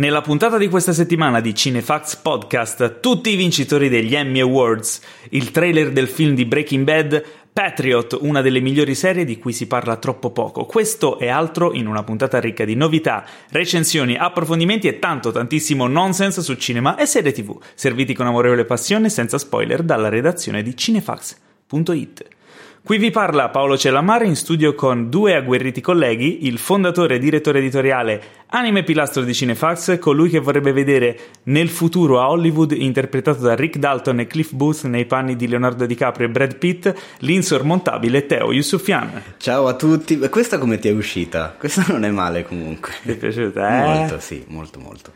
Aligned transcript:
Nella 0.00 0.22
puntata 0.22 0.56
di 0.56 0.68
questa 0.68 0.94
settimana 0.94 1.40
di 1.40 1.54
Cinefax 1.54 2.16
Podcast, 2.16 3.00
tutti 3.00 3.28
i 3.28 3.36
vincitori 3.36 3.90
degli 3.90 4.14
Emmy 4.14 4.40
Awards, 4.40 4.98
il 5.28 5.50
trailer 5.50 5.92
del 5.92 6.08
film 6.08 6.34
di 6.34 6.46
Breaking 6.46 6.84
Bad, 6.84 7.22
Patriot, 7.52 8.16
una 8.22 8.40
delle 8.40 8.60
migliori 8.60 8.94
serie 8.94 9.26
di 9.26 9.36
cui 9.36 9.52
si 9.52 9.66
parla 9.66 9.96
troppo 9.96 10.30
poco. 10.30 10.64
Questo 10.64 11.18
e 11.18 11.28
altro 11.28 11.74
in 11.74 11.86
una 11.86 12.02
puntata 12.02 12.40
ricca 12.40 12.64
di 12.64 12.76
novità, 12.76 13.26
recensioni, 13.50 14.16
approfondimenti 14.16 14.88
e 14.88 14.98
tanto 14.98 15.32
tantissimo 15.32 15.86
nonsense 15.86 16.40
su 16.40 16.54
cinema 16.54 16.96
e 16.96 17.04
serie 17.04 17.32
tv, 17.32 17.60
serviti 17.74 18.14
con 18.14 18.26
amorevole 18.26 18.64
passione 18.64 19.10
senza 19.10 19.36
spoiler 19.36 19.82
dalla 19.82 20.08
redazione 20.08 20.62
di 20.62 20.74
cinefax.it. 20.74 22.38
Qui 22.82 22.96
vi 22.96 23.10
parla 23.10 23.50
Paolo 23.50 23.76
Cellamare 23.76 24.26
in 24.26 24.34
studio 24.34 24.74
con 24.74 25.10
due 25.10 25.36
agguerriti 25.36 25.82
colleghi, 25.82 26.46
il 26.46 26.58
fondatore 26.58 27.16
e 27.16 27.18
direttore 27.18 27.58
editoriale 27.58 28.22
Anime 28.46 28.82
Pilastro 28.82 29.22
di 29.22 29.34
Cinefax, 29.34 29.98
colui 29.98 30.30
che 30.30 30.40
vorrebbe 30.40 30.72
vedere 30.72 31.18
nel 31.44 31.68
futuro 31.68 32.20
a 32.20 32.30
Hollywood 32.30 32.72
interpretato 32.72 33.42
da 33.42 33.54
Rick 33.54 33.76
Dalton 33.76 34.20
e 34.20 34.26
Cliff 34.26 34.52
Booth 34.52 34.84
nei 34.84 35.04
panni 35.04 35.36
di 35.36 35.46
Leonardo 35.46 35.86
DiCaprio 35.86 36.26
e 36.26 36.30
Brad 36.30 36.56
Pitt, 36.56 36.92
l'insormontabile 37.18 38.26
Teo 38.26 38.50
Yusufian. 38.50 39.22
Ciao 39.36 39.68
a 39.68 39.74
tutti, 39.74 40.18
questa 40.18 40.58
come 40.58 40.78
ti 40.78 40.88
è 40.88 40.92
uscita? 40.92 41.54
Questa 41.56 41.84
non 41.86 42.04
è 42.04 42.10
male 42.10 42.44
comunque. 42.44 42.94
Ti 43.02 43.10
è 43.12 43.16
piaciuta, 43.16 43.68
eh? 43.68 43.98
Molto, 43.98 44.18
sì, 44.18 44.42
molto 44.48 44.80
molto. 44.80 45.12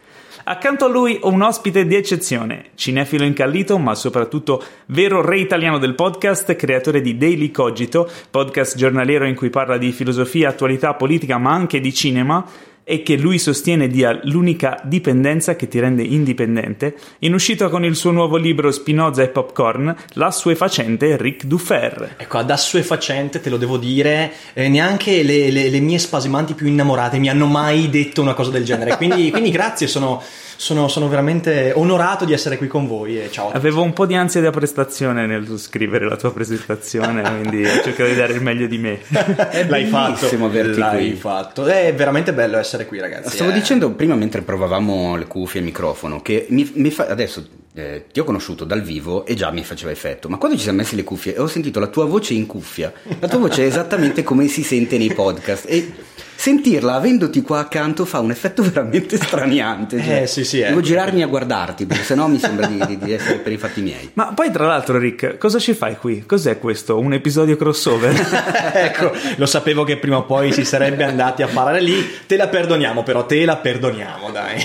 Accanto 0.47 0.85
a 0.85 0.89
lui 0.89 1.19
un 1.23 1.41
ospite 1.41 1.87
di 1.87 1.95
eccezione, 1.95 2.67
cinefilo 2.75 3.25
incallito, 3.25 3.79
ma 3.79 3.95
soprattutto 3.95 4.63
vero 4.87 5.25
re 5.25 5.39
italiano 5.39 5.79
del 5.79 5.95
podcast, 5.95 6.55
creatore 6.55 7.01
di 7.01 7.17
Daily 7.17 7.51
Cogito, 7.51 8.07
podcast 8.31 8.77
giornaliero 8.77 9.25
in 9.25 9.37
cui 9.37 9.49
parla 9.49 9.79
di 9.79 9.91
filosofia, 9.91 10.51
attualità 10.51 10.93
politica, 10.93 11.39
ma 11.39 11.53
anche 11.53 11.81
di 11.81 11.95
cinema 11.95 12.45
e 12.85 13.03
che 13.03 13.17
lui 13.17 13.39
sostiene 13.39 13.89
dia 13.89 14.19
l'unica 14.25 14.79
dipendenza 14.85 15.57
che 15.57 15.69
ti 15.69 15.81
rende 15.81 16.03
indipendente, 16.03 16.95
in 17.21 17.33
uscita 17.33 17.69
con 17.69 17.85
il 17.85 17.97
suo 17.97 18.11
nuovo 18.11 18.37
libro 18.37 18.71
Spinoza 18.71 19.23
e 19.23 19.29
Popcorn, 19.29 19.95
l'assuefacente 20.13 21.17
Ric 21.17 21.45
Dufer. 21.45 22.17
Ecco, 22.19 22.39
ad 22.39 22.51
assuefacente, 22.51 23.41
te 23.41 23.49
lo 23.49 23.57
devo 23.57 23.79
dire, 23.79 24.33
eh, 24.53 24.69
neanche 24.69 25.23
le, 25.23 25.51
le, 25.51 25.71
le, 25.71 25.81
mie 25.81 25.99
spasimanti 25.99 26.53
più 26.55 26.67
innamorate 26.67 27.19
mi 27.19 27.31
hanno 27.31 27.47
mai 27.47 27.89
detto 27.89 28.21
una 28.21 28.35
cosa 28.35 28.51
del 28.51 28.65
genere, 28.65 28.97
quindi, 28.99 29.31
quindi 29.31 29.51
grazie, 29.51 29.87
sono 29.87 30.23
sono, 30.57 30.89
sono, 30.89 31.09
veramente 31.09 31.73
onorato 31.75 32.25
di 32.25 32.33
essere 32.33 32.57
qui 32.57 32.67
con 32.67 32.87
voi 32.87 33.21
e 33.21 33.31
ciao. 33.31 33.51
Avevo 33.53 33.83
un 33.83 33.93
po' 33.93 34.07
di 34.07 34.15
ansia 34.15 34.41
da 34.41 34.51
prestazione 34.51 35.27
nel 35.27 35.59
scrivere 35.59 36.09
la 36.09 36.17
tua 36.17 36.33
presentazione, 36.33 37.23
quindi 37.41 37.65
ho 37.65 37.83
cercato 37.83 38.09
di 38.09 38.15
dare 38.15 38.33
il 38.35 38.43
meglio 38.43 38.67
di 38.67 38.79
me. 38.79 39.01
L'hai 39.69 39.87
fatto. 39.87 40.29
L'hai 40.37 41.11
qui. 41.11 41.13
fatto. 41.15 41.65
È 41.65 41.95
veramente 41.95 42.33
bello 42.33 42.57
essere 42.59 42.87
qui, 42.87 43.01
ragazzi. 43.01 43.31
Stavo 43.31 43.51
eh. 43.51 43.55
dicendo 43.55 43.91
prima 43.93 44.15
mentre 44.15 44.43
provavamo 44.43 45.17
le 45.17 45.27
cuffie 45.27 45.61
e 45.61 45.63
il 45.63 45.69
microfono 45.69 46.21
che 46.21 46.47
mi, 46.51 46.71
mi 46.75 46.91
fa, 46.91 47.07
adesso 47.07 47.63
eh, 47.75 48.07
ti 48.13 48.21
ho 48.21 48.25
conosciuto 48.25 48.65
dal 48.65 48.83
vivo 48.83 49.27
e 49.27 49.35
già 49.35 49.51
mi 49.51 49.65
faceva 49.65 49.91
effetto, 49.91 50.29
ma 50.29 50.37
quando 50.37 50.57
ci 50.57 50.63
siamo 50.63 50.79
messi 50.79 50.95
le 50.95 51.03
cuffie 51.03 51.35
e 51.35 51.41
ho 51.41 51.49
sentito 51.49 51.81
la 51.81 51.89
tua 51.89 52.05
voce 52.05 52.33
in 52.35 52.47
cuffia, 52.47 52.93
la 53.19 53.29
tua 53.29 53.41
voce 53.41 53.65
è 53.65 53.67
esattamente 53.67 54.23
come 54.23 54.47
si 54.47 54.63
sente 54.63 54.97
nei 54.97 55.13
podcast 55.13 55.65
e 55.69 55.93
sentirla 56.37 56.95
avendoti 56.95 57.41
qua 57.43 57.61
accanto 57.61 58.05
fa 58.05 58.19
un 58.19 58.31
effetto 58.31 58.63
veramente 58.69 59.17
straniante. 59.17 60.03
Cioè, 60.03 60.23
eh, 60.23 60.27
sì, 60.27 60.45
sì, 60.45 60.59
devo 60.59 60.81
eh. 60.81 60.83
girarmi 60.83 61.23
a 61.23 61.27
guardarti, 61.27 61.87
perché 61.87 62.05
sennò 62.05 62.27
mi 62.27 62.39
sembra 62.39 62.67
di, 62.67 62.85
di, 62.87 62.99
di, 62.99 63.13
essere 63.13 63.39
per 63.39 63.53
i 63.53 63.57
fatti 63.57 63.81
miei. 63.81 64.11
Ma 64.15 64.33
poi, 64.35 64.51
tra 64.51 64.67
l'altro, 64.67 64.99
Rick, 64.99 65.39
cosa 65.39 65.59
ci 65.59 65.75
fai 65.75 65.97
qui? 65.97 66.25
Cos'è 66.27 66.59
questo? 66.59 66.99
Un 66.99 67.15
episodio 67.15 67.57
crossover? 67.57 68.13
ecco, 68.75 69.13
lo 69.37 69.47
sapevo 69.47 69.85
che 69.85 69.97
prima 69.97 70.19
o 70.19 70.25
poi 70.25 70.53
si 70.53 70.65
sarebbe 70.65 71.05
andati 71.05 71.43
a 71.43 71.49
parlare 71.49 71.81
lì. 71.81 71.95
Te 72.27 72.37
la 72.37 72.49
perdoniamo, 72.49 73.03
però, 73.03 73.25
te 73.25 73.45
la 73.45 73.57
perdoniamo, 73.57 74.31
dai. 74.31 74.63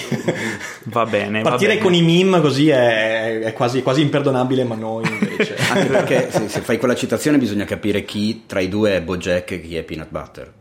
Va 0.83 1.05
bene. 1.05 1.41
Partire 1.41 1.75
va 1.75 1.79
bene. 1.79 1.81
con 1.81 1.93
i 1.93 2.01
meme 2.01 2.41
così 2.41 2.69
è, 2.69 2.98
è 3.41 3.53
quasi, 3.53 3.81
quasi, 3.81 4.01
imperdonabile, 4.01 4.63
ma 4.63 4.75
noi 4.75 5.07
invece. 5.07 5.55
Anche 5.69 5.85
perché 5.85 6.29
se, 6.31 6.49
se 6.49 6.61
fai 6.61 6.77
quella 6.77 6.95
citazione 6.95 7.37
bisogna 7.37 7.65
capire 7.65 8.03
chi 8.03 8.43
tra 8.45 8.59
i 8.59 8.69
due 8.69 8.95
è 8.95 9.01
Bojack 9.01 9.51
e 9.51 9.61
chi 9.61 9.75
è 9.75 9.83
Peanut 9.83 10.09
Butter. 10.09 10.53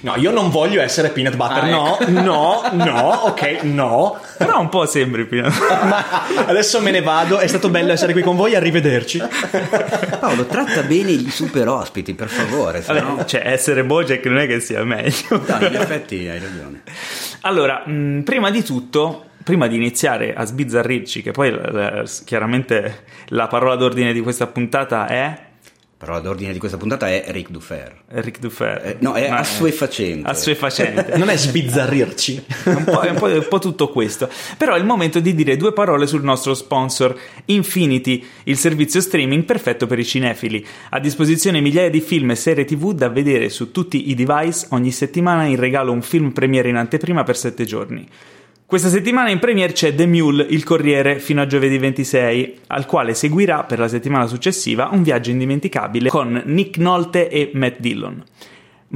No, 0.00 0.14
io 0.16 0.30
non 0.30 0.50
voglio 0.50 0.82
essere 0.82 1.08
peanut 1.10 1.36
butter. 1.36 1.64
Ah, 1.64 1.68
no, 1.68 1.98
ecco. 1.98 2.10
no, 2.10 2.62
no, 2.72 3.10
ok, 3.24 3.62
no. 3.62 4.18
Però 4.36 4.60
un 4.60 4.68
po' 4.68 4.84
sembri 4.86 5.26
peanut 5.26 5.56
butter. 5.56 5.84
Ma 6.34 6.46
adesso 6.46 6.80
me 6.80 6.90
ne 6.90 7.02
vado. 7.02 7.38
È 7.38 7.46
stato 7.46 7.68
bello 7.68 7.92
essere 7.92 8.12
qui 8.12 8.22
con 8.22 8.36
voi. 8.36 8.54
Arrivederci. 8.54 9.22
Paolo, 10.18 10.46
tratta 10.46 10.82
bene 10.82 11.12
i 11.12 11.30
super 11.30 11.68
ospiti, 11.68 12.14
per 12.14 12.28
favore. 12.28 12.80
Vabbè, 12.80 13.00
no... 13.00 13.24
Cioè, 13.24 13.42
essere 13.44 13.84
Bojack 13.84 14.24
non 14.26 14.38
è 14.38 14.46
che 14.46 14.60
sia 14.60 14.84
meglio. 14.84 15.14
No, 15.46 15.66
in 15.66 15.76
effetti 15.76 16.28
hai 16.28 16.40
ragione. 16.40 16.82
Allora, 17.42 17.82
mh, 17.86 18.22
prima 18.22 18.50
di 18.50 18.62
tutto 18.62 19.24
prima 19.46 19.68
di 19.68 19.76
iniziare 19.76 20.34
a 20.34 20.44
sbizzarrirci, 20.44 21.22
che 21.22 21.30
poi 21.30 21.56
chiaramente 22.24 23.04
la 23.28 23.46
parola 23.46 23.76
d'ordine 23.76 24.12
di 24.12 24.20
questa 24.20 24.48
puntata 24.48 25.06
è 25.06 25.44
però 25.96 26.20
l'ordine 26.20 26.52
di 26.52 26.58
questa 26.58 26.76
puntata 26.76 27.08
è 27.08 27.24
Ric 27.28 27.48
Dufer. 27.48 28.02
Ric 28.08 28.38
Dufer. 28.38 28.82
Eh, 28.84 28.96
no, 29.00 29.14
è 29.14 29.30
assuefacente. 29.30 30.28
Assuefacente. 30.28 31.16
non 31.16 31.30
è 31.30 31.36
sbizzarrirci. 31.38 32.44
un, 32.64 32.84
po', 32.84 33.00
è 33.00 33.10
un, 33.10 33.16
po', 33.16 33.26
un 33.26 33.46
po' 33.48 33.58
tutto 33.60 33.88
questo. 33.88 34.28
Però 34.58 34.74
è 34.74 34.78
il 34.78 34.84
momento 34.84 35.20
di 35.20 35.34
dire 35.34 35.56
due 35.56 35.72
parole 35.72 36.06
sul 36.06 36.22
nostro 36.22 36.52
sponsor 36.52 37.18
Infinity, 37.46 38.22
il 38.44 38.58
servizio 38.58 39.00
streaming 39.00 39.44
perfetto 39.44 39.86
per 39.86 39.98
i 39.98 40.04
cinefili. 40.04 40.66
A 40.90 41.00
disposizione 41.00 41.60
migliaia 41.60 41.88
di 41.88 42.00
film 42.00 42.32
e 42.32 42.34
serie 42.34 42.66
tv 42.66 42.92
da 42.92 43.08
vedere 43.08 43.48
su 43.48 43.70
tutti 43.70 44.10
i 44.10 44.14
device. 44.14 44.66
Ogni 44.70 44.90
settimana 44.90 45.44
in 45.44 45.56
regalo 45.56 45.92
un 45.92 46.02
film 46.02 46.32
premiere 46.32 46.68
in 46.68 46.76
anteprima 46.76 47.22
per 47.22 47.38
7 47.38 47.64
giorni. 47.64 48.06
Questa 48.68 48.88
settimana 48.88 49.30
in 49.30 49.38
premiere 49.38 49.72
c'è 49.72 49.94
The 49.94 50.08
Mule, 50.08 50.42
il 50.42 50.64
Corriere, 50.64 51.20
fino 51.20 51.40
a 51.40 51.46
giovedì 51.46 51.78
26, 51.78 52.62
al 52.66 52.84
quale 52.84 53.14
seguirà 53.14 53.62
per 53.62 53.78
la 53.78 53.86
settimana 53.86 54.26
successiva 54.26 54.88
un 54.90 55.04
viaggio 55.04 55.30
indimenticabile 55.30 56.08
con 56.08 56.42
Nick 56.46 56.76
Nolte 56.78 57.28
e 57.28 57.52
Matt 57.54 57.78
Dillon. 57.78 58.24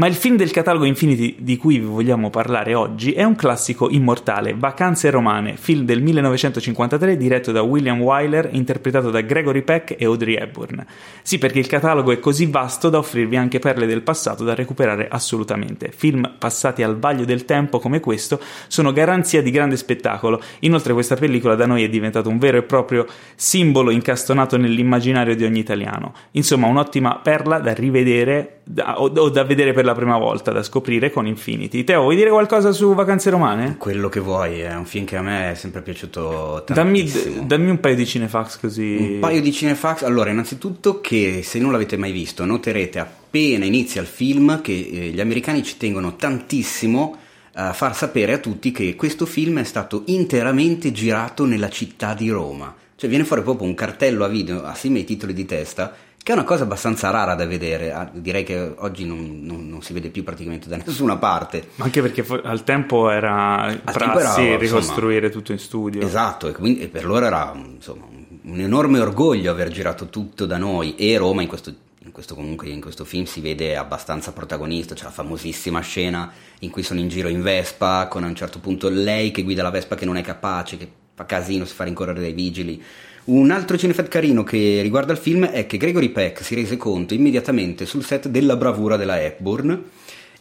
Ma 0.01 0.07
il 0.07 0.15
film 0.15 0.37
del 0.37 0.51
catalogo 0.51 0.87
Infinity 0.87 1.37
di 1.41 1.59
cui 1.59 1.79
vi 1.79 1.85
vogliamo 1.85 2.31
parlare 2.31 2.73
oggi 2.73 3.13
è 3.13 3.23
un 3.23 3.37
classico 3.37 3.91
immortale, 3.91 4.55
Vacanze 4.57 5.11
romane, 5.11 5.59
film 5.59 5.85
del 5.85 6.01
1953 6.01 7.19
diretto 7.19 7.53
da 7.53 7.61
William 7.61 8.01
Wyler, 8.01 8.49
interpretato 8.53 9.11
da 9.11 9.21
Gregory 9.21 9.61
Peck 9.61 9.97
e 9.99 10.07
Audrey 10.07 10.37
Hepburn. 10.37 10.87
Sì, 11.21 11.37
perché 11.37 11.59
il 11.59 11.67
catalogo 11.67 12.13
è 12.13 12.19
così 12.19 12.47
vasto 12.47 12.89
da 12.89 12.97
offrirvi 12.97 13.37
anche 13.37 13.59
perle 13.59 13.85
del 13.85 14.01
passato 14.01 14.43
da 14.43 14.55
recuperare 14.55 15.07
assolutamente. 15.07 15.93
Film 15.95 16.37
passati 16.39 16.83
al 16.83 16.99
vaglio 16.99 17.27
del 17.27 17.45
tempo 17.45 17.79
come 17.79 18.01
questo 18.01 18.41
sono 18.69 18.95
garanzia 18.95 19.43
di 19.43 19.51
grande 19.51 19.77
spettacolo. 19.77 20.41
Inoltre 20.61 20.95
questa 20.95 21.17
pellicola 21.17 21.57
da 21.57 21.67
noi 21.67 21.85
è 21.85 21.91
diventata 21.91 22.31
un 22.31 22.39
vero 22.39 22.57
e 22.57 22.63
proprio 22.63 23.05
simbolo 23.35 23.91
incastonato 23.91 24.57
nell'immaginario 24.57 25.37
di 25.37 25.45
ogni 25.45 25.59
italiano. 25.59 26.15
Insomma, 26.31 26.69
un'ottima 26.69 27.21
perla 27.23 27.59
da 27.59 27.75
rivedere 27.75 28.60
da, 28.73 29.01
o, 29.01 29.07
o 29.13 29.29
da 29.29 29.43
vedere 29.43 29.73
per 29.73 29.85
la 29.85 29.95
prima 29.95 30.17
volta 30.17 30.53
da 30.53 30.63
scoprire 30.63 31.11
con 31.11 31.27
Infinity. 31.27 31.83
Teo, 31.83 32.03
vuoi 32.03 32.15
dire 32.15 32.31
qualcosa 32.31 32.71
su 32.71 32.95
Vacanze 32.95 33.31
Romane? 33.31 33.77
Quello 33.77 34.09
che 34.09 34.21
vuoi, 34.21 34.61
è 34.61 34.75
un 34.75 34.85
film 34.85 35.05
che 35.05 35.17
a 35.17 35.23
me 35.23 35.51
è 35.51 35.55
sempre 35.55 35.83
piaciuto 35.83 36.63
tantissimo. 36.65 37.35
Dammi, 37.35 37.47
dammi 37.47 37.71
un 37.71 37.81
paio 37.81 37.97
di 37.97 38.07
cinefax 38.07 38.61
così. 38.61 38.97
Un 39.15 39.19
paio 39.19 39.41
di 39.41 39.53
cinefax. 39.53 40.03
Allora, 40.03 40.31
innanzitutto 40.31 41.01
che 41.01 41.41
se 41.43 41.59
non 41.59 41.73
l'avete 41.73 41.97
mai 41.97 42.13
visto, 42.13 42.45
noterete 42.45 43.01
appena 43.01 43.65
inizia 43.65 44.01
il 44.01 44.07
film 44.07 44.61
che 44.61 44.73
eh, 44.73 45.09
gli 45.09 45.21
americani 45.21 45.65
ci 45.65 45.77
tengono 45.77 46.15
tantissimo 46.15 47.17
a 47.55 47.73
far 47.73 47.97
sapere 47.97 48.35
a 48.35 48.39
tutti 48.39 48.71
che 48.71 48.95
questo 48.95 49.27
film 49.27 49.59
è 49.59 49.65
stato 49.65 50.05
interamente 50.07 50.93
girato 50.93 51.45
nella 51.45 51.69
città 51.69 52.15
di 52.15 52.31
Roma. 52.31 52.73
Cioè 52.95 53.09
viene 53.09 53.25
fuori 53.25 53.43
proprio 53.43 53.67
un 53.67 53.75
cartello 53.75 54.25
a 54.25 54.29
video 54.29 54.63
assieme 54.63 54.99
ai 54.99 55.05
titoli 55.05 55.33
di 55.33 55.47
testa 55.47 55.93
che 56.23 56.33
è 56.33 56.35
una 56.35 56.45
cosa 56.45 56.65
abbastanza 56.65 57.09
rara 57.11 57.35
da 57.35 57.47
vedere, 57.47 57.93
ah, 57.93 58.11
direi 58.13 58.45
che 58.45 58.75
oggi 58.77 59.07
non, 59.07 59.41
non, 59.43 59.69
non, 59.69 59.81
si 59.81 59.95
vede 59.95 60.11
più 60.11 60.23
praticamente 60.23 60.69
da 60.69 60.77
nessuna 60.85 61.17
parte. 61.17 61.71
Anche 61.77 62.03
perché 62.03 62.25
al 62.43 62.63
tempo 62.63 63.09
era 63.09 63.63
al 63.63 63.81
prassi 63.83 64.43
era, 64.43 64.59
ricostruire 64.59 65.27
insomma, 65.27 65.33
tutto 65.33 65.53
in 65.53 65.59
studio. 65.59 66.03
Esatto, 66.03 66.49
e, 66.49 66.53
quindi, 66.53 66.81
e 66.81 66.89
per 66.89 67.07
loro 67.07 67.25
era 67.25 67.53
insomma, 67.55 68.05
un 68.43 68.61
enorme 68.61 69.01
orgoglio 69.01 69.51
aver 69.51 69.71
girato 69.71 70.09
tutto 70.11 70.45
da 70.45 70.59
noi 70.59 70.95
e 70.97 71.17
Roma 71.17 71.41
in 71.41 71.49
questo, 71.49 71.73
in 72.05 72.13
questo, 72.13 72.35
comunque, 72.35 72.69
in 72.69 72.83
questo 72.83 73.07
film 73.07 73.25
si 73.25 73.41
vede 73.41 73.77
abbastanza 73.77 74.33
protagonista, 74.33 74.95
c'è 74.95 75.05
la 75.05 75.11
famosissima 75.11 75.81
scena 75.81 76.31
in 76.61 76.71
cui 76.71 76.83
sono 76.83 77.01
in 77.01 77.09
giro 77.09 77.29
in 77.29 77.41
Vespa 77.41 78.09
con 78.09 78.25
a 78.25 78.27
un 78.27 78.35
certo 78.35 78.59
punto 78.59 78.91
lei 78.91 79.31
che 79.31 79.43
guida 79.43 79.63
la 79.63 79.71
Vespa 79.71 79.95
che 79.95 80.05
non 80.05 80.19
è 80.19 80.23
capace, 80.23 80.77
che 80.77 80.89
fa 81.15 81.25
casino, 81.25 81.65
si 81.65 81.75
fa 81.75 81.85
rincorrere 81.85 82.21
dai 82.21 82.33
vigili 82.35 82.83
un 83.31 83.53
altro 83.53 83.79
cinefact 83.79 84.09
carino 84.09 84.43
che 84.43 84.81
riguarda 84.83 85.13
il 85.13 85.19
film 85.19 85.47
è 85.47 85.65
che 85.67 85.77
Gregory 85.77 86.09
Peck 86.09 86.43
si 86.43 86.57
rese 86.57 86.77
conto 86.77 87.15
immediatamente 87.15 87.87
sul 87.87 88.05
set 88.05 88.27
della 88.27 88.57
bravura 88.57 88.97
della 88.97 89.21
Hepburn 89.21 89.85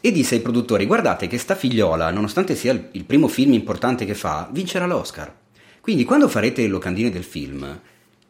e 0.01 0.11
disse 0.11 0.35
ai 0.35 0.41
produttori 0.41 0.87
guardate 0.87 1.27
che 1.27 1.37
sta 1.37 1.53
figliola, 1.53 2.09
nonostante 2.09 2.55
sia 2.55 2.71
il 2.91 3.03
primo 3.05 3.27
film 3.27 3.53
importante 3.53 4.05
che 4.05 4.15
fa, 4.15 4.49
vincerà 4.51 4.87
l'Oscar. 4.87 5.31
Quindi 5.81 6.03
quando 6.03 6.27
farete 6.27 6.63
le 6.63 6.67
locandine 6.67 7.11
del 7.11 7.23
film, 7.23 7.79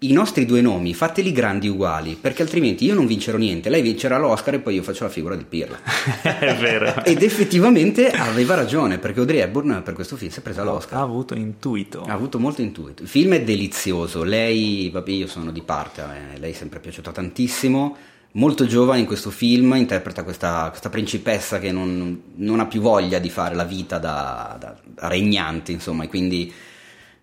i 0.01 0.13
nostri 0.13 0.45
due 0.45 0.61
nomi 0.61 0.93
fateli 0.93 1.33
grandi 1.33 1.67
uguali, 1.67 2.17
perché 2.19 2.41
altrimenti 2.41 2.85
io 2.85 2.93
non 2.93 3.05
vincerò 3.05 3.37
niente, 3.37 3.69
lei 3.69 3.81
vincerà 3.81 4.17
l'Oscar 4.17 4.53
e 4.53 4.59
poi 4.59 4.75
io 4.75 4.83
faccio 4.83 5.03
la 5.03 5.09
figura 5.09 5.35
di 5.35 5.43
Pirla. 5.43 5.77
È 6.21 6.55
vero. 6.55 7.03
Ed 7.03 7.21
effettivamente 7.21 8.09
aveva 8.09 8.55
ragione, 8.55 8.97
perché 8.97 9.19
Audrey 9.19 9.39
Hepburn 9.39 9.81
per 9.83 9.93
questo 9.93 10.15
film 10.15 10.31
si 10.31 10.39
è 10.39 10.41
presa 10.41 10.63
l'Oscar. 10.63 10.99
Ha 10.99 11.03
avuto 11.03 11.35
intuito. 11.35 12.03
Ha 12.03 12.13
avuto 12.13 12.39
molto 12.39 12.61
intuito. 12.61 13.03
Il 13.03 13.09
film 13.09 13.33
è 13.33 13.43
delizioso, 13.43 14.23
lei, 14.23 14.89
vabbè 14.89 15.11
io 15.11 15.27
sono 15.27 15.51
di 15.51 15.61
parte, 15.61 16.01
eh, 16.01 16.39
lei 16.39 16.51
è 16.51 16.55
sempre 16.55 16.79
piaciuta 16.79 17.11
tantissimo, 17.11 17.97
molto 18.33 18.65
giovane 18.65 19.01
in 19.01 19.05
questo 19.05 19.31
film, 19.31 19.73
interpreta 19.75 20.23
questa, 20.23 20.69
questa 20.69 20.89
principessa 20.89 21.59
che 21.59 21.73
non, 21.73 22.21
non, 22.35 22.61
ha 22.61 22.67
più 22.67 22.79
voglia 22.79 23.19
di 23.19 23.29
fare 23.29 23.53
la 23.53 23.65
vita 23.65 23.97
da, 23.97 24.55
da, 24.57 24.77
da 24.81 25.07
regnante, 25.09 25.73
insomma, 25.73 26.05
e 26.05 26.07
quindi 26.07 26.53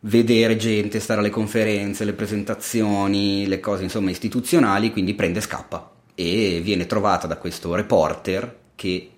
vedere 0.06 0.56
gente, 0.56 1.00
stare 1.00 1.20
alle 1.20 1.30
conferenze, 1.30 2.04
le 2.04 2.12
presentazioni, 2.12 3.46
le 3.46 3.60
cose 3.60 3.84
insomma 3.84 4.10
istituzionali, 4.10 4.90
quindi 4.90 5.14
prende 5.14 5.38
e 5.38 5.42
scappa 5.42 5.90
e 6.14 6.60
viene 6.62 6.86
trovata 6.86 7.26
da 7.26 7.36
questo 7.36 7.74
reporter 7.74 8.58
che 8.74 9.10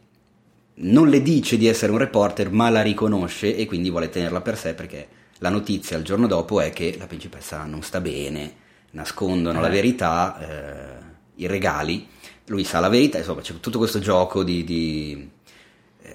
non 0.80 1.08
le 1.08 1.22
dice 1.22 1.56
di 1.56 1.66
essere 1.66 1.92
un 1.92 1.98
reporter 1.98 2.50
ma 2.50 2.70
la 2.70 2.82
riconosce 2.82 3.56
e 3.56 3.66
quindi 3.66 3.90
vuole 3.90 4.08
tenerla 4.08 4.40
per 4.40 4.56
sé 4.56 4.74
perché 4.74 5.08
la 5.38 5.48
notizia 5.48 5.96
il 5.96 6.04
giorno 6.04 6.26
dopo 6.26 6.60
è 6.60 6.72
che 6.72 6.96
la 6.98 7.06
principessa 7.06 7.64
non 7.64 7.82
sta 7.82 8.00
bene, 8.00 8.52
nascondono 8.92 9.58
eh. 9.58 9.62
la 9.62 9.68
verità, 9.68 10.38
eh, 10.40 11.04
i 11.36 11.46
regali, 11.46 12.06
lui 12.46 12.64
sa 12.64 12.80
la 12.80 12.88
verità, 12.88 13.18
insomma 13.18 13.40
c'è 13.40 13.54
tutto 13.60 13.78
questo 13.78 14.00
gioco 14.00 14.42
di, 14.42 14.64
di 14.64 15.30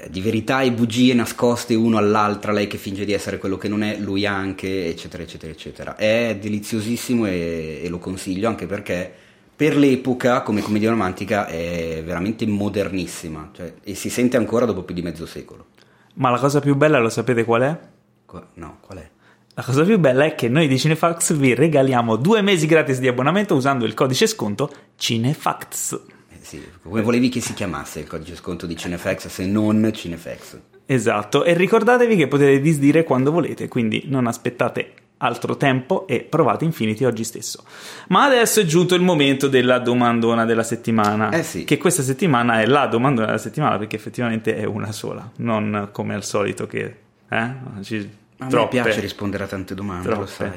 di 0.10 0.22
verità 0.22 0.62
e 0.62 0.72
bugie 0.72 1.14
nascoste 1.14 1.76
uno 1.76 1.98
all'altra, 1.98 2.52
lei 2.52 2.68
che 2.68 2.78
finge 2.78 3.06
di 3.06 3.14
essere 3.14 3.38
quello 3.38 3.58
che 3.58 3.68
non 3.68 3.84
è, 3.84 3.98
lui 3.98 4.26
anche, 4.26 4.88
eccetera, 4.88 5.24
eccetera, 5.24 5.52
eccetera. 5.52 5.96
È 5.96 6.38
deliziosissimo 6.40 7.26
e, 7.26 7.82
e 7.84 7.90
lo 7.90 8.00
consiglio 8.00 8.48
anche 8.48 8.66
perché 8.66 9.12
per 9.56 9.78
l'epoca, 9.78 10.42
come 10.42 10.62
commedia 10.62 10.90
romantica, 10.90 11.46
è 11.46 12.02
veramente 12.04 12.46
modernissima 12.46 13.52
cioè, 13.54 13.74
e 13.84 13.96
si 13.96 14.10
sente 14.10 14.38
ancora 14.38 14.66
dopo 14.66 14.84
più 14.84 14.96
di 14.96 15.02
mezzo 15.02 15.26
secolo. 15.26 15.68
Ma 16.16 16.30
la 16.30 16.40
cosa 16.40 16.60
più 16.60 16.76
bella 16.76 17.00
lo 17.00 17.10
sapete 17.10 17.44
qual 17.44 17.62
è? 17.62 17.80
Qua, 18.26 18.48
no, 18.56 18.78
qual 18.82 18.98
è? 18.98 19.10
La 19.56 19.64
cosa 19.64 19.84
più 19.84 20.00
bella 20.00 20.26
è 20.26 20.34
che 20.34 20.50
noi 20.50 20.68
di 20.68 20.80
Cinefax 20.80 21.34
vi 21.34 21.54
regaliamo 21.54 22.16
due 22.16 22.42
mesi 22.42 22.66
gratis 22.66 23.00
di 23.00 23.08
abbonamento 23.08 23.54
usando 23.54 23.86
il 23.86 23.94
codice 23.94 24.26
sconto 24.26 24.72
Cinefax 24.96 26.00
sì. 26.44 26.64
Come 26.82 27.02
volevi 27.02 27.30
che 27.30 27.42
si 27.42 27.54
chiamasse 27.54 28.00
il 28.00 28.08
codice 28.08 28.36
sconto 28.36 28.66
di 28.66 28.76
Cinefx 28.76 29.28
se 29.28 29.46
non 29.46 29.90
Cinefx? 29.94 30.60
Esatto, 30.86 31.44
e 31.44 31.54
ricordatevi 31.54 32.16
che 32.16 32.28
potete 32.28 32.60
disdire 32.60 33.04
quando 33.04 33.32
volete, 33.32 33.68
quindi 33.68 34.04
non 34.08 34.28
aspettate 34.28 34.94
altro 35.18 35.56
tempo 35.56 36.06
e 36.06 36.20
provate 36.22 36.66
Infinity 36.66 37.06
oggi 37.06 37.24
stesso. 37.24 37.64
Ma 38.10 38.26
adesso 38.26 38.60
è 38.60 38.66
giunto 38.66 38.94
il 38.94 39.02
momento 39.02 39.48
della 39.48 39.80
domandona 39.80 40.46
della 40.46 40.64
settimana. 40.64 41.32
Eh 41.32 41.44
sì. 41.44 41.64
Che 41.64 41.78
questa 41.78 42.04
settimana 42.04 42.60
è 42.60 42.66
la 42.66 42.88
domandona 42.88 43.28
della 43.28 43.38
settimana 43.38 43.78
perché 43.78 43.96
effettivamente 43.96 44.56
è 44.56 44.66
una 44.66 44.92
sola, 44.92 45.30
non 45.38 45.90
come 45.92 46.14
al 46.14 46.24
solito 46.24 46.68
che... 46.68 46.96
Eh? 47.30 47.52
Ci, 47.82 48.10
a 48.38 48.48
troppe, 48.48 48.78
me 48.78 48.84
piace 48.84 49.00
rispondere 49.00 49.46
a 49.46 49.48
tante 49.48 49.74
domande, 49.74 50.08
troppe. 50.08 50.22
lo 50.22 50.28
sai. 50.28 50.52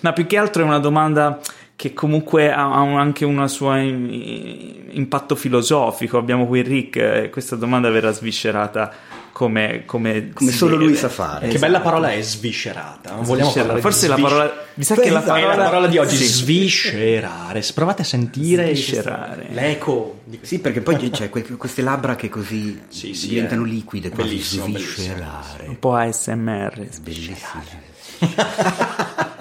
Ma 0.00 0.12
più 0.12 0.26
che 0.26 0.38
altro 0.38 0.62
è 0.62 0.64
una 0.64 0.78
domanda 0.78 1.40
che 1.76 1.92
comunque 1.92 2.50
ha, 2.50 2.72
anche 2.72 3.26
un 3.26 3.46
suo 3.48 3.76
impatto 3.76 5.36
filosofico. 5.36 6.16
Abbiamo 6.16 6.46
qui 6.46 6.62
Rick, 6.62 6.96
e 6.96 7.30
questa 7.30 7.54
domanda 7.54 7.90
verrà 7.90 8.10
sviscerata 8.12 8.90
come, 9.30 9.82
come, 9.84 10.30
come 10.32 10.50
solo 10.50 10.76
lui 10.76 10.96
sa 10.96 11.10
fare. 11.10 11.40
Che 11.40 11.56
esatto. 11.56 11.66
bella 11.66 11.80
parola 11.80 12.10
è 12.10 12.22
sviscerata. 12.22 13.14
Non 13.14 13.24
vogliamo 13.24 13.50
sviscerare. 13.50 13.80
Forse 13.82 14.08
la 14.08 14.14
parola. 14.14 14.64
Mi 14.72 14.84
sa 14.84 14.94
che 14.94 15.10
la 15.10 15.20
parola, 15.20 15.54
la 15.54 15.64
parola 15.64 15.86
di 15.88 15.98
oggi 15.98 16.16
sì. 16.16 16.24
sviscerare. 16.24 17.62
Provate 17.74 18.00
a 18.00 18.06
sentire 18.06 18.74
sviscerare. 18.74 19.48
l'eco. 19.50 20.20
Di... 20.24 20.38
Sì, 20.40 20.60
perché 20.60 20.80
poi 20.80 21.10
c'è 21.10 21.28
queste 21.28 21.82
labbra 21.82 22.16
che 22.16 22.30
così 22.30 22.80
sì, 22.88 23.12
sì, 23.12 23.28
diventano 23.28 23.64
è. 23.64 23.66
liquide. 23.66 24.08
Bellissimo, 24.08 24.64
sviscerare. 24.64 25.18
Bellissimo. 25.18 25.68
Un 25.68 25.78
po' 25.78 25.94
ASMR. 25.94 26.88
Bellissimo. 27.02 27.84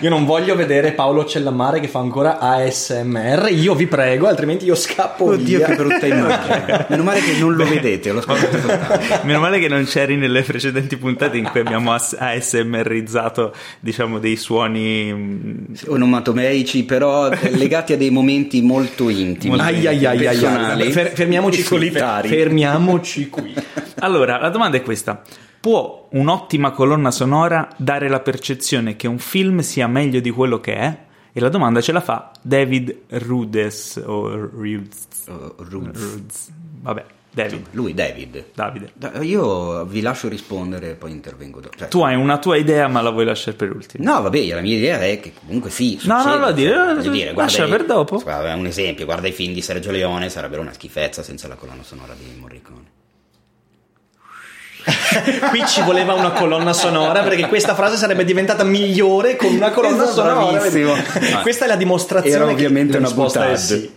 Io 0.00 0.10
non 0.10 0.24
voglio 0.24 0.54
vedere 0.54 0.92
Paolo 0.92 1.24
Cellamare 1.24 1.80
che 1.80 1.88
fa 1.88 2.00
ancora 2.00 2.38
ASMR. 2.38 3.48
Io 3.50 3.74
vi 3.74 3.86
prego, 3.86 4.26
altrimenti 4.26 4.64
io 4.64 4.74
scappo 4.74 5.24
Oddio, 5.24 5.58
via. 5.58 5.66
che 5.66 5.74
brutta 5.74 6.06
immagine. 6.06 6.86
Meno 6.88 7.02
male 7.02 7.20
che 7.20 7.38
non 7.38 7.54
lo 7.54 7.66
vedete, 7.66 8.12
lo 8.12 8.22
Meno 9.22 9.40
male 9.40 9.58
che 9.58 9.68
non 9.68 9.84
c'eri 9.84 10.16
nelle 10.16 10.42
precedenti 10.42 10.96
puntate 10.96 11.38
in 11.38 11.48
cui 11.48 11.60
abbiamo 11.60 11.92
ASMRizzato, 11.92 13.54
diciamo, 13.80 14.18
dei 14.18 14.36
suoni 14.36 15.12
mm, 15.12 15.64
onomatomeici, 15.86 16.84
però 16.84 17.30
legati 17.50 17.92
a 17.92 17.96
dei 17.96 18.10
momenti 18.10 18.60
molto 18.62 19.08
intimi. 19.08 19.58
Ai 19.58 19.86
ai 19.86 20.04
ai 20.04 20.26
ai, 20.26 20.92
fermiamoci 20.92 21.62
qui. 21.64 21.90
Fermiamoci 21.90 23.28
qui. 23.30 23.54
Allora, 24.00 24.38
la 24.38 24.50
domanda 24.50 24.76
è 24.76 24.82
questa. 24.82 25.22
Può 25.66 26.06
un'ottima 26.12 26.70
colonna 26.70 27.10
sonora 27.10 27.68
dare 27.76 28.08
la 28.08 28.20
percezione 28.20 28.94
che 28.94 29.08
un 29.08 29.18
film 29.18 29.58
sia 29.62 29.88
meglio 29.88 30.20
di 30.20 30.30
quello 30.30 30.60
che 30.60 30.76
è? 30.76 30.96
E 31.32 31.40
la 31.40 31.48
domanda 31.48 31.80
ce 31.80 31.90
la 31.90 32.00
fa 32.00 32.30
David 32.40 32.96
Rudes 33.08 34.00
o 34.06 34.28
Rudes. 34.32 35.08
Uh, 35.26 35.54
Rudes. 35.56 36.00
Rudes. 36.00 36.52
Vabbè, 36.82 37.04
David. 37.32 37.66
Lui, 37.72 37.94
David. 37.94 38.44
Davide. 38.54 38.92
Io 39.22 39.84
vi 39.86 40.02
lascio 40.02 40.28
rispondere 40.28 40.90
e 40.90 40.94
poi 40.94 41.10
intervengo 41.10 41.58
dopo. 41.58 41.76
Cioè, 41.76 41.88
tu 41.88 42.02
hai 42.02 42.14
una 42.14 42.38
tua 42.38 42.56
idea, 42.56 42.86
ma 42.86 43.00
la 43.00 43.10
vuoi 43.10 43.24
lasciare 43.24 43.56
per 43.56 43.74
ultimo? 43.74 44.08
No, 44.08 44.22
vabbè, 44.22 44.46
la 44.46 44.60
mia 44.60 44.76
idea 44.76 45.04
è 45.04 45.18
che 45.18 45.32
comunque 45.36 45.70
sì. 45.70 45.98
Succede, 45.98 46.12
no, 46.12 46.22
no, 46.22 46.38
no, 46.44 46.52
dire, 46.52 46.96
dire 47.10 47.32
lascia 47.32 47.66
per 47.66 47.84
dopo. 47.84 48.22
Un 48.24 48.66
esempio, 48.66 49.04
guarda 49.04 49.26
i 49.26 49.32
film 49.32 49.52
di 49.52 49.62
Sergio 49.62 49.90
Leone, 49.90 50.28
sarebbero 50.28 50.60
una 50.60 50.72
schifezza 50.72 51.24
senza 51.24 51.48
la 51.48 51.56
colonna 51.56 51.82
sonora 51.82 52.14
di 52.16 52.38
Morricone. 52.38 52.95
Qui 55.50 55.66
ci 55.66 55.82
voleva 55.82 56.14
una 56.14 56.30
colonna 56.30 56.72
sonora 56.72 57.22
perché 57.22 57.48
questa 57.48 57.74
frase 57.74 57.96
sarebbe 57.96 58.24
diventata 58.24 58.62
migliore 58.62 59.34
con 59.34 59.52
una 59.52 59.70
colonna 59.70 60.04
esatto, 60.04 60.12
sonora. 60.12 60.52
Bravissimo. 60.52 60.94
Questa 61.42 61.64
è 61.64 61.68
la 61.68 61.76
dimostrazione. 61.76 62.36
Era 62.36 62.46
ovviamente 62.46 62.96
una 62.96 63.10
buttata. 63.10 63.56
Sì. 63.56 63.90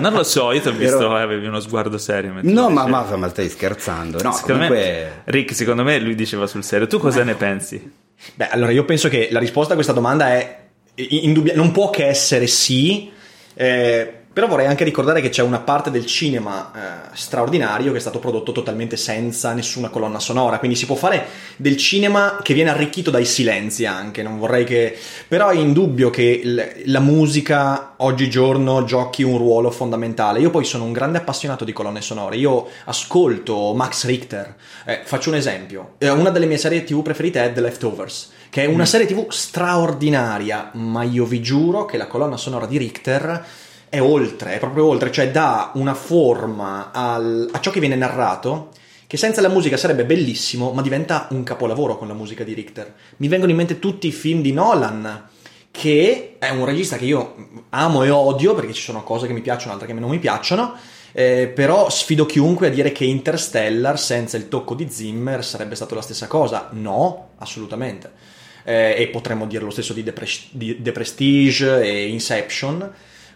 non 0.00 0.12
lo 0.14 0.22
so, 0.22 0.52
io 0.52 0.60
ti 0.60 0.68
ho 0.68 0.72
visto, 0.72 0.96
Ero... 0.96 1.16
avevi 1.16 1.46
uno 1.46 1.60
sguardo 1.60 1.98
serio. 1.98 2.32
No, 2.40 2.70
ma, 2.70 2.86
ma, 2.86 3.04
ma, 3.16 3.28
stai 3.28 3.50
scherzando. 3.50 4.22
No, 4.22 4.32
secondo 4.32 4.66
comunque... 4.66 4.78
me, 4.78 5.22
Rick, 5.24 5.54
secondo 5.54 5.82
me 5.82 5.98
lui 5.98 6.14
diceva 6.14 6.46
sul 6.46 6.64
serio. 6.64 6.86
Tu 6.86 6.98
cosa 6.98 7.22
ne 7.22 7.34
pensi? 7.34 7.92
Beh, 8.34 8.48
allora 8.48 8.70
io 8.70 8.84
penso 8.84 9.08
che 9.08 9.28
la 9.30 9.38
risposta 9.38 9.72
a 9.72 9.74
questa 9.74 9.92
domanda 9.92 10.28
è 10.28 10.60
indubbia, 10.94 11.54
non 11.54 11.70
può 11.70 11.90
che 11.90 12.06
essere 12.06 12.46
sì. 12.46 13.10
Eh, 13.54 14.21
però 14.32 14.46
vorrei 14.46 14.66
anche 14.66 14.84
ricordare 14.84 15.20
che 15.20 15.28
c'è 15.28 15.42
una 15.42 15.60
parte 15.60 15.90
del 15.90 16.06
cinema 16.06 16.70
eh, 16.74 17.16
straordinario 17.16 17.92
che 17.92 17.98
è 17.98 18.00
stato 18.00 18.18
prodotto 18.18 18.52
totalmente 18.52 18.96
senza 18.96 19.52
nessuna 19.52 19.90
colonna 19.90 20.18
sonora, 20.18 20.58
quindi 20.58 20.76
si 20.76 20.86
può 20.86 20.94
fare 20.94 21.26
del 21.56 21.76
cinema 21.76 22.38
che 22.42 22.54
viene 22.54 22.70
arricchito 22.70 23.10
dai 23.10 23.24
silenzi 23.24 23.84
anche, 23.84 24.22
non 24.22 24.38
vorrei 24.38 24.64
che... 24.64 24.96
però 25.28 25.50
è 25.50 25.56
indubbio 25.56 26.10
che 26.10 26.40
l- 26.44 26.90
la 26.90 27.00
musica 27.00 27.94
oggigiorno 27.98 28.84
giochi 28.84 29.22
un 29.22 29.36
ruolo 29.38 29.70
fondamentale. 29.70 30.40
Io 30.40 30.50
poi 30.50 30.64
sono 30.64 30.84
un 30.84 30.92
grande 30.92 31.18
appassionato 31.18 31.64
di 31.64 31.72
colonne 31.72 32.00
sonore, 32.00 32.36
io 32.36 32.68
ascolto 32.84 33.74
Max 33.74 34.06
Richter, 34.06 34.56
eh, 34.86 35.00
faccio 35.04 35.28
un 35.28 35.36
esempio, 35.36 35.94
eh, 35.98 36.08
una 36.08 36.30
delle 36.30 36.46
mie 36.46 36.58
serie 36.58 36.84
tv 36.84 37.02
preferite 37.02 37.44
è 37.44 37.52
The 37.52 37.60
Leftovers, 37.60 38.30
che 38.48 38.62
è 38.62 38.66
una 38.66 38.82
mm. 38.82 38.86
serie 38.86 39.06
tv 39.06 39.28
straordinaria, 39.28 40.70
ma 40.74 41.02
io 41.02 41.24
vi 41.24 41.42
giuro 41.42 41.84
che 41.84 41.96
la 41.96 42.06
colonna 42.06 42.36
sonora 42.36 42.66
di 42.66 42.78
Richter 42.78 43.44
è 43.92 44.00
oltre, 44.00 44.54
è 44.54 44.58
proprio 44.58 44.86
oltre, 44.86 45.12
cioè 45.12 45.30
dà 45.30 45.72
una 45.74 45.92
forma 45.92 46.92
al, 46.92 47.46
a 47.52 47.60
ciò 47.60 47.70
che 47.70 47.78
viene 47.78 47.94
narrato 47.94 48.70
che 49.06 49.18
senza 49.18 49.42
la 49.42 49.50
musica 49.50 49.76
sarebbe 49.76 50.06
bellissimo, 50.06 50.72
ma 50.72 50.80
diventa 50.80 51.26
un 51.32 51.42
capolavoro 51.42 51.98
con 51.98 52.08
la 52.08 52.14
musica 52.14 52.42
di 52.42 52.54
Richter. 52.54 52.90
Mi 53.18 53.28
vengono 53.28 53.50
in 53.50 53.58
mente 53.58 53.78
tutti 53.78 54.06
i 54.06 54.10
film 54.10 54.40
di 54.40 54.50
Nolan, 54.50 55.28
che 55.70 56.36
è 56.38 56.48
un 56.48 56.64
regista 56.64 56.96
che 56.96 57.04
io 57.04 57.34
amo 57.68 58.02
e 58.02 58.08
odio 58.08 58.54
perché 58.54 58.72
ci 58.72 58.80
sono 58.80 59.02
cose 59.02 59.26
che 59.26 59.34
mi 59.34 59.42
piacciono, 59.42 59.74
altre 59.74 59.86
che 59.88 59.92
non 59.92 60.08
mi 60.08 60.18
piacciono. 60.18 60.72
Eh, 61.12 61.52
però 61.54 61.90
sfido 61.90 62.24
chiunque 62.24 62.68
a 62.68 62.70
dire 62.70 62.92
che 62.92 63.04
Interstellar 63.04 64.00
senza 64.00 64.38
il 64.38 64.48
tocco 64.48 64.74
di 64.74 64.88
Zimmer 64.88 65.44
sarebbe 65.44 65.74
stato 65.74 65.94
la 65.94 66.00
stessa 66.00 66.28
cosa. 66.28 66.70
No, 66.72 67.32
assolutamente. 67.36 68.10
Eh, 68.64 68.94
e 68.96 69.08
potremmo 69.08 69.44
dire 69.44 69.64
lo 69.64 69.70
stesso 69.70 69.92
di 69.92 70.02
The, 70.02 70.14
Pre- 70.14 70.26
di 70.48 70.80
The 70.80 70.92
Prestige 70.92 71.82
e 71.82 72.08
Inception. 72.08 72.90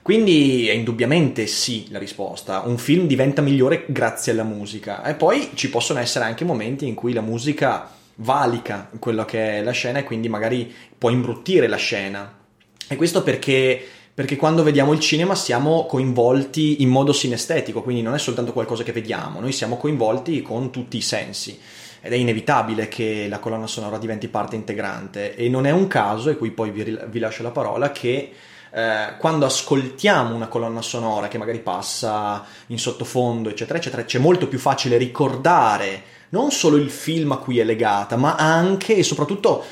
Quindi 0.06 0.68
è 0.68 0.72
indubbiamente 0.72 1.48
sì 1.48 1.86
la 1.90 1.98
risposta. 1.98 2.62
Un 2.64 2.78
film 2.78 3.08
diventa 3.08 3.42
migliore 3.42 3.86
grazie 3.88 4.30
alla 4.30 4.44
musica. 4.44 5.02
E 5.02 5.14
poi 5.14 5.50
ci 5.54 5.68
possono 5.68 5.98
essere 5.98 6.24
anche 6.24 6.44
momenti 6.44 6.86
in 6.86 6.94
cui 6.94 7.12
la 7.12 7.22
musica 7.22 7.90
valica 8.14 8.88
quello 9.00 9.24
che 9.24 9.58
è 9.58 9.62
la 9.64 9.72
scena 9.72 9.98
e 9.98 10.04
quindi 10.04 10.28
magari 10.28 10.72
può 10.96 11.10
imbruttire 11.10 11.66
la 11.66 11.74
scena. 11.74 12.38
E 12.86 12.94
questo 12.94 13.24
perché, 13.24 13.84
perché 14.14 14.36
quando 14.36 14.62
vediamo 14.62 14.92
il 14.92 15.00
cinema 15.00 15.34
siamo 15.34 15.86
coinvolti 15.86 16.82
in 16.82 16.88
modo 16.88 17.12
sinestetico, 17.12 17.82
quindi 17.82 18.02
non 18.02 18.14
è 18.14 18.18
soltanto 18.20 18.52
qualcosa 18.52 18.84
che 18.84 18.92
vediamo, 18.92 19.40
noi 19.40 19.50
siamo 19.50 19.76
coinvolti 19.76 20.40
con 20.40 20.70
tutti 20.70 20.98
i 20.98 21.02
sensi. 21.02 21.58
ed 22.00 22.12
è 22.12 22.16
inevitabile 22.16 22.86
che 22.86 23.26
la 23.28 23.40
colonna 23.40 23.66
sonora 23.66 23.98
diventi 23.98 24.28
parte 24.28 24.54
integrante 24.54 25.34
e 25.34 25.48
non 25.48 25.66
è 25.66 25.72
un 25.72 25.88
caso, 25.88 26.30
e 26.30 26.36
qui 26.36 26.52
poi 26.52 26.70
vi, 26.70 26.96
vi 27.08 27.18
lascio 27.18 27.42
la 27.42 27.50
parola, 27.50 27.90
che 27.90 28.30
eh, 28.76 29.16
quando 29.16 29.46
ascoltiamo 29.46 30.34
una 30.34 30.48
colonna 30.48 30.82
sonora 30.82 31.28
che 31.28 31.38
magari 31.38 31.60
passa 31.60 32.44
in 32.66 32.78
sottofondo, 32.78 33.48
eccetera, 33.48 33.78
eccetera, 33.78 34.04
c'è 34.04 34.18
molto 34.18 34.48
più 34.48 34.58
facile 34.58 34.98
ricordare 34.98 36.02
non 36.28 36.50
solo 36.50 36.76
il 36.76 36.90
film 36.90 37.32
a 37.32 37.38
cui 37.38 37.58
è 37.58 37.64
legata, 37.64 38.16
ma 38.16 38.34
anche 38.34 38.94
e 38.94 39.02
soprattutto 39.02 39.64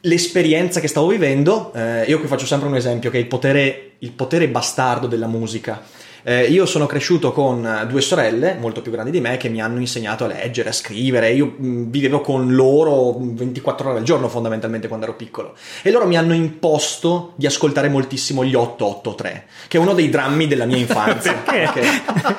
l'esperienza 0.00 0.80
che 0.80 0.88
stavo 0.88 1.08
vivendo. 1.08 1.70
Eh, 1.74 2.04
io 2.04 2.18
qui 2.18 2.26
faccio 2.26 2.46
sempre 2.46 2.68
un 2.68 2.76
esempio 2.76 3.10
che 3.10 3.18
è 3.18 3.20
il 3.20 3.26
potere, 3.26 3.96
il 3.98 4.12
potere 4.12 4.48
bastardo 4.48 5.06
della 5.06 5.26
musica. 5.26 5.82
Eh, 6.26 6.44
io 6.44 6.64
sono 6.64 6.86
cresciuto 6.86 7.32
con 7.32 7.86
due 7.88 8.00
sorelle 8.00 8.56
molto 8.58 8.80
più 8.80 8.90
grandi 8.90 9.10
di 9.10 9.20
me 9.20 9.36
che 9.36 9.50
mi 9.50 9.60
hanno 9.60 9.78
insegnato 9.78 10.24
a 10.24 10.28
leggere, 10.28 10.70
a 10.70 10.72
scrivere. 10.72 11.30
Io 11.32 11.54
mh, 11.56 11.90
vivevo 11.90 12.22
con 12.22 12.54
loro 12.54 13.14
24 13.18 13.90
ore 13.90 13.98
al 13.98 14.04
giorno 14.04 14.28
fondamentalmente 14.28 14.88
quando 14.88 15.04
ero 15.04 15.16
piccolo. 15.16 15.54
E 15.82 15.90
loro 15.90 16.06
mi 16.06 16.16
hanno 16.16 16.32
imposto 16.32 17.32
di 17.36 17.44
ascoltare 17.44 17.90
moltissimo 17.90 18.42
gli 18.42 18.54
883, 18.54 19.46
che 19.68 19.76
è 19.76 19.80
uno 19.80 19.92
dei 19.92 20.08
drammi 20.08 20.46
della 20.46 20.64
mia 20.64 20.78
infanzia. 20.78 21.34
Perché? 21.44 21.82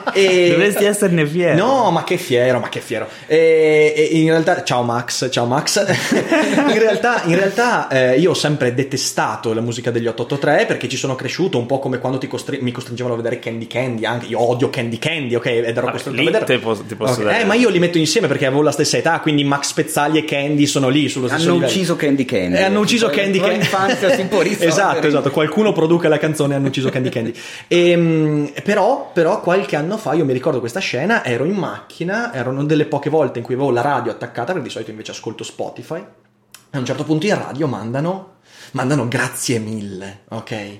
E... 0.15 0.49
Dovresti 0.49 0.85
esserne 0.85 1.27
fiero. 1.27 1.57
No, 1.57 1.91
ma 1.91 2.05
che 2.05 2.17
fiero, 2.17 2.59
ma 2.59 2.69
che 2.69 2.79
fiero. 2.79 3.05
E, 3.27 3.93
e 3.97 4.17
in 4.17 4.29
realtà, 4.29 4.63
ciao 4.63 4.81
Max, 4.81 5.29
ciao 5.29 5.45
Max. 5.45 5.85
in 6.71 6.79
realtà, 6.79 7.23
in 7.25 7.35
realtà 7.35 7.89
eh, 7.89 8.17
io 8.17 8.31
ho 8.31 8.33
sempre 8.33 8.73
detestato 8.73 9.53
la 9.53 9.59
musica 9.59 9.91
degli 9.91 10.07
883 10.07 10.65
perché 10.67 10.87
ci 10.87 10.95
sono 10.95 11.15
cresciuto 11.15 11.57
un 11.57 11.65
po' 11.65 11.79
come 11.79 11.99
quando 11.99 12.17
costri- 12.29 12.61
mi 12.61 12.71
costringevano 12.71 13.15
a 13.15 13.17
vedere 13.17 13.39
Candy 13.39 13.67
Candy, 13.67 13.67
anche 13.77 14.25
io 14.25 14.41
odio 14.41 14.69
Candy 14.69 14.97
Candy, 14.97 15.35
ok? 15.35 15.45
Ed 15.45 15.77
ero 15.77 15.89
costretto 15.89 16.19
a 16.19 16.23
vedere. 16.23 16.45
Te 16.45 16.59
posso, 16.59 16.83
ti 16.83 16.95
posso 16.95 17.21
okay. 17.21 17.41
Eh, 17.41 17.45
ma 17.45 17.53
io 17.55 17.69
li 17.69 17.79
metto 17.79 17.97
insieme 17.97 18.27
perché 18.27 18.45
avevo 18.45 18.61
la 18.61 18.71
stessa 18.71 18.97
età, 18.97 19.19
quindi 19.19 19.43
Max 19.43 19.73
Pezzali 19.73 20.17
e 20.17 20.25
Candy 20.25 20.65
sono 20.65 20.89
lì 20.89 21.07
sullo 21.09 21.27
stesso 21.27 21.43
hanno 21.43 21.53
livello. 21.53 21.71
ucciso 21.71 21.95
Candy 21.95 22.25
Candy. 22.25 22.57
E 22.57 22.63
hanno 22.63 22.79
ucciso 22.79 23.07
Candy 23.07 23.39
Candy. 23.39 23.57
L'infanzia 23.57 24.13
si 24.15 24.25
può 24.25 24.41
esatto, 24.41 25.07
esatto. 25.07 25.31
Qualcuno 25.31 25.73
produca 25.73 26.07
la 26.07 26.17
canzone 26.17 26.55
hanno 26.55 26.67
ucciso 26.67 26.89
Candy 26.89 27.09
Candy. 27.09 27.33
E, 27.67 28.53
però, 28.63 29.11
però, 29.13 29.41
qualche 29.41 29.75
anno 29.75 29.97
fa 29.97 30.13
io 30.13 30.25
mi 30.25 30.33
ricordo 30.33 30.59
questa 30.59 30.79
scena, 30.79 31.23
ero 31.23 31.45
in 31.45 31.55
macchina, 31.55 32.33
erano 32.33 32.63
delle 32.63 32.85
poche 32.85 33.09
volte 33.09 33.39
in 33.39 33.45
cui 33.45 33.53
avevo 33.55 33.71
la 33.71 33.81
radio 33.81 34.11
attaccata, 34.11 34.53
perché 34.53 34.67
di 34.67 34.69
solito 34.69 34.91
invece 34.91 35.11
ascolto 35.11 35.43
Spotify. 35.43 35.99
E 35.99 36.77
a 36.77 36.79
un 36.79 36.85
certo 36.85 37.03
punto 37.03 37.25
in 37.25 37.35
radio 37.35 37.67
mandano, 37.67 38.35
mandano 38.71 39.07
grazie 39.07 39.59
mille, 39.59 40.21
ok? 40.29 40.79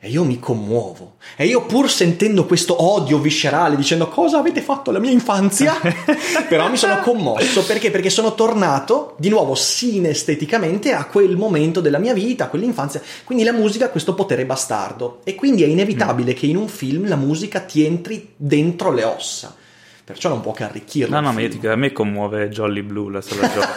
E 0.00 0.10
io 0.10 0.22
mi 0.22 0.38
commuovo. 0.38 1.16
E 1.36 1.46
io 1.46 1.66
pur 1.66 1.90
sentendo 1.90 2.46
questo 2.46 2.84
odio 2.84 3.18
viscerale, 3.18 3.74
dicendo 3.74 4.08
cosa 4.08 4.38
avete 4.38 4.60
fatto 4.60 4.90
alla 4.90 5.00
mia 5.00 5.10
infanzia, 5.10 5.74
però 6.48 6.70
mi 6.70 6.76
sono 6.76 7.00
commosso 7.00 7.64
perché? 7.64 7.90
Perché 7.90 8.08
sono 8.08 8.36
tornato 8.36 9.16
di 9.18 9.28
nuovo 9.28 9.56
sinesteticamente 9.56 10.92
a 10.92 11.06
quel 11.06 11.36
momento 11.36 11.80
della 11.80 11.98
mia 11.98 12.14
vita, 12.14 12.44
a 12.44 12.48
quell'infanzia. 12.48 13.02
Quindi 13.24 13.42
la 13.42 13.52
musica 13.52 13.86
ha 13.86 13.90
questo 13.90 14.14
potere 14.14 14.46
bastardo. 14.46 15.18
E 15.24 15.34
quindi 15.34 15.64
è 15.64 15.66
inevitabile 15.66 16.30
mm. 16.30 16.36
che 16.36 16.46
in 16.46 16.56
un 16.56 16.68
film 16.68 17.08
la 17.08 17.16
musica 17.16 17.58
ti 17.58 17.84
entri 17.84 18.34
dentro 18.36 18.92
le 18.92 19.02
ossa 19.02 19.56
perciò 20.08 20.28
non 20.30 20.40
può 20.40 20.52
che 20.52 20.64
arricchirlo. 20.64 21.14
No, 21.14 21.20
no, 21.20 21.32
ma 21.32 21.40
io 21.40 21.48
ti, 21.48 21.66
a 21.66 21.76
me 21.76 21.92
commuove 21.92 22.48
Jolly 22.48 22.82
Blue 22.82 23.12
la 23.12 23.20
sola 23.20 23.48
gioca. 23.52 23.76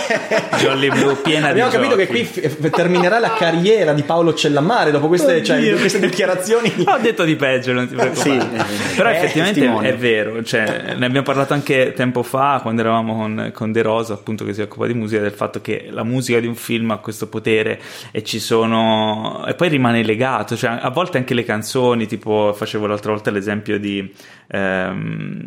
Jolly 0.58 0.90
Blue 0.90 1.14
piena 1.16 1.48
Abbiamo 1.48 1.70
di 1.70 1.76
capito 1.76 1.96
giochi. 1.96 2.06
che 2.06 2.12
qui 2.12 2.24
f- 2.24 2.70
terminerà 2.70 3.18
la 3.18 3.32
carriera 3.34 3.92
di 3.92 4.02
Paolo 4.02 4.34
Cellammare 4.34 4.90
dopo 4.90 5.06
queste, 5.08 5.42
cioè, 5.44 5.74
queste 5.78 6.00
dichiarazioni. 6.00 6.72
Ho 6.86 6.98
detto 6.98 7.24
di 7.24 7.36
peggio, 7.36 7.72
non 7.72 7.88
ti 7.88 7.94
preoccupare. 7.94 8.40
sì, 8.40 8.96
Però 8.96 9.08
effettivamente 9.10 9.88
è 9.88 9.96
vero, 9.96 10.42
cioè, 10.42 10.94
ne 10.96 11.06
abbiamo 11.06 11.22
parlato 11.22 11.54
anche 11.54 11.92
tempo 11.94 12.22
fa 12.22 12.58
quando 12.62 12.80
eravamo 12.80 13.14
con, 13.14 13.50
con 13.54 13.72
De 13.72 13.82
Rosa, 13.82 14.14
appunto 14.14 14.44
che 14.44 14.52
si 14.52 14.60
occupa 14.62 14.86
di 14.86 14.94
musica, 14.94 15.20
del 15.20 15.32
fatto 15.32 15.60
che 15.60 15.86
la 15.90 16.02
musica 16.04 16.40
di 16.40 16.46
un 16.46 16.54
film 16.56 16.90
ha 16.90 16.98
questo 16.98 17.28
potere 17.28 17.80
e 18.10 18.22
ci 18.24 18.38
sono... 18.40 19.44
e 19.46 19.54
poi 19.54 19.68
rimane 19.68 20.02
legato, 20.02 20.56
cioè 20.56 20.78
a 20.80 20.90
volte 20.90 21.18
anche 21.18 21.34
le 21.34 21.44
canzoni, 21.44 22.06
tipo 22.06 22.52
facevo 22.54 22.86
l'altra 22.86 23.12
volta 23.12 23.30
l'esempio 23.30 23.78
di... 23.78 24.12
Ehm, 24.52 25.46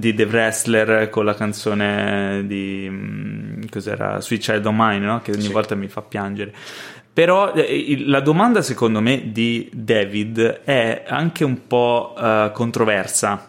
di 0.00 0.14
The 0.14 0.24
Wrestler 0.24 1.10
con 1.10 1.26
la 1.26 1.34
canzone 1.34 2.42
di 2.46 2.88
mm, 2.90 3.62
cos'era 3.70 4.20
Sweet 4.20 4.42
Child 4.42 4.66
Mine, 4.72 4.98
no? 4.98 5.20
che 5.20 5.32
ogni 5.32 5.42
sì. 5.42 5.52
volta 5.52 5.74
mi 5.74 5.88
fa 5.88 6.00
piangere. 6.00 6.52
Però 7.12 7.52
eh, 7.52 8.02
la 8.06 8.20
domanda 8.20 8.62
secondo 8.62 9.00
me 9.00 9.30
di 9.30 9.68
David 9.72 10.62
è 10.64 11.04
anche 11.06 11.44
un 11.44 11.66
po' 11.66 12.14
uh, 12.16 12.50
controversa. 12.52 13.48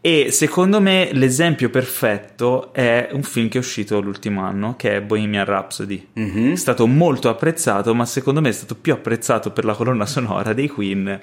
E 0.00 0.30
secondo 0.32 0.80
me 0.80 1.10
l'esempio 1.12 1.68
perfetto 1.68 2.72
è 2.72 3.10
un 3.12 3.22
film 3.22 3.48
che 3.48 3.58
è 3.58 3.60
uscito 3.60 4.00
l'ultimo 4.00 4.42
anno, 4.42 4.74
che 4.76 4.96
è 4.96 5.00
Bohemian 5.00 5.44
Rhapsody. 5.44 6.08
Mm-hmm. 6.18 6.52
È 6.52 6.56
stato 6.56 6.86
molto 6.86 7.28
apprezzato, 7.28 7.94
ma 7.94 8.04
secondo 8.06 8.40
me 8.40 8.48
è 8.48 8.52
stato 8.52 8.74
più 8.74 8.92
apprezzato 8.92 9.50
per 9.50 9.64
la 9.64 9.74
colonna 9.74 10.06
sonora 10.06 10.52
dei 10.54 10.68
Queen, 10.68 11.20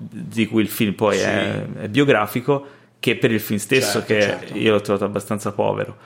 di 0.00 0.46
cui 0.46 0.62
il 0.62 0.68
film 0.68 0.94
poi 0.94 1.18
sì. 1.18 1.24
è, 1.24 1.66
è 1.82 1.88
biografico 1.88 2.78
che 2.98 3.16
per 3.16 3.30
il 3.30 3.40
film 3.40 3.58
stesso, 3.58 4.04
certo, 4.04 4.06
che 4.06 4.20
certo. 4.20 4.56
io 4.56 4.72
l'ho 4.72 4.80
trovato 4.80 5.04
abbastanza 5.04 5.52
povero. 5.52 5.96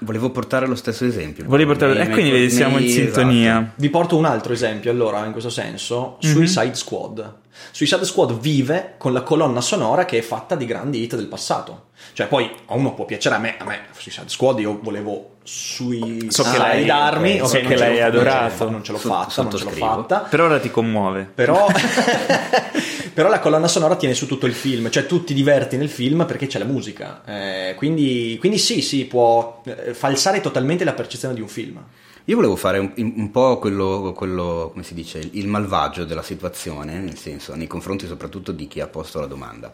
Volevo 0.00 0.30
portare 0.30 0.66
lo 0.66 0.76
stesso 0.76 1.04
esempio. 1.04 1.44
Volevi 1.46 1.70
portare, 1.70 2.00
e 2.00 2.08
quindi 2.08 2.30
vedi, 2.30 2.50
siamo 2.50 2.78
in 2.78 2.88
sintonia. 2.88 3.58
Esatto. 3.58 3.72
Vi 3.76 3.90
porto 3.90 4.16
un 4.16 4.24
altro 4.26 4.52
esempio, 4.52 4.90
allora, 4.90 5.24
in 5.24 5.32
questo 5.32 5.50
senso, 5.50 6.18
mm-hmm. 6.24 6.34
Suicide 6.34 6.74
Squad. 6.74 7.34
Suicide 7.72 8.04
Squad 8.04 8.38
vive 8.38 8.94
con 8.96 9.12
la 9.12 9.22
colonna 9.22 9.60
sonora 9.60 10.04
che 10.04 10.18
è 10.18 10.20
fatta 10.22 10.54
di 10.54 10.66
grandi 10.66 11.02
hit 11.02 11.16
del 11.16 11.26
passato. 11.26 11.86
Cioè, 12.12 12.28
poi 12.28 12.48
a 12.66 12.74
uno 12.74 12.94
può 12.94 13.04
piacere, 13.06 13.34
a 13.34 13.38
me, 13.38 13.56
a 13.58 13.64
me 13.64 13.80
Suicide 13.90 14.28
Squad 14.28 14.60
io 14.60 14.78
volevo 14.80 15.36
sui 15.42 16.30
so 16.30 16.44
che 16.44 16.58
lei 16.58 16.84
darmi, 16.84 17.40
so 17.44 17.58
che 17.58 17.76
l'hai 17.76 18.00
adorato, 18.00 18.70
non 18.70 18.84
ce 18.84 18.92
l'ho 18.92 18.98
fatta, 18.98 19.42
non 19.42 19.56
ce 19.56 19.64
l'ho 19.64 19.70
fatta. 19.70 20.20
Per 20.20 20.40
ora 20.40 20.60
ti 20.60 20.70
commuove. 20.70 21.28
Però 21.34 21.66
Però 23.18 23.28
la 23.28 23.40
colonna 23.40 23.66
sonora 23.66 23.96
tiene 23.96 24.14
su 24.14 24.28
tutto 24.28 24.46
il 24.46 24.52
film, 24.52 24.90
cioè 24.90 25.04
tu 25.04 25.24
ti 25.24 25.34
diverti 25.34 25.76
nel 25.76 25.88
film 25.88 26.24
perché 26.24 26.46
c'è 26.46 26.60
la 26.60 26.64
musica. 26.64 27.24
Eh, 27.24 27.74
quindi, 27.74 28.36
quindi, 28.38 28.58
sì, 28.58 28.80
sì, 28.80 29.06
può 29.06 29.60
eh, 29.64 29.92
falsare 29.92 30.40
totalmente 30.40 30.84
la 30.84 30.92
percezione 30.92 31.34
di 31.34 31.40
un 31.40 31.48
film. 31.48 31.82
Io 32.26 32.36
volevo 32.36 32.54
fare 32.54 32.78
un, 32.78 32.92
un 32.94 33.30
po' 33.32 33.58
quello, 33.58 34.12
quello, 34.14 34.68
come 34.70 34.84
si 34.84 34.94
dice, 34.94 35.18
il 35.32 35.48
malvagio 35.48 36.04
della 36.04 36.22
situazione, 36.22 37.00
nel 37.00 37.18
senso, 37.18 37.56
nei 37.56 37.66
confronti 37.66 38.06
soprattutto 38.06 38.52
di 38.52 38.68
chi 38.68 38.78
ha 38.78 38.86
posto 38.86 39.18
la 39.18 39.26
domanda. 39.26 39.72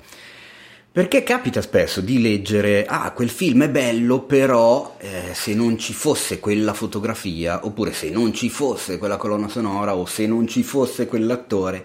Perché 0.91 1.23
capita 1.23 1.61
spesso 1.61 2.01
di 2.01 2.23
leggere, 2.23 2.87
ah, 2.87 3.13
quel 3.13 3.29
film 3.29 3.65
è 3.65 3.69
bello, 3.69 4.23
però 4.23 4.97
eh, 4.99 5.35
se 5.35 5.53
non 5.53 5.77
ci 5.77 5.93
fosse 5.93 6.41
quella 6.41 6.73
fotografia, 6.73 7.67
oppure 7.67 7.93
se 7.93 8.09
non 8.09 8.33
ci 8.33 8.49
fosse 8.49 8.97
quella 8.97 9.19
colonna 9.19 9.49
sonora, 9.49 9.95
o 9.95 10.07
se 10.07 10.27
non 10.27 10.49
ci 10.49 10.63
fosse 10.63 11.07
quell'attore, 11.07 11.85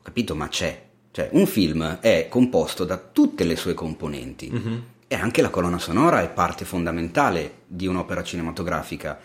ho 0.00 0.02
capito, 0.02 0.34
ma 0.34 0.48
c'è, 0.48 0.85
cioè, 1.16 1.30
un 1.32 1.46
film 1.46 2.00
è 2.00 2.26
composto 2.28 2.84
da 2.84 2.98
tutte 2.98 3.44
le 3.44 3.56
sue 3.56 3.72
componenti 3.72 4.50
mm-hmm. 4.52 4.78
e 5.08 5.14
anche 5.14 5.40
la 5.40 5.48
colonna 5.48 5.78
sonora 5.78 6.20
è 6.20 6.28
parte 6.28 6.66
fondamentale 6.66 7.60
di 7.66 7.86
un'opera 7.86 8.22
cinematografica, 8.22 9.18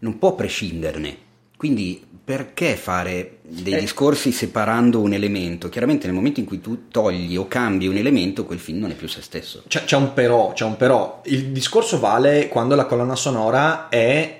non 0.00 0.18
può 0.18 0.34
prescinderne. 0.34 1.16
Quindi 1.56 2.04
perché 2.24 2.74
fare 2.74 3.38
dei 3.42 3.74
eh. 3.74 3.78
discorsi 3.78 4.32
separando 4.32 5.00
un 5.00 5.12
elemento? 5.12 5.68
Chiaramente 5.68 6.06
nel 6.06 6.16
momento 6.16 6.40
in 6.40 6.46
cui 6.46 6.60
tu 6.60 6.88
togli 6.88 7.36
o 7.36 7.46
cambi 7.46 7.86
un 7.86 7.96
elemento, 7.96 8.44
quel 8.44 8.58
film 8.58 8.80
non 8.80 8.90
è 8.90 8.94
più 8.94 9.06
se 9.06 9.22
stesso. 9.22 9.62
C'è, 9.68 9.84
c'è 9.84 9.94
un 9.94 10.12
però, 10.14 10.52
c'è 10.54 10.64
un 10.64 10.76
però. 10.76 11.20
Il 11.26 11.52
discorso 11.52 12.00
vale 12.00 12.48
quando 12.48 12.74
la 12.74 12.86
colonna 12.86 13.14
sonora 13.14 13.88
è 13.88 14.37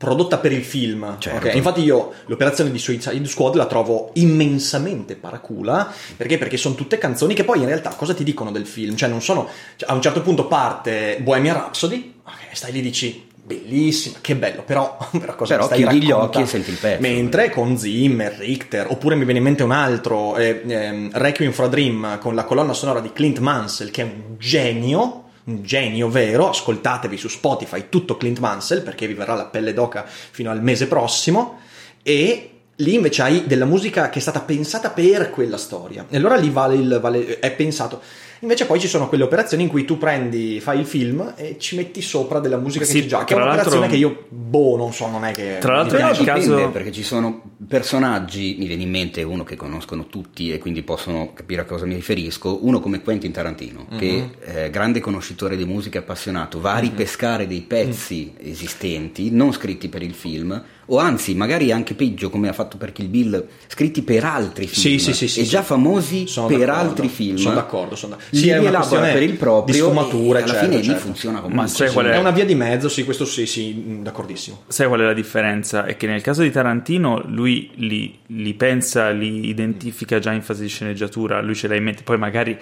prodotta 0.00 0.38
per 0.38 0.50
il 0.50 0.64
film. 0.64 1.16
Certo. 1.18 1.36
Okay? 1.36 1.56
Infatti 1.58 1.82
io 1.82 2.12
l'operazione 2.24 2.70
di 2.70 2.78
Suicide 2.78 3.26
Squad 3.26 3.56
la 3.56 3.66
trovo 3.66 4.12
immensamente 4.14 5.14
paracula, 5.14 5.92
perché? 6.16 6.38
Perché 6.38 6.56
sono 6.56 6.74
tutte 6.74 6.96
canzoni 6.96 7.34
che 7.34 7.44
poi 7.44 7.58
in 7.58 7.66
realtà 7.66 7.90
cosa 7.90 8.14
ti 8.14 8.24
dicono 8.24 8.50
del 8.50 8.64
film? 8.64 8.96
Cioè 8.96 9.10
non 9.10 9.20
sono... 9.20 9.46
Cioè, 9.76 9.90
a 9.90 9.92
un 9.92 10.00
certo 10.00 10.22
punto 10.22 10.46
parte 10.46 11.18
Bohemian 11.20 11.54
Rhapsody, 11.54 12.14
okay, 12.22 12.46
stai 12.52 12.72
lì 12.72 12.78
e 12.78 12.82
dici 12.82 13.28
bellissima, 13.44 14.16
che 14.22 14.36
bello, 14.36 14.62
però, 14.62 14.96
però 15.20 15.34
cosa 15.34 15.56
però 15.56 15.66
stai 15.66 15.80
chiudi 15.80 16.06
gli 16.06 16.10
occhi 16.10 16.40
e 16.40 16.46
senti 16.46 16.70
il 16.70 16.78
pezzo. 16.78 17.02
Mentre 17.02 17.50
con 17.50 17.76
Zimmer, 17.76 18.32
Richter, 18.38 18.86
oppure 18.90 19.16
mi 19.16 19.24
viene 19.24 19.40
in 19.40 19.44
mente 19.44 19.62
un 19.62 19.72
altro, 19.72 20.38
eh, 20.38 20.62
eh, 20.66 21.10
Requiem 21.12 21.52
for 21.52 21.66
a 21.66 21.68
Dream, 21.68 22.18
con 22.20 22.34
la 22.34 22.44
colonna 22.44 22.72
sonora 22.72 23.00
di 23.00 23.12
Clint 23.12 23.38
Mansell, 23.40 23.90
che 23.90 24.00
è 24.00 24.04
un 24.04 24.36
genio, 24.38 25.24
un 25.44 25.62
genio 25.62 26.08
vero, 26.08 26.48
ascoltatevi 26.48 27.16
su 27.16 27.28
Spotify 27.28 27.88
tutto 27.88 28.16
Clint 28.16 28.38
Mansell 28.38 28.82
perché 28.82 29.06
vi 29.06 29.14
verrà 29.14 29.34
la 29.34 29.46
pelle 29.46 29.72
d'oca 29.72 30.04
fino 30.06 30.50
al 30.50 30.62
mese 30.62 30.86
prossimo 30.86 31.60
e 32.02 32.50
Lì 32.80 32.94
invece 32.94 33.22
hai 33.22 33.46
della 33.46 33.66
musica 33.66 34.08
che 34.08 34.18
è 34.18 34.22
stata 34.22 34.40
pensata 34.40 34.90
per 34.90 35.30
quella 35.30 35.58
storia. 35.58 36.06
E 36.08 36.16
allora 36.16 36.36
lì 36.36 36.48
vale 36.48 36.76
il, 36.76 36.98
vale, 37.00 37.38
è 37.38 37.52
pensato. 37.52 38.00
Invece 38.42 38.64
poi 38.64 38.80
ci 38.80 38.88
sono 38.88 39.08
quelle 39.08 39.24
operazioni 39.24 39.64
in 39.64 39.68
cui 39.68 39.84
tu 39.84 39.98
prendi, 39.98 40.60
fai 40.60 40.80
il 40.80 40.86
film 40.86 41.34
e 41.36 41.56
ci 41.58 41.76
metti 41.76 42.00
sopra 42.00 42.40
della 42.40 42.56
musica 42.56 42.84
Sì, 42.84 42.94
che 42.94 43.00
c'è 43.02 43.06
già, 43.06 43.24
che 43.24 43.34
è 43.34 43.36
un'operazione 43.36 43.86
che 43.86 43.96
io, 43.96 44.24
boh, 44.28 44.76
non 44.76 44.92
so, 44.94 45.08
non 45.08 45.24
è 45.24 45.32
che... 45.32 45.58
Tra 45.60 45.74
l'altro 45.74 45.98
Però 45.98 46.08
nel 46.08 46.18
dipende, 46.18 46.40
caso- 46.40 46.70
perché 46.70 46.90
ci 46.90 47.02
sono 47.02 47.42
personaggi, 47.68 48.56
mi 48.58 48.66
viene 48.66 48.82
in 48.82 48.90
mente 48.90 49.22
uno 49.22 49.44
che 49.44 49.56
conoscono 49.56 50.06
tutti 50.06 50.52
e 50.52 50.58
quindi 50.58 50.82
possono 50.82 51.32
capire 51.34 51.60
a 51.60 51.64
cosa 51.64 51.84
mi 51.84 51.94
riferisco, 51.94 52.64
uno 52.64 52.80
come 52.80 53.02
Quentin 53.02 53.30
Tarantino, 53.30 53.86
che 53.98 54.30
è 54.40 54.70
grande 54.70 55.00
conoscitore 55.00 55.56
di 55.56 55.66
musica 55.66 55.98
e 55.98 56.00
appassionato, 56.00 56.60
va 56.60 56.74
a 56.74 56.78
ripescare 56.78 57.46
dei 57.46 57.60
pezzi 57.60 58.32
esistenti, 58.38 59.30
non 59.30 59.52
scritti 59.52 59.88
per 59.88 60.02
il 60.02 60.14
film, 60.14 60.62
o 60.92 60.98
anzi, 60.98 61.34
magari 61.34 61.70
anche 61.70 61.94
peggio, 61.94 62.30
come 62.30 62.48
ha 62.48 62.52
fatto 62.52 62.76
per 62.76 62.92
Kill 62.92 63.08
Bill, 63.08 63.46
scritti 63.68 64.02
per 64.02 64.24
altri 64.24 64.66
film, 64.66 64.80
Sì, 64.80 64.98
sì, 64.98 65.12
sì, 65.12 65.28
sì, 65.28 65.40
e 65.40 65.44
sì. 65.44 65.48
già 65.48 65.62
famosi 65.62 66.26
Sono 66.26 66.46
per 66.48 66.58
d'accordo, 66.58 66.80
altri 66.80 67.08
film. 67.08 67.36
Sono 67.36 67.54
d'accordo, 67.54 67.94
sono 67.94 68.12
d'accordo. 68.14 68.36
Li 68.36 68.42
Sì, 68.42 68.48
è 68.48 68.52
una 68.52 68.60
rielabora 68.60 68.88
questione 68.88 69.12
per 69.12 69.22
il 69.22 69.36
proprio 69.36 69.74
di 69.74 69.80
sfumature, 69.80 70.38
alla 70.42 70.52
certo, 70.52 70.64
fine 70.64 70.76
lì 70.78 70.84
certo. 70.84 71.00
funziona 71.00 71.40
comunque. 71.40 71.62
Ma 71.62 71.68
sai 71.68 71.86
sì. 71.88 71.92
qual 71.94 72.06
è? 72.06 72.10
È 72.10 72.18
una 72.18 72.30
via 72.30 72.44
di 72.44 72.54
mezzo, 72.54 72.88
sì, 72.88 73.04
questo 73.04 73.24
sì, 73.24 73.46
sì, 73.46 74.00
d'accordissimo. 74.02 74.62
Sai 74.66 74.88
qual 74.88 75.00
è 75.00 75.04
la 75.04 75.14
differenza? 75.14 75.84
È 75.84 75.96
che 75.96 76.06
nel 76.06 76.22
caso 76.22 76.42
di 76.42 76.50
Tarantino 76.50 77.22
lui 77.26 77.70
li, 77.76 78.18
li 78.26 78.54
pensa, 78.54 79.10
li 79.10 79.48
identifica 79.48 80.18
già 80.18 80.32
in 80.32 80.42
fase 80.42 80.62
di 80.62 80.68
sceneggiatura, 80.68 81.40
lui 81.40 81.54
ce 81.54 81.68
l'ha 81.68 81.76
in 81.76 81.84
mente, 81.84 82.02
poi 82.02 82.18
magari, 82.18 82.58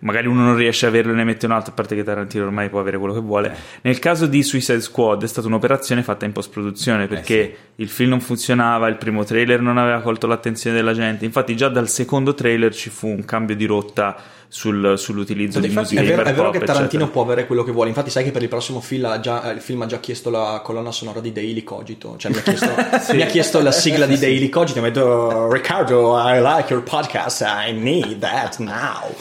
magari 0.00 0.26
uno 0.26 0.42
non 0.42 0.56
riesce 0.56 0.86
a 0.86 0.88
averlo 0.88 1.12
e 1.12 1.14
ne 1.14 1.24
mette 1.24 1.46
un 1.46 1.52
altro, 1.52 1.72
a 1.72 1.74
parte 1.74 1.94
che 1.94 2.02
Tarantino 2.02 2.44
ormai 2.44 2.68
può 2.68 2.80
avere 2.80 2.98
quello 2.98 3.14
che 3.14 3.20
vuole. 3.20 3.54
Nel 3.82 3.98
caso 3.98 4.26
di 4.26 4.42
Suicide 4.42 4.80
Squad 4.80 5.24
è 5.24 5.26
stata 5.26 5.46
un'operazione 5.46 6.02
fatta 6.02 6.24
in 6.24 6.32
post-produzione 6.32 7.06
perché 7.06 7.56
il 7.76 7.88
film 7.88 8.10
non 8.10 8.20
funzionava, 8.20 8.88
il 8.88 8.96
primo 8.96 9.24
trailer 9.24 9.60
non 9.60 9.78
aveva 9.78 10.00
colto 10.00 10.26
l'attenzione 10.26 10.76
della 10.76 10.92
gente, 10.92 11.24
infatti 11.24 11.56
già 11.56 11.68
dal 11.68 11.88
secondo 11.88 12.34
trailer 12.34 12.74
ci 12.74 12.90
fu 12.90 13.08
un 13.08 13.24
cambio 13.24 13.56
di 13.56 13.66
rotta 13.66 14.16
sul- 14.52 14.98
sull'utilizzo 14.98 15.60
di 15.60 15.68
musica 15.68 16.00
è 16.00 16.04
vero, 16.04 16.22
è 16.22 16.32
vero 16.34 16.50
pop, 16.50 16.58
che 16.58 16.64
Tarantino 16.64 17.04
eccetera. 17.04 17.06
può 17.06 17.22
avere 17.22 17.46
quello 17.46 17.62
che 17.62 17.70
vuole. 17.70 17.88
Infatti, 17.88 18.10
sai 18.10 18.24
che 18.24 18.32
per 18.32 18.42
il 18.42 18.48
prossimo 18.48 18.80
film 18.80 19.04
ha 19.04 19.20
già, 19.20 19.48
eh, 19.48 19.52
il 19.54 19.60
film 19.60 19.82
ha 19.82 19.86
già 19.86 20.00
chiesto 20.00 20.28
la 20.28 20.60
colonna 20.64 20.90
sonora 20.90 21.20
di 21.20 21.30
Daily 21.32 21.62
Cogito. 21.62 22.16
Cioè, 22.18 22.32
mi 22.32 22.38
ha 22.38 22.42
chiesto, 22.42 22.68
mi 23.14 23.22
ha 23.22 23.26
chiesto 23.26 23.62
la 23.62 23.70
sigla 23.70 24.06
di 24.06 24.18
Daily 24.18 24.48
Cogito. 24.50 24.80
Mi 24.80 24.88
ha 24.88 24.90
detto, 24.90 25.50
Riccardo, 25.52 26.16
I 26.18 26.40
like 26.42 26.72
your 26.72 26.82
podcast. 26.82 27.42
I 27.42 27.72
need 27.72 28.18
that 28.18 28.58
now. 28.58 29.14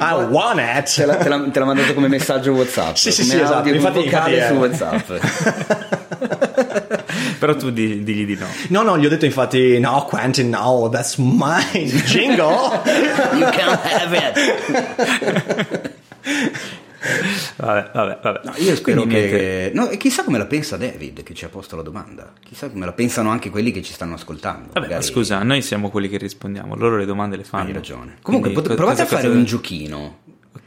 I 0.00 0.24
want 0.30 0.60
it. 0.60 0.94
Te 0.94 1.04
l'ha, 1.06 1.16
te 1.16 1.28
l'ha- 1.28 1.48
te 1.50 1.58
l'ha 1.58 1.64
mandato 1.64 1.92
come 1.94 2.06
messaggio 2.08 2.52
WhatsApp. 2.52 2.94
Sì, 2.94 3.10
sì, 3.10 3.24
sì, 3.24 3.36
esatto. 3.40 3.68
Infatti- 3.68 4.04
vocale 4.04 4.36
infatti, 4.36 4.54
su 4.54 4.54
eh. 4.54 4.56
WhatsApp. 4.56 6.46
Però 7.38 7.54
tu 7.56 7.70
di- 7.70 8.02
digli 8.02 8.24
di 8.26 8.36
no. 8.36 8.46
No, 8.68 8.82
no, 8.82 8.98
gli 8.98 9.06
ho 9.06 9.08
detto 9.08 9.24
infatti, 9.24 9.78
no, 9.78 10.04
Quentin, 10.08 10.48
no, 10.50 10.88
that's 10.90 11.16
mine. 11.16 11.86
Jingle. 12.06 12.80
you 13.34 13.50
can't 13.50 13.80
have 13.84 14.16
it. 14.16 15.96
Vabbè, 17.56 17.90
vabbè, 17.92 18.18
vabbè. 18.20 18.40
No, 18.44 18.52
io 18.56 18.74
spero 18.74 19.02
Quindi 19.02 19.28
che. 19.28 19.70
No, 19.72 19.88
e 19.88 19.96
chissà 19.96 20.24
come 20.24 20.36
la 20.38 20.46
pensa 20.46 20.76
David 20.76 21.22
che 21.22 21.32
ci 21.32 21.44
ha 21.44 21.48
posto 21.48 21.76
la 21.76 21.82
domanda. 21.82 22.32
Chissà 22.44 22.68
come 22.70 22.84
la 22.84 22.92
pensano 22.92 23.30
anche 23.30 23.50
quelli 23.50 23.70
che 23.70 23.82
ci 23.82 23.92
stanno 23.92 24.14
ascoltando. 24.14 24.66
Vabbè, 24.72 24.80
ma 24.80 24.86
Magari- 24.86 25.04
scusa, 25.04 25.42
noi 25.42 25.62
siamo 25.62 25.90
quelli 25.90 26.08
che 26.08 26.18
rispondiamo, 26.18 26.74
loro 26.74 26.96
le 26.96 27.06
domande 27.06 27.36
le 27.36 27.44
fanno. 27.44 27.66
Hai 27.68 27.72
ragione. 27.72 28.16
Comunque, 28.20 28.50
Quindi, 28.50 28.68
pot- 28.68 28.76
provate 28.76 29.02
a 29.02 29.06
fare 29.06 29.22
cosa- 29.26 29.34
un 29.34 29.44
giochino. 29.44 30.16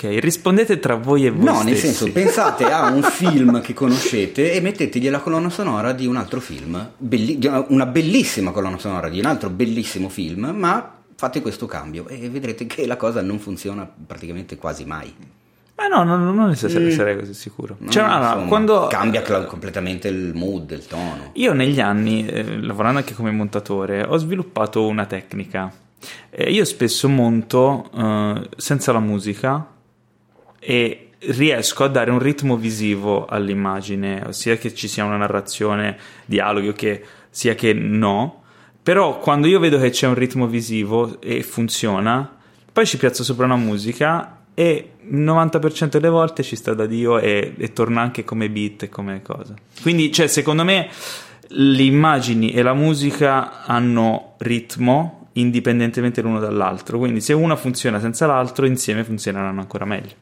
Ok, 0.03 0.17
rispondete 0.19 0.79
tra 0.79 0.95
voi 0.95 1.27
e 1.27 1.29
voi 1.29 1.43
No, 1.43 1.61
nel 1.61 1.75
stessi. 1.77 1.93
senso, 1.95 2.11
pensate 2.11 2.63
a 2.71 2.89
un 2.89 3.03
film 3.11 3.61
che 3.61 3.73
conoscete 3.73 4.51
e 4.53 4.59
mettetegli 4.59 5.09
la 5.09 5.19
colonna 5.19 5.49
sonora 5.51 5.91
di 5.91 6.07
un 6.07 6.15
altro 6.15 6.39
film, 6.39 6.89
belli- 6.97 7.39
una- 7.67 7.85
bellissima 7.85 8.49
colonna 8.51 8.79
sonora 8.79 9.09
di 9.09 9.19
un 9.19 9.25
altro 9.25 9.49
bellissimo 9.51 10.09
film, 10.09 10.53
ma 10.57 10.95
fate 11.15 11.41
questo 11.41 11.67
cambio 11.67 12.07
e 12.07 12.29
vedrete 12.29 12.65
che 12.65 12.87
la 12.87 12.97
cosa 12.97 13.21
non 13.21 13.37
funziona 13.37 13.87
praticamente 14.07 14.55
quasi 14.55 14.85
mai. 14.85 15.13
Ma 15.75 15.85
no, 15.87 16.03
no, 16.03 16.17
no, 16.17 16.31
non 16.33 16.49
ne 16.49 16.55
sarei, 16.55 16.91
sarei 16.91 17.17
così 17.17 17.33
sicuro. 17.35 17.75
No, 17.79 17.89
Cioè, 17.91 18.03
no, 18.03 18.17
no, 18.17 18.23
insomma, 18.25 18.45
quando... 18.47 18.87
Cambia 18.87 19.21
completamente 19.45 20.07
il 20.07 20.31
mood, 20.33 20.71
il 20.71 20.85
tono. 20.87 21.29
Io 21.33 21.53
negli 21.53 21.79
anni, 21.79 22.25
eh, 22.25 22.59
lavorando 22.59 22.99
anche 22.99 23.13
come 23.13 23.29
montatore, 23.31 24.03
ho 24.03 24.17
sviluppato 24.17 24.85
una 24.87 25.05
tecnica. 25.05 25.71
Eh, 26.31 26.51
io 26.51 26.65
spesso 26.65 27.07
monto 27.07 27.89
eh, 27.95 28.49
senza 28.57 28.91
la 28.91 28.99
musica 28.99 29.63
e 30.63 31.07
riesco 31.23 31.83
a 31.83 31.87
dare 31.87 32.11
un 32.11 32.19
ritmo 32.19 32.55
visivo 32.55 33.25
all'immagine, 33.25 34.27
sia 34.29 34.57
che 34.57 34.73
ci 34.73 34.87
sia 34.87 35.03
una 35.03 35.17
narrazione, 35.17 35.97
dialoghi 36.25 36.67
o 36.67 36.73
che 36.73 37.03
sia 37.29 37.55
che 37.55 37.73
no. 37.73 38.43
Però 38.81 39.19
quando 39.19 39.47
io 39.47 39.59
vedo 39.59 39.79
che 39.79 39.89
c'è 39.89 40.07
un 40.07 40.15
ritmo 40.15 40.47
visivo 40.47 41.19
e 41.19 41.43
funziona, 41.43 42.37
poi 42.71 42.85
ci 42.85 42.97
piazzo 42.97 43.23
sopra 43.23 43.45
una 43.45 43.55
musica 43.55 44.37
e 44.53 44.91
il 45.03 45.19
90% 45.19 45.89
delle 45.89 46.09
volte 46.09 46.43
ci 46.43 46.55
sta 46.55 46.73
da 46.73 46.85
Dio 46.85 47.17
e, 47.19 47.53
e 47.57 47.73
torna 47.73 48.01
anche 48.01 48.23
come 48.23 48.49
beat 48.49 48.83
e 48.83 48.89
come 48.89 49.21
cosa. 49.21 49.53
Quindi, 49.81 50.11
cioè, 50.11 50.27
secondo 50.27 50.63
me 50.63 50.89
le 51.53 51.83
immagini 51.83 52.51
e 52.51 52.61
la 52.61 52.73
musica 52.73 53.63
hanno 53.65 54.35
ritmo 54.39 55.20
indipendentemente 55.33 56.21
l'uno 56.21 56.39
dall'altro. 56.39 56.97
Quindi, 56.97 57.21
se 57.21 57.33
una 57.33 57.55
funziona 57.55 57.99
senza 57.99 58.25
l'altro, 58.25 58.65
insieme 58.65 59.03
funzioneranno 59.03 59.59
ancora 59.59 59.85
meglio. 59.85 60.13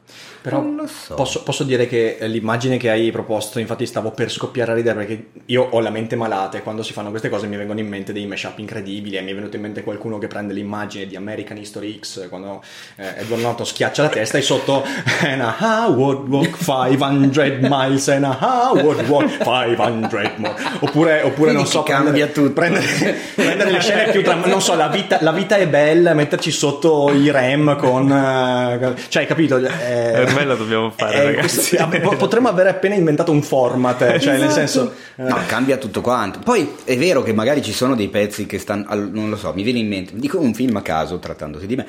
Però 0.42 0.60
Non 0.62 0.76
lo 0.76 0.86
so. 0.86 1.14
posso, 1.14 1.42
posso 1.42 1.64
dire 1.64 1.86
che 1.86 2.16
eh, 2.18 2.26
l'immagine 2.26 2.78
che 2.78 2.88
hai 2.88 3.10
proposto, 3.10 3.58
infatti 3.58 3.84
stavo 3.84 4.10
per 4.10 4.30
scoppiare 4.30 4.72
a 4.72 4.74
ridere 4.74 4.96
perché 5.04 5.26
io 5.46 5.68
ho 5.70 5.80
la 5.80 5.90
mente 5.90 6.16
malata 6.16 6.56
e 6.56 6.62
quando 6.62 6.82
si 6.82 6.94
fanno 6.94 7.10
queste 7.10 7.28
cose 7.28 7.46
mi 7.46 7.56
vengono 7.56 7.78
in 7.80 7.88
mente 7.88 8.12
dei 8.14 8.24
mashup 8.26 8.58
incredibili 8.58 9.16
e 9.16 9.20
mi 9.20 9.32
è 9.32 9.34
venuto 9.34 9.56
in 9.56 9.62
mente 9.62 9.82
qualcuno 9.82 10.16
che 10.18 10.28
prende 10.28 10.54
l'immagine 10.54 11.06
di 11.06 11.14
American 11.16 11.58
History 11.58 11.98
X 12.00 12.28
quando 12.30 12.62
eh, 12.96 13.20
Edward 13.20 13.42
Norton 13.42 13.66
schiaccia 13.66 14.02
la 14.02 14.08
testa 14.08 14.38
e 14.38 14.42
sotto 14.42 14.82
and 15.22 15.42
a 15.42 15.88
would 15.88 16.28
walk 16.28 16.56
500 16.56 17.58
miles 17.60 18.08
and 18.08 18.24
a 18.24 18.70
would 18.72 19.06
walk 19.08 19.28
500 19.42 20.32
more 20.36 20.54
oppure, 20.80 21.22
oppure 21.22 21.52
non 21.52 21.66
so 21.66 21.82
cambia 21.82 22.26
prendere, 22.28 22.32
tutto. 22.32 22.52
prendere, 22.52 23.16
prendere 23.34 23.70
le 23.70 23.80
scene 23.80 24.10
più 24.10 24.22
tra, 24.22 24.34
non 24.34 24.62
so 24.62 24.74
la 24.74 24.88
vita, 24.88 25.18
la 25.20 25.32
vita 25.32 25.56
è 25.56 25.68
bella 25.68 26.14
metterci 26.14 26.50
sotto 26.50 27.10
i 27.12 27.30
rem 27.30 27.76
con 27.76 28.10
eh, 28.10 28.94
cioè 29.08 29.22
hai 29.22 29.28
capito 29.28 29.58
eh, 29.58 30.28
Lo 30.44 30.56
dobbiamo 30.56 30.90
fare, 30.90 31.14
eh, 31.16 31.24
ragazzi. 31.24 31.76
questo- 31.76 31.98
po- 32.00 32.16
potremmo 32.16 32.48
avere 32.48 32.70
appena 32.70 32.94
inventato 32.94 33.30
un 33.32 33.42
format, 33.42 34.00
eh, 34.02 34.20
cioè 34.20 34.38
nel 34.38 34.50
senso... 34.50 34.92
eh, 35.16 35.22
No, 35.22 35.38
cambia 35.46 35.76
tutto 35.76 36.00
quanto. 36.00 36.38
Poi 36.40 36.68
è 36.84 36.96
vero 36.96 37.22
che 37.22 37.32
magari 37.32 37.62
ci 37.62 37.72
sono 37.72 37.94
dei 37.94 38.08
pezzi 38.08 38.46
che 38.46 38.58
stanno. 38.58 38.86
non 38.94 39.28
lo 39.30 39.36
so, 39.36 39.52
mi 39.54 39.62
viene 39.62 39.78
in 39.80 39.88
mente. 39.88 40.12
Dico 40.14 40.38
un 40.40 40.54
film 40.54 40.76
a 40.76 40.82
caso, 40.82 41.18
trattandosi 41.18 41.66
di 41.66 41.76
me. 41.76 41.86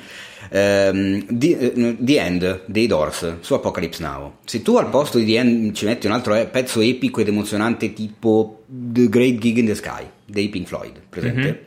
Ehm, 0.50 1.26
The, 1.30 1.58
eh, 1.74 1.96
The 2.00 2.20
End 2.20 2.62
dei 2.66 2.88
Doors 2.88 3.36
su 3.40 3.54
Apocalypse 3.54 4.04
Now. 4.04 4.34
Se 4.46 4.62
tu 4.62 4.76
al 4.78 4.90
posto 4.90 5.18
di 5.18 5.26
The 5.26 5.38
End 5.38 5.74
ci 5.74 5.86
metti 5.86 6.08
un 6.08 6.14
altro 6.14 6.36
eh, 6.36 6.46
pezzo 6.46 6.82
epico 6.82 7.22
ed 7.22 7.28
emozionante 7.30 7.94
tipo 7.94 8.64
The 8.68 9.08
Great 9.10 9.38
Gig 9.38 9.58
in 9.58 9.66
the 9.66 9.76
Sky 9.76 10.04
dei 10.26 10.50
Pink 10.50 10.68
Floyd, 10.68 11.00
presente? 11.10 11.66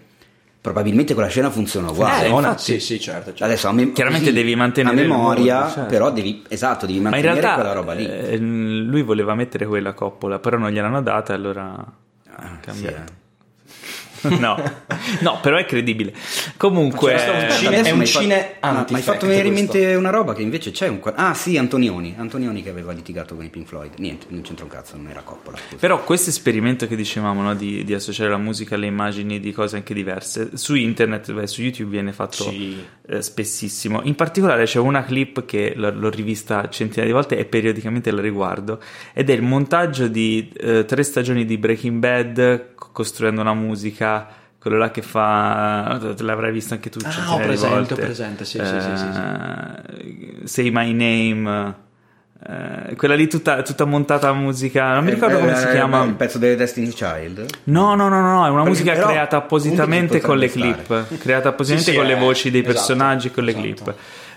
Probabilmente 0.65 1.13
quella 1.13 1.29
scena 1.29 1.51
funziona 1.51 1.91
uguale. 1.91 2.25
eh, 2.25 2.29
no, 2.31 2.37
infatti. 2.39 2.63
sì, 2.63 2.81
sì, 2.81 2.99
certo. 2.99 3.25
certo. 3.27 3.45
Adesso 3.45 3.69
a 3.69 3.73
mem- 3.73 3.93
Chiaramente 3.93 4.31
così, 4.31 4.39
devi 4.43 4.55
mantenere 4.57 4.97
a 4.99 4.99
memoria, 5.03 5.59
mood, 5.61 5.73
certo. 5.75 5.91
però 5.91 6.11
devi 6.11 6.43
esatto, 6.49 6.87
devi 6.87 7.01
Ma 7.01 7.09
in 7.09 7.11
mantenere 7.13 7.41
realtà 7.43 7.61
quella 7.61 7.73
roba 7.75 7.93
lì. 7.93 8.07
eh, 8.07 8.39
lui 8.39 9.03
voleva 9.03 9.35
mettere 9.35 9.67
quella 9.67 9.93
coppola, 9.93 10.39
però 10.39 10.57
non 10.57 10.71
gliel'hanno 10.71 11.03
data 11.03 11.35
allora 11.35 11.75
ha 11.75 12.49
Sì, 12.51 12.61
cambiato. 12.63 12.97
eh. 12.97 13.23
No. 14.29 14.57
no, 15.21 15.39
però 15.41 15.57
è 15.57 15.65
credibile. 15.65 16.13
Comunque, 16.57 17.13
Questo 17.13 17.31
è 17.31 17.45
un 17.45 17.51
cine- 17.51 17.83
è 17.83 17.91
un 17.91 17.97
mi 17.99 18.05
hai 18.05 18.11
fa- 18.11 18.21
cine 18.21 18.55
Ma- 18.61 18.87
hai 18.91 19.03
fatto 19.03 19.27
venire 19.27 19.49
in 19.49 19.55
mente 19.55 19.95
una 19.95 20.11
roba 20.11 20.35
che 20.35 20.43
invece 20.43 20.71
c'è 20.71 20.89
un 20.89 21.01
Ah 21.17 21.35
sì, 21.35 21.57
Antonioni 21.59 22.15
Antonioni 22.17 22.63
che 22.63 22.71
aveva 22.71 22.93
litigato 22.93 23.35
con 23.35 23.45
i 23.45 23.49
Pink 23.49 23.67
Floyd 23.67 23.93
Niente, 23.99 24.27
non 24.31 24.43
c'entra 24.43 24.65
un 24.65 24.71
cazzo, 24.71 24.97
non 24.97 25.09
era 25.09 25.21
Coppola 25.23 25.57
scusa. 25.57 25.77
Però 25.79 26.03
questo 26.05 26.31
esperimento 26.31 26.87
che 26.87 26.97
dicevamo 26.97 27.43
no, 27.43 27.55
di, 27.55 27.85
di 27.85 27.95
associare 27.95 28.31
la 28.31 28.39
musica 28.39 28.75
alle 28.75 28.87
immagini 28.87 29.41
di 29.41 29.53
cose 29.53 29.77
anche 29.77 29.95
diverse, 29.95 30.51
su 30.55 30.75
internet, 30.75 31.33
beh, 31.33 31.47
su 31.47 31.63
YouTube 31.63 31.91
viene 31.91 32.13
fatto 32.13 32.45
Sì. 32.45 32.83
eh, 33.09 33.23
spessissimo. 33.23 34.01
In 34.05 34.15
particolare 34.15 34.65
c'è 34.65 34.79
una 34.79 35.05
clip 35.05 35.45
che 35.45 35.73
l'ho, 35.77 35.91
l'ho 35.93 36.11
rivista 36.11 36.69
centinaia 36.69 37.07
di 37.07 37.13
volte 37.13 37.37
e 37.37 37.45
periodicamente 37.45 38.11
la 38.11 38.21
riguardo 38.21 38.81
ed 39.13 39.29
è 39.31 39.33
il 39.33 39.43
montaggio 39.43 40.09
di 40.09 40.51
eh, 40.57 40.85
tre 40.85 41.03
stagioni 41.03 41.45
di 41.45 41.59
Breaking 41.59 41.99
Bad 41.99 42.74
costruendo 42.95 43.41
una 43.41 43.55
musica. 43.55 44.27
Quello 44.59 44.79
là 44.79 44.91
che 44.91 45.03
fa, 45.03 46.01
te 46.17 46.23
l'avrai 46.23 46.51
visto 46.51 46.73
anche 46.73 46.89
tu. 46.89 46.99
Ah, 47.05 47.35
ho 47.35 47.37
presente, 47.37 47.75
volte. 47.75 47.93
ho 47.93 47.97
presente, 47.97 48.45
sì, 48.47 48.59
sì, 48.59 48.81
sì, 48.81 48.97
sì, 48.97 50.41
Eh, 50.43 50.47
Say 50.47 50.71
My 50.71 50.91
Name, 50.95 51.75
eh, 52.47 52.95
quella 52.97 53.15
lì 53.15 53.27
tutta, 53.27 53.61
tutta 53.61 53.85
montata 53.85 54.29
a 54.31 54.33
musica, 54.33 54.95
non 54.95 55.05
mi 55.05 55.11
ricordo 55.11 55.37
Eh, 55.37 55.41
come 55.41 55.55
si 55.57 55.67
eh, 55.67 55.71
chiama. 55.71 56.05
Il 56.05 56.15
pezzo 56.15 56.39
delle 56.39 56.57
Destiny 56.57 56.89
Child 56.89 57.45
No, 57.65 57.95
no, 57.95 58.09
no, 58.09 58.21
no, 58.23 58.47
è 58.47 58.49
una 58.49 58.63
Perché 58.63 58.69
musica 58.69 58.95
creata 58.95 59.37
appositamente 59.37 60.21
con 60.23 60.39
le 60.39 60.49
potrebbe 60.49 60.85
clip, 60.87 61.19
creata 61.19 61.49
appositamente 61.51 61.91
Sì, 61.91 61.97
sì, 61.97 62.03
con 62.03 62.07
le 62.07 62.17
eh, 62.17 62.21
voci 62.21 62.51
dei 62.51 62.61
esatto, 62.63 62.75
personaggi 62.75 63.31
con 63.31 63.45
le 63.45 63.51
esatto. 63.51 63.65
clip. 63.67 63.95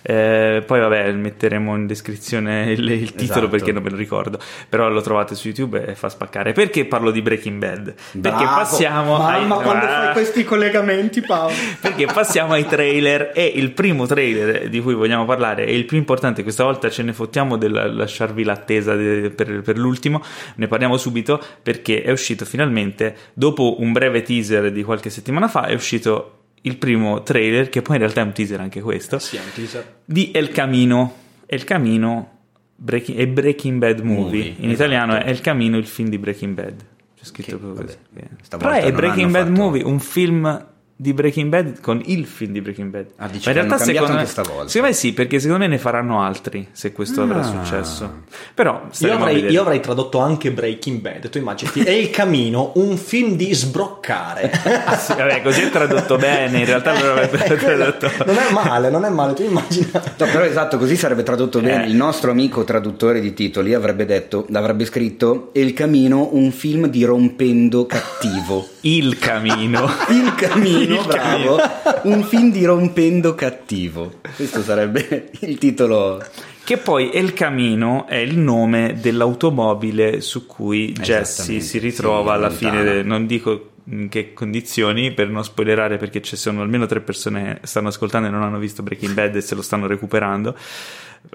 Eh, 0.09 0.63
poi 0.65 0.79
vabbè, 0.79 1.11
metteremo 1.11 1.75
in 1.75 1.85
descrizione 1.85 2.71
il, 2.71 2.89
il 2.89 3.11
titolo 3.11 3.39
Esatto. 3.39 3.47
perché 3.49 3.73
non 3.73 3.83
me 3.83 3.89
lo 3.89 3.97
ricordo, 3.97 4.39
però 4.69 4.87
lo 4.87 5.01
trovate 5.01 5.35
su 5.35 5.47
YouTube 5.47 5.85
e 5.85 5.95
fa 5.95 6.07
spaccare. 6.07 6.53
Perché 6.53 6.85
parlo 6.85 7.11
di 7.11 7.21
Breaking 7.21 7.59
Bad? 7.59 7.93
Perché 8.13 8.19
Bravo. 8.19 8.55
passiamo 8.55 9.17
Mamma, 9.17 9.57
ai... 9.57 9.63
quando 9.63 9.85
Ah, 9.85 10.03
fai 10.05 10.13
questi 10.13 10.45
collegamenti, 10.45 11.19
Paolo. 11.21 11.53
perché 11.81 12.05
passiamo 12.05 12.53
ai 12.53 12.65
trailer 12.65 13.31
e 13.33 13.51
il 13.53 13.71
primo 13.71 14.05
trailer 14.05 14.69
di 14.69 14.79
cui 14.79 14.93
vogliamo 14.93 15.25
parlare 15.25 15.65
è 15.65 15.71
il 15.71 15.83
più 15.83 15.97
importante, 15.97 16.41
questa 16.41 16.63
volta 16.63 16.89
ce 16.89 17.03
ne 17.03 17.11
fottiamo 17.11 17.57
del 17.57 17.95
lasciarvi 17.95 18.45
l'attesa 18.45 18.95
de- 18.95 19.29
per, 19.31 19.61
per 19.61 19.77
l'ultimo, 19.77 20.23
ne 20.55 20.67
parliamo 20.67 20.95
subito 20.95 21.41
perché 21.61 22.01
è 22.01 22.11
uscito 22.11 22.45
finalmente, 22.45 23.13
dopo 23.33 23.81
un 23.81 23.91
breve 23.91 24.21
teaser 24.21 24.71
di 24.71 24.83
qualche 24.83 25.09
settimana 25.09 25.49
fa, 25.49 25.65
è 25.65 25.73
uscito 25.73 26.31
il 26.67 26.77
primo 26.77 27.23
trailer, 27.23 27.69
che 27.69 27.81
poi 27.81 27.95
in 27.95 28.01
realtà 28.01 28.21
è 28.21 28.23
un 28.25 28.33
teaser 28.33 28.59
anche 28.59 28.81
questo, 28.81 29.17
Sì, 29.19 29.37
è 29.37 29.39
un 29.39 29.51
teaser. 29.53 29.95
di 30.05 30.31
El 30.33 30.49
Camino. 30.51 31.13
El 31.45 31.63
Camino 31.63 32.31
Breaking, 32.75 33.17
è 33.17 33.27
Breaking 33.27 33.79
Bad 33.79 33.99
Movie, 34.01 34.21
Movie, 34.23 34.41
in 34.41 34.53
esatto. 34.69 34.71
italiano 34.73 35.15
è 35.15 35.27
El 35.29 35.41
Camino, 35.41 35.77
il 35.77 35.85
film 35.87 36.09
di 36.09 36.17
Breaking 36.19 36.53
Bad. 36.53 36.85
C'è 37.17 37.23
scritto 37.25 37.51
Che, 37.51 37.57
proprio 37.57 37.73
vabbè, 37.85 37.97
così. 38.37 38.57
Però 38.57 38.71
è 38.71 38.91
Breaking 38.91 39.31
Bad 39.31 39.47
fatto- 39.47 39.59
Movie, 39.61 39.83
un 39.83 39.99
film 39.99 40.65
di 40.99 41.13
Breaking 41.13 41.49
Bad 41.49 41.79
con 41.79 42.01
il 42.05 42.25
film 42.25 42.53
di 42.53 42.61
Breaking 42.61 42.89
Bad. 42.89 43.05
Ah, 43.17 43.27
dici 43.27 43.47
Ma 43.47 43.59
hanno 43.59 43.69
cambiato 43.75 43.91
secondo 43.91 44.13
me, 44.15 44.25
stavolta. 44.25 44.67
secondo 44.67 44.87
me 44.87 44.93
sì, 44.93 45.13
perché 45.13 45.39
secondo 45.39 45.61
me 45.63 45.67
ne 45.69 45.77
faranno 45.77 46.21
altri 46.21 46.67
se 46.71 46.91
questo 46.91 47.21
avrà 47.21 47.39
Ah. 47.39 47.43
successo. 47.43 48.23
Però 48.55 48.81
Io 48.99 49.13
avrei, 49.13 49.45
io 49.45 49.61
avrei 49.61 49.79
tradotto 49.79 50.17
anche 50.17 50.51
Breaking 50.51 50.99
Bad. 50.99 51.29
Tu 51.29 51.37
immaginati, 51.37 51.81
è 51.81 51.91
il 51.91 52.09
camino, 52.09 52.71
un 52.75 52.97
film 52.97 53.35
di 53.35 53.53
sbroccare. 53.53 54.51
Sì, 54.97 55.13
vabbè, 55.13 55.41
così 55.43 55.61
è 55.61 55.69
tradotto 55.69 56.17
bene, 56.17 56.59
in 56.59 56.65
realtà 56.65 56.99
lo 56.99 57.11
avrebbe 57.11 57.37
tradotto. 57.55 58.09
non 58.25 58.35
è 58.35 58.51
male, 58.51 58.89
non 58.89 59.05
è 59.05 59.09
male. 59.09 59.33
Tu 59.33 59.43
immagina. 59.43 59.89
No, 59.93 60.25
però 60.25 60.43
esatto, 60.43 60.77
così 60.79 60.95
sarebbe 60.95 61.21
tradotto 61.23 61.59
bene. 61.61 61.85
Eh. 61.85 61.89
Il 61.89 61.95
nostro 61.95 62.31
amico 62.31 62.63
traduttore 62.63 63.19
di 63.21 63.33
titoli 63.35 63.73
avrebbe 63.75 64.05
detto, 64.05 64.45
l'avrebbe 64.49 64.85
scritto 64.85 65.51
El 65.53 65.73
Camino, 65.73 66.29
un 66.33 66.51
film 66.51 66.87
di 66.87 67.03
rompendo 67.03 67.85
cattivo. 67.85 68.67
Il 68.81 69.17
camino. 69.19 69.85
Il 70.09 70.33
Camino, 70.35 70.86
Il 70.93 71.05
bravo, 71.05 71.57
un 72.03 72.23
film 72.23 72.51
di 72.51 72.63
rompendo 72.65 73.35
cattivo. 73.35 74.19
Questo 74.35 74.61
sarebbe 74.61 75.29
il 75.41 75.57
titolo. 75.57 76.23
Che 76.63 76.77
poi 76.77 77.11
El 77.11 77.33
Camino 77.33 78.07
è 78.07 78.17
il 78.17 78.37
nome 78.37 78.97
dell'automobile 78.99 80.19
su 80.21 80.45
cui 80.45 80.91
Jesse 80.91 81.61
si 81.61 81.77
ritrova 81.77 82.31
sì, 82.31 82.37
alla 82.37 82.49
fine, 82.49 82.83
de- 82.83 83.03
non 83.03 83.25
dico 83.25 83.69
in 83.89 84.09
che 84.09 84.33
condizioni 84.33 85.13
per 85.13 85.29
non 85.29 85.43
spoilerare 85.43 85.97
perché 85.97 86.21
ci 86.21 86.35
sono 86.35 86.61
almeno 86.61 86.85
tre 86.85 86.99
persone 86.99 87.59
che 87.61 87.67
stanno 87.67 87.87
ascoltando 87.87 88.27
e 88.27 88.31
non 88.31 88.43
hanno 88.43 88.59
visto 88.59 88.83
Breaking 88.83 89.13
Bad 89.13 89.35
e 89.35 89.41
se 89.41 89.55
lo 89.55 89.61
stanno 89.61 89.87
recuperando 89.87 90.55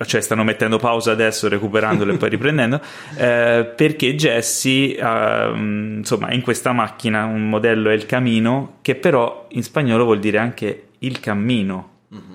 cioè 0.07 0.21
stanno 0.21 0.45
mettendo 0.45 0.79
pausa 0.79 1.13
adesso 1.13 1.49
recuperandolo 1.49 2.13
e 2.13 2.17
poi 2.17 2.29
riprendendo 2.31 2.81
eh, 3.17 3.73
perché 3.77 4.15
Jesse 4.15 4.97
ha, 4.99 5.53
mm, 5.55 5.99
insomma 5.99 6.29
è 6.29 6.35
in 6.35 6.43
questa 6.43 6.73
macchina 6.73 7.25
un 7.25 7.49
modello 7.49 7.91
El 7.91 8.07
Camino 8.07 8.79
che 8.83 8.95
però 8.95 9.47
in 9.51 9.63
spagnolo 9.63 10.05
vuol 10.05 10.19
dire 10.19 10.39
anche 10.39 10.89
il 10.99 11.21
cammino 11.21 11.91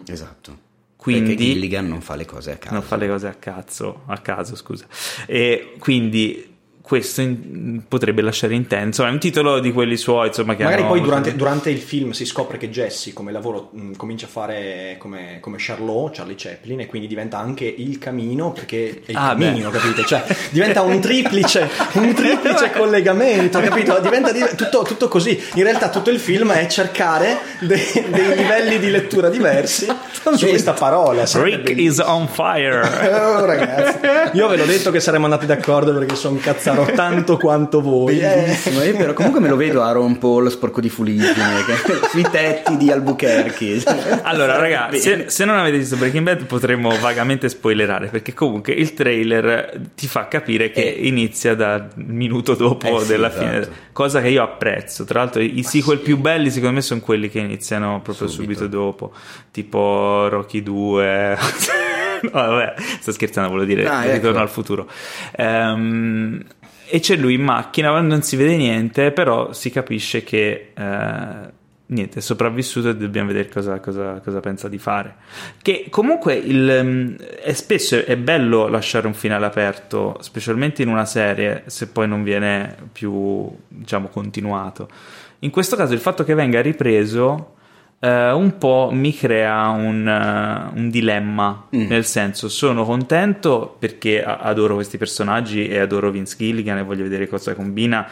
Esatto. 0.07 0.65
Quindi- 0.95 1.35
Perché 1.35 1.43
Gilligan 1.53 1.87
non 1.87 2.01
fa 2.01 2.15
le 2.15 2.25
cose 2.25 2.51
a 2.51 2.57
caso. 2.57 2.73
non 2.73 2.83
fa 2.83 2.95
le 2.95 3.07
cose 3.07 3.27
a 3.27 3.33
cazzo, 3.35 4.01
a 4.07 4.17
caso, 4.17 4.55
scusa. 4.55 4.85
E 5.25 5.75
quindi 5.79 6.56
questo 6.87 7.19
in- 7.21 7.81
potrebbe 7.87 8.21
lasciare 8.21 8.53
intenso. 8.55 9.05
È 9.05 9.09
un 9.09 9.19
titolo 9.19 9.59
di 9.59 9.73
quelli 9.73 9.97
suoi, 9.97 10.27
insomma, 10.27 10.55
che 10.55 10.63
Magari 10.63 10.83
hanno- 10.83 10.91
poi 10.91 11.01
durante, 11.01 11.35
durante 11.35 11.69
il 11.69 11.79
film 11.79 12.11
si 12.11 12.25
scopre 12.25 12.57
che 12.57 12.69
Jesse 12.69 13.11
come 13.11 13.33
lavoro 13.33 13.69
mh, 13.73 13.91
comincia 13.97 14.25
a 14.25 14.29
fare 14.29 14.95
come, 14.97 15.39
come 15.41 15.57
Charlot, 15.59 16.15
Charlie 16.15 16.35
Chaplin, 16.37 16.79
e 16.79 16.85
quindi 16.85 17.07
diventa 17.07 17.37
anche 17.37 17.65
il 17.65 17.97
camino 17.97 18.51
perché 18.53 19.01
è 19.05 19.11
il 19.11 19.17
Ah, 19.17 19.35
camino, 19.37 19.69
beh. 19.69 19.77
capite? 19.77 20.05
Cioè 20.05 20.23
diventa 20.51 20.81
un 20.81 20.99
triplice, 21.01 21.69
un 21.93 22.13
triplice 22.13 22.71
collegamento, 22.77 23.59
capito? 23.59 23.99
Diventa 23.99 24.31
di- 24.31 24.45
tutto, 24.55 24.83
tutto 24.83 25.07
così. 25.09 25.37
In 25.55 25.63
realtà 25.63 25.89
tutto 25.89 26.09
il 26.09 26.19
film 26.19 26.51
è 26.53 26.67
cercare 26.67 27.37
dei, 27.59 27.81
dei 28.09 28.35
livelli 28.37 28.79
di 28.79 28.89
lettura 28.89 29.29
diversi 29.29 29.85
su 30.35 30.47
questa 30.47 30.71
parola. 30.73 31.25
Rick 31.25 31.61
bellissimo. 31.63 31.89
is 31.89 31.99
on 31.99 32.27
fire. 32.27 33.15
Oh, 33.27 33.45
ragazzi, 33.45 33.99
io 34.37 34.47
ve 34.47 34.57
l'ho 34.57 34.65
detto 34.65 34.91
che 34.91 34.99
saremmo 34.99 35.25
andati 35.25 35.45
d'accordo 35.45 35.93
perché 35.93 36.15
sono 36.15 36.37
cazzaro 36.85 36.95
tanto 36.95 37.37
quanto 37.37 37.81
voi. 37.81 38.19
Eh. 38.19 38.21
Bellissimo, 38.21 38.83
io 38.83 38.95
però 38.97 39.13
comunque 39.13 39.39
me 39.39 39.47
lo 39.49 39.55
vedo 39.55 39.81
Aaron 39.83 40.17
Paul 40.17 40.49
sporco 40.51 40.81
di 40.81 40.89
fuligine 40.89 41.33
sui 42.11 42.25
tetti 42.29 42.77
di 42.77 42.91
Albuquerque. 42.91 43.81
Allora, 44.23 44.57
raga, 44.57 44.87
Bene. 44.89 44.99
se, 45.01 45.25
se 45.29 45.45
non 45.45 45.57
avete 45.57 45.77
visto 45.77 45.95
Breaking 45.97 46.23
Bad 46.23 46.45
potremmo 46.45 46.89
vagamente 46.99 47.49
spoilerare 47.49 48.07
perché 48.07 48.33
comunque 48.33 48.73
il 48.73 48.93
trailer 48.93 49.79
ti 49.95 50.07
fa 50.07 50.27
capire 50.27 50.69
che 50.71 50.81
inizia 50.81 51.55
dal 51.55 51.87
minuto 51.95 52.53
dopo 52.55 52.97
Eh 52.97 53.01
sì, 53.01 53.07
della 53.07 53.29
esatto. 53.29 53.43
fine, 53.45 53.67
cosa 53.91 54.21
che 54.21 54.29
io 54.29 54.43
apprezzo. 54.43 55.03
Tra 55.03 55.19
l'altro, 55.19 55.41
i 55.41 55.63
sequel 55.63 55.99
più 55.99 56.17
belli 56.17 56.49
secondo 56.49 56.75
me 56.75 56.81
sono 56.81 56.99
quelli 56.99 57.29
che 57.29 57.39
iniziano 57.39 58.01
proprio 58.01 58.27
subito, 58.27 58.59
Subito. 58.61 58.77
dopo, 58.77 59.11
tipo 59.51 60.27
Rocky 60.29 60.61
2. 60.63 61.37
no, 62.21 62.29
vabbè, 62.31 62.73
sto 62.99 63.11
scherzando, 63.11 63.49
volevo 63.49 63.67
dire 63.67 63.87
Ah, 63.87 64.01
Ritorno 64.03 64.29
ecco. 64.29 64.39
al 64.39 64.49
futuro. 64.49 64.87
Ehm, 65.35 66.41
e 66.89 66.99
c'è 66.99 67.15
lui 67.15 67.33
in 67.35 67.43
macchina, 67.43 67.99
non 67.99 68.21
si 68.21 68.35
vede 68.35 68.55
niente, 68.55 69.11
però 69.11 69.53
si 69.53 69.69
capisce 69.69 70.23
che 70.23 70.71
eh, 70.73 71.51
niente, 71.87 72.19
è 72.19 72.21
sopravvissuto 72.21 72.89
e 72.89 72.95
dobbiamo 72.95 73.27
vedere 73.27 73.49
cosa, 73.49 73.79
cosa- 73.79 74.19
cosa 74.23 74.39
pensa 74.39 74.67
di 74.67 74.77
fare. 74.77 75.15
Che 75.61 75.87
comunque 75.89 76.35
il, 76.35 76.79
mm, 76.83 77.15
è 77.43 77.53
spesso 77.53 78.03
è 78.03 78.15
bello 78.17 78.67
lasciare 78.67 79.07
un 79.07 79.13
finale 79.13 79.45
aperto, 79.45 80.17
specialmente 80.21 80.81
in 80.81 80.89
una 80.89 81.05
serie, 81.05 81.63
se 81.67 81.87
poi 81.87 82.07
non 82.07 82.23
viene 82.23 82.75
più, 82.91 83.49
diciamo, 83.67 84.07
continuato. 84.07 84.89
In 85.39 85.51
questo 85.51 85.75
caso 85.75 85.93
il 85.93 85.99
fatto 85.99 86.23
che 86.23 86.33
venga 86.33 86.61
ripreso 86.61 87.56
eh, 87.99 88.31
un 88.31 88.57
po' 88.57 88.89
mi 88.91 89.13
crea 89.13 89.69
un, 89.69 90.07
eh, 90.07 90.77
un 90.77 90.89
dilemma, 90.89 91.67
Mm. 91.75 91.87
nel 91.87 92.05
senso 92.05 92.47
sono 92.49 92.83
contento 92.85 93.75
perché 93.79 94.23
adoro 94.23 94.75
questi 94.75 94.97
personaggi 94.97 95.67
e 95.67 95.79
adoro 95.79 96.09
Vince 96.11 96.35
Gilligan 96.37 96.77
e 96.77 96.83
voglio 96.83 97.03
vedere 97.03 97.27
cosa 97.27 97.55
combina, 97.55 98.07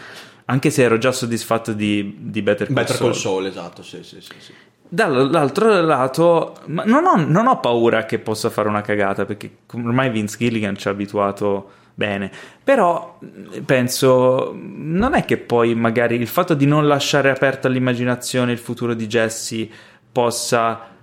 anche 0.45 0.69
se 0.69 0.83
ero 0.83 0.97
già 0.97 1.11
soddisfatto 1.11 1.73
di, 1.73 2.17
di 2.19 2.41
Better 2.41 2.67
Call 2.67 2.75
Better 2.75 2.95
Saul. 2.95 3.11
Call 3.11 3.19
Saul, 3.19 3.45
esatto, 3.47 3.83
sì, 3.83 4.03
sì, 4.03 4.21
sì. 4.21 4.31
sì. 4.39 4.53
Dall'altro 4.87 5.81
lato, 5.81 6.57
non, 6.67 7.05
ho, 7.05 7.15
non 7.15 7.47
ho 7.47 7.59
paura 7.59 8.05
che 8.05 8.19
possa 8.19 8.49
fare 8.51 8.67
una 8.69 8.81
cagata 8.81 9.25
perché 9.25 9.49
ormai 9.73 10.09
Vince 10.11 10.37
Gilligan 10.37 10.77
ci 10.77 10.87
ha 10.87 10.91
abituato 10.91 11.69
bene. 11.95 12.29
Però 12.63 13.17
mh, 13.19 13.61
penso, 13.61 14.53
non 14.53 15.15
è 15.15 15.25
che 15.25 15.37
poi 15.37 15.73
magari 15.73 16.15
il 16.15 16.27
fatto 16.27 16.53
di 16.53 16.67
non 16.67 16.87
lasciare 16.87 17.31
aperto 17.31 17.67
all'immaginazione 17.67 18.51
il 18.51 18.59
futuro 18.59 18.93
di 18.93 19.07
Jesse 19.07 19.67
possa 20.11 20.94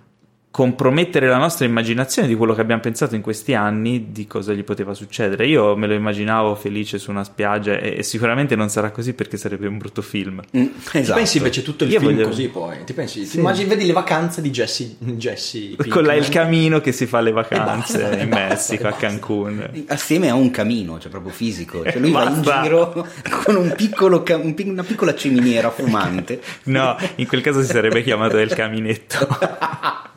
compromettere 0.53 1.29
la 1.29 1.39
nostra 1.39 1.65
immaginazione 1.65 2.29
di 2.29 2.35
quello 2.35 2.53
che 2.53 2.61
abbiamo 2.61 2.83
pensato 2.83 3.15
in 3.15 3.23
questi 3.23 3.55
anni 3.55 4.09
di 4.13 4.27
cosa 4.27 4.53
gli 4.53 4.63
poteva 4.65 4.93
succedere. 4.93 5.47
Io 5.47 5.75
me 5.77 5.87
lo 5.87 5.95
immaginavo 5.95 6.55
felice 6.57 6.99
su 6.99 7.11
una 7.11 7.25
spiaggia 7.25 7.79
e, 7.79 7.95
e 7.97 8.03
sicuramente 8.03 8.55
non 8.55 8.69
sarà 8.69 8.91
così 8.91 9.15
perché 9.15 9.39
sarebbe 9.39 9.67
un 9.67 9.79
brutto 9.79 10.03
film. 10.03 10.43
Mm, 10.55 10.65
Ti 10.91 10.99
esatto. 10.99 11.17
pensi 11.19 11.39
invece 11.39 11.63
tutto 11.63 11.85
il 11.85 11.93
Io 11.93 12.01
film 12.01 12.13
voglio- 12.13 12.29
così 12.29 12.49
poi? 12.49 12.77
Ti 12.85 12.93
pensi? 12.93 13.25
Sì. 13.25 13.31
Ti 13.31 13.39
immagini, 13.39 13.67
vedi 13.67 13.87
le 13.87 13.95
vacanze 13.95 14.43
di 14.43 14.51
Jesse, 14.51 14.95
Jesse 14.99 15.75
Con 15.89 16.05
là 16.05 16.13
il 16.15 16.29
camino 16.29 16.81
che 16.83 16.93
si 16.93 17.07
fa 17.07 17.21
le 17.23 17.33
vacanze 17.33 17.99
basta, 17.99 18.15
in 18.17 18.21
e 18.21 18.27
basta, 18.27 18.49
Messico, 18.49 18.87
a 18.87 18.91
basta. 18.91 19.07
Cancun. 19.07 19.71
Assieme 19.87 20.29
a 20.29 20.35
un 20.35 20.51
camino, 20.51 21.01
cioè 21.01 21.11
proprio 21.11 21.33
fisico. 21.33 21.83
Cioè 21.83 21.99
lui 21.99 22.11
va 22.11 22.29
in 22.29 22.43
giro 22.43 23.07
con 23.45 23.57
un 23.57 23.73
piccolo 23.75 24.23
ca- 24.23 24.37
un 24.37 24.53
pic- 24.53 24.69
una 24.69 24.83
piccola 24.85 25.15
ciminiera 25.15 25.71
fumante. 25.71 26.43
No, 26.65 26.95
in 27.15 27.27
quel 27.27 27.41
caso 27.41 27.63
si 27.63 27.69
sarebbe 27.69 28.03
chiamato 28.03 28.37
il 28.39 28.53
caminetto. 28.53 29.27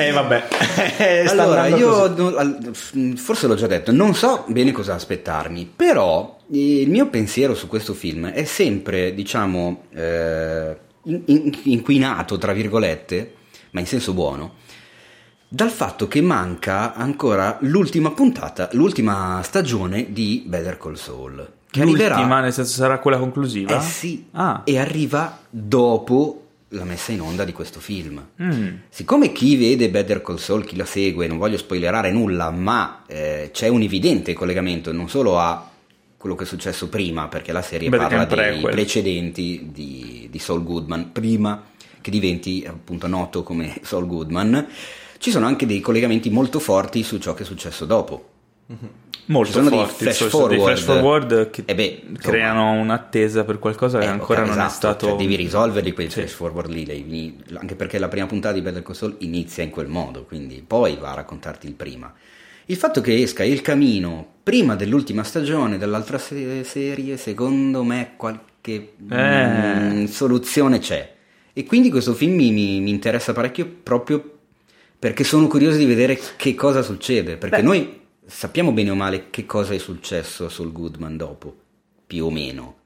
Eh 0.00 0.12
vabbè, 0.12 0.48
Eh, 0.98 1.24
allora, 1.26 1.66
io 1.66 2.12
così. 2.14 3.16
forse 3.16 3.46
l'ho 3.46 3.54
già 3.54 3.66
detto, 3.66 3.92
non 3.92 4.14
so 4.14 4.44
bene 4.48 4.72
cosa 4.72 4.94
aspettarmi, 4.94 5.70
però 5.74 6.38
eh, 6.52 6.80
il 6.82 6.90
mio 6.90 7.08
pensiero 7.08 7.54
su 7.54 7.66
questo 7.68 7.92
film 7.94 8.28
è 8.30 8.44
sempre, 8.44 9.14
diciamo, 9.14 9.82
eh, 9.94 10.76
in- 11.04 11.22
in- 11.26 11.58
inquinato, 11.64 12.38
tra 12.38 12.52
virgolette, 12.52 13.34
ma 13.72 13.80
in 13.80 13.86
senso 13.86 14.12
buono, 14.14 14.54
dal 15.48 15.70
fatto 15.70 16.06
che 16.08 16.20
manca 16.20 16.94
ancora 16.94 17.56
l'ultima 17.60 18.10
puntata, 18.12 18.68
l'ultima 18.72 19.40
stagione 19.42 20.06
di 20.12 20.44
Better 20.46 20.78
Call 20.78 20.94
Saul. 20.94 21.52
Che 21.70 21.84
L'ultima, 21.84 22.14
arriverà 22.14 22.40
nel 22.40 22.52
senso 22.52 22.72
sarà 22.74 22.98
quella 22.98 23.18
conclusiva? 23.18 23.76
eh 23.76 23.80
sì, 23.80 24.26
Ah. 24.32 24.62
e 24.64 24.78
arriva 24.78 25.38
dopo 25.48 26.46
la 26.70 26.84
messa 26.84 27.12
in 27.12 27.20
onda 27.20 27.44
di 27.44 27.52
questo 27.52 27.80
film. 27.80 28.24
Mm. 28.42 28.74
Siccome 28.88 29.32
chi 29.32 29.56
vede 29.56 29.90
Better 29.90 30.22
Call 30.22 30.36
Saul, 30.36 30.64
chi 30.64 30.76
la 30.76 30.84
segue, 30.84 31.26
non 31.26 31.38
voglio 31.38 31.56
spoilerare 31.56 32.12
nulla, 32.12 32.50
ma 32.50 33.04
eh, 33.06 33.50
c'è 33.52 33.68
un 33.68 33.82
evidente 33.82 34.32
collegamento 34.32 34.92
non 34.92 35.08
solo 35.08 35.38
a 35.38 35.68
quello 36.16 36.34
che 36.34 36.44
è 36.44 36.46
successo 36.46 36.88
prima, 36.88 37.28
perché 37.28 37.50
la 37.50 37.62
serie 37.62 37.88
Beh, 37.88 37.96
parla 37.96 38.24
dei 38.24 38.36
prequel. 38.36 38.72
precedenti 38.74 39.70
di, 39.72 40.28
di 40.30 40.38
Saul 40.38 40.62
Goodman, 40.62 41.12
prima 41.12 41.64
che 42.00 42.10
diventi 42.10 42.64
appunto 42.66 43.06
noto 43.06 43.42
come 43.42 43.80
Saul 43.82 44.06
Goodman. 44.06 44.66
ci 45.18 45.30
sono 45.30 45.46
anche 45.46 45.66
dei 45.66 45.80
collegamenti 45.80 46.30
molto 46.30 46.58
forti 46.58 47.02
su 47.02 47.18
ciò 47.18 47.34
che 47.34 47.42
è 47.42 47.46
successo 47.46 47.84
dopo. 47.84 48.29
Molto 49.26 49.52
sono 49.52 49.68
dei 49.68 49.78
forti, 49.78 49.94
flash 50.04 50.16
so- 50.16 50.28
so- 50.28 50.46
dei 50.48 50.56
forward. 50.58 50.78
flash 50.78 50.96
forward 50.96 51.50
che 51.50 51.62
Eh 51.66 51.74
beh, 51.74 52.02
insomma. 52.08 52.18
creano 52.18 52.72
un'attesa 52.72 53.44
per 53.44 53.58
qualcosa 53.58 53.98
che 53.98 54.04
Eh, 54.06 54.08
ancora 54.08 54.40
non 54.40 54.48
è 54.48 54.52
esatto, 54.52 54.72
stato... 54.72 55.06
cioè 55.08 55.16
devi 55.16 55.36
risolverli 55.36 55.92
quei 55.92 56.08
Sì. 56.08 56.20
flash 56.20 56.32
forward 56.32 56.70
lì, 56.70 56.84
devi- 56.84 57.36
anche 57.54 57.76
perché 57.76 57.98
la 57.98 58.08
prima 58.08 58.26
puntata 58.26 58.54
di 58.54 58.60
Better 58.60 58.82
Call 58.82 58.94
Saul 58.94 59.16
inizia 59.18 59.62
in 59.62 59.70
quel 59.70 59.86
modo, 59.88 60.24
quindi 60.24 60.64
poi 60.66 60.96
va 61.00 61.12
a 61.12 61.14
raccontarti 61.14 61.66
il 61.66 61.74
prima. 61.74 62.12
Il 62.66 62.76
fatto 62.76 63.00
che 63.00 63.20
esca 63.20 63.44
Il 63.44 63.60
Camino 63.62 64.26
prima 64.42 64.74
dell'ultima 64.76 65.22
stagione 65.22 65.78
dell'altra 65.78 66.18
se- 66.18 66.64
serie, 66.64 67.16
secondo 67.16 67.82
me 67.84 68.12
qualche 68.16 68.94
Eh. 69.10 69.34
mm, 69.90 70.04
soluzione 70.06 70.78
c'è. 70.80 71.14
E 71.52 71.64
quindi 71.64 71.90
questo 71.90 72.14
film 72.14 72.34
mi, 72.34 72.50
mi- 72.52 72.80
mi 72.80 72.90
interessa 72.90 73.32
parecchio 73.32 73.68
proprio 73.82 74.38
perché 74.98 75.24
sono 75.24 75.46
curioso 75.46 75.78
di 75.78 75.84
vedere 75.84 76.18
che 76.36 76.54
cosa 76.54 76.82
succede, 76.82 77.36
perché 77.36 77.56
Beh. 77.56 77.62
noi 77.62 77.99
sappiamo 78.30 78.72
bene 78.72 78.90
o 78.90 78.94
male 78.94 79.28
che 79.30 79.44
cosa 79.44 79.74
è 79.74 79.78
successo 79.78 80.46
a 80.46 80.48
Saul 80.48 80.72
Goodman 80.72 81.16
dopo, 81.16 81.54
più 82.06 82.26
o 82.26 82.30
meno. 82.30 82.76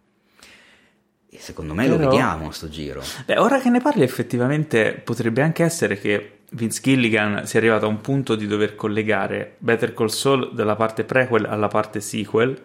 E 1.29 1.39
secondo 1.39 1.75
me 1.75 1.87
lo 1.87 1.97
Però- 1.97 2.11
vediamo 2.11 2.49
a 2.49 2.53
sto 2.53 2.69
giro. 2.69 3.03
Beh, 3.27 3.39
ora 3.39 3.61
che 3.61 3.69
ne 3.69 3.81
parli, 3.81 4.03
effettivamente 4.03 5.01
potrebbe 5.05 5.43
anche 5.43 5.65
essere 5.65 5.99
che 5.99 6.39
Vince 6.51 6.81
Gilligan 6.83 7.47
sia 7.47 7.59
arrivato 7.59 7.87
a 7.87 7.89
un 7.89 8.01
punto 8.01 8.37
di 8.37 8.47
dover 8.47 8.77
collegare 8.77 9.57
Better 9.59 9.93
Call 9.93 10.07
Saul 10.07 10.55
dalla 10.55 10.77
parte 10.77 11.05
prequel 11.05 11.45
alla 11.45 11.69
parte 11.69 12.01
sequel 12.01 12.63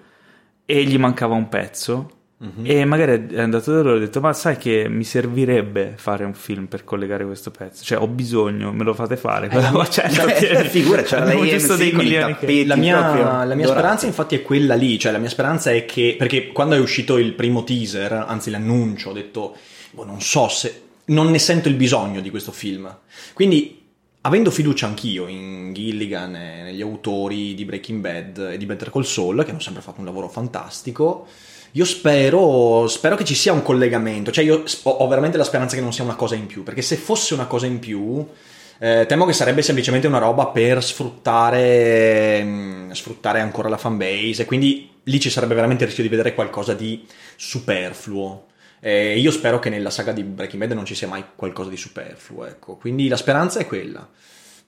e 0.65 0.83
gli 0.83 0.97
mancava 0.99 1.33
un 1.33 1.49
pezzo. 1.49 2.17
E 2.63 2.85
magari 2.85 3.27
è 3.27 3.41
andato 3.41 3.73
da 3.73 3.81
loro 3.81 3.95
e 3.95 3.97
ha 3.97 3.99
detto: 3.99 4.21
Ma 4.21 4.31
sai 4.31 4.55
che 4.55 4.87
mi 4.87 5.03
servirebbe 5.03 5.95
fare 5.97 6.23
un 6.23 6.33
film 6.33 6.67
per 6.67 6.85
collegare 6.85 7.25
questo 7.25 7.51
pezzo? 7.51 7.83
Cioè, 7.83 7.99
ho 7.99 8.07
bisogno, 8.07 8.71
me 8.71 8.85
lo 8.85 8.93
fate 8.93 9.17
fare. 9.17 9.49
Ma 9.51 9.87
certo, 9.89 10.25
eh, 10.25 10.33
tieni. 10.35 10.69
figura, 10.69 11.01
c'era 11.01 11.23
Abbiamo 11.23 11.43
la 11.43 11.49
giusto 11.49 11.75
dei 11.75 11.91
milioni 11.91 12.37
che-. 12.37 12.65
La 12.65 12.77
mia, 12.77 13.43
la 13.43 13.55
mia 13.55 13.67
speranza 13.67 14.05
infatti 14.05 14.35
è 14.35 14.41
quella 14.41 14.75
lì, 14.75 14.97
cioè 14.97 15.11
la 15.11 15.17
mia 15.17 15.27
speranza 15.27 15.71
è 15.71 15.83
che, 15.83 16.15
perché 16.17 16.47
quando 16.47 16.75
è 16.75 16.79
uscito 16.79 17.17
il 17.17 17.33
primo 17.33 17.65
teaser, 17.65 18.13
anzi 18.13 18.49
l'annuncio, 18.51 19.09
ho 19.09 19.13
detto, 19.13 19.57
boh, 19.91 20.05
non 20.05 20.21
so 20.21 20.47
se, 20.47 20.83
non 21.05 21.29
ne 21.29 21.39
sento 21.39 21.67
il 21.67 21.75
bisogno 21.75 22.21
di 22.21 22.29
questo 22.29 22.53
film. 22.53 22.89
Quindi, 23.33 23.78
avendo 24.21 24.51
fiducia 24.51 24.85
anch'io 24.85 25.27
in 25.27 25.71
Gilligan 25.73 26.35
e 26.35 26.63
negli 26.63 26.81
autori 26.81 27.53
di 27.53 27.65
Breaking 27.65 28.01
Bad 28.01 28.49
e 28.53 28.57
di 28.57 28.65
Better 28.65 28.91
Call 28.91 29.03
Saul, 29.03 29.43
che 29.43 29.51
hanno 29.51 29.59
sempre 29.59 29.81
fatto 29.81 29.99
un 29.99 30.05
lavoro 30.05 30.27
fantastico, 30.27 31.27
io 31.71 31.85
spero, 31.85 32.87
spero 32.87 33.15
che 33.15 33.23
ci 33.23 33.35
sia 33.35 33.53
un 33.53 33.61
collegamento, 33.61 34.31
cioè 34.31 34.43
io 34.43 34.63
ho 34.83 35.07
veramente 35.07 35.37
la 35.37 35.43
speranza 35.43 35.75
che 35.75 35.81
non 35.81 35.93
sia 35.93 36.03
una 36.03 36.15
cosa 36.15 36.35
in 36.35 36.47
più, 36.47 36.63
perché 36.63 36.81
se 36.81 36.95
fosse 36.95 37.33
una 37.33 37.45
cosa 37.45 37.67
in 37.67 37.79
più, 37.79 38.25
eh, 38.79 39.05
temo 39.07 39.25
che 39.25 39.33
sarebbe 39.33 39.61
semplicemente 39.61 40.07
una 40.07 40.17
roba 40.17 40.47
per 40.47 40.83
sfruttare, 40.83 42.43
mh, 42.43 42.91
sfruttare 42.91 43.39
ancora 43.39 43.69
la 43.69 43.77
fanbase, 43.77 44.41
e 44.41 44.45
quindi 44.45 44.89
lì 45.03 45.19
ci 45.19 45.29
sarebbe 45.29 45.53
veramente 45.53 45.83
il 45.83 45.89
rischio 45.89 46.07
di 46.07 46.15
vedere 46.15 46.33
qualcosa 46.33 46.73
di 46.73 47.05
superfluo. 47.35 48.47
E 48.79 49.17
io 49.17 49.31
spero 49.31 49.59
che 49.59 49.69
nella 49.69 49.89
saga 49.89 50.11
di 50.11 50.23
Breaking 50.23 50.61
Bad 50.61 50.73
non 50.73 50.85
ci 50.85 50.95
sia 50.95 51.07
mai 51.07 51.23
qualcosa 51.35 51.69
di 51.69 51.77
superfluo, 51.77 52.45
ecco. 52.45 52.75
Quindi 52.75 53.07
la 53.07 53.17
speranza 53.17 53.59
è 53.59 53.65
quella. 53.67 54.07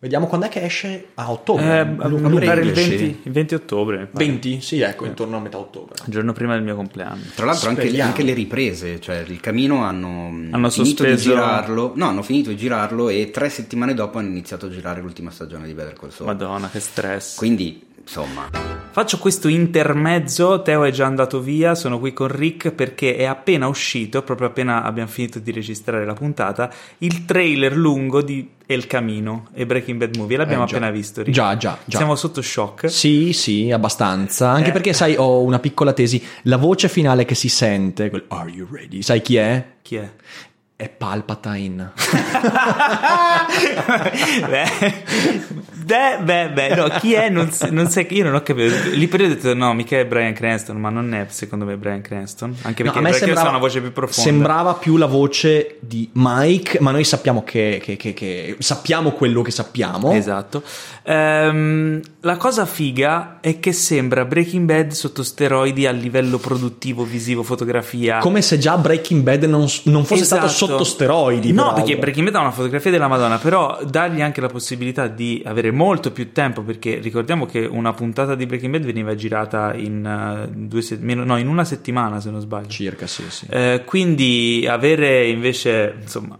Vediamo 0.02 0.26
quando 0.26 0.48
è 0.48 0.50
che 0.50 0.64
esce 0.64 1.10
a 1.14 1.30
ottobre. 1.30 1.82
Eh, 1.82 1.86
mi 1.86 2.44
pare 2.44 2.62
il 2.62 2.72
esce. 2.72 2.98
20, 2.98 3.20
il 3.22 3.32
20 3.32 3.54
ottobre. 3.54 4.00
mi 4.00 4.06
pare. 4.08 4.26
20? 4.26 4.60
Sì, 4.60 4.80
ecco, 4.80 5.06
intorno 5.06 5.38
a 5.38 5.40
metà 5.40 5.60
ottobre. 5.60 5.94
Il 6.04 6.12
giorno 6.12 6.34
prima 6.34 6.56
del 6.56 6.64
mio 6.64 6.76
compleanno. 6.76 7.22
Tra 7.36 7.46
l'altro 7.46 7.70
anche, 7.70 8.02
anche 8.02 8.24
le 8.24 8.34
riprese, 8.34 9.00
cioè 9.00 9.24
il 9.28 9.40
camino 9.40 9.84
hanno, 9.84 10.26
Hanno 10.50 10.70
finito 10.72 11.04
sospeso- 11.04 11.30
di 11.30 11.36
girarlo, 11.36 11.92
no, 11.96 12.08
hanno 12.08 12.24
finito 12.24 12.50
di 12.50 12.58
girarlo 12.58 13.10
e 13.10 13.30
tre 13.30 13.50
settimane 13.50 13.94
dopo 13.94 14.18
hanno 14.18 14.30
iniziato 14.30 14.66
a 14.66 14.70
girare 14.72 15.02
l'ultima 15.02 15.30
stagione 15.30 15.68
di 15.68 15.76
Better 15.76 15.94
Call 15.94 16.10
Saul. 16.10 16.30
Madonna, 16.30 16.68
che 16.68 16.80
stress. 16.80 17.36
Quindi, 17.36 17.84
insomma, 18.02 18.50
Faccio 18.92 19.20
questo 19.20 19.48
intermezzo, 19.48 20.62
Teo 20.64 20.84
è 20.84 20.92
già 20.92 21.06
andato 21.06 21.40
via, 21.40 21.76
sono 21.76 21.98
qui 21.98 22.12
con 22.12 22.28
Rick 22.28 22.72
perché 22.72 23.16
è 23.16 23.24
appena 23.24 23.68
uscito, 23.68 24.22
proprio 24.22 24.48
appena 24.50 24.84
abbiamo 24.84 25.08
finito 25.10 25.40
di 25.40 25.50
registrare 25.54 26.04
la 26.06 26.12
puntata, 26.14 26.70
il 26.98 27.24
trailer 27.24 27.74
lungo 27.74 28.22
di 28.22 28.50
El 28.66 28.88
Camino 28.88 29.48
e 29.54 29.66
Breaking 29.66 29.98
Bad 29.98 30.18
Movie. 30.18 30.36
L'abbiamo 30.36 30.64
Eh, 30.64 30.66
appena 30.66 30.90
visto, 30.92 31.22
Rick. 31.24 31.34
Già, 31.34 31.56
già, 31.56 31.78
già. 31.86 31.98
Siamo 32.00 32.16
sotto 32.18 32.42
shock. 32.42 32.90
Sì, 32.92 33.32
sì, 33.32 33.72
abbastanza. 33.72 34.50
Anche 34.52 34.70
Eh. 34.70 34.74
perché, 34.74 34.92
sai, 34.92 35.16
ho 35.18 35.42
una 35.42 35.60
piccola 35.60 35.94
tesi. 35.94 36.22
La 36.44 36.58
voce 36.58 36.90
finale 36.90 37.24
che 37.24 37.36
si 37.36 37.48
sente, 37.48 38.10
quel 38.10 38.26
Are 38.28 38.50
you 38.50 38.68
ready? 38.70 39.02
Sai 39.02 39.22
chi 39.22 39.38
è? 39.38 39.66
Chi 39.82 39.96
è? 39.96 40.12
È 40.76 40.90
Palpatine. 40.90 41.92
beh, 44.50 44.64
beh, 45.92 46.20
beh, 46.24 46.50
beh, 46.52 46.76
no, 46.76 46.88
chi 47.00 47.14
è? 47.14 47.30
Non, 47.30 47.50
non 47.72 47.90
sai, 47.90 48.08
io 48.10 48.24
non 48.24 48.36
ho 48.36 48.42
capito. 48.42 48.74
Lì 48.94 49.08
per 49.08 49.22
ho 49.22 49.28
detto 49.28 49.54
no, 49.54 49.74
mica 49.74 49.98
è 49.98 50.06
Brian 50.06 50.34
Cranston, 50.34 50.78
ma 50.78 50.90
non 50.90 51.14
è 51.14 51.26
secondo 51.30 51.66
me 51.66 51.76
Brian 51.78 52.02
Cranston. 52.02 52.56
Anche 52.62 52.84
No, 52.84 52.92
perché, 52.92 53.08
Brian 53.10 53.24
Cranston 53.24 53.46
ha 53.46 53.50
una 53.50 53.58
voce 53.60 53.82
più 53.82 53.92
profonda. 53.92 54.22
sembrava 54.30 54.74
più 54.76 54.98
la 54.98 55.06
voce 55.06 55.78
di 55.82 56.10
Mike, 56.14 56.80
ma 56.80 56.92
noi 56.92 57.04
sappiamo 57.04 57.44
che, 57.44 57.80
che- 57.84 57.98
che- 57.98 58.14
che- 58.14 58.56
sappiamo 58.60 59.12
quello 59.12 59.42
che 59.42 59.52
sappiamo. 59.52 60.12
Esatto. 60.14 60.64
Ehm, 61.04 62.00
la 62.22 62.38
cosa 62.38 62.66
figa 62.66 63.38
è 63.42 63.60
che 63.60 63.72
sembra 63.74 64.26
Breaking 64.26 64.66
Bad 64.66 64.92
sotto 64.92 65.24
steroidi 65.24 65.86
a 65.88 65.92
livello 65.92 66.38
produttivo, 66.38 67.04
visivo, 67.04 67.44
fotografia. 67.44 68.20
Come 68.20 68.42
se 68.42 68.58
già 68.58 68.78
Breaking 68.78 69.22
Bad 69.24 69.44
non, 69.46 69.68
non 69.86 70.06
fosse 70.06 70.24
stato 70.24 70.46
Esatto. 70.46 70.66
sotto 70.68 70.84
steroidi. 70.84 71.52
No, 71.54 71.74
perché 71.74 71.98
Breaking 71.98 72.26
Bad 72.26 72.36
ha 72.36 72.42
una 72.42 72.52
fotografia 72.52 72.92
della 72.92 73.08
Madonna, 73.08 73.38
però 73.38 73.80
dargli 73.88 74.22
anche 74.22 74.42
la 74.42 74.48
possibilità 74.48 75.08
di 75.08 75.42
avere 75.46 75.72
molto 75.84 76.12
più 76.12 76.32
tempo, 76.32 76.62
perché 76.62 77.00
ricordiamo 77.00 77.46
che 77.46 77.66
una 77.66 77.94
puntata 77.94 78.36
di 78.36 78.46
Breaking 78.46 78.72
Bad 78.72 78.86
veniva 78.86 79.16
girata 79.16 79.74
in, 79.74 80.48
due 80.54 80.82
se- 80.82 80.98
meno- 81.00 81.24
no, 81.24 81.38
in 81.38 81.48
una 81.48 81.66
settimana, 81.66 82.20
se 82.20 82.30
non 82.30 82.40
sbaglio. 82.42 82.70
Circa, 82.70 83.08
sì, 83.08 83.24
sì. 83.30 83.48
Eh, 83.50 83.82
quindi 83.86 84.66
avere 84.70 85.28
invece, 85.28 85.96
insomma, 86.02 86.38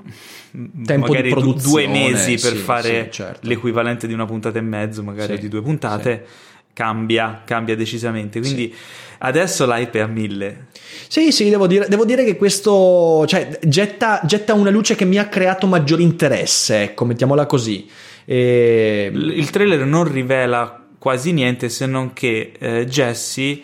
Tempo 0.86 1.08
magari 1.08 1.30
di 1.30 1.34
du- 1.34 1.40
produzione, 1.40 1.86
due 1.86 2.12
mesi 2.12 2.32
per 2.32 2.52
sì, 2.52 2.58
fare 2.58 3.04
sì, 3.06 3.12
certo. 3.12 3.48
l'equivalente 3.48 4.06
di 4.06 4.14
una 4.14 4.26
puntata 4.26 4.60
e 4.60 4.62
mezzo, 4.62 5.02
magari 5.02 5.36
Sì, 5.36 5.42
di 5.42 5.48
due 5.48 5.62
puntate, 5.62 6.26
cambia, 6.74 7.42
cambia 7.46 7.76
decisamente. 7.76 8.40
Quindi 8.42 8.74
adesso 9.20 9.66
l'hype 9.66 10.00
è 10.00 10.02
a 10.02 10.08
mille. 10.08 10.66
Sì, 11.08 11.32
sì, 11.32 11.50
devo 11.50 11.68
dire, 11.68 11.88
devo 11.88 12.04
dire 12.04 12.26
che 12.26 12.36
questo 12.36 13.24
cioè, 13.28 13.60
getta, 13.64 14.22
getta 14.26 14.54
una 14.54 14.70
luce 14.70 14.96
che 14.96 15.06
mi 15.06 15.18
ha 15.18 15.28
creato 15.28 15.68
maggiore 15.68 16.02
interesse, 16.02 16.82
ecco, 16.84 17.06
mettiamola 17.06 17.46
così. 17.46 17.88
E... 18.26 19.10
Il 19.14 19.38
il 19.38 19.50
trailer 19.50 19.86
non 19.86 20.12
rivela 20.12 20.86
quasi 20.98 21.32
niente 21.32 21.70
se 21.70 21.86
non 21.86 22.14
che 22.14 22.54
eh, 22.58 22.86
Jesse. 22.86 23.62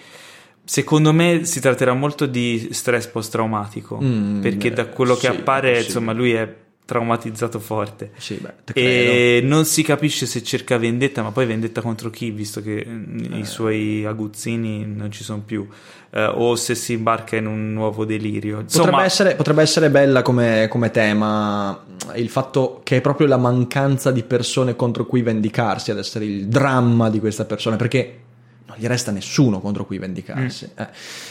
Secondo 0.63 1.13
me 1.13 1.45
si 1.45 1.61
tratterà 1.61 1.93
molto 1.93 2.25
di 2.25 2.69
stress 2.71 3.07
post-traumatico 3.07 3.99
Mm, 4.01 4.41
perché 4.41 4.71
da 4.71 4.83
eh, 4.83 4.89
quello 4.89 5.13
che 5.13 5.21
sì, 5.21 5.27
appare, 5.27 5.69
possibile. 5.69 5.85
insomma, 5.85 6.11
lui 6.11 6.33
è 6.33 6.55
traumatizzato 6.87 7.59
forte. 7.59 8.11
Sì, 8.15 8.35
beh. 8.35 8.73
E 8.73 9.41
non 9.43 9.65
si 9.65 9.83
capisce 9.83 10.25
se 10.25 10.41
cerca 10.41 10.77
vendetta, 10.77 11.21
ma 11.21 11.31
poi 11.31 11.45
vendetta 11.45 11.81
contro 11.81 12.09
chi, 12.09 12.31
visto 12.31 12.61
che 12.61 12.83
mm, 12.87 13.33
i 13.33 13.45
suoi 13.45 14.05
aguzzini 14.05 14.85
non 14.85 15.11
ci 15.11 15.25
sono 15.25 15.41
più, 15.45 15.67
eh, 16.11 16.23
o 16.23 16.55
se 16.55 16.75
si 16.75 16.93
imbarca 16.93 17.35
in 17.35 17.45
un 17.45 17.73
nuovo 17.73 18.05
delirio. 18.05 18.61
Insomma, 18.61 18.85
Potrebbe 18.85 19.05
essere, 19.05 19.35
potrebbe 19.35 19.61
essere 19.61 19.89
bella 19.89 20.21
come, 20.21 20.67
come 20.69 20.89
tema 20.89 21.83
il 22.15 22.29
fatto 22.29 22.79
che 22.83 22.97
è 22.97 23.01
proprio 23.01 23.27
la 23.27 23.37
mancanza 23.37 24.11
di 24.11 24.23
persone 24.23 24.77
contro 24.77 25.05
cui 25.05 25.21
vendicarsi 25.21 25.91
ad 25.91 25.97
essere 25.97 26.23
il 26.23 26.47
dramma 26.47 27.09
di 27.09 27.19
questa 27.19 27.43
persona, 27.43 27.75
perché 27.75 28.19
non 28.65 28.77
gli 28.77 28.87
resta 28.87 29.11
nessuno 29.11 29.59
contro 29.59 29.85
cui 29.85 29.97
vendicarsi. 29.97 30.65
Mm. 30.65 30.81
eh. 30.83 30.87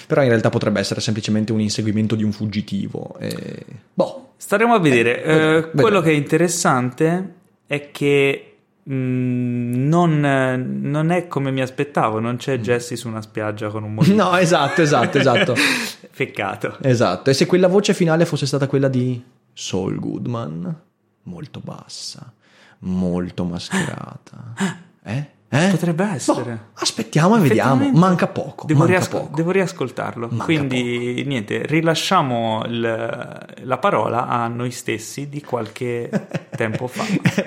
Però 0.07 0.23
in 0.23 0.29
realtà 0.29 0.51
potrebbe 0.51 0.81
essere 0.81 1.01
semplicemente 1.01 1.53
un 1.53 1.61
inseguimento 1.61 2.15
di 2.15 2.25
un 2.25 2.33
fuggitivo. 2.33 3.17
e- 3.19 3.65
Boh, 3.95 4.26
staremo 4.37 4.75
a 4.75 4.79
vedere. 4.79 5.23
Eh, 5.23 5.57
Eh, 5.57 5.71
quello 5.71 6.01
che 6.01 6.11
è 6.11 6.15
interessante 6.15 7.35
è 7.67 7.91
che 7.91 8.57
mm, 8.89 9.89
non, 9.89 10.21
non 10.83 11.11
è 11.11 11.27
come 11.29 11.51
mi 11.51 11.61
aspettavo, 11.61 12.21
non 12.21 12.37
c'è 12.37 12.59
Jesse 12.59 12.97
su 12.97 13.09
una 13.09 13.23
spiaggia 13.23 13.69
con 13.69 13.83
un. 13.85 13.95
Mm. 14.09 14.15
No, 14.15 14.37
esatto, 14.37 14.83
esatto, 14.83 15.19
esatto. 15.19 15.55
Peccato. 16.17 16.79
Esatto, 16.81 17.31
e 17.31 17.35
se 17.35 17.47
quella 17.47 17.69
voce 17.69 17.93
finale 17.95 18.25
fosse 18.25 18.47
stata 18.47 18.67
quella 18.67 18.89
di 18.89 19.23
Saul 19.53 19.99
Goodman, 19.99 20.81
molto 21.25 21.61
bassa, 21.63 22.33
molto 22.81 23.45
mascherata. 23.45 24.55
Eh? 25.07 25.25
Eh? 25.57 25.71
Potrebbe 25.71 26.05
essere. 26.05 26.53
Boh, 26.53 26.59
aspettiamo 26.81 27.37
e 27.37 27.41
vediamo, 27.41 27.91
manca 27.93 28.27
poco. 28.27 28.67
Devo, 28.67 28.81
manca 28.81 28.95
riasco- 28.95 29.19
poco. 29.21 29.37
devo 29.37 29.51
riascoltarlo. 29.51 30.29
Manca 30.31 30.45
Quindi, 30.45 31.23
niente, 31.27 31.63
rilasciamo 31.67 32.63
il- 32.67 33.47
la 33.63 33.79
parola 33.79 34.27
a 34.27 34.49
noi 34.49 34.71
stessi 34.71 35.29
di 35.29 35.43
qualche 35.43 36.09
tempo 36.57 36.87
fa. 36.87 37.05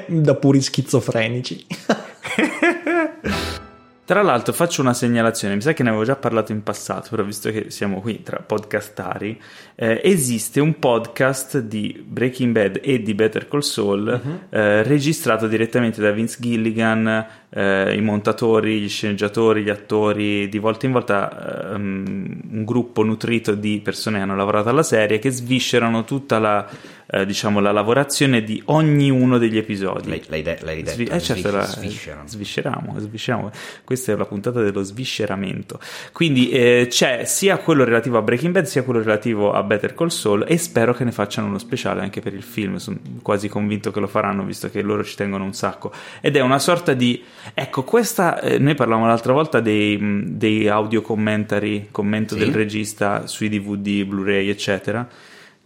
da 0.07 0.35
puri 0.35 0.61
schizofrenici. 0.61 1.65
Tra 4.09 4.23
l'altro 4.23 4.53
faccio 4.53 4.81
una 4.81 4.95
segnalazione, 4.95 5.53
mi 5.53 5.61
sa 5.61 5.73
che 5.73 5.83
ne 5.83 5.89
avevo 5.89 6.03
già 6.03 6.15
parlato 6.15 6.51
in 6.51 6.63
passato, 6.63 7.09
però 7.11 7.21
visto 7.21 7.51
che 7.51 7.69
siamo 7.69 8.01
qui 8.01 8.23
tra 8.23 8.39
podcastari, 8.39 9.39
eh, 9.75 10.01
esiste 10.03 10.59
un 10.59 10.79
podcast 10.79 11.59
di 11.59 12.03
Breaking 12.07 12.51
Bad 12.51 12.79
e 12.81 13.03
di 13.03 13.13
Better 13.13 13.47
Call 13.47 13.59
Saul 13.59 14.19
uh-huh. 14.19 14.39
eh, 14.49 14.81
registrato 14.81 15.45
direttamente 15.45 16.01
da 16.01 16.09
Vince 16.09 16.37
Gilligan, 16.39 17.27
eh, 17.49 17.93
i 17.95 18.01
montatori, 18.01 18.79
gli 18.79 18.89
sceneggiatori, 18.89 19.61
gli 19.61 19.69
attori, 19.69 20.49
di 20.49 20.57
volta 20.57 20.87
in 20.87 20.91
volta 20.91 21.69
um, 21.75 22.41
un 22.49 22.65
gruppo 22.65 23.03
nutrito 23.03 23.53
di 23.53 23.79
persone 23.79 24.17
che 24.17 24.23
hanno 24.23 24.35
lavorato 24.35 24.69
alla 24.69 24.81
serie 24.81 25.19
che 25.19 25.29
sviscerano 25.29 26.03
tutta 26.03 26.39
la 26.39 26.67
eh, 27.11 27.25
diciamo, 27.25 27.59
la 27.59 27.71
lavorazione 27.71 28.43
di 28.43 28.61
ognuno 28.65 29.39
degli 29.39 29.57
episodi. 29.57 30.09
L'hai, 30.09 30.23
l'hai, 30.27 30.41
de- 30.43 30.59
l'hai 30.61 30.83
detto, 30.83 30.91
Svi- 30.91 31.05
eh, 31.05 31.19
certo, 31.19 31.51
la, 31.51 31.63
svisceramo, 31.63 32.99
svisceriamo. 32.99 33.51
Questa 33.83 34.11
è 34.11 34.15
la 34.15 34.25
puntata 34.25 34.61
dello 34.61 34.83
svisceramento. 34.83 35.79
Quindi 36.11 36.49
eh, 36.51 36.85
c'è 36.87 37.25
sia 37.25 37.57
quello 37.57 37.83
relativo 37.83 38.19
a 38.19 38.21
Breaking 38.21 38.53
Bad 38.53 38.65
sia 38.65 38.83
quello 38.83 38.99
relativo 38.99 39.51
a 39.53 39.63
Better 39.63 39.95
Call 39.95 40.09
Saul 40.09 40.45
e 40.47 40.57
spero 40.59 40.93
che 40.93 41.03
ne 41.03 41.11
facciano 41.11 41.47
uno 41.47 41.57
speciale 41.57 42.01
anche 42.01 42.21
per 42.21 42.35
il 42.35 42.43
film. 42.43 42.75
Sono 42.75 42.99
quasi 43.23 43.47
convinto 43.47 43.89
che 43.89 43.99
lo 43.99 44.07
faranno 44.07 44.43
visto 44.43 44.69
che 44.69 44.81
loro 44.83 45.03
ci 45.03 45.15
tengono 45.15 45.43
un 45.43 45.53
sacco. 45.53 45.91
Ed 46.21 46.35
è 46.35 46.41
una 46.41 46.59
sorta 46.59 46.93
di... 46.93 47.23
Ecco, 47.55 47.83
questa... 47.83 48.39
Eh, 48.39 48.59
noi 48.59 48.75
parlavamo 48.75 49.07
l'altra 49.07 49.33
volta 49.33 49.59
dei, 49.61 49.97
dei 50.37 50.67
audio 50.67 51.01
commentary, 51.01 51.87
commento 51.89 52.35
sì. 52.35 52.41
del 52.41 52.53
regista 52.53 53.25
sui 53.25 53.49
DVD, 53.49 54.03
Blu-ray, 54.03 54.47
eccetera 54.49 55.07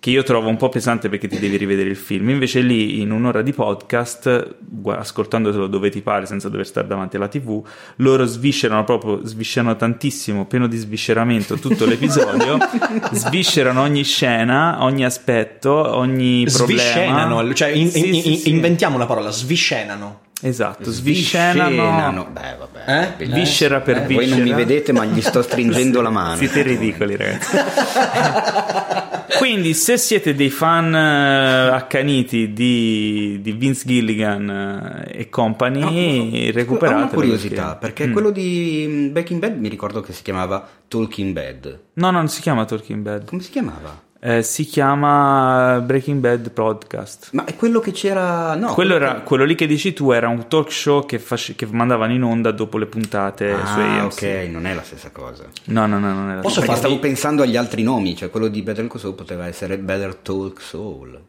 che 0.03 0.09
io 0.09 0.23
trovo 0.23 0.49
un 0.49 0.57
po' 0.57 0.67
pesante 0.67 1.07
perché 1.07 1.29
ti 1.29 1.39
devi 1.39 1.55
rivedere 1.55 1.87
il 1.87 1.95
film. 1.95 2.29
Invece 2.29 2.59
lì 2.59 2.99
in 2.99 3.11
un'ora 3.11 3.41
di 3.41 3.53
podcast, 3.53 4.55
ascoltandotelo 4.85 5.67
dove 5.67 5.89
ti 5.89 6.01
pare 6.01 6.25
senza 6.25 6.49
dover 6.49 6.65
stare 6.65 6.87
davanti 6.87 7.15
alla 7.15 7.29
TV, 7.29 7.65
loro 7.97 8.25
sviscerano 8.25 8.83
proprio, 8.83 9.21
sviscerano 9.23 9.77
tantissimo, 9.77 10.45
pieno 10.45 10.67
di 10.67 10.75
svisceramento 10.75 11.55
tutto 11.55 11.85
l'episodio, 11.85 12.57
sviscerano 13.13 13.81
ogni 13.81 14.03
scena, 14.03 14.83
ogni 14.83 15.05
aspetto, 15.05 15.71
ogni 15.71 16.47
problema. 16.51 16.81
Sviscenano, 16.81 17.53
cioè 17.53 17.69
in, 17.69 17.89
sì, 17.89 17.99
in, 17.99 18.21
sì, 18.21 18.31
in, 18.31 18.37
sì. 18.39 18.49
inventiamo 18.49 18.97
una 18.97 19.05
parola, 19.05 19.31
sviscenano. 19.31 20.19
Esatto, 20.41 20.91
sviscenano. 20.91 21.69
sviscenano. 21.69 22.27
Beh, 22.29 22.55
vabbè. 22.59 23.15
Eh? 23.19 23.25
Viscera 23.27 23.79
per 23.79 23.99
eh, 23.99 24.05
viscera. 24.05 24.27
Voi 24.27 24.37
non 24.37 24.41
mi 24.41 24.53
vedete, 24.53 24.91
ma 24.91 25.05
gli 25.05 25.21
sto 25.21 25.41
stringendo 25.41 26.01
la 26.03 26.09
mano. 26.09 26.35
Siete 26.35 26.61
ridicoli, 26.61 27.15
ragazzi. 27.15 27.55
Quindi, 29.37 29.73
se 29.73 29.97
siete 29.97 30.35
dei 30.35 30.49
fan 30.49 30.93
uh, 30.93 31.73
accaniti 31.73 32.53
di, 32.53 33.39
di, 33.41 33.51
Vince 33.51 33.83
Gilligan 33.85 35.05
uh, 35.05 35.09
e 35.11 35.29
company, 35.29 35.79
no, 35.79 36.51
recuperate. 36.51 36.93
Ho 36.93 36.97
una 36.97 37.07
curiosità, 37.07 37.75
perché, 37.75 37.79
perché 37.79 38.07
mm. 38.07 38.11
quello 38.11 38.31
di 38.31 38.85
mm, 38.87 39.11
Baking 39.11 39.39
Bad 39.39 39.57
mi 39.57 39.69
ricordo 39.69 40.01
che 40.01 40.13
si 40.13 40.23
chiamava 40.23 40.67
Talking 40.87 41.33
Bad. 41.33 41.79
No, 41.93 42.11
non 42.11 42.27
si 42.27 42.41
chiama 42.41 42.65
Talking 42.65 43.01
Bad. 43.01 43.25
Come 43.25 43.41
si 43.41 43.51
chiamava? 43.51 44.11
Eh, 44.25 44.41
si 44.41 44.63
chiama 44.63 45.81
Breaking 45.81 46.21
Bad 46.21 46.51
Podcast. 46.51 47.31
Ma 47.33 47.43
è 47.43 47.57
quello 47.57 47.81
che 47.81 47.91
c'era. 47.91 48.55
No, 48.55 48.73
quello, 48.73 48.95
era, 48.95 49.15
che... 49.15 49.23
quello 49.23 49.43
lì 49.43 49.53
che 49.53 49.67
dici 49.67 49.91
tu 49.91 50.11
era 50.11 50.29
un 50.29 50.47
talk 50.47 50.71
show 50.71 51.05
che, 51.05 51.19
face... 51.19 51.55
che 51.55 51.65
mandavano 51.65 52.13
in 52.13 52.23
onda 52.23 52.51
dopo 52.51 52.77
le 52.77 52.85
puntate 52.85 53.51
ah, 53.51 53.65
su 53.65 53.79
AMC. 53.79 54.13
ok, 54.13 54.49
non 54.49 54.65
è 54.65 54.73
la 54.73 54.81
stessa 54.81 55.11
cosa. 55.11 55.43
No, 55.65 55.87
no, 55.87 55.99
no, 55.99 56.13
non 56.13 56.29
è 56.31 56.35
la 56.35 56.39
Posso 56.39 56.61
stessa 56.61 56.67
cosa. 56.67 56.77
Stavo 56.77 56.99
pensando 56.99 57.41
agli 57.41 57.57
altri 57.57 57.83
nomi, 57.83 58.15
cioè 58.15 58.29
quello 58.29 58.47
di 58.47 58.61
Better 58.61 58.87
Call 58.87 59.01
Saul 59.01 59.13
poteva 59.13 59.45
essere 59.45 59.77
Better 59.77 60.15
Talk 60.15 60.61
Soul. 60.61 61.21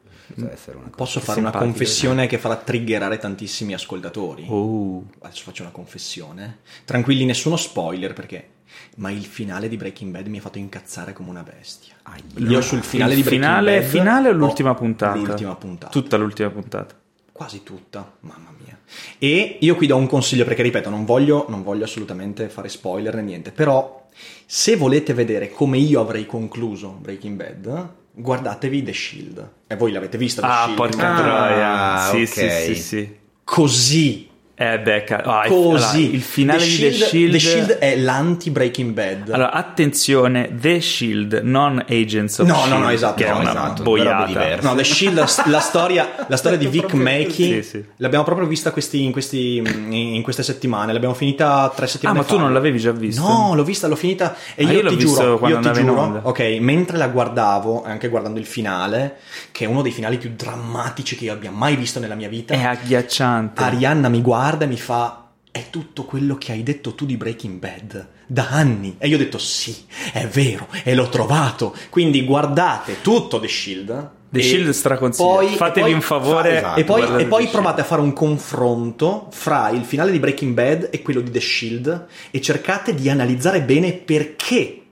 Posso 0.95 1.19
fare 1.19 1.41
una 1.41 1.51
confessione 1.51 2.29
che 2.29 2.39
farà 2.39 2.55
triggerare 2.55 3.19
tantissimi 3.19 3.75
ascoltatori. 3.75 4.47
Oh. 4.49 5.05
Adesso 5.21 5.43
faccio 5.43 5.63
una 5.63 5.73
confessione. 5.73 6.59
Tranquilli, 6.85 7.25
nessuno 7.25 7.57
spoiler 7.57 8.13
perché 8.13 8.51
ma 8.97 9.11
il 9.11 9.25
finale 9.25 9.69
di 9.69 9.77
Breaking 9.77 10.13
Bad 10.13 10.29
mi 10.29 10.39
ha 10.39 10.41
fatto 10.41 10.59
incazzare 10.59 11.13
come 11.13 11.31
una 11.31 11.43
bestia. 11.43 11.94
Ah, 12.07 12.17
io 12.37 12.61
sul 12.61 12.83
finale 12.83 13.13
il 13.13 13.17
di 13.17 13.23
Breaking 13.23 13.45
finale, 13.45 13.81
Bad 13.81 13.89
finale 13.89 14.29
o 14.29 14.33
l'ultima 14.33 14.71
oh, 14.71 14.75
puntata? 14.75 15.17
L'ultima 15.17 15.55
puntata. 15.57 15.91
Tutta 15.91 16.17
l'ultima 16.17 16.51
puntata. 16.51 16.95
Quasi 17.33 17.63
tutta, 17.63 18.13
mamma 18.21 18.53
mia. 18.63 18.79
E 19.19 19.59
io 19.61 19.75
qui 19.75 19.87
do 19.87 19.97
un 19.97 20.07
consiglio 20.07 20.45
perché 20.45 20.63
ripeto, 20.63 20.91
non 20.91 21.05
voglio, 21.05 21.47
non 21.49 21.63
voglio 21.63 21.85
assolutamente 21.85 22.49
fare 22.49 22.69
spoiler 22.69 23.15
né 23.17 23.23
niente, 23.23 23.51
però 23.51 24.09
se 24.47 24.77
volete 24.77 25.15
vedere 25.15 25.51
come 25.51 25.79
io 25.79 26.01
avrei 26.01 26.27
concluso 26.27 26.91
Breaking 26.91 27.37
Bad, 27.37 27.89
guardatevi 28.13 28.83
The 28.83 28.93
Shield. 28.93 29.51
E 29.67 29.77
voi 29.77 29.91
l'avete 29.91 30.19
vista 30.19 30.43
The 30.43 30.47
ah, 30.47 30.63
Shield? 30.63 30.77
Porca 30.77 31.15
troia. 31.15 31.93
Ah, 31.95 32.11
sì, 32.11 32.23
okay. 32.23 32.67
sì, 32.67 32.75
sì, 32.75 32.83
sì. 32.83 33.17
Così 33.43 34.29
eh 34.57 34.79
beh, 34.79 35.05
ah, 35.25 35.47
così. 35.49 35.97
Allora, 35.97 35.97
il 35.97 36.23
finale 36.23 36.61
The 36.61 36.65
di 36.65 36.71
Shield, 36.71 36.93
The 36.93 37.07
Shield... 37.09 37.33
The 37.33 37.39
Shield 37.41 37.71
è 37.79 37.97
l'anti-Breaking 37.97 38.93
Bad. 38.93 39.31
Allora, 39.31 39.51
attenzione, 39.51 40.55
The 40.55 40.81
Shield, 40.81 41.41
non 41.43 41.85
Agents 41.89 42.39
of 42.39 42.47
no, 42.47 42.55
Shield. 42.55 42.73
No, 42.73 42.79
no, 42.79 42.89
esatto. 42.91 43.15
Che 43.17 43.29
no, 43.29 43.37
è 43.37 43.41
una 43.41 43.51
esatto, 43.51 43.83
boiata. 43.83 44.61
No, 44.61 44.77
The 44.77 44.85
Shield, 44.85 45.17
la, 45.17 45.29
la 45.47 45.59
storia, 45.59 46.27
la 46.29 46.37
storia 46.37 46.57
di 46.57 46.69
Vic 46.69 46.93
Mackey, 46.95 47.63
sì, 47.65 47.69
sì. 47.69 47.85
l'abbiamo 47.97 48.25
proprio 48.25 48.47
vista 48.47 48.71
questi, 48.71 49.03
in, 49.03 49.11
questi, 49.11 49.57
in, 49.57 50.23
queste 50.23 50.45
settimane. 50.45 50.93
L'abbiamo 50.93 51.15
finita 51.15 51.73
tre 51.75 51.89
settimane 51.89 52.21
fa. 52.21 52.25
Ah, 52.25 52.31
ma 52.31 52.33
tu 52.37 52.41
non 52.41 52.53
l'avevi 52.53 52.79
già 52.79 52.93
vista? 52.93 53.23
No, 53.23 53.57
l'ho 53.57 53.65
vista, 53.65 53.89
l'ho 53.89 53.97
finita. 53.97 54.37
E 54.55 54.67
ah, 54.67 54.71
io, 54.71 54.83
io 54.83 54.89
ti 54.89 54.99
giuro, 54.99 55.49
io 55.49 55.59
ti 55.59 55.73
giuro, 55.73 56.21
ok, 56.23 56.59
mentre 56.61 56.97
la 56.97 57.09
guardavo, 57.09 57.83
anche 57.85 58.09
guardando 58.09 58.39
il 58.39 58.47
finale, 58.47 59.17
che 59.51 59.65
è 59.65 59.67
uno 59.67 59.83
dei 59.83 59.91
finali 59.91 60.17
più 60.17 60.31
drammatici 60.37 61.17
che 61.17 61.25
io 61.25 61.33
abbia 61.33 61.51
mai 61.51 61.75
visto 61.75 61.99
nella 61.99 62.15
mia 62.15 62.29
vita. 62.29 62.55
È 62.55 62.63
agghiacciante. 62.63 63.61
Arianna 63.61 64.09
mi 64.09 64.21
guarda 64.21 64.43
e 64.53 64.67
mi 64.67 64.77
fa 64.77 65.25
è 65.51 65.71
tutto 65.71 66.05
quello 66.05 66.37
che 66.37 66.53
hai 66.53 66.63
detto 66.63 66.95
tu 66.95 67.07
di 67.07 67.17
Breaking 67.17 67.59
Bad 67.59 68.09
da 68.27 68.49
anni. 68.51 68.97
E 68.99 69.09
io 69.09 69.15
ho 69.15 69.19
detto 69.19 69.39
sì, 69.39 69.75
è 70.13 70.27
vero, 70.27 70.67
e 70.83 70.95
l'ho 70.95 71.09
trovato. 71.09 71.75
Quindi 71.91 72.25
guardate 72.25 73.01
tutto 73.01 73.39
The 73.39 73.49
Shield. 73.49 74.11
The 74.31 74.43
Shield 74.43 74.71
straconsiglio. 74.71 75.47
Fatevi 75.57 75.93
un 75.93 76.01
favore. 76.01 76.57
Esatto, 76.57 76.81
e 76.81 76.85
poi, 76.85 77.23
e 77.23 77.27
poi 77.27 77.47
provate 77.47 77.83
a 77.83 77.85
fare 77.85 78.01
un 78.01 78.13
confronto 78.13 79.29
fra 79.31 79.71
il 79.71 79.85
finale 79.85 80.11
di 80.11 80.19
Breaking 80.19 80.53
Bad 80.55 80.89
e 80.91 81.03
quello 81.03 81.21
di 81.21 81.31
The 81.31 81.41
Shield 81.41 82.07
e 82.33 82.41
cercate 82.41 82.95
di 82.95 83.09
analizzare 83.09 83.63
bene 83.63 83.93
perché 83.93 84.84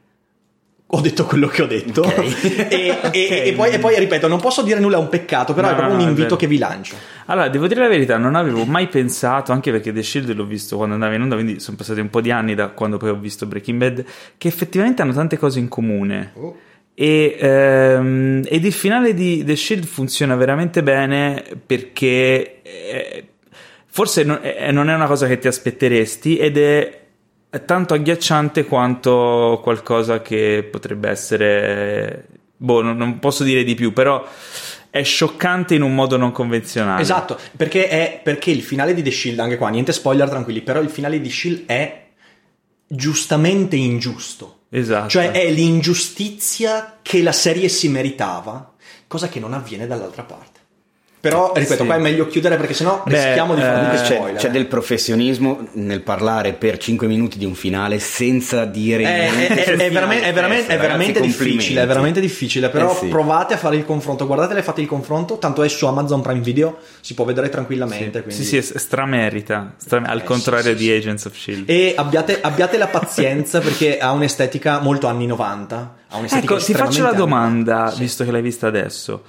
ho 0.95 1.01
detto 1.01 1.25
quello 1.25 1.47
che 1.47 1.63
ho 1.63 1.67
detto 1.67 2.03
okay. 2.03 2.69
e, 2.69 2.91
okay. 3.03 3.49
E, 3.49 3.53
poi, 3.55 3.71
e, 3.71 3.79
poi, 3.79 3.99
ripeto 3.99 4.29
non 4.29 4.41
posso 4.41 4.63
dire 4.63 4.79
nulla 4.79 4.97
è 4.97 5.01
un 5.01 5.09
peccato 5.09 5.55
però 5.55 5.69
no, 5.69 5.73
è 5.73 5.77
proprio 5.77 5.97
no, 5.97 6.03
un 6.03 6.09
invito 6.09 6.37
che 6.37 6.47
vi 6.47 6.59
lancio 6.59 6.97
allora 7.27 7.49
devo 7.49 7.67
dire 7.67 7.81
la 7.81 7.89
verità 7.89 8.19
non 8.19 8.35
avevo 8.35 8.65
mai 8.65 8.89
pensato 8.89 9.53
anche 9.53 9.71
perché 9.71 9.93
The 9.93 10.03
Shield 10.03 10.35
l'ho 10.35 10.45
visto 10.45 10.77
quando 10.77 10.95
andava 10.95 11.15
in 11.15 11.23
onda 11.23 11.35
quindi 11.35 11.61
sono 11.61 11.79
passati 11.79 12.01
un 12.01 12.11
po' 12.11 12.21
di 12.21 12.31
anni 12.31 12.55
da 12.55 12.69
quando 12.69 12.99
poi 12.99 13.09
ho 13.09 13.17
visto 13.17 13.47
Breaking 13.47 13.79
Bad 13.79 14.05
che 14.37 14.49
effettivamente 14.49 15.01
hanno 15.01 15.15
tante 15.15 15.39
cose 15.39 15.61
in 15.61 15.69
comune 15.69 16.33
oh. 16.35 16.57
e, 16.93 17.37
ehm, 17.41 18.43
ed 18.47 18.65
il 18.65 18.73
finale 18.73 19.15
di 19.15 19.45
The 19.45 19.57
Shield 19.57 19.87
funziona 19.87 20.37
veramente 20.37 20.83
bene 20.83 21.43
perché 21.65 22.61
eh, 22.63 23.25
forse 23.87 24.25
non, 24.25 24.41
eh, 24.43 24.71
non 24.71 24.91
è 24.91 24.95
una 24.95 25.07
cosa 25.07 25.27
che 25.27 25.39
ti 25.39 25.49
aspetteresti 25.49 26.37
ed 26.37 26.59
è 26.59 27.02
è 27.53 27.67
tanto 27.67 27.93
agghiacciante 27.93 28.65
quanto 28.65 29.61
qualcosa 29.63 30.23
che 30.23 30.67
potrebbe 30.71 31.11
essere. 31.11 32.27
Boh, 32.57 32.81
non, 32.81 32.97
non 32.97 33.19
posso 33.19 33.45
dire 33.45 33.63
di 33.63 33.75
più, 33.75 33.93
però 33.93 34.27
è 34.89 35.03
scioccante 35.03 35.75
in 35.75 35.83
un 35.83 35.95
modo 35.95 36.17
non 36.17 36.33
convenzionale. 36.33 37.03
Esatto, 37.03 37.39
perché, 37.55 37.91
è, 37.91 38.21
perché 38.25 38.51
il 38.51 38.63
finale 38.63 38.95
di 38.95 39.03
The 39.03 39.11
Shield, 39.11 39.39
anche 39.39 39.59
qua, 39.59 39.69
niente 39.69 39.93
spoiler, 39.93 40.31
tranquilli, 40.31 40.63
però 40.63 40.81
il 40.81 40.89
finale 40.89 41.21
di 41.21 41.29
The 41.29 41.35
Shield 41.35 41.67
è 41.67 42.07
giustamente 42.87 43.77
ingiusto. 43.77 44.61
Esatto. 44.71 45.11
Cioè 45.11 45.33
è 45.33 45.51
l'ingiustizia 45.51 47.01
che 47.03 47.23
la 47.23 47.33
serie 47.33 47.69
si 47.69 47.91
meritava, 47.91 48.73
cosa 49.07 49.29
che 49.29 49.41
non 49.41 49.53
avviene 49.53 49.87
dall'altra 49.87 50.23
parte. 50.23 50.52
Però, 51.23 51.53
ripeto, 51.55 51.83
sì. 51.83 51.87
qua 51.87 51.95
è 51.95 52.01
meglio 52.01 52.27
chiudere 52.27 52.57
perché 52.57 52.75
sennò 52.75 53.05
Beh, 53.07 53.15
rischiamo 53.15 53.55
di 53.55 53.61
fare 53.61 53.95
eh, 53.95 53.97
spoiler. 53.97 54.35
C'è, 54.35 54.49
c'è, 54.49 54.51
del 54.51 54.67
professionismo 54.67 55.69
nel 55.75 56.01
parlare 56.01 56.53
per 56.53 56.79
5 56.79 57.07
minuti 57.07 57.39
di 57.39 57.45
un 57.45 57.55
finale 57.55 58.01
senza 58.01 58.65
dire 58.65 59.05
eh, 59.05 59.31
niente. 59.31 59.65
È, 59.65 59.71
è, 59.71 59.77
è, 59.87 59.91
veramente, 59.93 60.27
è 60.27 60.33
veramente, 60.33 60.77
veramente 60.77 61.21
difficile, 61.21 61.83
è 61.83 61.87
veramente 61.87 62.21
difficile. 62.21 62.71
Però 62.71 62.91
eh 62.91 62.97
sì. 62.97 63.07
provate 63.07 63.55
a 63.55 63.57
fare 63.57 63.77
il 63.77 63.85
confronto. 63.85 64.27
Guardatele, 64.27 64.63
fate 64.63 64.81
il 64.81 64.89
confronto. 64.89 65.39
Tanto 65.39 65.63
è 65.63 65.69
su 65.69 65.87
Amazon 65.87 66.23
Prime 66.23 66.41
Video, 66.41 66.79
si 67.01 67.15
può 67.15 67.25
vedere 67.25 67.49
tranquillamente. 67.51 68.25
Sì, 68.27 68.43
sì, 68.43 68.61
sì 68.61 68.73
stramerita. 68.77 69.75
Stra- 69.77 70.03
al 70.05 70.19
eh, 70.19 70.25
contrario 70.25 70.75
di 70.75 70.91
Agents 70.91 71.25
of 71.27 71.37
Shield. 71.37 71.71
E 71.71 71.95
abbiate, 71.97 72.41
abbiate 72.41 72.77
la 72.79 72.89
pazienza 72.89 73.61
perché 73.61 73.99
ha 73.99 74.11
un'estetica 74.11 74.81
molto 74.81 75.07
anni 75.07 75.27
90. 75.27 75.95
Ha 76.09 76.17
un'estetica 76.17 76.55
ecco, 76.55 76.65
ti 76.65 76.75
faccio 76.75 77.05
la 77.05 77.13
domanda, 77.13 77.95
visto 77.97 78.25
che 78.25 78.33
l'hai 78.33 78.43
vista 78.43 78.67
adesso 78.67 79.23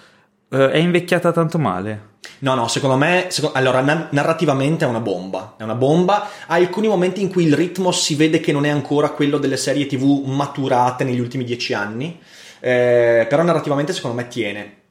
è 0.57 0.77
invecchiata 0.77 1.31
tanto 1.31 1.57
male? 1.57 2.11
No, 2.39 2.55
no, 2.55 2.67
secondo 2.67 2.95
me, 2.95 3.27
secondo, 3.29 3.57
allora, 3.57 3.81
na- 3.81 4.07
narrativamente 4.11 4.85
è 4.85 4.87
una 4.87 4.99
bomba, 4.99 5.55
è 5.57 5.63
una 5.63 5.75
bomba, 5.75 6.29
ha 6.45 6.55
alcuni 6.55 6.87
momenti 6.87 7.21
in 7.21 7.29
cui 7.29 7.45
il 7.45 7.53
ritmo 7.53 7.91
si 7.91 8.15
vede 8.15 8.39
che 8.39 8.51
non 8.51 8.65
è 8.65 8.69
ancora 8.69 9.09
quello 9.09 9.37
delle 9.37 9.57
serie 9.57 9.85
tv 9.85 10.23
maturate 10.25 11.03
negli 11.03 11.19
ultimi 11.19 11.43
dieci 11.43 11.73
anni, 11.73 12.19
eh, 12.59 13.25
però 13.29 13.43
narrativamente 13.43 13.93
secondo 13.93 14.17
me 14.17 14.27
tiene. 14.27 14.81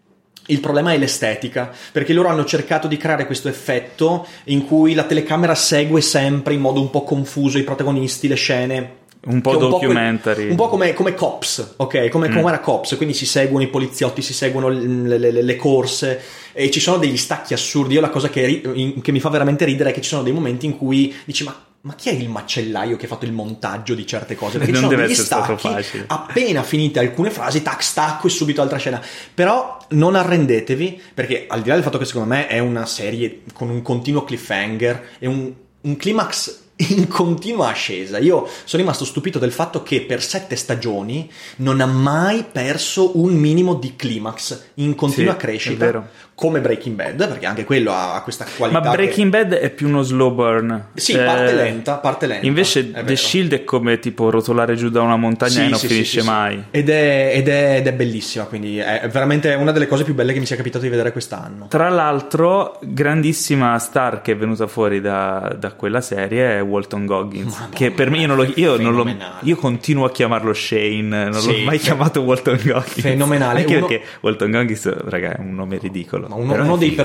Il 0.47 0.61
problema 0.61 0.93
è 0.93 0.99
l'estetica, 0.99 1.71
perché 1.93 2.13
loro 2.13 2.29
hanno 2.29 2.45
cercato 2.45 2.89
di 2.89 2.97
creare 2.97 3.27
questo 3.27 3.49
effetto 3.49 4.27
in 4.45 4.67
cui 4.67 4.95
la 4.95 5.05
telecamera 5.05 5.55
segue 5.55 6.01
sempre 6.01 6.55
in 6.55 6.61
modo 6.61 6.81
un 6.81 6.91
po' 6.91 7.05
confuso 7.05 7.59
i 7.59 7.63
protagonisti, 7.63 8.27
le 8.27 8.35
scene. 8.35 8.97
Un 9.25 9.41
po' 9.41 9.51
Che 9.51 9.57
è 9.57 9.61
documentary. 9.61 10.51
Un 10.51 10.57
po', 10.57 10.69
come, 10.69 10.93
come 10.95 11.15
Cops, 11.15 11.75
ok? 11.77 12.09
Come, 12.09 12.29
come 12.29 12.49
era 12.49 12.59
Cops, 12.59 12.97
quindi 12.97 13.15
si 13.15 13.25
seguono 13.27 13.63
i 13.65 13.69
poliziotti, 13.69 14.21
si 14.21 14.33
seguono 14.35 14.69
le, 14.69 15.19
le- 15.19 15.31
le- 15.31 15.43
le 15.43 15.57
corse 15.57 16.21
e 16.53 16.71
ci 16.73 16.81
sono 16.81 16.99
degli 16.99 17.17
stacchi 17.17 17.55
assurdi. 17.55 17.95
Io 17.95 18.01
la 18.01 18.11
cosa 18.11 18.29
che, 18.29 18.63
in- 18.75 19.01
che 19.01 19.13
mi 19.13 19.21
fa 19.21 19.29
veramente 19.29 19.65
ridere 19.65 19.91
è 19.91 19.93
che 19.93 20.01
ci 20.01 20.09
sono 20.09 20.23
dei 20.25 20.33
momenti 20.33 20.67
in 20.67 20.77
cui 20.77 21.15
dici 21.25 21.45
ma... 21.45 21.67
Ma 21.85 21.97
chi 21.97 22.11
è 22.11 22.13
il 22.13 22.29
macellaio 22.29 22.97
che 22.97 23.07
ha 23.07 23.09
fatto 23.09 23.25
il 23.25 23.33
montaggio 23.33 23.95
di 23.97 24.07
certe 24.07 24.37
cose? 24.37 24.59
Perché 24.59 24.71
Non 24.71 24.83
ci 24.83 24.87
sono 24.87 24.89
deve 24.91 25.03
degli 25.03 25.19
essere 25.19 25.27
stato 25.27 25.59
stacchi, 25.59 25.75
facile. 25.83 26.05
appena 26.07 26.63
finite 26.63 27.01
alcune 27.01 27.29
frasi, 27.31 27.61
tac, 27.63 27.83
stacco 27.83 28.29
e 28.29 28.31
subito 28.31 28.63
altra 28.63 28.79
scena. 28.79 29.03
Però 29.35 29.79
non 29.89 30.15
arrendetevi, 30.15 31.03
perché 31.13 31.47
al 31.49 31.61
di 31.61 31.69
là 31.71 31.75
del 31.75 31.83
fatto 31.83 31.99
che 31.99 32.05
secondo 32.05 32.29
me 32.29 32.47
è 32.47 32.61
una 32.61 32.87
serie 32.87 33.41
con 33.53 33.69
un 33.69 33.83
continuo 33.83 34.23
cliffhanger 34.23 35.09
e 35.19 35.27
un, 35.27 35.53
un 35.81 35.97
climax 35.97 36.61
in 36.91 37.09
continua 37.09 37.69
ascesa. 37.69 38.19
Io 38.19 38.49
sono 38.65 38.83
rimasto 38.83 39.05
stupito 39.05 39.39
del 39.39 39.53
fatto 39.53 39.83
che 39.83 40.03
per 40.03 40.23
sette 40.23 40.57
stagioni 40.57 41.31
non 41.57 41.81
ha 41.81 41.87
mai 41.87 42.45
perso 42.51 43.19
un 43.19 43.35
minimo 43.35 43.75
di 43.75 43.95
climax 43.97 44.71
in 44.75 44.95
continua 44.95 45.33
Sì, 45.33 45.39
crescita. 45.39 46.09
Come 46.43 46.59
Breaking 46.61 46.97
Bad, 46.97 47.29
perché 47.29 47.47
anche 47.47 47.65
quello 47.65 47.93
ha, 47.93 48.21
questa 48.25 48.45
qualità. 48.57 48.81
Ma 48.81 48.91
Breaking 48.91 49.31
Bad 49.31 49.53
è 49.53 49.71
più 49.71 49.87
uno 49.87 50.03
slow 50.03 50.35
burn. 50.35 50.87
che... 50.93 51.01
Sì, 51.01 51.13
Eh, 51.13 51.19
parte 51.23 51.53
lenta, 51.55 51.95
parte 51.99 52.27
lenta. 52.27 52.45
Invece 52.45 52.91
The. 52.91 53.15
Shield 53.15 53.53
è 53.53 53.63
come 53.65 54.01
tipo 54.01 54.29
rotolare 54.29 54.75
giù 54.75 54.89
da 54.89 55.03
una 55.03 55.15
montagna 55.17 55.53
Sì, 55.53 55.61
e 55.61 55.69
non 55.69 55.79
sì, 55.79 55.87
finisce 55.87 56.21
sì, 56.21 56.27
mai. 56.27 56.65
Ed 56.73 56.89
è, 56.89 57.31
ed 57.37 57.47
è- 57.49 57.77
ed 57.77 57.87
è 57.87 57.93
bellissima, 57.93 58.45
quindi 58.47 58.79
è 58.79 59.09
veramente 59.09 59.55
una 59.55 59.71
delle 59.71 59.87
cose 59.87 60.03
più 60.03 60.15
belle 60.15 60.33
che 60.33 60.41
mi 60.41 60.47
sia 60.47 60.57
capitato 60.57 60.83
di 60.83 60.91
vedere 60.91 61.13
quest'anno. 61.13 61.67
Tra 61.69 61.89
l'altro, 61.89 62.81
grandissima 62.83 63.79
star 63.79 64.21
che 64.23 64.33
è 64.33 64.37
venuta 64.37 64.67
fuori 64.67 65.01
da, 65.01 65.55
da 65.57 65.71
quella 65.75 66.01
serie 66.01 66.57
è 66.59 66.63
Walton 66.63 67.07
Goggins. 67.07 67.53
Madonna, 67.53 67.77
che 67.77 67.91
per 67.93 68.11
me 68.11 68.19
io, 68.19 68.27
non 68.27 68.37
lo, 68.37 68.53
io, 68.57 68.77
non 68.81 68.95
lo- 68.97 69.07
io 69.43 69.55
continuo 69.57 70.07
a 70.07 70.11
chiamarlo 70.11 70.53
Shane, 70.53 71.29
non 71.29 71.31
l'ho 71.41 71.59
mai 71.65 71.79
fe- 71.79 71.85
chiamato 71.85 72.21
Walton 72.23 72.59
Goggins. 72.65 73.01
Fenomenale. 73.01 73.61
Anche 73.61 73.77
Uno- 73.77 73.87
perché 73.87 74.05
Walton 74.23 74.51
Goggins, 74.51 75.05
raga, 75.05 75.37
è 75.37 75.41
un 75.41 75.55
nome 75.55 75.79
ridicolo. 75.79 76.31
Ma 76.35 76.43
uno, 76.43 76.55
uno 76.65 76.77
dei 76.77 76.97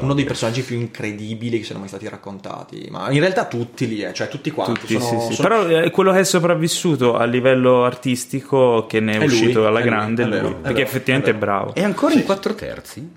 uno 0.00 0.14
dei 0.14 0.24
personaggi 0.24 0.62
più 0.62 0.76
incredibili 0.78 1.58
che 1.58 1.64
siano 1.64 1.80
mai 1.80 1.88
stati 1.88 2.08
raccontati. 2.08 2.88
Ma 2.90 3.10
in 3.10 3.20
realtà 3.20 3.46
tutti 3.46 3.88
lì, 3.88 4.02
eh, 4.02 4.12
cioè 4.12 4.28
tutti 4.28 4.50
quanti. 4.50 4.80
Tutti, 4.80 4.98
sono- 5.00 5.20
sì, 5.20 5.26
sì. 5.28 5.34
sono- 5.34 5.48
Però 5.48 5.66
è 5.66 5.90
quello 5.90 6.12
che 6.12 6.20
è 6.20 6.24
sopravvissuto 6.24 7.16
a 7.16 7.24
livello 7.24 7.84
artistico 7.84 8.86
che 8.86 9.00
ne 9.00 9.12
è, 9.12 9.14
È 9.16 9.18
lui, 9.18 9.26
uscito 9.26 9.66
alla 9.66 9.78
è 9.78 9.82
lui, 9.82 9.90
grande, 9.90 10.22
è 10.22 10.26
lui, 10.26 10.36
è 10.36 10.40
perché 10.54 10.72
vero, 10.72 10.86
effettivamente 10.86 11.30
è 11.30 11.34
bravo. 11.34 11.74
È 11.74 11.82
ancora 11.82 12.12
Sì. 12.12 12.18
in 12.18 12.24
quattro 12.24 12.54
terzi? 12.54 13.10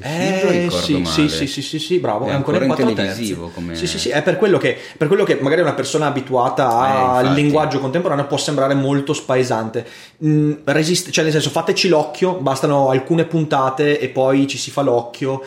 Eh, 0.00 0.68
sì, 0.70 1.04
sì, 1.04 1.28
sì, 1.28 1.46
sì, 1.46 1.62
sì, 1.62 1.78
sì, 1.78 1.98
bravo, 1.98 2.26
È 2.26 2.30
è 2.30 2.32
ancora 2.32 2.56
ancora 2.58 2.64
in 2.64 2.66
quattro 2.66 2.86
terzi. 2.94 3.10
televisivo 3.12 3.48
come- 3.54 3.74
Sì, 3.76 3.86
sì, 3.86 3.98
sì, 3.98 4.08
è 4.08 4.22
per 4.22 4.36
quello 4.36 4.58
che, 4.58 4.76
per 4.96 5.06
quello 5.08 5.24
che 5.24 5.38
magari 5.40 5.60
una 5.60 5.74
persona 5.74 6.06
abituata 6.06 6.64
Eh, 7.22 7.26
al 7.28 7.34
linguaggio 7.34 7.78
contemporaneo 7.78 8.26
può 8.26 8.36
sembrare 8.36 8.74
molto 8.74 9.12
spaesante. 9.12 9.86
Mm, 10.24 10.52
resiste- 10.64 11.10
cioè, 11.10 11.22
nel 11.24 11.32
senso, 11.32 11.50
fateci 11.50 11.88
l'occhio, 11.88 12.34
bastano 12.38 12.88
alcune 12.90 13.24
puntate 13.24 13.98
e 14.00 14.08
poi 14.08 14.46
ci 14.48 14.58
si 14.58 14.70
fa 14.70 14.82
l'occhio 14.82 15.42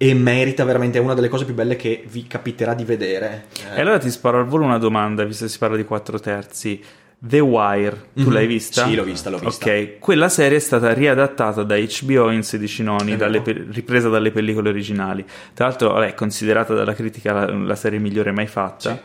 e 0.00 0.14
merita 0.14 0.64
veramente, 0.64 0.96
è 0.98 1.00
una 1.00 1.14
delle 1.14 1.28
cose 1.28 1.44
più 1.44 1.54
belle 1.54 1.74
che 1.76 2.04
vi 2.08 2.26
capiterà 2.26 2.72
di 2.74 2.84
vedere. 2.84 3.46
Eh, 3.74 3.78
E 3.78 3.80
allora 3.80 3.98
ti 3.98 4.10
sparo 4.10 4.38
al 4.38 4.46
volo 4.46 4.64
una 4.64 4.78
domanda, 4.78 5.24
visto 5.24 5.44
che 5.44 5.50
si 5.50 5.58
parla 5.58 5.76
di 5.76 5.84
quattro 5.84 6.18
terzi. 6.20 6.80
The 7.20 7.40
Wire, 7.40 7.96
tu 8.14 8.22
Mhm. 8.28 8.32
l'hai 8.32 8.46
vista? 8.46 8.86
Sì, 8.86 8.94
l'ho 8.94 9.02
vista, 9.02 9.28
l'ho 9.28 9.38
vista. 9.38 9.64
Ok, 9.68 9.98
quella 9.98 10.28
serie 10.28 10.58
è 10.58 10.60
stata 10.60 10.92
riadattata 10.92 11.64
da 11.64 11.76
HBO 11.76 12.30
in 12.30 12.44
16 12.44 12.82
noni, 12.84 13.12
È 13.12 13.16
dalle 13.16 13.40
pe- 13.40 13.66
ripresa 13.70 14.08
dalle 14.08 14.30
pellicole 14.30 14.68
originali. 14.68 15.24
Tra 15.52 15.66
l'altro, 15.66 15.92
vabbè, 15.94 16.08
è 16.10 16.14
considerata 16.14 16.74
dalla 16.74 16.94
critica 16.94 17.32
la, 17.32 17.52
la 17.52 17.74
serie 17.74 17.98
migliore 17.98 18.30
mai 18.30 18.46
fatta. 18.46 19.00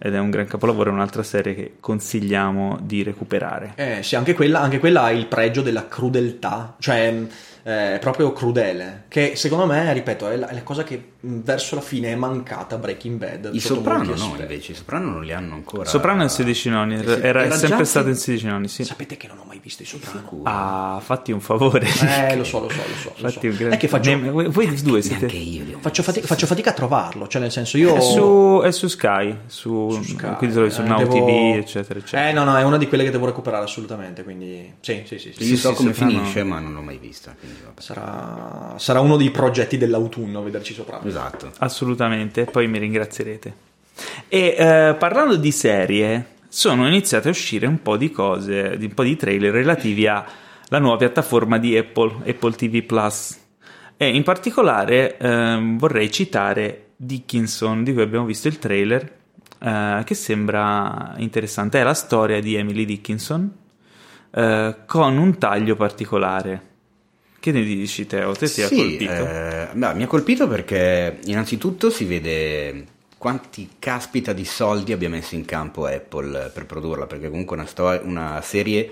Ed 0.00 0.14
è 0.14 0.18
un 0.18 0.30
gran 0.30 0.46
capolavoro, 0.46 0.90
è 0.90 0.92
un'altra 0.92 1.24
serie 1.24 1.54
che 1.56 1.72
consigliamo 1.80 2.78
di 2.80 3.02
recuperare. 3.02 3.72
Eh, 3.74 4.02
sì, 4.04 4.14
anche 4.14 4.32
quella, 4.32 4.60
anche 4.60 4.78
quella 4.78 5.02
ha 5.02 5.10
il 5.10 5.26
pregio 5.26 5.60
della 5.60 5.88
crudeltà, 5.88 6.76
cioè 6.78 7.10
mh, 7.10 7.28
è 7.64 7.98
proprio 8.00 8.32
crudele, 8.32 9.04
che 9.08 9.32
secondo 9.34 9.66
me, 9.66 9.92
ripeto, 9.92 10.28
è 10.30 10.36
la, 10.36 10.46
è 10.48 10.54
la 10.54 10.62
cosa 10.62 10.84
che 10.84 11.02
verso 11.20 11.74
la 11.74 11.80
fine 11.80 12.12
è 12.12 12.14
mancata 12.14 12.78
Breaking 12.78 13.18
Bad. 13.18 13.50
I 13.52 13.60
Soprano 13.60 14.14
no, 14.14 14.36
invece, 14.38 14.72
i 14.72 14.74
Soprano 14.74 15.10
non 15.10 15.24
li 15.24 15.32
hanno 15.32 15.54
ancora. 15.54 15.84
Soprano 15.84 16.20
è 16.20 16.24
in 16.24 16.30
16 16.30 16.68
noni, 16.70 16.94
Eh 16.94 16.98
sì, 17.02 17.04
era, 17.20 17.42
è 17.42 17.46
era 17.46 17.56
sempre 17.56 17.78
già 17.78 17.84
stato 17.84 18.08
in 18.08 18.14
16 18.14 18.46
noni, 18.46 18.68
sì. 18.68 18.84
Sapete 18.84 19.16
che 19.16 19.26
non 19.26 19.38
ho 19.38 19.44
mai 19.44 19.58
visto 19.60 19.82
i 19.82 19.86
Soprano? 19.86 20.18
Sicuro. 20.20 20.42
Ah, 20.44 21.00
fatti 21.02 21.32
un 21.32 21.40
favore. 21.40 21.86
Eh, 22.28 22.36
lo 22.36 22.44
so, 22.44 22.60
lo 22.60 22.68
so, 22.68 22.76
lo 22.76 22.94
so. 22.94 23.12
Lo 23.16 23.28
so. 23.28 23.34
Fatti 23.34 23.46
un 23.48 23.56
grande- 23.56 23.74
È 23.76 23.78
che 23.78 23.88
faccio, 23.88 24.10
Ne- 24.16 24.30
voi 24.30 24.46
voi 24.48 24.82
due 24.82 25.02
siete... 25.02 25.26
Neanche 25.26 25.36
io 25.36 25.78
faccio, 25.80 26.02
fatica, 26.02 26.26
faccio 26.26 26.46
fatica 26.46 26.70
a 26.70 26.74
trovarlo, 26.74 27.26
cioè 27.26 27.40
nel 27.40 27.50
senso 27.50 27.76
io... 27.78 27.96
È 27.96 28.00
su, 28.00 28.60
è 28.64 28.70
su 28.70 28.86
Sky, 28.86 29.36
su, 29.46 29.90
Su 29.90 30.02
Sky, 30.02 30.34
quindi 30.36 30.70
su 30.70 30.80
eh, 30.82 30.84
Now 30.84 30.98
devo- 30.98 31.14
TV, 31.14 31.56
eccetera, 31.56 31.98
eccetera. 31.98 32.28
Eh 32.28 32.32
no, 32.32 32.44
no, 32.44 32.56
è 32.56 32.62
una 32.62 32.78
di 32.78 32.86
quelle 32.86 33.02
che 33.04 33.10
devo 33.10 33.26
recuperare 33.26 33.64
assolutamente, 33.64 34.22
quindi 34.22 34.72
sì, 34.80 35.02
sì, 35.04 35.18
sì. 35.18 35.32
sì. 35.36 35.44
Io 35.50 35.56
so 35.56 35.70
sì, 35.70 35.74
come 35.76 35.92
Soprano- 35.92 36.18
finisce, 36.18 36.42
ma 36.44 36.60
non 36.60 36.72
l'ho 36.74 36.82
mai 36.82 36.98
vista. 36.98 37.34
Sarà, 37.76 38.74
sarà 38.76 39.00
uno 39.00 39.16
dei 39.16 39.30
progetti 39.30 39.76
dell'autunno 39.76 40.42
vederci 40.42 40.74
sopra. 40.74 41.00
Esatto. 41.08 41.52
Assolutamente, 41.58 42.44
poi 42.44 42.68
mi 42.68 42.78
ringrazierete. 42.78 43.66
E 44.28 44.54
eh, 44.56 44.96
parlando 44.98 45.36
di 45.36 45.50
serie, 45.50 46.36
sono 46.48 46.86
iniziate 46.86 47.28
a 47.28 47.30
uscire 47.30 47.66
un 47.66 47.82
po' 47.82 47.96
di 47.96 48.10
cose, 48.10 48.76
un 48.80 48.94
po' 48.94 49.02
di 49.02 49.16
trailer 49.16 49.52
relativi 49.52 50.06
alla 50.06 50.78
nuova 50.78 50.96
piattaforma 50.96 51.58
di 51.58 51.76
Apple, 51.76 52.30
Apple 52.30 52.52
TV 52.52 52.82
Plus. 52.82 53.38
E 53.96 54.14
in 54.14 54.22
particolare 54.22 55.16
ehm, 55.18 55.78
vorrei 55.78 56.10
citare 56.10 56.90
Dickinson, 56.96 57.82
di 57.82 57.92
cui 57.92 58.02
abbiamo 58.02 58.26
visto 58.26 58.48
il 58.48 58.58
trailer, 58.58 59.16
eh, 59.58 60.02
che 60.04 60.14
sembra 60.14 61.14
interessante. 61.16 61.80
È 61.80 61.82
la 61.82 61.94
storia 61.94 62.40
di 62.40 62.54
Emily 62.54 62.84
Dickinson 62.84 63.50
eh, 64.30 64.76
con 64.86 65.16
un 65.16 65.38
taglio 65.38 65.74
particolare. 65.74 66.62
Che 67.40 67.52
ne 67.52 67.62
dici, 67.62 68.06
Teo? 68.06 68.32
Te 68.32 68.50
ti 68.50 68.62
ha 68.62 68.66
Sì, 68.66 68.76
colpito? 68.76 69.22
eh, 69.22 69.68
no, 69.74 69.94
mi 69.94 70.02
ha 70.02 70.06
colpito 70.06 70.48
perché 70.48 71.18
innanzitutto 71.26 71.88
si 71.88 72.04
vede 72.04 72.86
quanti 73.16 73.68
caspita 73.78 74.32
di 74.32 74.44
soldi 74.44 74.92
abbia 74.92 75.08
messo 75.08 75.34
in 75.36 75.44
campo 75.44 75.86
Apple 75.86 76.50
per 76.52 76.66
produrla, 76.66 77.06
perché 77.06 77.28
comunque 77.30 77.56
è 77.56 77.60
una, 77.60 77.68
sto- 77.68 78.00
una 78.02 78.40
serie 78.42 78.90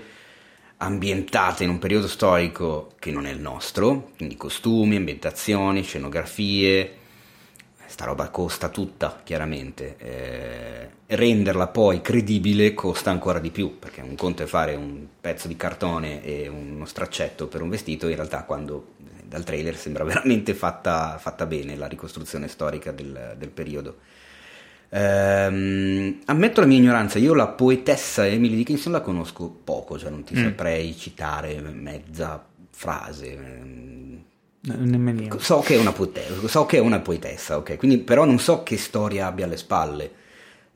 ambientata 0.77 1.63
in 1.63 1.69
un 1.69 1.79
periodo 1.79 2.07
storico 2.07 2.93
che 2.99 3.11
non 3.11 3.25
è 3.25 3.31
il 3.31 3.39
nostro, 3.39 4.11
quindi 4.15 4.37
costumi, 4.37 4.95
ambientazioni, 4.95 5.83
scenografie, 5.83 6.91
sta 7.87 8.05
roba 8.05 8.29
costa 8.29 8.69
tutta, 8.69 9.21
chiaramente. 9.23 9.95
Eh, 9.97 10.89
renderla 11.15 11.67
poi 11.67 12.01
credibile 12.01 12.73
costa 12.73 13.09
ancora 13.11 13.39
di 13.39 13.49
più, 13.51 13.79
perché 13.79 14.01
un 14.01 14.15
conto 14.15 14.43
è 14.43 14.45
fare 14.45 14.75
un 14.75 15.05
pezzo 15.19 15.47
di 15.47 15.55
cartone 15.55 16.23
e 16.23 16.47
uno 16.47 16.85
straccetto 16.85 17.47
per 17.47 17.61
un 17.61 17.69
vestito, 17.69 18.07
in 18.07 18.15
realtà 18.15 18.43
quando 18.43 18.93
eh, 18.99 19.23
dal 19.25 19.43
trailer 19.43 19.75
sembra 19.77 20.03
veramente 20.05 20.53
fatta, 20.53 21.17
fatta 21.19 21.45
bene 21.45 21.75
la 21.75 21.87
ricostruzione 21.87 22.47
storica 22.47 22.91
del, 22.91 23.35
del 23.37 23.49
periodo. 23.49 23.97
Ehm, 24.89 26.21
ammetto 26.25 26.61
la 26.61 26.65
mia 26.67 26.77
ignoranza, 26.77 27.19
io 27.19 27.33
la 27.33 27.47
poetessa 27.49 28.25
Emily 28.25 28.55
Dickinson 28.55 28.91
la 28.93 29.01
conosco 29.01 29.49
poco, 29.49 29.97
cioè 29.99 30.09
non 30.09 30.23
ti 30.23 30.33
Mm. 30.35 30.43
saprei 30.43 30.95
citare 30.97 31.59
mezza 31.61 32.45
frase. 32.71 33.37
Nemmeno 34.61 35.21
io. 35.21 35.39
So 35.39 35.59
che 35.59 35.75
è 35.75 35.77
una 35.77 35.93
poetessa, 35.93 36.47
so 36.47 36.65
che 36.65 36.77
è 36.77 36.79
una 36.79 36.99
poetessa, 36.99 37.57
ok, 37.57 37.77
quindi 37.77 37.99
però 37.99 38.25
non 38.25 38.39
so 38.39 38.63
che 38.63 38.77
storia 38.77 39.27
abbia 39.27 39.45
alle 39.45 39.57
spalle. 39.57 40.11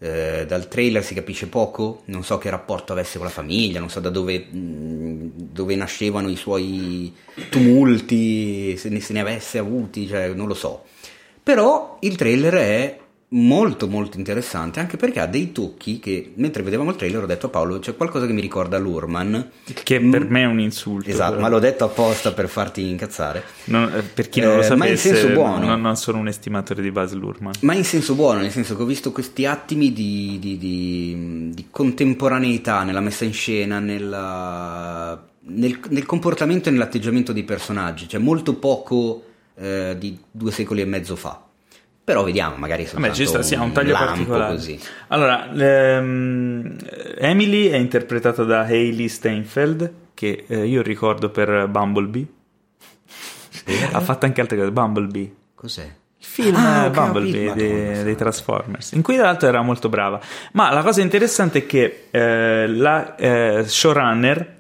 Eh, 0.04 0.46
dal 0.48 0.68
trailer 0.68 1.04
si 1.04 1.14
capisce 1.14 1.48
poco, 1.48 2.02
non 2.06 2.24
so 2.24 2.40
che 2.40 2.50
rapporto 2.50 2.92
avesse 2.92 3.18
con 3.18 3.28
la 3.28 3.34
famiglia, 3.34 3.80
non 3.80 3.90
so 3.90 4.00
da 4.00 4.10
dove, 4.10 4.40
mh, 4.40 5.32
dove 5.36 5.76
nascevano 5.76 6.30
i 6.30 6.36
suoi 6.36 7.14
tumulti, 7.50 8.76
se 8.78 8.90
ne, 8.90 9.00
se 9.00 9.14
ne 9.14 9.20
avesse 9.20 9.60
avuti, 9.60 10.08
cioè 10.08 10.30
non 10.30 10.48
lo 10.48 10.56
so. 10.56 10.86
Però 11.44 11.98
il 12.02 12.16
trailer 12.16 12.54
è 12.54 13.00
molto 13.34 13.88
molto 13.88 14.18
interessante 14.18 14.82
anche 14.82 14.98
perché 14.98 15.22
ha 15.22 15.26
dei 15.26 15.54
tocchi 15.54 16.00
che 16.00 16.34
mentre 16.36 16.64
vedevamo 16.64 16.90
il 16.90 16.98
trailer 16.98 17.24
ho 17.24 17.26
detto 17.26 17.46
a 17.46 17.50
Paolo 17.50 17.80
c'è 17.80 17.96
qualcosa 17.96 18.26
che 18.26 18.34
mi 18.34 18.42
ricorda 18.42 18.78
l'Urman 18.78 19.50
Che 19.84 20.02
per 20.02 20.30
me 20.30 20.42
è 20.42 20.46
un 20.46 20.60
insulto. 20.60 21.10
esatto 21.10 21.32
però. 21.36 21.42
ma 21.44 21.48
l'ho 21.48 21.60
detto 21.60 21.86
apposta 21.86 22.34
per 22.34 22.50
farti 22.50 22.90
incazzare 22.90 23.42
Non- 23.66 23.90
eh, 23.96 24.02
per 24.02 24.28
chi 24.28 24.42
non 24.42 24.56
lo 24.56 24.60
Eh, 24.60 24.64
sapesse, 24.64 24.76
ma 24.76 24.88
in 24.88 24.98
senso 24.98 25.30
buono. 25.30 25.66
non, 25.66 25.80
non 25.80 25.96
sono 25.96 26.18
un 26.18 26.28
estimatore 26.28 26.82
di 26.82 26.92
Baz 26.92 27.14
Luhrmann. 27.14 27.54
Ma 27.62 27.74
in 27.74 27.86
senso 27.86 28.16
buono, 28.16 28.42
nel 28.42 28.52
senso 28.52 28.76
che 28.76 28.82
ho 28.82 28.86
visto 28.86 29.14
questi 29.14 29.46
attimi 29.46 29.94
di, 29.94 30.38
di- 30.38 30.58
di- 30.58 31.50
di 31.54 31.68
contemporaneità 31.72 32.84
nella 32.84 33.00
messa 33.00 33.24
in 33.24 33.32
scena, 33.34 33.80
nella- 33.80 35.26
nel, 35.44 35.80
nel 35.90 36.06
comportamento 36.06 36.68
e 36.68 36.74
nell'atteggiamento 36.74 37.32
dei 37.32 37.44
personaggi, 37.44 38.10
cioè 38.10 38.20
molto 38.20 38.56
poco 38.56 39.24
eh, 39.56 39.96
di 39.98 40.18
due 40.30 40.52
secoli 40.52 40.82
e 40.82 40.86
mezzo 40.86 41.16
fa. 41.16 41.46
Però 42.04 42.24
vediamo, 42.24 42.56
magari 42.58 42.86
soltanto 42.86 43.16
ci 43.16 43.26
sta, 43.26 43.42
sì, 43.42 43.54
un 43.56 43.72
taglio 43.72 43.94
particolare. 43.94 44.54
così. 44.56 44.80
Allora, 45.10 45.52
ehm, 45.54 46.76
Emily 47.18 47.68
è 47.68 47.78
interpretata 47.78 48.44
da 48.44 48.62
Hailey 48.62 49.08
Steinfeld, 49.08 49.94
che 50.14 50.46
eh, 50.48 50.66
io 50.66 50.82
ricordo 50.82 51.30
per 51.30 51.68
Bumblebee. 51.68 52.26
ha 53.92 54.00
fatto 54.02 54.26
anche 54.26 54.42
altre 54.42 54.58
cose. 54.58 54.72
Bumblebee. 54.72 55.36
Cos'è? 55.56 55.84
Il 55.84 56.26
film 56.26 56.56
Ah, 56.56 56.90
Bumblebee 56.90 57.48
capito, 57.48 57.66
dei, 57.66 58.04
dei. 58.04 58.16
Transformers, 58.16 58.92
in 58.94 59.02
cui 59.02 59.16
tra 59.16 59.26
l'altro 59.26 59.48
era 59.48 59.62
molto 59.62 59.90
brava. 59.90 60.20
Ma 60.54 60.72
la 60.72 60.82
cosa 60.82 61.02
interessante 61.02 61.60
è 61.60 61.66
che 61.66 62.08
eh, 62.12 62.68
la 62.68 63.16
eh, 63.16 63.64
showrunner, 63.66 64.60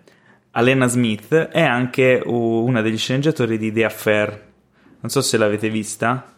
Alena 0.51 0.87
Smith, 0.87 1.33
è 1.33 1.61
anche 1.61 2.21
una 2.25 2.81
degli 2.81 2.97
sceneggiatori 2.97 3.57
di 3.57 3.71
The 3.71 3.85
Affair. 3.85 4.29
Non 5.01 5.09
so 5.09 5.21
se 5.21 5.37
l'avete 5.37 5.69
vista, 5.69 6.33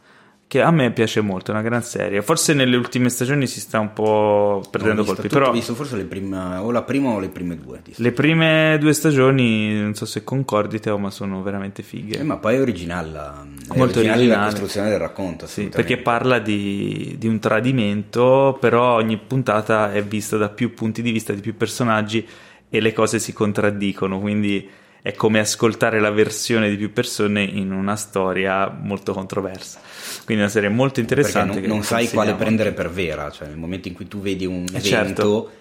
che 0.48 0.62
a 0.62 0.70
me 0.70 0.92
piace 0.92 1.20
molto, 1.22 1.50
è 1.50 1.54
una 1.56 1.64
gran 1.64 1.82
serie. 1.82 2.22
Forse 2.22 2.54
nelle 2.54 2.76
ultime 2.76 3.10
stagioni 3.10 3.48
si 3.48 3.60
sta 3.60 3.80
un 3.80 3.92
po' 3.92 4.62
perdendo 4.70 5.02
visto 5.02 5.16
colpi, 5.16 5.30
però 5.30 5.50
ho 5.50 5.52
visto 5.52 5.74
forse 5.74 5.96
le 5.96 6.04
prime, 6.04 6.58
o 6.58 6.70
la 6.70 6.84
prima 6.84 7.10
o 7.10 7.20
le 7.20 7.30
prime 7.30 7.58
due. 7.58 7.82
le 7.96 8.12
prime 8.12 8.78
due 8.80 8.94
stagioni, 8.94 9.74
non 9.80 9.96
so 9.96 10.06
se 10.06 10.24
concordi 10.24 10.80
Teo, 10.80 11.00
ma 11.00 11.10
sono 11.10 11.42
veramente 11.42 11.82
fighe. 11.82 12.20
Eh, 12.20 12.24
ma 12.24 12.38
poi 12.38 12.56
è 12.56 12.62
originale 12.62 13.10
la, 13.10 13.44
è 13.44 13.78
Molto 13.78 14.00
originale 14.00 14.06
la 14.06 14.14
originale. 14.14 14.50
costruzione 14.52 14.90
del 14.90 15.00
racconto. 15.00 15.48
Sì, 15.48 15.70
perché 15.70 15.98
parla 15.98 16.38
di, 16.38 17.16
di 17.18 17.28
un 17.28 17.40
tradimento, 17.40 18.56
però 18.60 18.96
ogni 18.96 19.18
puntata 19.18 19.92
è 19.92 20.04
vista 20.04 20.38
da 20.38 20.50
più 20.50 20.74
punti 20.76 21.02
di 21.02 21.12
vista 21.12 21.34
di 21.34 21.42
più 21.42 21.58
personaggi 21.58 22.28
e 22.70 22.80
le 22.80 22.94
cose 22.94 23.18
si 23.18 23.34
contraddicono, 23.34 24.20
quindi 24.20 24.70
è 25.04 25.14
come 25.14 25.40
ascoltare 25.40 26.00
la 26.00 26.12
versione 26.12 26.70
di 26.70 26.78
più 26.78 26.94
persone 26.94 27.44
in 27.44 27.74
una 27.74 27.98
storia 27.98 28.70
molto 28.70 29.12
controversa. 29.14 29.80
Quindi 30.24 30.42
è 30.44 30.46
una 30.46 30.48
serie 30.54 30.70
molto 30.70 31.02
Perché 31.02 31.02
interessante. 31.02 31.52
non, 31.54 31.62
che 31.62 31.68
non 31.68 31.84
sai 31.84 32.10
quale 32.10 32.34
prendere 32.36 32.72
per 32.72 32.90
vera, 32.90 33.30
cioè 33.30 33.50
nel 33.50 33.58
momento 33.58 33.90
in 33.90 33.94
cui 33.96 34.08
tu 34.08 34.22
vedi 34.22 34.46
un 34.46 34.64
Eh, 34.64 34.78
evento 34.78 34.82
certo. 34.82 35.52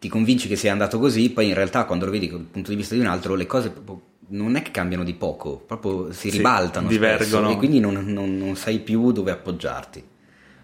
ti 0.00 0.08
convinci 0.08 0.48
che 0.48 0.56
sia 0.56 0.72
andato 0.72 0.98
così, 0.98 1.30
poi 1.30 1.46
in 1.48 1.54
realtà 1.54 1.84
quando 1.84 2.04
lo 2.04 2.10
vedi 2.10 2.28
dal 2.28 2.40
punto 2.40 2.70
di 2.70 2.76
vista 2.76 2.94
di 2.94 3.00
un 3.00 3.06
altro 3.06 3.36
le 3.36 3.46
cose 3.46 3.72
non 4.32 4.56
è 4.56 4.62
che 4.62 4.72
cambiano 4.72 5.04
di 5.04 5.14
poco, 5.14 5.56
proprio 5.64 6.12
si 6.12 6.28
Sì, 6.30 6.36
ribaltano 6.38 6.88
divergono. 6.88 7.44
spesso, 7.46 7.50
e 7.52 7.56
quindi 7.56 7.78
non, 7.80 7.94
non- 8.12 8.36
non 8.36 8.56
sai 8.56 8.80
più 8.80 9.12
dove 9.12 9.30
appoggiarti. 9.30 10.04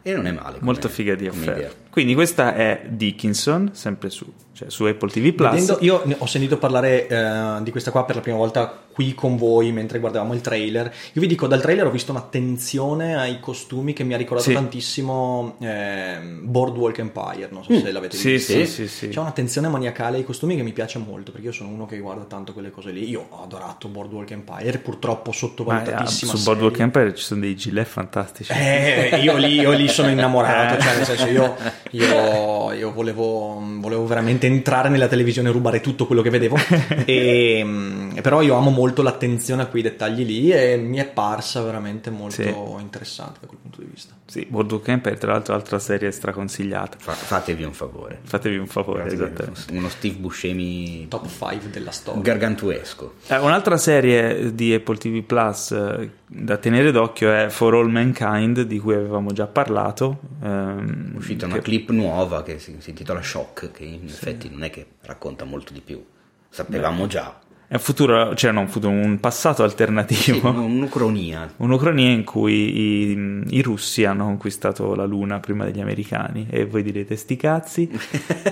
E 0.03 0.14
non 0.14 0.27
è 0.27 0.33
male. 0.33 0.55
come- 0.59 0.64
Molto 0.64 0.89
figa 0.89 1.14
di 1.14 1.27
idea. 1.27 1.70
Quindi 1.97 2.12
questa 2.14 2.55
è 2.55 2.82
Dickinson, 2.90 3.70
sempre 3.72 4.11
su, 4.11 4.30
cioè 4.53 4.68
su 4.68 4.84
Apple 4.84 5.09
TV 5.09 5.32
Plus. 5.32 5.51
Vedendo- 5.53 5.78
io 5.80 6.03
ho 6.18 6.26
sentito 6.26 6.59
parlare 6.59 7.07
eh, 7.09 7.62
di 7.62 7.70
questa 7.70 7.90
qua 7.90 8.05
per 8.05 8.16
la 8.16 8.20
prima 8.20 8.36
volta 8.36 8.82
qui 8.92 9.14
con 9.14 9.36
voi 9.38 9.72
mentre 9.72 9.99
guardavamo 9.99 10.34
il 10.34 10.42
trailer. 10.42 10.86
Io 11.12 11.20
vi 11.22 11.26
dico, 11.26 11.47
dal 11.47 11.61
trailer 11.62 11.86
ho 11.86 11.90
visto 11.90 12.12
un'attenzione 12.12 13.16
ai 13.16 13.40
costumi 13.40 13.94
che 13.94 14.05
mi 14.05 14.12
ha 14.12 14.18
ricordato 14.18 14.49
Sì. 14.51 14.55
tantissimo 14.55 15.57
ehm, 15.61 16.40
Boardwalk 16.51 16.99
Empire. 16.99 17.49
Non 17.51 17.64
so 17.64 17.72
se 17.78 17.90
l'avete 17.90 18.16
Mm. 18.16 18.20
Sì, 18.20 18.30
visto. 18.32 18.53
sì, 18.53 18.66
sì, 18.66 18.88
sì. 18.88 19.09
C'è 19.09 19.20
un'attenzione 19.20 19.68
maniacale 19.68 20.18
ai 20.18 20.24
costumi 20.24 20.55
che 20.57 20.62
mi 20.62 20.72
piace 20.72 20.99
molto 20.99 21.30
perché 21.32 21.47
io 21.47 21.53
sono 21.53 21.70
uno 21.70 21.86
che 21.86 21.99
guarda 21.99 22.24
tanto 22.24 22.53
quelle 22.53 22.70
cose 22.70 22.90
lì. 22.90 23.09
Io 23.09 23.26
ho 23.30 23.42
adorato 23.42 23.88
Boardwalk 23.88 24.30
Empire, 24.32 24.78
purtroppo 24.78 25.32
Ma, 25.64 25.82
eh, 25.82 26.07
su 26.07 26.26
serie. 26.26 26.42
Boardwalk 26.44 26.78
Empire 26.78 27.14
ci 27.14 27.22
sono 27.24 27.40
dei 27.40 27.57
gilet 27.57 27.86
fantastici. 27.86 28.53
Eh, 28.53 29.18
io 29.22 29.36
lì, 29.38 29.55
io 29.61 29.72
lì 29.72 29.88
sono 29.88 30.09
innamorato, 30.11 30.76
Eh. 30.76 30.80
cioè 30.80 30.97
nel 30.97 31.05
senso 31.05 31.26
io, 31.26 31.55
io, 31.93 32.72
io 32.72 32.93
volevo, 32.93 33.61
volevo 33.78 34.07
veramente 34.07 34.47
entrare 34.47 34.89
nella 34.89 35.09
televisione 35.09 35.49
e 35.49 35.53
rubare 35.53 35.80
tutto 35.80 36.07
quello 36.07 36.22
che 36.22 36.30
vedevo, 36.30 36.57
e, 37.07 37.62
mm, 37.64 38.18
però 38.22 38.43
io 38.43 38.55
amo 38.57 38.70
molto 38.70 39.03
l'attenzione 39.03 39.62
a 39.62 39.66
quei 39.66 39.82
dettagli 39.82 40.24
lì 40.24 40.51
e 40.51 40.76
mi 40.76 40.99
è 40.99 41.07
parsa 41.07 41.62
veramente 41.62 42.11
molto 42.11 42.43
Sì. 42.43 42.55
interessante 42.80 43.39
da 43.41 43.47
quel 43.47 43.59
punto 43.61 43.80
di 43.80 43.89
vista. 43.93 44.14
Sì, 44.26 44.45
Boardwalk 44.49 44.89
Empire, 44.89 45.16
tra 45.16 45.32
l'altro, 45.32 45.55
altra 45.55 45.78
serie 45.78 46.11
straconsigliata. 46.11 46.97
Fa- 46.99 47.12
fatevi 47.12 47.62
un 47.62 47.72
favore. 47.72 48.18
Fatevi 48.24 48.57
un 48.57 48.66
favore, 48.66 49.03
Fatevi 49.05 49.22
esattamente. 49.22 49.61
uno 49.72 49.89
Steve 49.89 50.16
Buscemi 50.16 51.07
Top 51.09 51.28
5 51.28 51.70
della 51.70 51.93
storia. 51.93 52.22
gargantuesco. 52.22 53.14
Eh, 53.28 53.37
un'altra 53.39 53.76
serie 53.76 54.53
di 54.55 54.74
Apple 54.74 54.97
TV 54.97 55.22
Plus 55.22 55.70
eh, 55.70 56.11
da 56.29 56.57
tenere 56.57 56.91
d'occhio 56.91 57.33
è 57.33 57.49
For 57.49 57.74
All 57.74 57.89
Mankind, 57.91 58.62
di 58.62 58.79
cui 58.79 58.95
avevamo 58.95 59.33
già 59.33 59.47
parlato. 59.47 60.18
ehm, 60.43 61.14
È 61.14 61.16
uscita 61.16 61.47
una 61.47 61.57
che- 61.57 61.61
clip 61.62 61.91
nuova 61.91 62.43
che 62.43 62.59
si, 62.59 62.74
si 62.79 62.91
intitola 62.91 63.22
Shock, 63.22 63.70
che 63.70 63.85
in 63.85 64.05
effetti 64.05 64.49
non 64.51 64.62
è 64.64 64.70
che 64.70 64.87
racconta 65.03 65.45
molto 65.45 65.72
di 65.72 65.81
più. 65.81 66.05
Sapevamo 66.49 67.07
già. 67.07 67.39
È 67.69 67.75
un 67.75 67.81
futuro, 67.81 68.35
cioè 68.37 68.53
non 68.53 68.62
un 68.64 68.69
futuro, 68.69 68.93
un 68.93 69.19
passato 69.19 69.57
Sì, 69.57 69.69
alternativo. 69.71 70.51
un'ucronia. 70.51 71.53
Un'ucronia 71.59 72.11
in 72.11 72.23
cui 72.23 73.11
i, 73.11 73.43
i 73.49 73.61
russi 73.62 74.05
hanno 74.05 74.25
conquistato 74.25 74.95
la 74.95 75.05
Luna 75.05 75.41
prima 75.41 75.64
degli 75.64 75.81
americani 75.81 76.47
e 76.49 76.64
voi 76.64 76.83
direte 76.85 77.17
sti 77.17 77.37
cazzi 77.37 77.91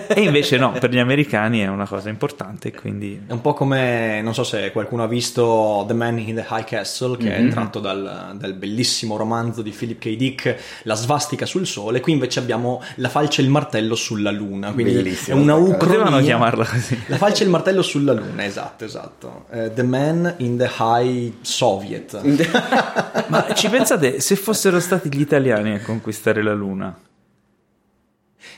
e 0.08 0.20
invece 0.20 0.56
no, 0.58 0.72
per 0.72 0.90
gli 0.90 0.98
americani 0.98 1.60
è 1.60 1.68
una 1.68 1.86
cosa 1.86 2.08
importante 2.08 2.72
quindi 2.72 3.20
È 3.26 3.32
un 3.32 3.40
po' 3.40 3.54
come, 3.54 4.20
non 4.20 4.34
so 4.34 4.42
se 4.42 4.72
qualcuno 4.72 5.04
ha 5.04 5.06
visto 5.06 5.84
The 5.86 5.94
Man 5.94 6.18
in 6.18 6.34
the 6.34 6.46
High 6.50 6.64
Castle, 6.64 7.16
che 7.16 7.38
Mhm. 7.38 7.48
è 7.48 7.50
tratto 7.52 7.78
dal, 7.80 8.34
dal 8.36 8.54
bellissimo 8.54 9.16
romanzo 9.16 9.62
di 9.62 9.70
Philip 9.70 9.98
K. 10.00 10.16
Dick, 10.16 10.56
La 10.82 10.94
svastica 10.94 11.46
sul 11.46 11.66
sole. 11.66 12.00
Qui 12.00 12.12
invece 12.12 12.40
abbiamo 12.40 12.82
la 12.96 13.08
falce 13.08 13.40
e 13.42 13.44
il 13.44 13.50
martello 13.50 13.94
sulla 13.94 14.30
luna. 14.32 14.72
Quindi 14.72 14.92
Bellissimo, 14.94 15.36
è 15.36 15.40
una 15.40 15.54
cosa. 15.54 15.74
potevano 15.76 16.02
ucronia. 16.08 16.26
chiamarla 16.26 16.64
così. 16.64 16.98
La 17.06 17.16
falce 17.16 17.42
e 17.42 17.46
il 17.46 17.50
martello 17.52 17.82
sulla 17.82 18.12
luna, 18.12 18.44
esatto, 18.44 18.84
esatto. 18.84 19.02
Eh, 19.50 19.72
the 19.74 19.82
Man 19.82 20.34
in 20.38 20.56
the 20.58 20.70
High 20.78 21.32
Soviet. 21.42 22.20
Ma 23.28 23.46
ci 23.54 23.68
pensate 23.68 24.20
se 24.20 24.36
fossero 24.36 24.80
stati 24.80 25.14
gli 25.14 25.20
italiani 25.20 25.74
a 25.74 25.80
conquistare 25.80 26.42
la 26.42 26.52
Luna? 26.54 26.96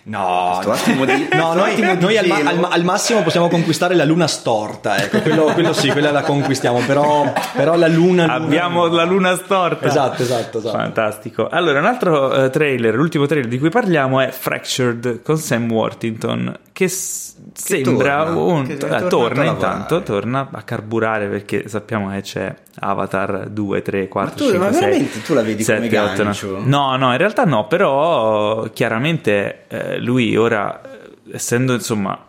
No, 0.05 0.61
di- 1.05 1.29
no, 1.33 1.55
noi, 1.55 1.81
noi 1.99 2.17
al, 2.17 2.27
ma- 2.27 2.37
al 2.45 2.59
ma- 2.59 2.69
al 2.69 2.85
massimo 2.85 3.23
possiamo 3.23 3.49
conquistare 3.49 3.95
la 3.97 4.05
luna 4.05 4.27
storta, 4.29 4.97
ecco, 4.99 5.21
quello, 5.21 5.45
quello 5.53 5.73
sì, 5.73 5.91
quella 5.91 6.13
la 6.13 6.23
conquistiamo, 6.23 6.79
però, 6.87 7.33
però 7.55 7.75
la 7.77 7.89
luna... 7.89 8.23
luna- 8.25 8.35
Abbiamo 8.35 8.87
la 8.87 9.05
luna 9.05 9.35
storta. 9.37 9.87
Esatto, 9.87 10.23
esatto, 10.23 10.59
esatto. 10.59 10.77
Fantastico. 10.77 11.49
Allora, 11.49 11.81
un 11.81 11.87
altro 11.87 12.33
eh, 12.45 12.51
trailer, 12.51 12.95
l'ultimo 12.95 13.27
trailer 13.27 13.49
di 13.49 13.59
cui 13.59 13.69
parliamo 13.69 14.21
è 14.21 14.31
Fractured 14.31 15.23
con 15.23 15.39
Sam 15.39 15.71
Worthington, 15.71 16.57
che, 16.73 16.87
s- 16.89 17.35
sembra 17.57 18.25
torna, 18.25 18.41
un... 18.41 18.71
eh, 18.71 19.07
torna 19.09 19.43
a 19.43 19.47
intanto, 19.47 20.03
torna 20.03 20.49
a 20.53 20.63
carburare 20.63 21.27
perché 21.29 21.69
sappiamo 21.69 22.11
che 22.11 22.21
c'è 22.21 22.55
Avatar 22.81 23.49
2, 23.49 23.83
3, 23.83 24.09
4, 24.09 24.31
Ma 24.31 24.37
tu- 24.37 24.51
5, 24.51 24.59
ma 24.59 24.73
6, 24.73 24.81
veramente 24.81 25.23
tu 25.23 25.35
la 25.35 25.43
vedi 25.43 25.65
come 25.65 25.81
7, 25.81 25.99
8, 25.99 26.23
gancio? 26.23 26.63
No, 26.63 26.97
no, 26.97 27.13
in 27.13 27.19
realtà 27.19 27.45
no, 27.45 27.67
però 27.67 28.69
chiaramente 28.73 29.65
eh, 29.69 29.99
lui 29.99 30.37
ora, 30.37 30.81
eh, 30.83 31.35
essendo 31.35 31.73
insomma 31.73 32.25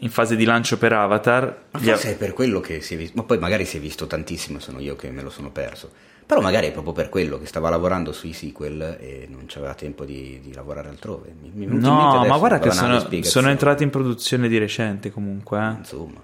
in 0.00 0.10
fase 0.10 0.34
di 0.34 0.44
lancio 0.44 0.78
per 0.78 0.92
Avatar... 0.92 1.56
Ma 1.70 1.78
forse 1.78 2.10
è 2.10 2.16
per 2.16 2.32
quello 2.32 2.58
che 2.58 2.80
si 2.80 2.94
è 2.94 2.96
visto, 2.96 3.12
ma 3.16 3.22
poi 3.22 3.38
magari 3.38 3.64
si 3.64 3.76
è 3.76 3.80
visto 3.80 4.08
tantissimo, 4.08 4.58
sono 4.58 4.80
io 4.80 4.96
che 4.96 5.10
me 5.10 5.22
lo 5.22 5.30
sono 5.30 5.50
perso. 5.50 5.90
Però 6.32 6.44
magari 6.44 6.68
è 6.68 6.72
proprio 6.72 6.94
per 6.94 7.10
quello 7.10 7.38
che 7.38 7.44
stava 7.44 7.68
lavorando 7.68 8.10
sui 8.12 8.32
sequel 8.32 8.96
e 8.98 9.28
non 9.30 9.44
c'aveva 9.46 9.74
tempo 9.74 10.06
di, 10.06 10.40
di 10.42 10.54
lavorare 10.54 10.88
altrove. 10.88 11.34
Mi, 11.38 11.66
mi 11.66 11.78
No, 11.78 12.24
ma 12.26 12.38
guarda 12.38 12.58
che 12.58 12.70
sono, 12.70 13.06
sono 13.20 13.50
entrati 13.50 13.82
in 13.82 13.90
produzione 13.90 14.48
di 14.48 14.56
recente 14.56 15.10
comunque. 15.10 15.58
eh. 15.60 15.76
Insomma. 15.78 16.22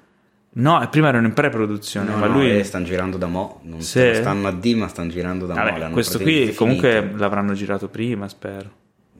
No, 0.51 0.89
prima 0.91 1.09
erano 1.09 1.27
in 1.27 1.35
pre-produzione, 1.35 2.11
No, 2.11 2.17
ma 2.17 2.27
no, 2.27 2.33
lui... 2.33 2.59
eh, 2.59 2.65
stanno 2.65 2.87
girando 2.87 3.19
da 3.19 3.27
mo', 3.27 3.61
non 3.65 3.73
non 3.73 3.83
stanno 3.83 4.49
a 4.49 4.53
D 4.53 4.75
ma 4.75 4.89
stanno 4.89 5.11
girando 5.11 5.45
da 5.45 5.55
mo'. 5.55 5.63
Vabbè, 5.63 5.79
l'hanno 5.79 5.93
questo 5.93 6.19
qui 6.19 6.55
comunque 6.55 7.01
finito. 7.01 7.17
l'avranno 7.19 7.53
girato 7.53 7.89
prima, 7.89 8.29
spero. 8.29 8.71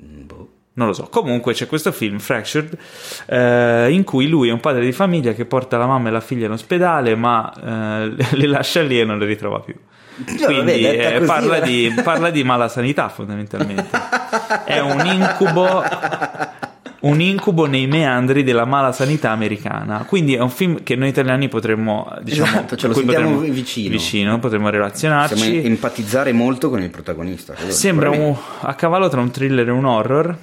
Mm, 0.03 0.27
boh. 0.27 0.49
Non 0.73 0.87
lo 0.87 0.93
so. 0.95 1.09
Comunque 1.11 1.53
c'è 1.53 1.67
questo 1.67 1.93
film, 1.93 2.19
Fractured, 2.19 2.77
eh, 3.27 3.89
in 3.91 4.05
cui 4.05 4.27
lui 4.27 4.49
è 4.49 4.53
un 4.53 4.61
padre 4.61 4.85
di 4.85 4.93
famiglia 4.93 5.33
che 5.33 5.45
porta 5.45 5.77
la 5.77 5.87
mamma 5.87 6.09
e 6.09 6.13
la 6.13 6.21
figlia 6.21 6.47
in 6.47 6.53
ospedale, 6.53 7.15
ma 7.15 7.53
eh, 7.53 8.15
le 8.37 8.47
lascia 8.47 8.81
lì 8.81 8.99
e 8.99 9.05
non 9.05 9.19
le 9.19 9.27
ritrova 9.27 9.61
più. 9.61 9.75
Vabbè, 10.25 10.45
Quindi 10.45 10.81
detta 10.81 11.15
eh, 11.15 11.21
parla, 11.21 11.57
eh. 11.57 11.63
di, 11.63 11.95
parla 12.03 12.31
di 12.31 12.45
mala 12.45 12.69
sanità 12.69 13.09
fondamentalmente. 13.09 13.89
È 14.65 14.79
un 14.81 15.05
incubo, 15.07 15.83
un 17.01 17.21
incubo 17.21 17.67
nei 17.67 17.87
meandri 17.87 18.43
della 18.43 18.65
mala 18.65 18.93
sanità 18.93 19.31
americana. 19.31 20.05
Quindi 20.07 20.35
è 20.35 20.41
un 20.41 20.51
film 20.51 20.83
che 20.83 20.97
noi 20.97 21.09
italiani 21.09 21.49
potremmo, 21.49 22.13
diciamo, 22.23 22.49
Esatto, 22.49 22.77
ce 22.77 22.89
lo 22.89 22.95
sentiamo 22.95 23.39
vicino. 23.39 23.91
vicino, 23.91 24.39
potremmo 24.39 24.69
relazionarci. 24.69 25.35
Possiamo 25.35 25.61
empatizzare 25.63 26.33
molto 26.33 26.71
con 26.71 26.83
il 26.83 26.91
protagonista. 26.91 27.55
Sembra 27.69 28.11
un, 28.11 28.35
a 28.61 28.75
cavallo 28.75 29.09
tra 29.09 29.21
un 29.21 29.31
thriller 29.31 29.69
e 29.69 29.73
un 29.73 29.85
horror. 29.85 30.37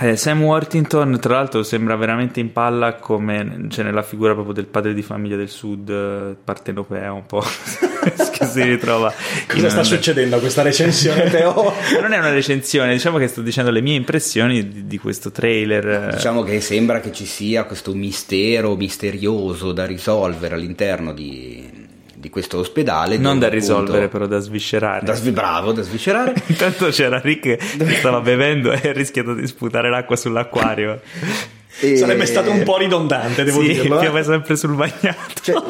Eh, 0.00 0.16
Sam 0.16 0.42
Worthington, 0.42 1.18
tra 1.20 1.34
l'altro, 1.34 1.64
sembra 1.64 1.96
veramente 1.96 2.38
in 2.38 2.52
palla 2.52 2.94
come 2.94 3.66
cioè, 3.68 3.84
nella 3.84 4.02
figura 4.02 4.32
proprio 4.32 4.54
del 4.54 4.66
padre 4.66 4.94
di 4.94 5.02
famiglia 5.02 5.34
del 5.34 5.48
sud 5.48 5.88
eh, 5.90 6.36
partenopeo, 6.42 7.14
un 7.14 7.26
po' 7.26 7.42
che 8.32 8.44
si 8.46 8.62
ritrova. 8.62 9.12
in 9.12 9.46
Cosa 9.48 9.70
sta 9.70 9.78
un- 9.80 9.84
succedendo 9.84 10.36
a 10.36 10.38
questa 10.38 10.62
recensione, 10.62 11.24
Teo? 11.30 11.72
Non 12.00 12.12
è 12.12 12.18
una 12.18 12.30
recensione, 12.30 12.92
diciamo 12.92 13.18
che 13.18 13.26
sto 13.26 13.42
dicendo 13.42 13.72
le 13.72 13.80
mie 13.80 13.96
impressioni 13.96 14.68
di, 14.68 14.86
di 14.86 14.98
questo 14.98 15.32
trailer. 15.32 16.14
Diciamo 16.14 16.44
che 16.44 16.60
sembra 16.60 17.00
che 17.00 17.10
ci 17.10 17.26
sia 17.26 17.64
questo 17.64 17.92
mistero 17.92 18.76
misterioso 18.76 19.72
da 19.72 19.84
risolvere 19.84 20.54
all'interno 20.54 21.12
di, 21.12 21.77
di 22.18 22.30
questo 22.30 22.58
ospedale. 22.58 23.16
non 23.18 23.38
da 23.38 23.48
risolvere, 23.48 24.04
appunto- 24.04 24.18
però 24.18 24.26
da 24.26 24.38
sviscerare. 24.38 25.04
Da 25.04 25.14
svi- 25.14 25.30
bravo, 25.30 25.72
da 25.72 25.82
sviscerare. 25.82 26.34
Intanto 26.46 26.88
c'era 26.88 27.20
Rick 27.20 27.56
che 27.56 27.94
stava 27.98 28.20
bevendo 28.20 28.72
e 28.72 28.88
ha 28.88 28.92
rischiato 28.92 29.34
di 29.34 29.46
sputare 29.46 29.88
l'acqua 29.90 30.16
sull'acquario. 30.16 31.00
E- 31.80 31.96
Sarebbe 31.96 32.26
stato 32.26 32.50
un 32.50 32.64
po' 32.64 32.76
ridondante, 32.76 33.44
devo 33.44 33.60
sì, 33.60 33.68
dirlo. 33.68 33.98
eh. 33.98 34.00
piove 34.00 34.24
sempre 34.24 34.56
sul 34.56 34.74
bagnato. 34.74 35.14
Cioè, 35.40 35.62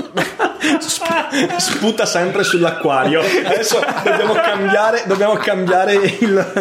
Sp- 0.80 1.56
sputa 1.58 2.06
sempre 2.06 2.44
sull'acquario. 2.44 3.20
Adesso 3.20 3.78
dobbiamo 4.04 4.32
cambiare, 4.32 5.02
dobbiamo 5.06 5.34
cambiare, 5.34 5.94
il, 5.96 6.52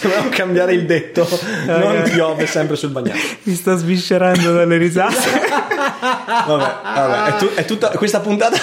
dobbiamo 0.00 0.28
cambiare 0.30 0.74
il 0.74 0.86
detto. 0.86 1.26
Non 1.66 2.02
piove 2.04 2.46
sempre 2.46 2.76
sul 2.76 2.90
bagnato. 2.90 3.18
Mi 3.42 3.54
sto 3.54 3.76
sviscerando 3.76 4.52
dalle 4.52 4.76
risate. 4.76 5.60
Vabbè, 6.02 6.72
vabbè 6.82 7.34
è, 7.34 7.38
tu- 7.38 7.54
è 7.54 7.64
tutta, 7.64 7.88
questa 7.90 8.20
puntata 8.20 8.56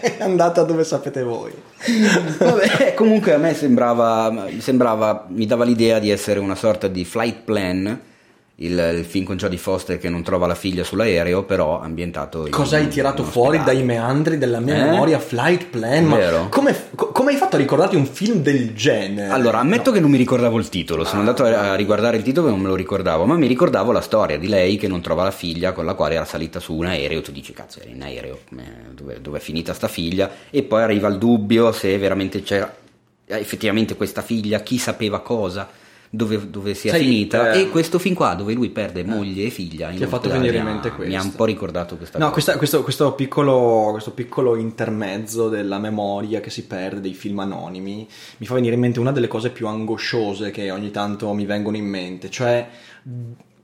è 0.00 0.16
andata 0.20 0.62
dove 0.62 0.84
sapete 0.84 1.22
voi. 1.22 1.52
Vabbè, 2.38 2.94
comunque 2.94 3.34
a 3.34 3.38
me 3.38 3.54
sembrava, 3.54 4.46
sembrava, 4.58 5.26
mi 5.28 5.46
dava 5.46 5.64
l'idea 5.64 5.98
di 5.98 6.10
essere 6.10 6.38
una 6.38 6.54
sorta 6.54 6.88
di 6.88 7.04
flight 7.04 7.42
plan 7.44 8.00
il, 8.60 8.94
il, 8.96 9.04
film 9.04 9.24
con 9.24 9.36
Jodie 9.36 9.58
Foster 9.58 9.98
che 9.98 10.08
non 10.08 10.22
trova 10.22 10.48
la 10.48 10.56
figlia 10.56 10.82
sull'aereo, 10.82 11.44
però 11.44 11.80
ambientato 11.80 12.46
in 12.46 12.50
Cosa 12.50 12.76
hai 12.76 12.88
tirato 12.88 13.22
fuori 13.22 13.62
dai 13.62 13.84
meandri 13.84 14.36
della 14.36 14.58
mia 14.58 14.76
eh? 14.76 14.84
memoria? 14.84 15.20
Flight 15.20 15.66
Plan? 15.66 16.04
Ma 16.04 16.48
come, 16.48 16.74
come, 16.94 17.30
hai 17.30 17.36
fatto 17.36 17.54
a 17.54 17.58
ricordarti 17.58 17.94
un 17.94 18.06
film 18.06 18.42
del 18.42 18.74
genere? 18.74 19.32
Allora, 19.32 19.60
ammetto 19.60 19.90
no. 19.90 19.96
che 19.96 20.00
non 20.00 20.10
mi 20.10 20.16
ricordavo 20.16 20.58
il 20.58 20.68
titolo, 20.68 21.04
sono 21.04 21.18
ah, 21.18 21.20
andato 21.20 21.44
a, 21.44 21.72
a 21.72 21.74
riguardare 21.76 22.16
il 22.16 22.24
titolo 22.24 22.48
e 22.48 22.50
non 22.50 22.60
me 22.60 22.66
lo 22.66 22.74
ricordavo, 22.74 23.26
ma 23.26 23.36
mi 23.36 23.46
ricordavo 23.46 23.92
la 23.92 24.00
storia 24.00 24.38
di 24.38 24.48
lei 24.48 24.76
che 24.76 24.88
non 24.88 25.00
trova 25.02 25.22
la 25.22 25.30
figlia 25.30 25.72
con 25.72 25.84
la 25.84 25.94
quale 25.94 26.16
era 26.16 26.24
salita 26.24 26.58
su 26.58 26.74
un 26.74 26.86
aereo, 26.86 27.22
tu 27.22 27.30
dici 27.30 27.52
cazzo, 27.52 27.80
era 27.80 27.90
in 27.90 28.02
aereo, 28.02 28.40
dove, 28.92 29.20
dove 29.20 29.38
è 29.38 29.40
finita 29.40 29.72
sta 29.72 29.86
figlia? 29.86 30.30
E 30.50 30.64
poi 30.64 30.82
arriva 30.82 31.06
il 31.06 31.18
dubbio 31.18 31.70
se 31.70 31.96
veramente 31.96 32.42
c'era 32.42 32.74
effettivamente 33.24 33.94
questa 33.94 34.22
figlia, 34.22 34.60
chi 34.60 34.78
sapeva 34.78 35.20
cosa 35.20 35.77
dove, 36.10 36.50
dove 36.50 36.74
sia 36.74 36.92
Sai, 36.92 37.00
finita. 37.00 37.52
eh, 37.52 37.60
e 37.62 37.68
questo 37.70 37.98
fin 37.98 38.14
qua 38.14 38.34
dove 38.34 38.54
lui 38.54 38.70
perde 38.70 39.04
moglie 39.04 39.44
e 39.44 39.50
figlia 39.50 39.90
ti 39.90 40.02
ha 40.02 40.08
fatto 40.08 40.30
venire 40.30 40.56
in 40.56 40.64
mente 40.64 40.90
questo. 40.90 41.12
Mi 41.12 41.16
ha 41.16 41.22
un 41.22 41.34
po' 41.34 41.44
ricordato 41.44 41.96
questa 41.96 42.18
no, 42.18 42.30
cosa. 42.30 42.34
questa, 42.34 42.56
questo, 42.56 42.82
questo, 42.82 43.12
piccolo, 43.12 43.88
questo 43.92 44.12
piccolo 44.12 44.56
intermezzo 44.56 45.48
della 45.48 45.78
memoria 45.78 46.40
che 46.40 46.50
si 46.50 46.66
perde 46.66 47.00
dei 47.00 47.14
film 47.14 47.38
anonimi 47.40 48.06
mi 48.38 48.46
fa 48.46 48.54
venire 48.54 48.74
in 48.74 48.80
mente 48.80 49.00
una 49.00 49.12
delle 49.12 49.28
cose 49.28 49.50
più 49.50 49.66
angosciose 49.66 50.50
che 50.50 50.70
ogni 50.70 50.90
tanto 50.90 51.32
mi 51.32 51.44
vengono 51.44 51.76
in 51.76 51.86
mente 51.86 52.30
cioè 52.30 52.68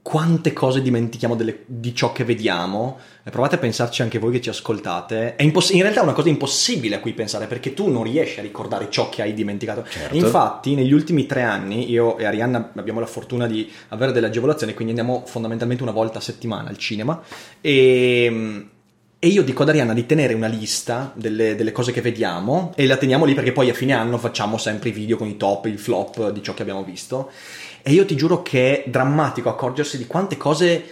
quante 0.05 0.53
cose 0.53 0.83
dimentichiamo 0.83 1.35
delle, 1.35 1.61
di 1.65 1.95
ciò 1.95 2.13
che 2.13 2.25
vediamo. 2.25 2.99
Provate 3.23 3.55
a 3.55 3.59
pensarci 3.59 4.03
anche 4.03 4.19
voi 4.19 4.33
che 4.33 4.43
ci 4.43 4.51
ascoltate. 4.51 5.35
È 5.35 5.43
imposs- 5.43 5.73
in 5.73 5.81
realtà 5.81 6.01
è 6.01 6.03
una 6.03 6.13
cosa 6.13 6.29
impossibile 6.29 6.97
a 6.97 7.01
cui 7.01 7.15
pensare 7.15 7.47
perché 7.47 7.73
tu 7.73 7.89
non 7.89 8.03
riesci 8.03 8.39
a 8.39 8.43
ricordare 8.43 8.91
ciò 8.91 9.09
che 9.09 9.23
hai 9.23 9.33
dimenticato. 9.33 9.83
Certo. 9.89 10.15
Infatti, 10.15 10.75
negli 10.75 10.93
ultimi 10.93 11.25
tre 11.25 11.41
anni, 11.41 11.91
io 11.91 12.19
e 12.19 12.27
Arianna 12.27 12.73
abbiamo 12.77 13.01
la 13.01 13.07
fortuna 13.07 13.47
di 13.47 13.73
avere 13.89 14.13
delle 14.13 14.27
agevolazioni, 14.27 14.75
quindi 14.75 14.93
andiamo 14.93 15.25
fondamentalmente 15.25 15.83
una 15.83 15.93
volta 15.93 16.19
a 16.19 16.21
settimana 16.23 16.69
al 16.69 16.77
cinema. 16.77 17.23
E. 17.63 18.67
E 19.25 19.29
io 19.29 19.43
dico 19.43 19.63
ad 19.63 19.71
Arianna 19.71 19.95
di 19.95 20.05
tenere 20.05 20.35
una 20.35 20.49
lista 20.49 21.11
delle, 21.15 21.55
delle, 21.55 21.73
cose 21.73 21.93
che 21.93 22.03
vediamo 22.03 22.75
e 22.77 22.87
la 22.87 22.99
teniamo 22.99 23.25
lì 23.25 23.33
perché 23.33 23.53
poi 23.53 23.71
a 23.71 23.73
fine 23.73 23.95
anno 23.95 24.19
facciamo 24.19 24.59
sempre 24.59 24.91
i 24.91 24.93
video 24.93 25.17
con 25.17 25.27
i 25.27 25.39
top, 25.39 25.65
il 25.65 25.79
flop 25.79 26.31
di 26.31 26.43
ciò 26.43 26.53
che 26.53 26.61
abbiamo 26.61 26.85
visto. 26.85 27.31
E 27.87 27.93
io 27.93 28.07
ti 28.07 28.17
giuro 28.17 28.43
che 28.43 28.83
è 28.83 28.89
drammatico 28.89 29.51
accorgersi 29.51 29.99
di 29.99 30.07
quante 30.07 30.39
cose 30.39 30.85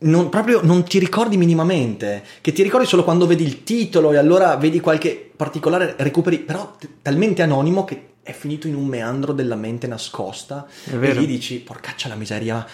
non, 0.00 0.30
proprio 0.30 0.60
non 0.62 0.84
ti 0.84 0.98
ricordi 0.98 1.36
minimamente, 1.36 2.24
che 2.40 2.52
ti 2.52 2.62
ricordi 2.62 2.86
solo 2.86 3.04
quando 3.04 3.26
vedi 3.26 3.44
il 3.44 3.62
titolo 3.62 4.12
e 4.12 4.16
allora 4.16 4.56
vedi 4.56 4.80
qualche 4.80 5.30
particolare, 5.36 5.94
recuperi, 5.98 6.38
però 6.38 6.76
t- 6.78 6.88
talmente 7.02 7.42
anonimo 7.42 7.84
che 7.84 8.08
è 8.22 8.32
finito 8.32 8.66
in 8.66 8.74
un 8.74 8.86
meandro 8.86 9.32
della 9.32 9.56
mente 9.56 9.86
nascosta 9.86 10.66
e 10.88 11.12
lì 11.12 11.26
dici, 11.26 11.58
porcaccia 11.58 12.08
la 12.08 12.14
miseria, 12.14 12.66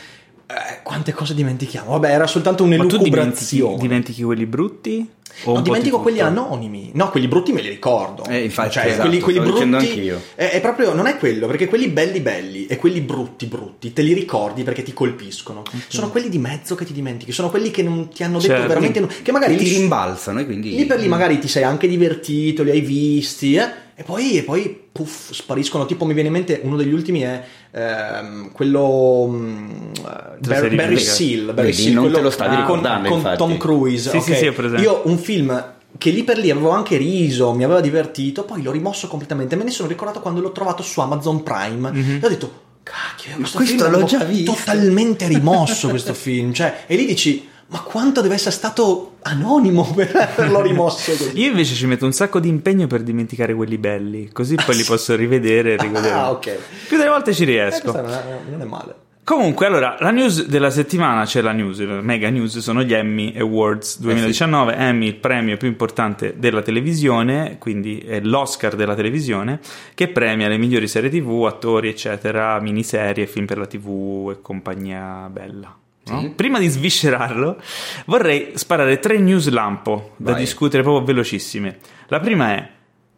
eh, 0.47 0.83
quante 0.83 1.13
cose 1.13 1.35
dimentichiamo? 1.35 1.91
Vabbè, 1.91 2.11
era 2.11 2.27
soltanto 2.27 2.63
un'elucubrazione. 2.63 3.75
Dimentichi, 3.75 3.81
dimentichi 3.81 4.23
quelli 4.23 4.47
brutti? 4.47 5.11
No, 5.45 5.61
dimentico 5.61 6.01
quelli 6.01 6.21
anonimi. 6.21 6.93
No, 6.95 7.11
quelli 7.11 7.29
brutti 7.29 7.53
me 7.53 7.61
li 7.61 7.69
ricordo. 7.69 8.25
Eh, 8.25 8.45
infatti, 8.45 8.71
cioè, 8.71 8.87
esatto, 8.87 9.03
quelli, 9.03 9.21
quelli 9.21 9.41
brutti. 9.41 10.09
È, 10.35 10.51
è, 10.51 10.61
proprio, 10.61 10.95
non 10.95 11.07
è 11.07 11.19
quello, 11.19 11.47
perché 11.47 11.67
quelli 11.67 11.89
belli 11.89 12.21
belli 12.21 12.67
e 12.67 12.77
quelli 12.77 13.01
brutti 13.01 13.47
brutti 13.47 13.93
te 13.93 14.03
li 14.03 14.15
ricordi 14.15 14.63
perché 14.63 14.83
ti 14.83 14.95
colpiscono. 14.95 15.61
Okay. 15.61 15.81
Sono 15.89 16.11
quelli 16.11 16.31
di 16.31 16.39
mezzo 16.39 16.75
che 16.75 16.87
ti 16.87 16.93
dimentichi, 16.93 17.33
sono 17.33 17.51
quelli 17.51 17.71
che 17.71 17.83
non 17.83 18.09
ti 18.09 18.23
hanno 18.23 18.39
detto 18.39 18.55
certo. 18.55 18.69
veramente. 18.69 19.07
Che 19.23 19.33
magari 19.33 19.57
ti 19.57 19.69
rimbalzano 19.69 20.41
e 20.41 20.47
quindi. 20.47 20.75
Lì 20.75 20.87
per 20.87 21.01
lì 21.01 21.09
magari 21.09 21.39
ti 21.39 21.49
sei 21.49 21.65
anche 21.65 21.87
divertito, 21.87 22.63
li 22.63 22.71
hai 22.71 22.81
visti, 22.81 23.57
eh? 23.57 23.85
E 23.95 24.03
poi, 24.03 24.39
e 24.39 24.43
poi 24.43 24.89
puff, 24.93 25.33
spariscono. 25.33 25.87
Tipo, 25.87 26.05
mi 26.05 26.15
viene 26.15 26.29
in 26.29 26.35
mente 26.35 26.61
uno 26.63 26.77
degli 26.77 26.93
ultimi 26.93 27.21
è 27.21 27.43
ehm, 27.71 28.53
quello 28.53 29.23
um, 29.23 29.91
Bar- 30.41 30.75
Barry 30.75 30.99
Seal. 30.99 31.53
Barry 31.53 31.73
Seal 31.73 31.93
non 31.93 32.05
quello, 32.05 32.19
te 32.19 32.23
lo 32.23 32.31
stavi 32.31 32.57
ricordando 32.57 33.09
con, 33.09 33.23
con 33.23 33.35
Tom 33.37 33.57
Cruise. 33.57 34.11
Sì, 34.11 34.17
okay. 34.17 34.35
sì, 34.35 34.53
sì, 34.55 34.83
Io 34.83 35.03
un 35.05 35.19
film 35.19 35.75
che 35.99 36.11
lì 36.11 36.25
per 36.25 36.39
lì 36.39 36.51
avevo 36.51 36.71
anche 36.71 36.97
riso, 36.97 37.53
mi 37.53 37.65
aveva 37.65 37.81
divertito, 37.81 38.45
poi 38.45 38.63
l'ho 38.63 38.73
rimosso 38.73 39.09
completamente. 39.09 39.57
Me 39.57 39.65
ne 39.65 39.71
sono 39.71 39.89
ricordato 39.89 40.21
quando 40.21 40.41
l'ho 40.41 40.53
trovato 40.53 40.83
su 40.83 41.01
Amazon 41.01 41.43
Prime 41.43 41.91
mm-hmm. 41.91 42.23
e 42.23 42.27
ho 42.27 42.29
detto, 42.29 42.63
cacchio, 42.83 43.37
questo, 43.37 43.57
questo 43.59 43.89
l'ho 43.89 44.05
già 44.05 44.25
visto. 44.25 44.53
Totalmente 44.53 45.27
rimosso 45.27 45.89
questo 45.89 46.15
film. 46.15 46.53
Cioè, 46.53 46.85
e 46.87 46.97
lì 46.97 47.07
dici 47.07 47.49
ma 47.69 47.81
quanto 47.81 48.21
deve 48.21 48.35
essere 48.35 48.53
stato 48.53 49.17
anonimo 49.23 49.85
per 49.95 50.15
averlo 50.15 50.61
rimosso 50.61 51.13
così. 51.13 51.39
Io 51.39 51.49
invece 51.49 51.75
ci 51.75 51.87
metto 51.87 52.05
un 52.05 52.13
sacco 52.13 52.39
di 52.39 52.49
impegno 52.49 52.87
per 52.87 53.03
dimenticare 53.03 53.55
quelli 53.55 53.79
belli, 53.79 54.31
così 54.33 54.55
poi 54.55 54.77
li 54.77 54.85
posso 54.87 55.15
rivedere 55.17 55.75
e 55.75 55.77
rivedere. 55.77 56.15
Ah, 56.15 56.31
ok. 56.31 56.59
Più 56.89 56.97
delle 56.97 57.11
volte 57.11 57.35
ci 57.35 57.45
riesco. 57.45 57.97
Eh, 57.97 58.03
non, 58.03 58.11
è, 58.11 58.39
non 58.51 58.61
è 58.61 58.65
male. 58.65 58.95
Comunque, 59.27 59.67
allora, 59.67 59.97
la 59.99 60.13
news 60.13 60.47
della 60.47 60.71
settimana, 60.71 61.23
c'è 61.23 61.27
cioè 61.27 61.43
la 61.43 61.51
news, 61.51 61.85
la 61.85 62.01
mega 62.01 62.31
news, 62.31 62.59
sono 62.59 62.85
gli 62.85 62.95
Emmy 62.95 63.37
Awards 63.37 63.99
2019. 63.99 64.73
Eh 64.73 64.77
sì. 64.77 64.83
Emmy, 64.83 65.07
il 65.09 65.17
premio 65.17 65.57
più 65.57 65.67
importante 65.67 66.35
della 66.37 66.63
televisione, 66.63 67.57
quindi 67.59 67.99
è 67.99 68.21
l'Oscar 68.21 68.77
della 68.77 68.95
televisione, 68.95 69.59
che 69.95 70.07
premia 70.07 70.47
le 70.47 70.59
migliori 70.59 70.87
serie 70.87 71.11
TV, 71.11 71.45
attori, 71.45 71.89
eccetera, 71.89 72.61
miniserie, 72.61 73.27
film 73.27 73.47
per 73.47 73.59
la 73.59 73.67
TV 73.67 74.31
e 74.31 74.41
compagnia 74.41 75.29
bella. 75.29 75.77
No? 76.07 76.21
Sì. 76.21 76.29
Prima 76.31 76.59
di 76.59 76.69
sviscerarlo, 76.69 77.61
vorrei 78.07 78.53
sparare 78.55 78.99
tre 79.01 79.19
news 79.19 79.49
lampo 79.49 80.13
da 80.17 80.33
Vai. 80.33 80.41
discutere 80.41 80.83
proprio 80.83 81.05
velocissime. 81.05 81.79
La 82.09 82.21
prima 82.21 82.55
è 82.55 82.71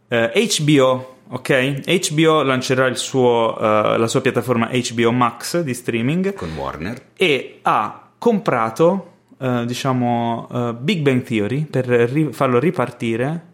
eh, 0.08 0.48
HBO, 0.58 1.16
ok? 1.28 2.08
HBO 2.10 2.42
lancerà 2.42 2.92
suo, 2.94 3.54
uh, 3.56 3.98
la 3.98 4.06
sua 4.06 4.20
piattaforma 4.20 4.70
HBO 4.72 5.12
Max 5.12 5.60
di 5.60 5.74
streaming 5.74 6.32
con 6.32 6.50
Warner 6.56 7.02
e 7.14 7.58
ha 7.62 8.08
comprato, 8.16 9.12
uh, 9.36 9.64
diciamo, 9.66 10.46
uh, 10.50 10.74
Big 10.74 11.02
Bang 11.02 11.22
Theory 11.22 11.64
per 11.66 11.86
ri- 11.86 12.32
farlo 12.32 12.58
ripartire 12.58 13.44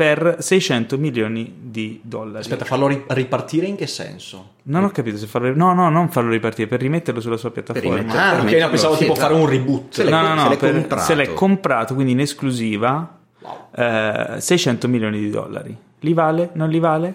per 0.00 0.36
600 0.38 0.96
milioni 0.96 1.56
di 1.60 2.00
dollari. 2.02 2.38
Aspetta, 2.38 2.64
farlo 2.64 3.04
ripartire 3.08 3.66
in 3.66 3.76
che 3.76 3.86
senso? 3.86 4.52
Non 4.62 4.84
ho 4.84 4.88
capito 4.88 5.18
se 5.18 5.26
farlo 5.26 5.54
No, 5.54 5.74
no, 5.74 5.90
non 5.90 6.08
farlo 6.08 6.30
ripartire, 6.30 6.66
per 6.68 6.80
rimetterlo 6.80 7.20
sulla 7.20 7.36
sua 7.36 7.50
piattaforma. 7.50 8.10
Ah, 8.14 8.40
ok, 8.40 8.50
no, 8.50 8.70
pensavo 8.70 8.96
tipo 8.96 9.14
fare 9.14 9.34
un 9.34 9.46
reboot. 9.46 9.92
Se 9.92 10.04
no, 10.04 10.22
no, 10.22 10.32
no, 10.32 10.44
se, 10.44 10.48
l'è 10.48 10.56
per, 10.56 10.98
se 11.00 11.14
l'è 11.14 11.34
comprato, 11.34 11.92
quindi 11.92 12.12
in 12.12 12.20
esclusiva, 12.20 13.14
wow. 13.40 13.56
eh, 13.76 14.40
600 14.40 14.88
milioni 14.88 15.18
di 15.18 15.28
dollari. 15.28 15.76
Li 15.98 16.14
vale? 16.14 16.48
Non 16.54 16.70
li 16.70 16.78
vale? 16.78 17.14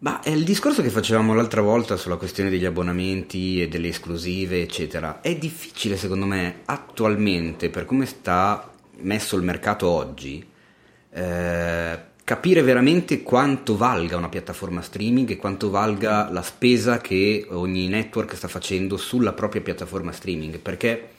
Ma 0.00 0.20
è 0.20 0.28
il 0.28 0.44
discorso 0.44 0.82
che 0.82 0.90
facevamo 0.90 1.32
l'altra 1.32 1.62
volta 1.62 1.96
sulla 1.96 2.16
questione 2.16 2.50
degli 2.50 2.66
abbonamenti 2.66 3.62
e 3.62 3.68
delle 3.68 3.88
esclusive, 3.88 4.60
eccetera. 4.60 5.22
È 5.22 5.34
difficile, 5.36 5.96
secondo 5.96 6.26
me, 6.26 6.56
attualmente, 6.66 7.70
per 7.70 7.86
come 7.86 8.04
sta 8.04 8.68
messo 8.98 9.36
il 9.36 9.42
mercato 9.42 9.88
oggi, 9.88 10.52
eh, 11.14 11.98
capire 12.24 12.62
veramente 12.62 13.22
quanto 13.22 13.76
valga 13.76 14.16
una 14.16 14.28
piattaforma 14.28 14.80
streaming 14.80 15.30
e 15.30 15.36
quanto 15.36 15.70
valga 15.70 16.30
la 16.30 16.42
spesa 16.42 16.98
che 16.98 17.46
ogni 17.50 17.86
network 17.86 18.34
sta 18.34 18.48
facendo 18.48 18.96
sulla 18.96 19.32
propria 19.32 19.60
piattaforma 19.60 20.10
streaming, 20.10 20.58
perché 20.58 21.10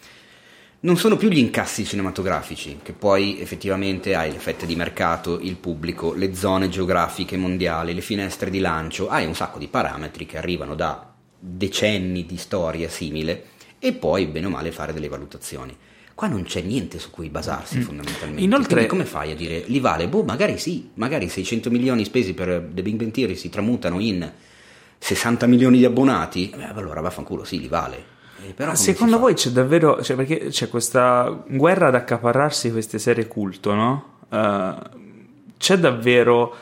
non 0.82 0.98
sono 0.98 1.16
più 1.16 1.30
gli 1.30 1.38
incassi 1.38 1.86
cinematografici, 1.86 2.80
che 2.84 2.92
poi 2.94 3.40
effettivamente 3.40 4.16
hai 4.16 4.32
le 4.32 4.40
fette 4.40 4.66
di 4.66 4.76
mercato, 4.76 5.40
il 5.40 5.56
pubblico, 5.56 6.14
le 6.14 6.36
zone 6.36 6.70
geografiche 6.70 7.38
mondiali, 7.38 7.94
le 7.94 8.02
finestre 8.02 8.50
di 8.50 8.60
lancio, 8.60 9.08
hai 9.08 9.26
un 9.26 9.34
sacco 9.34 9.58
di 9.58 9.68
parametri 9.68 10.26
che 10.26 10.38
arrivano 10.38 10.76
da 10.76 11.14
decenni 11.40 12.26
di 12.26 12.38
storia 12.38 12.90
simile 12.90 13.46
e 13.80 13.94
poi 13.94 14.26
bene 14.26 14.48
o 14.48 14.50
male 14.50 14.72
fare 14.72 14.94
delle 14.94 15.08
valutazioni. 15.08 15.76
Qua 16.16 16.28
non 16.28 16.44
c'è 16.44 16.62
niente 16.62 16.98
su 16.98 17.12
cui 17.12 17.30
basarsi 17.30 17.80
mm. 17.80 17.82
fondamentalmente. 17.82 18.42
Inoltre, 18.42 18.86
Quindi 18.86 18.88
come 18.88 19.06
fai 19.06 19.32
a 19.32 19.36
dire 19.36 19.64
li 19.68 19.82
vale? 19.82 20.08
Boh, 20.08 20.24
magari 20.24 20.58
sì, 20.58 20.90
magari 20.94 21.28
600 21.28 21.70
milioni 21.70 22.06
spesi 22.06 22.34
per 22.34 22.70
The 22.74 22.82
Big 22.82 22.96
Bang 22.96 23.12
Theory 23.12 23.36
si 23.36 23.50
tramutano 23.50 24.00
in 24.00 24.32
60 24.98 25.46
milioni 25.46 25.78
di 25.78 25.86
abbonati, 25.86 26.50
eh, 26.50 26.64
allora 26.74 27.02
vaffanculo, 27.02 27.44
sì, 27.44 27.60
li 27.60 27.68
vale. 27.68 28.14
Eh, 28.48 28.54
però 28.54 28.74
secondo 28.76 29.20
voi 29.20 29.34
c'è 29.34 29.50
davvero, 29.50 30.02
cioè 30.02 30.16
perché 30.16 30.48
c'è 30.48 30.70
questa 30.70 31.44
guerra 31.48 31.88
ad 31.88 31.96
accaparrarsi 31.96 32.72
queste 32.72 32.98
serie 32.98 33.28
culto, 33.28 33.74
no? 33.74 34.14
Uh, 34.30 34.74
c'è 35.58 35.78
davvero 35.78 36.56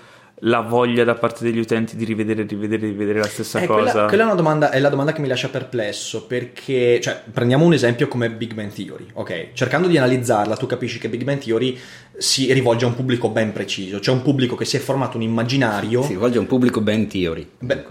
la 0.46 0.60
voglia 0.62 1.04
da 1.04 1.16
parte 1.16 1.44
degli 1.44 1.60
utenti 1.60 1.96
di 1.96 2.04
rivedere, 2.04 2.44
rivedere, 2.44 2.88
rivedere 2.88 3.20
la 3.20 3.28
stessa 3.28 3.60
Eh, 3.62 3.66
cosa? 3.66 3.92
quella, 3.92 4.08
quella 4.08 4.24
è, 4.24 4.26
una 4.26 4.36
domanda, 4.36 4.72
è 4.72 4.80
la 4.80 4.90
domanda 4.90 5.14
che 5.14 5.22
mi 5.22 5.28
lascia 5.28 5.48
perplesso 5.50 6.26
perché, 6.26 7.00
cioè, 7.02 7.22
prendiamo 7.32 7.66
un 7.66 7.74
esempio 7.74 8.08
come 8.08 8.30
Big 8.30 8.54
Bang 8.54 8.72
Theory, 8.72 9.08
ok? 9.14 9.50
Cercando 9.54 9.88
di 9.88 9.98
analizzarla, 9.98 10.58
tu 10.58 10.66
capisci 10.66 11.00
che 11.00 11.08
Big 11.10 11.24
Bang 11.24 11.40
Theory 11.40 11.78
si 12.18 12.52
rivolge 12.52 12.86
a 12.86 12.90
un 12.90 12.96
pubblico 12.96 13.30
ben 13.30 13.54
preciso, 13.54 14.00
cioè 14.00 14.14
un 14.16 14.22
pubblico 14.22 14.56
che 14.56 14.66
si 14.66 14.76
è 14.76 14.80
formato 14.80 15.18
un 15.18 15.24
immaginario. 15.24 16.04
Si 16.04 16.10
rivolge 16.10 16.38
a 16.38 16.42
un 16.42 16.48
pubblico 16.48 16.82
ben 16.82 17.08
theory. 17.08 17.48
Beh. 17.60 17.84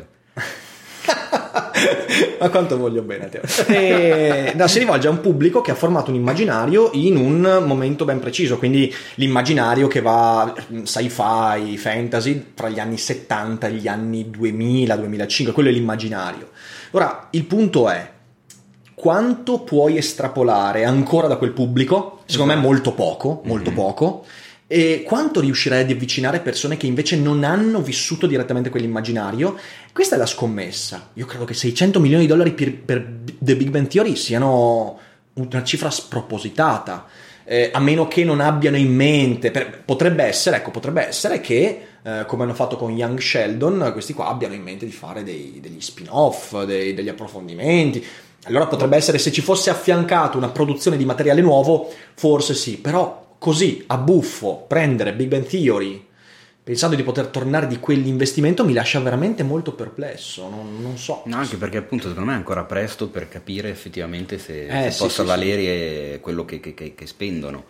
Ma 2.41 2.49
quanto 2.49 2.77
voglio 2.77 3.03
bene 3.03 3.25
a 3.25 3.29
te. 3.29 3.41
E, 3.83 4.53
no, 4.55 4.67
si 4.67 4.79
rivolge 4.79 5.09
a 5.09 5.11
un 5.11 5.21
pubblico 5.21 5.61
che 5.61 5.71
ha 5.71 5.75
formato 5.75 6.11
un 6.11 6.17
immaginario 6.17 6.91
in 6.95 7.17
un 7.17 7.63
momento 7.65 8.05
ben 8.05 8.21
preciso, 8.21 8.59
quindi 8.59 8.93
l'immaginario 9.15 9.89
che 9.89 10.01
va 10.01 10.53
mm, 10.73 10.83
sci-fi, 10.83 11.77
fantasy 11.77 12.53
tra 12.55 12.69
gli 12.69 12.79
anni 12.79 12.99
70 12.99 13.67
e 13.67 13.73
gli 13.73 13.89
anni 13.89 14.31
2000-2005, 14.31 15.53
quello 15.53 15.69
è 15.69 15.73
l'immaginario. 15.73 16.51
Ora, 16.93 17.29
il 17.31 17.45
punto 17.45 17.89
è 17.89 18.11
quanto 18.95 19.61
puoi 19.61 19.97
estrapolare 19.97 20.85
ancora 20.85 21.27
da 21.27 21.37
quel 21.37 21.53
pubblico? 21.53 22.21
Secondo 22.27 22.55
me 22.55 22.61
molto 22.61 22.93
poco, 22.93 23.41
molto 23.45 23.73
poco. 23.73 24.25
E 24.75 25.03
quanto 25.03 25.41
riuscirai 25.41 25.83
ad 25.83 25.91
avvicinare 25.91 26.41
persone 26.41 26.79
che 26.79 26.87
invece 26.87 27.19
non 27.19 27.45
hanno 27.45 27.83
vissuto 27.83 28.27
direttamente 28.27 28.71
quell'immaginario? 28.71 29.55
Questa 29.93 30.15
è 30.15 30.19
la 30.19 30.25
scommessa. 30.25 31.11
Io 31.13 31.27
credo 31.27 31.45
che 31.45 31.53
600 31.53 32.01
milioni 32.01 32.23
di 32.23 32.29
dollari 32.29 32.53
per, 32.53 32.75
per 32.79 33.07
The 33.39 33.55
Big 33.55 33.69
Bang 33.69 33.87
Theory 33.87 34.17
siano 34.17 34.99
una 35.35 35.63
cifra 35.63 35.91
spropositata. 35.91 37.05
Eh, 37.45 37.69
a 37.71 37.81
meno 37.81 38.09
che 38.09 38.25
non 38.25 38.41
abbiano 38.41 38.79
in 38.79 38.95
mente, 38.95 39.51
per- 39.51 39.83
potrebbe 39.85 40.25
essere, 40.25 40.57
ecco, 40.57 40.71
potrebbe 40.71 41.07
essere 41.07 41.43
che, 41.43 41.83
eh, 42.03 42.25
come 42.27 42.45
hanno 42.45 42.55
fatto 42.55 42.77
con 42.77 42.97
Young 42.97 43.21
Sheldon, 43.21 43.91
questi 43.93 44.15
qua 44.15 44.29
abbiano 44.29 44.55
in 44.55 44.63
mente 44.63 44.87
di 44.87 44.93
fare 44.93 45.23
dei- 45.23 45.59
degli 45.61 45.83
spin-off, 45.83 46.63
dei- 46.65 46.95
degli 46.95 47.11
approfondimenti. 47.11 48.03
Allora 48.45 48.67
potrebbe 48.67 48.97
essere 48.97 49.19
se 49.19 49.31
ci 49.33 49.43
fosse 49.43 49.69
affiancato 49.69 50.39
una 50.39 50.49
produzione 50.49 50.97
di 50.97 51.05
materiale 51.05 51.43
nuovo, 51.43 51.93
forse 52.15 52.55
sì, 52.55 52.79
però 52.79 53.22
così 53.43 53.83
a 53.89 53.97
buffo 53.99 54.65
prendere 54.69 55.13
Big 55.15 55.27
Bang 55.27 55.45
Theory 55.45 56.07
pensando 56.63 56.95
di 56.95 57.03
poter 57.03 57.27
tornare 57.27 57.67
di 57.67 57.81
quell'investimento 57.81 58.65
mi 58.65 58.73
lascia 58.73 59.01
veramente 59.01 59.43
molto 59.43 59.73
perplesso, 59.75 60.49
non, 60.49 60.81
non 60.81 60.97
so. 60.97 61.23
No, 61.27 61.35
anche 61.39 61.57
perché 61.57 61.77
appunto 61.79 62.07
secondo 62.07 62.29
me 62.31 62.37
è 62.37 62.39
ancora 62.39 62.63
presto 62.63 63.09
per 63.09 63.29
capire 63.29 63.69
effettivamente 63.69 64.39
se, 64.39 64.67
Eh, 64.69 64.83
se 64.85 64.91
sì, 64.93 65.03
possa 65.03 65.23
sì, 65.23 65.29
valere 65.29 66.21
quello 66.21 66.45
che, 66.45 66.61
che- 66.61 66.73
che- 66.73 66.95
che 66.95 67.07
spendono. 67.09 67.65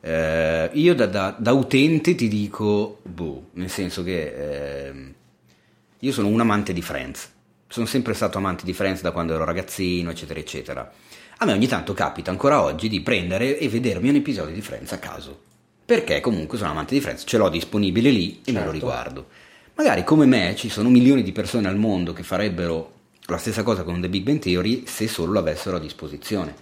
Eh, 0.00 0.68
io 0.72 0.94
da, 0.96 1.06
da- 1.06 1.36
da 1.38 1.52
utente 1.52 2.16
ti 2.16 2.26
dico, 2.26 2.98
boh, 3.04 3.50
nel 3.52 3.70
senso 3.70 4.02
che 4.02 4.86
ehm, 4.88 5.14
io 6.00 6.12
sono 6.12 6.26
un 6.26 6.40
amante 6.40 6.72
di 6.72 6.82
Friends, 6.82 7.30
sono 7.68 7.86
sempre 7.86 8.14
stato 8.14 8.36
amante 8.38 8.64
di 8.64 8.72
Friends 8.72 9.00
da 9.00 9.12
quando 9.12 9.34
ero 9.34 9.44
ragazzino, 9.44 10.10
eccetera, 10.10 10.40
eccetera. 10.40 10.92
A 11.38 11.44
me 11.46 11.52
ogni 11.52 11.66
tanto 11.66 11.92
capita 11.94 12.30
ancora 12.30 12.62
oggi 12.62 12.88
di 12.88 13.00
prendere 13.00 13.58
e 13.58 13.68
vedermi 13.68 14.08
un 14.08 14.14
episodio 14.16 14.54
di 14.54 14.60
Friends 14.60 14.92
a 14.92 14.98
caso. 14.98 15.38
Perché 15.84 16.20
comunque 16.20 16.56
sono 16.56 16.70
amante 16.70 16.94
di 16.94 17.00
Friends, 17.00 17.24
ce 17.26 17.36
l'ho 17.36 17.48
disponibile 17.48 18.10
lì 18.10 18.40
e 18.44 18.52
me 18.52 18.58
lo 18.58 18.70
Certo. 18.70 18.70
riguardo. 18.72 19.26
Magari 19.74 20.04
come 20.04 20.24
me 20.26 20.54
ci 20.56 20.68
sono 20.70 20.88
milioni 20.88 21.22
di 21.22 21.32
persone 21.32 21.68
al 21.68 21.76
mondo 21.76 22.12
che 22.12 22.22
farebbero 22.22 22.92
la 23.26 23.36
stessa 23.38 23.62
cosa 23.62 23.82
con 23.82 24.00
The 24.00 24.08
Big 24.08 24.22
Bang 24.22 24.38
Theory 24.38 24.84
se 24.86 25.08
solo 25.08 25.32
l'avessero 25.32 25.76
a 25.76 25.80
disposizione. 25.80 26.54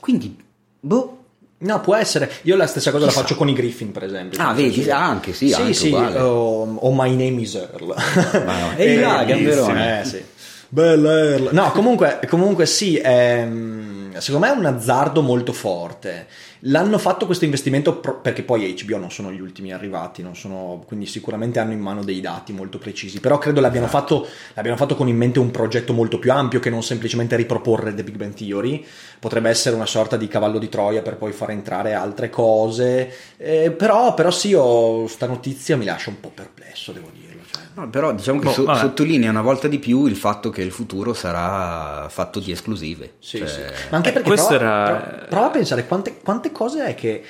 Quindi, 0.00 0.36
boh, 0.80 1.16
No, 1.62 1.78
può 1.82 1.94
essere. 1.94 2.30
Io 2.44 2.56
la 2.56 2.66
stessa 2.66 2.90
cosa 2.90 3.04
Chissà. 3.04 3.18
la 3.18 3.22
faccio 3.26 3.36
con 3.36 3.46
i 3.50 3.52
Griffin, 3.52 3.92
per 3.92 4.04
esempio. 4.04 4.40
Ah, 4.42 4.54
vedi? 4.54 4.88
Ah, 4.88 5.04
anche 5.08 5.34
sì, 5.34 5.48
Sì, 5.48 5.60
anche 5.60 5.74
sì, 5.74 5.88
uguale. 5.88 6.18
o 6.20 6.74
o 6.74 6.90
My 6.94 7.10
Name 7.10 7.42
is 7.42 7.54
Earl. 7.54 7.94
no. 8.46 8.72
Ehi 8.78 8.98
là, 8.98 9.24
gamberone. 9.24 10.00
Eh, 10.00 10.04
sì. 10.06 10.24
Bella 10.70 11.12
Earl. 11.18 11.50
No, 11.52 11.70
comunque, 11.72 12.18
comunque 12.30 12.64
sì, 12.64 12.98
ehm, 13.04 13.89
secondo 14.18 14.46
me 14.46 14.52
è 14.52 14.56
un 14.56 14.64
azzardo 14.64 15.22
molto 15.22 15.52
forte. 15.52 16.26
L'hanno 16.64 16.98
fatto 16.98 17.26
questo 17.26 17.44
investimento 17.44 17.98
pro- 17.98 18.20
perché 18.20 18.42
poi 18.42 18.74
HBO 18.74 18.98
non 18.98 19.10
sono 19.10 19.30
gli 19.30 19.40
ultimi 19.40 19.72
arrivati, 19.72 20.22
non 20.22 20.34
sono- 20.34 20.82
quindi 20.86 21.06
sicuramente 21.06 21.58
hanno 21.58 21.72
in 21.72 21.80
mano 21.80 22.02
dei 22.02 22.20
dati 22.20 22.52
molto 22.52 22.78
precisi, 22.78 23.20
però 23.20 23.38
credo 23.38 23.60
l'abbiano, 23.60 23.86
fatto, 23.86 24.26
l'abbiano 24.54 24.76
fatto 24.76 24.96
con 24.96 25.06
in 25.08 25.16
mente 25.16 25.38
un 25.38 25.50
progetto 25.50 25.92
molto 25.92 26.18
più 26.18 26.32
ampio 26.32 26.58
che 26.60 26.70
non 26.70 26.82
semplicemente 26.82 27.36
riproporre 27.36 27.94
The 27.94 28.02
Big 28.02 28.16
Bang 28.16 28.34
Theory, 28.34 28.84
potrebbe 29.18 29.50
essere 29.50 29.76
una 29.76 29.86
sorta 29.86 30.16
di 30.16 30.26
cavallo 30.28 30.58
di 30.58 30.68
Troia 30.68 31.02
per 31.02 31.16
poi 31.16 31.32
far 31.32 31.50
entrare 31.50 31.94
altre 31.94 32.30
cose, 32.30 33.12
eh, 33.36 33.70
però, 33.70 34.14
però 34.14 34.30
sì, 34.30 34.48
io, 34.48 35.06
sta 35.06 35.26
notizia 35.26 35.76
mi 35.76 35.84
lascia 35.84 36.10
un 36.10 36.20
po' 36.20 36.32
perplesso, 36.34 36.92
devo 36.92 37.08
dirlo. 37.12 37.29
No, 37.74 37.88
però 37.88 38.12
diciamo 38.12 38.38
che 38.40 38.46
Boh, 38.46 38.52
so- 38.52 38.74
sottolinea 38.74 39.30
una 39.30 39.42
volta 39.42 39.68
di 39.68 39.78
più 39.78 40.06
il 40.06 40.16
fatto 40.16 40.50
che 40.50 40.62
il 40.62 40.72
futuro 40.72 41.14
sarà 41.14 42.08
fatto 42.08 42.40
di 42.40 42.50
esclusive. 42.50 43.14
Sì, 43.18 43.38
Cioè, 43.38 43.48
sì. 43.48 43.60
Ma 43.90 43.96
anche 43.98 44.08
Eh, 44.10 44.12
perché 44.12 44.28
questo 44.28 44.56
prova, 44.56 44.64
era- 44.64 44.96
prova- 44.98 45.24
prova 45.26 45.46
a 45.46 45.50
pensare 45.50 45.86
quante, 45.86 46.18
quante 46.22 46.52
cose 46.52 46.84
è 46.86 46.94
che 46.94 47.24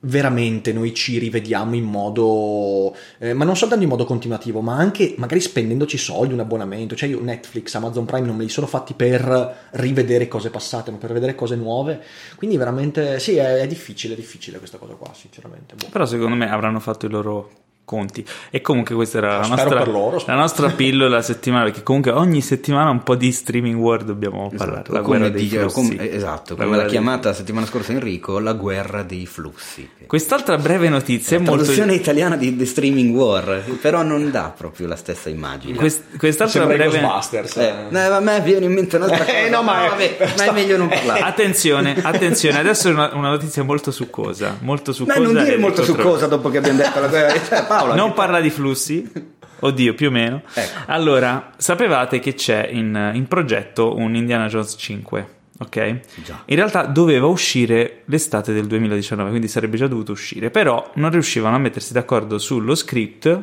veramente 0.00 0.72
noi 0.72 0.94
ci 0.94 1.18
rivediamo 1.18 1.74
in 1.74 1.82
modo 1.82 2.94
eh, 3.18 3.32
ma 3.34 3.44
non 3.44 3.56
soltanto 3.56 3.82
in 3.82 3.90
modo 3.90 4.04
continuativo 4.04 4.60
ma 4.60 4.76
anche 4.76 5.16
magari 5.18 5.40
spendendoci 5.40 5.98
soldi 5.98 6.32
un 6.32 6.38
abbonamento 6.38 6.94
cioè 6.94 7.08
io 7.08 7.20
Netflix 7.20 7.74
Amazon 7.74 8.04
Prime 8.04 8.24
non 8.24 8.36
me 8.36 8.44
li 8.44 8.48
sono 8.48 8.68
fatti 8.68 8.94
per 8.94 9.66
rivedere 9.72 10.28
cose 10.28 10.50
passate 10.50 10.92
ma 10.92 10.98
per 10.98 11.12
vedere 11.12 11.34
cose 11.34 11.56
nuove 11.56 12.00
quindi 12.36 12.56
veramente 12.56 13.18
sì 13.18 13.38
è, 13.38 13.54
è 13.56 13.66
difficile 13.66 14.14
è 14.14 14.16
difficile 14.16 14.58
questa 14.58 14.78
cosa 14.78 14.92
qua 14.92 15.10
sinceramente 15.14 15.74
Boh. 15.74 15.88
Però 15.90 16.06
secondo 16.06 16.36
me 16.36 16.48
avranno 16.48 16.78
fatto 16.78 17.06
i 17.06 17.10
loro 17.10 17.50
conti. 17.88 18.22
E 18.50 18.60
comunque 18.60 18.94
questa 18.94 19.16
era 19.18 19.38
la 19.38 19.44
Spero 19.44 19.62
nostra, 19.70 19.84
loro, 19.90 20.22
la 20.26 20.34
nostra 20.34 20.68
pillola 20.68 21.22
settimanale, 21.22 21.70
perché 21.70 21.82
comunque 21.84 22.10
ogni 22.10 22.42
settimana 22.42 22.90
un 22.90 23.02
po' 23.02 23.14
di 23.14 23.32
streaming 23.32 23.76
war 23.80 24.04
dobbiamo 24.04 24.50
parlare. 24.54 24.72
esatto, 24.82 24.92
La 24.92 25.00
come 25.00 25.16
guerra 25.18 25.32
dei 25.32 25.48
di- 25.48 25.56
flussi. 25.56 25.96
eh, 25.96 26.14
esatto, 26.14 26.54
La 26.56 26.64
come 26.64 26.76
l'ha 26.76 26.84
chiamata 26.84 27.28
la 27.30 27.34
settimana 27.34 27.64
scorsa 27.66 27.92
Enrico, 27.92 28.38
la 28.38 28.52
guerra 28.52 29.02
dei 29.02 29.24
flussi. 29.24 29.88
Quest'altra 30.06 30.58
breve 30.58 30.88
notizia 30.90 31.36
è 31.36 31.40
La 31.40 31.46
molto... 31.46 31.62
traduzione 31.64 31.94
italiana 31.94 32.36
di 32.36 32.54
The 32.56 32.66
Streaming 32.66 33.14
War, 33.14 33.62
però 33.80 34.02
non 34.02 34.30
dà 34.30 34.52
proprio 34.56 34.86
la 34.86 34.96
stessa 34.96 35.30
immagine. 35.30 35.76
Quest- 35.78 36.16
quest'altra 36.18 36.60
Sembra 36.60 36.76
breve... 36.76 37.00
Ghostbusters 37.00 37.56
Eh, 37.56 37.72
no, 37.88 37.98
a 38.00 38.20
me 38.20 38.40
viene 38.42 38.66
in 38.66 38.72
mente 38.74 38.96
un'altra 38.96 39.18
cosa. 39.24 39.38
Eh, 39.38 39.48
no, 39.48 39.62
ma 39.62 39.84
è- 39.86 39.88
vabbè, 39.88 40.34
ma 40.36 40.44
è 40.44 40.52
meglio 40.52 40.76
non 40.76 40.88
parlare. 40.88 41.20
Attenzione, 41.20 41.96
attenzione, 42.02 42.58
adesso 42.58 42.88
è 42.88 42.92
una, 42.92 43.10
una 43.14 43.28
notizia 43.30 43.62
molto 43.62 43.90
succosa, 43.90 44.56
molto 44.60 44.90
Ma 44.90 44.96
succosa. 44.96 45.20
non 45.20 45.42
dire 45.44 45.56
molto 45.56 45.82
su 45.82 45.92
controversa. 45.92 46.26
cosa 46.26 46.26
dopo 46.36 46.50
che 46.50 46.58
abbiamo 46.58 46.78
detto 46.78 47.00
la 47.00 47.06
guerra. 47.08 47.26
Paola, 47.78 47.94
Non 47.94 48.12
parla 48.12 48.40
di 48.40 48.50
flussi? 48.50 49.10
Oddio, 49.60 49.94
più 49.94 50.08
o 50.08 50.10
meno. 50.10 50.42
Ecco. 50.54 50.78
Allora, 50.86 51.52
sapevate 51.56 52.20
che 52.20 52.34
c'è 52.34 52.68
in, 52.70 53.10
in 53.14 53.26
progetto 53.26 53.96
un 53.96 54.14
Indiana 54.14 54.46
Jones 54.46 54.76
5, 54.78 55.28
ok? 55.58 56.00
Già. 56.22 56.42
In 56.44 56.56
realtà 56.56 56.84
doveva 56.84 57.26
uscire 57.26 58.02
l'estate 58.04 58.52
del 58.52 58.66
2019, 58.66 59.30
quindi 59.30 59.48
sarebbe 59.48 59.76
già 59.76 59.88
dovuto 59.88 60.12
uscire, 60.12 60.50
però 60.50 60.92
non 60.94 61.10
riuscivano 61.10 61.56
a 61.56 61.58
mettersi 61.58 61.92
d'accordo 61.92 62.38
sullo 62.38 62.76
script, 62.76 63.42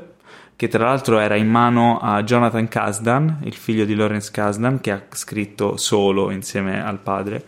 che 0.56 0.70
tra 0.70 0.86
l'altro 0.86 1.20
era 1.20 1.36
in 1.36 1.50
mano 1.50 2.00
a 2.02 2.24
Jonathan 2.24 2.70
Kasdan, 2.70 3.40
il 3.44 3.54
figlio 3.54 3.84
di 3.84 3.94
Lawrence 3.94 4.32
Kasdan, 4.32 4.80
che 4.80 4.92
ha 4.92 5.02
scritto 5.12 5.76
solo 5.76 6.32
insieme 6.32 6.82
al 6.82 7.00
padre. 7.00 7.44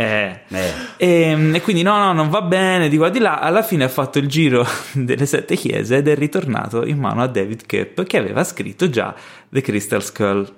Eh, 0.00 0.40
Eh. 0.48 0.72
e, 0.96 1.50
e 1.54 1.60
quindi 1.60 1.82
no, 1.82 1.98
no, 1.98 2.12
non 2.12 2.28
va 2.30 2.40
bene, 2.42 2.88
di 2.88 2.96
qua 2.96 3.08
di 3.08 3.18
là. 3.18 3.40
Alla 3.40 3.62
fine 3.62 3.82
ha 3.82 3.88
fatto 3.88 4.18
il 4.20 4.28
giro 4.28 4.64
delle 4.94 5.26
sette 5.26 5.56
chiese 5.56 5.96
ed 5.96 6.06
è 6.06 6.14
ritornato 6.14 6.86
in 6.86 6.98
mano 6.98 7.20
a 7.22 7.26
David 7.26 7.66
Koepp 7.66 8.02
che 8.02 8.16
aveva 8.16 8.44
scritto 8.44 8.88
già 8.88 9.12
The 9.48 9.60
Crystal 9.60 10.02
Skull. 10.02 10.52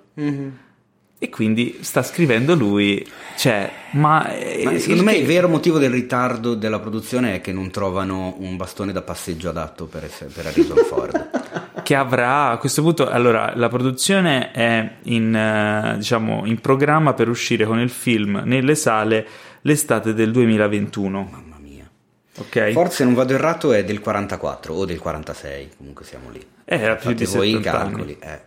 E 1.22 1.28
quindi 1.28 1.78
sta 1.80 2.02
scrivendo 2.02 2.54
lui. 2.54 3.06
Cioè, 3.36 3.70
ma, 3.92 4.26
eh, 4.34 4.62
Ma 4.64 4.78
secondo 4.78 5.02
me 5.04 5.12
che- 5.12 5.18
il 5.20 5.26
vero 5.26 5.48
motivo 5.48 5.78
del 5.78 5.90
ritardo 5.90 6.54
della 6.54 6.78
produzione 6.78 7.34
è 7.36 7.40
che 7.40 7.52
non 7.52 7.70
trovano 7.70 8.36
un 8.38 8.56
bastone 8.56 8.92
da 8.92 9.02
passeggio 9.02 9.48
adatto 9.50 9.86
per, 9.86 10.04
essere- 10.04 10.30
per 10.30 10.46
Harrison 10.46 10.76
Ford. 10.86 11.30
che 11.90 11.96
avrà 11.96 12.50
a 12.50 12.56
questo 12.58 12.82
punto 12.82 13.08
allora 13.08 13.52
la 13.56 13.68
produzione 13.68 14.52
è 14.52 14.98
in, 15.06 15.34
eh, 15.34 15.96
diciamo, 15.96 16.46
in 16.46 16.60
programma 16.60 17.14
per 17.14 17.28
uscire 17.28 17.64
con 17.64 17.80
il 17.80 17.90
film 17.90 18.42
nelle 18.44 18.76
sale 18.76 19.26
l'estate 19.62 20.14
del 20.14 20.30
2021 20.30 21.28
Mamma 21.32 21.56
mia. 21.60 21.90
ok 22.36 22.70
Forse 22.70 22.94
se 22.94 23.04
non 23.04 23.14
vado 23.14 23.34
errato 23.34 23.72
è 23.72 23.82
del 23.82 23.98
44 23.98 24.72
o 24.72 24.84
del 24.84 25.00
46, 25.00 25.70
comunque 25.78 26.04
siamo 26.04 26.30
lì. 26.30 26.40
Eh, 26.64 26.78
era 26.78 26.94
più 26.94 27.12
di 27.12 27.26
Fate 27.26 27.36
voi 27.36 27.48
i 27.48 27.52
70 27.54 27.70
calcoli. 27.72 28.16
eh. 28.20 28.40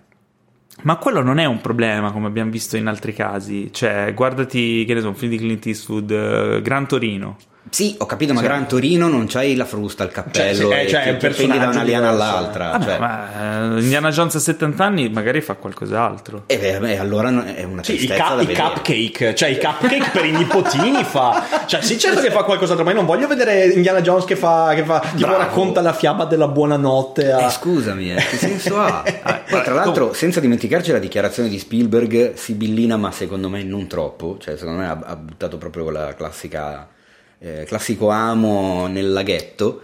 Ma 0.84 0.96
quello 0.96 1.22
non 1.22 1.38
è 1.38 1.44
un 1.44 1.60
problema, 1.60 2.14
come 2.14 2.28
abbiamo 2.28 2.50
visto 2.50 2.78
in 2.78 2.88
altri 2.88 3.14
casi. 3.14 3.74
Cioè, 3.74 4.14
guardati, 4.16 4.86
che 4.86 4.94
ne 4.94 5.02
so, 5.02 5.10
un 5.10 5.16
film 5.16 5.32
di 5.32 5.38
Clint 5.38 5.66
Eastwood, 5.66 6.10
eh, 6.12 6.62
Gran 6.62 6.88
Torino. 6.88 7.38
Sì, 7.70 7.96
ho 7.98 8.06
capito, 8.06 8.34
ma 8.34 8.40
Cioè- 8.42 8.50
Gran 8.50 8.68
Torino 8.68 9.08
non 9.08 9.26
c'hai 9.28 9.56
la 9.56 9.66
frusta, 9.66 10.04
il 10.04 10.12
cappello, 10.12 10.70
Cioè, 10.70 10.84
eh, 10.84 10.88
cioè, 10.88 11.04
è 11.04 11.18
ti- 11.18 11.34
ti 11.34 11.48
da 11.48 11.70
una 11.70 11.82
liana 11.82 12.10
all'altra. 12.10 12.72
Vabbè, 12.72 12.84
cioè. 12.86 13.00
ma 13.00 13.76
eh, 13.78 13.80
Indiana 13.82 14.12
Jones 14.12 14.36
a 14.36 14.40
70 14.40 14.84
anni 14.84 15.10
magari 15.10 15.42
fa 15.42 15.56
qualcos'altro. 15.56 16.44
E 16.48 16.58
beh, 16.60 16.78
beh, 16.80 16.98
allora 17.00 17.30
è 17.56 17.64
una 17.64 17.82
Sì, 17.84 18.04
i, 18.04 18.08
ca- 18.08 18.40
i 18.42 18.54
cupcake, 18.54 19.34
cioè 19.34 19.50
i 19.50 19.58
cupcake 19.58 20.10
per 20.12 20.26
i 20.26 20.32
nipotini 20.32 21.04
fa. 21.04 21.44
Cioè, 21.66 21.82
sì, 21.82 21.98
certo 21.98 22.22
che 22.22 22.30
fa 22.32 22.44
qualcos'altro, 22.44 22.84
ma 22.84 22.92
io 22.92 22.98
non 22.98 23.06
voglio 23.06 23.28
vedere 23.28 23.66
Indiana 23.68 24.02
Jones 24.02 24.26
che 24.26 24.36
fa, 24.36 24.74
che 24.76 24.84
fa 24.84 25.00
tipo 25.00 25.28
Bravo. 25.30 25.38
racconta 25.38 25.82
la 25.82 25.94
fiaba 25.94 26.26
della 26.26 26.48
buonanotte. 26.50 27.32
A... 27.32 27.46
Eh, 27.48 27.50
scusami, 27.50 28.12
eh, 28.12 28.16
che 28.16 28.38
senso 28.38 28.80
ha? 28.80 29.04
Poi, 29.50 29.64
tra 29.64 29.74
l'altro, 29.74 30.14
senza 30.14 30.40
dimenticarci 30.40 30.92
la 30.92 31.00
dichiarazione 31.00 31.50
di 31.50 31.58
Spielberg, 31.58 32.34
sibillina, 32.34 32.98
ma 32.98 33.10
secondo 33.12 33.50
me 33.50 33.64
non 33.64 33.88
troppo. 33.88 34.38
Cioè, 34.40 34.58
secondo 34.58 34.80
me 34.82 34.88
ha, 34.88 35.00
ha 35.04 35.16
buttato 35.16 35.58
proprio 35.58 35.90
la 35.90 36.14
classica, 36.14 36.88
eh, 37.44 37.66
classico 37.66 38.10
amo 38.10 38.88
nel 38.88 39.12
laghetto. 39.12 39.82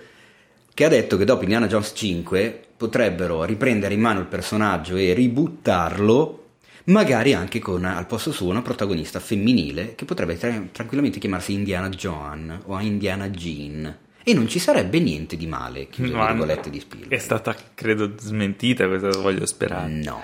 Che 0.74 0.86
ha 0.86 0.88
detto 0.90 1.18
che 1.18 1.26
dopo 1.26 1.44
Indiana 1.44 1.68
Jones 1.68 1.92
5 1.94 2.68
potrebbero 2.78 3.44
riprendere 3.44 3.94
in 3.94 4.00
mano 4.00 4.22
il 4.22 4.28
personaggio 4.28 4.96
e 4.96 5.14
ributtarlo, 5.14 6.46
magari 6.86 7.34
anche 7.34 7.60
con 7.60 7.84
al 7.84 8.08
posto 8.08 8.32
suo 8.32 8.48
una 8.48 8.62
protagonista 8.62 9.20
femminile 9.20 9.96
che 9.96 10.06
potrebbe 10.06 10.38
tra- 10.38 10.64
tranquillamente 10.72 11.20
chiamarsi 11.20 11.52
Indiana 11.52 11.90
Joan 11.90 12.62
o 12.68 12.80
Indiana 12.80 13.30
Jean. 13.30 13.98
E 14.24 14.34
non 14.34 14.48
ci 14.48 14.60
sarebbe 14.60 15.00
niente 15.00 15.36
di 15.36 15.48
male, 15.48 15.90
chiuso 15.90 16.14
virgolette 16.14 16.70
di 16.70 16.80
Spielberg. 16.80 17.12
È 17.12 17.18
stata, 17.18 17.56
credo, 17.74 18.14
smentita, 18.18 18.88
questa 18.88 19.10
voglio 19.20 19.46
sperare. 19.46 19.92
No, 19.92 20.22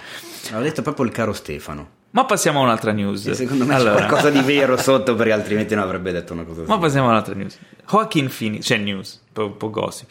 l'ha 0.51 0.61
detto 0.61 0.81
proprio 0.81 1.05
il 1.05 1.11
caro 1.11 1.33
Stefano. 1.33 1.94
Ma 2.16 2.24
passiamo 2.24 2.61
a 2.61 2.63
un'altra 2.63 2.93
news. 2.93 3.28
E 3.28 3.34
secondo 3.34 3.66
me 3.66 3.76
Allora, 3.76 3.95
c'è 3.95 4.05
qualcosa 4.05 4.30
di 4.30 4.39
vero 4.39 4.78
sotto, 4.80 5.16
perché 5.16 5.34
altrimenti 5.34 5.76
non 5.76 5.84
avrebbe 5.84 6.13
detto 6.13 6.32
una 6.32 6.43
cosa 6.43 6.63
Ma 6.66 6.78
passiamo 6.78 7.07
a 7.07 7.11
un'altra 7.11 7.36
news. 7.36 7.59
Joaquin 7.86 8.32
Phoenix, 8.36 8.66
c'è 8.66 8.78
news, 8.78 9.22
un 9.22 9.34
po', 9.34 9.45
un 9.47 9.57
po' 9.57 9.70
gossip. 9.70 10.09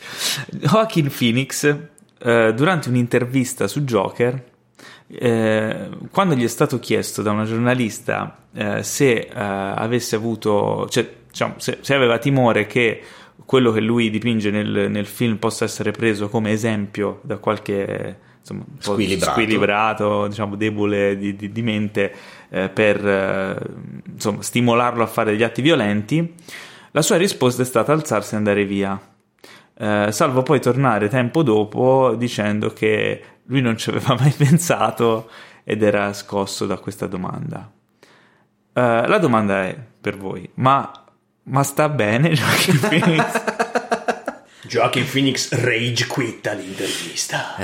Joaquin 0.51 1.11
Phoenix, 1.11 1.75
eh, 2.19 2.53
durante 2.55 2.91
un'intervista 2.91 3.67
su 3.67 3.85
Joker, 3.85 4.45
eh, 5.07 5.89
quando 6.11 6.35
gli 6.35 6.45
è 6.45 6.49
stato 6.49 6.79
chiesto 6.79 7.23
da 7.23 7.31
una 7.31 7.45
giornalista 7.47 8.37
eh, 8.53 8.83
se 8.83 9.13
eh, 9.13 9.31
avesse 9.33 10.15
avuto, 10.15 10.87
cioè, 10.91 11.11
diciamo, 11.31 11.55
se, 11.57 11.79
se 11.81 11.95
aveva 11.95 12.19
timore 12.19 12.67
che 12.67 13.03
quello 13.47 13.73
che 13.73 13.81
lui 13.81 14.11
dipinge 14.11 14.51
nel, 14.51 14.91
nel 14.91 15.07
film 15.07 15.37
possa 15.37 15.65
essere 15.65 15.91
preso 15.93 16.29
come 16.29 16.53
esempio 16.53 17.21
da 17.23 17.39
qualche 17.39 18.19
insomma, 18.45 18.65
un 18.69 18.77
po' 18.77 18.93
Squilibrato. 18.93 19.33
squilibrato, 19.33 20.27
diciamo 20.29 20.55
debole 20.57 21.17
di, 21.17 21.35
di- 21.35 21.51
di 21.51 21.63
mente 21.63 22.13
eh, 22.51 22.69
per 22.69 23.07
eh, 23.07 23.57
insomma, 24.13 24.43
stimolarlo 24.43 25.03
a 25.03 25.07
fare 25.07 25.31
degli 25.31 25.43
atti 25.43 25.63
violenti, 25.63 26.35
la 26.91 27.01
sua 27.03 27.17
risposta 27.17 27.63
è 27.63 27.65
stata 27.65 27.93
alzarsi 27.93 28.35
e 28.35 28.37
andare 28.37 28.65
via. 28.67 29.01
Eh, 29.77 30.09
salvo 30.13 30.43
poi 30.43 30.61
tornare 30.61 31.09
tempo 31.09 31.43
dopo 31.43 32.15
dicendo 32.17 32.73
che 32.73 33.23
lui 33.47 33.61
non 33.61 33.77
ci 33.77 33.89
aveva 33.91 34.15
mai 34.21 34.31
pensato 34.31 35.29
ed 35.65 35.83
era 35.83 36.13
scosso 36.13 36.67
da 36.67 36.77
questa 36.77 37.07
domanda. 37.07 37.69
Eh, 38.77 38.81
la 39.07 39.19
domanda 39.19 39.65
è 39.65 39.77
per 40.01 40.17
voi, 40.19 40.49
ma, 40.57 40.93
ma 41.45 41.63
sta 41.63 41.89
bene 41.89 42.29
Joaquin 42.35 42.79
Phoenix? 42.81 43.43
Joaquin 44.67 45.07
Phoenix 45.11 45.51
rage 45.53 46.07
quit 46.07 46.47
all'intervista. 46.47 47.55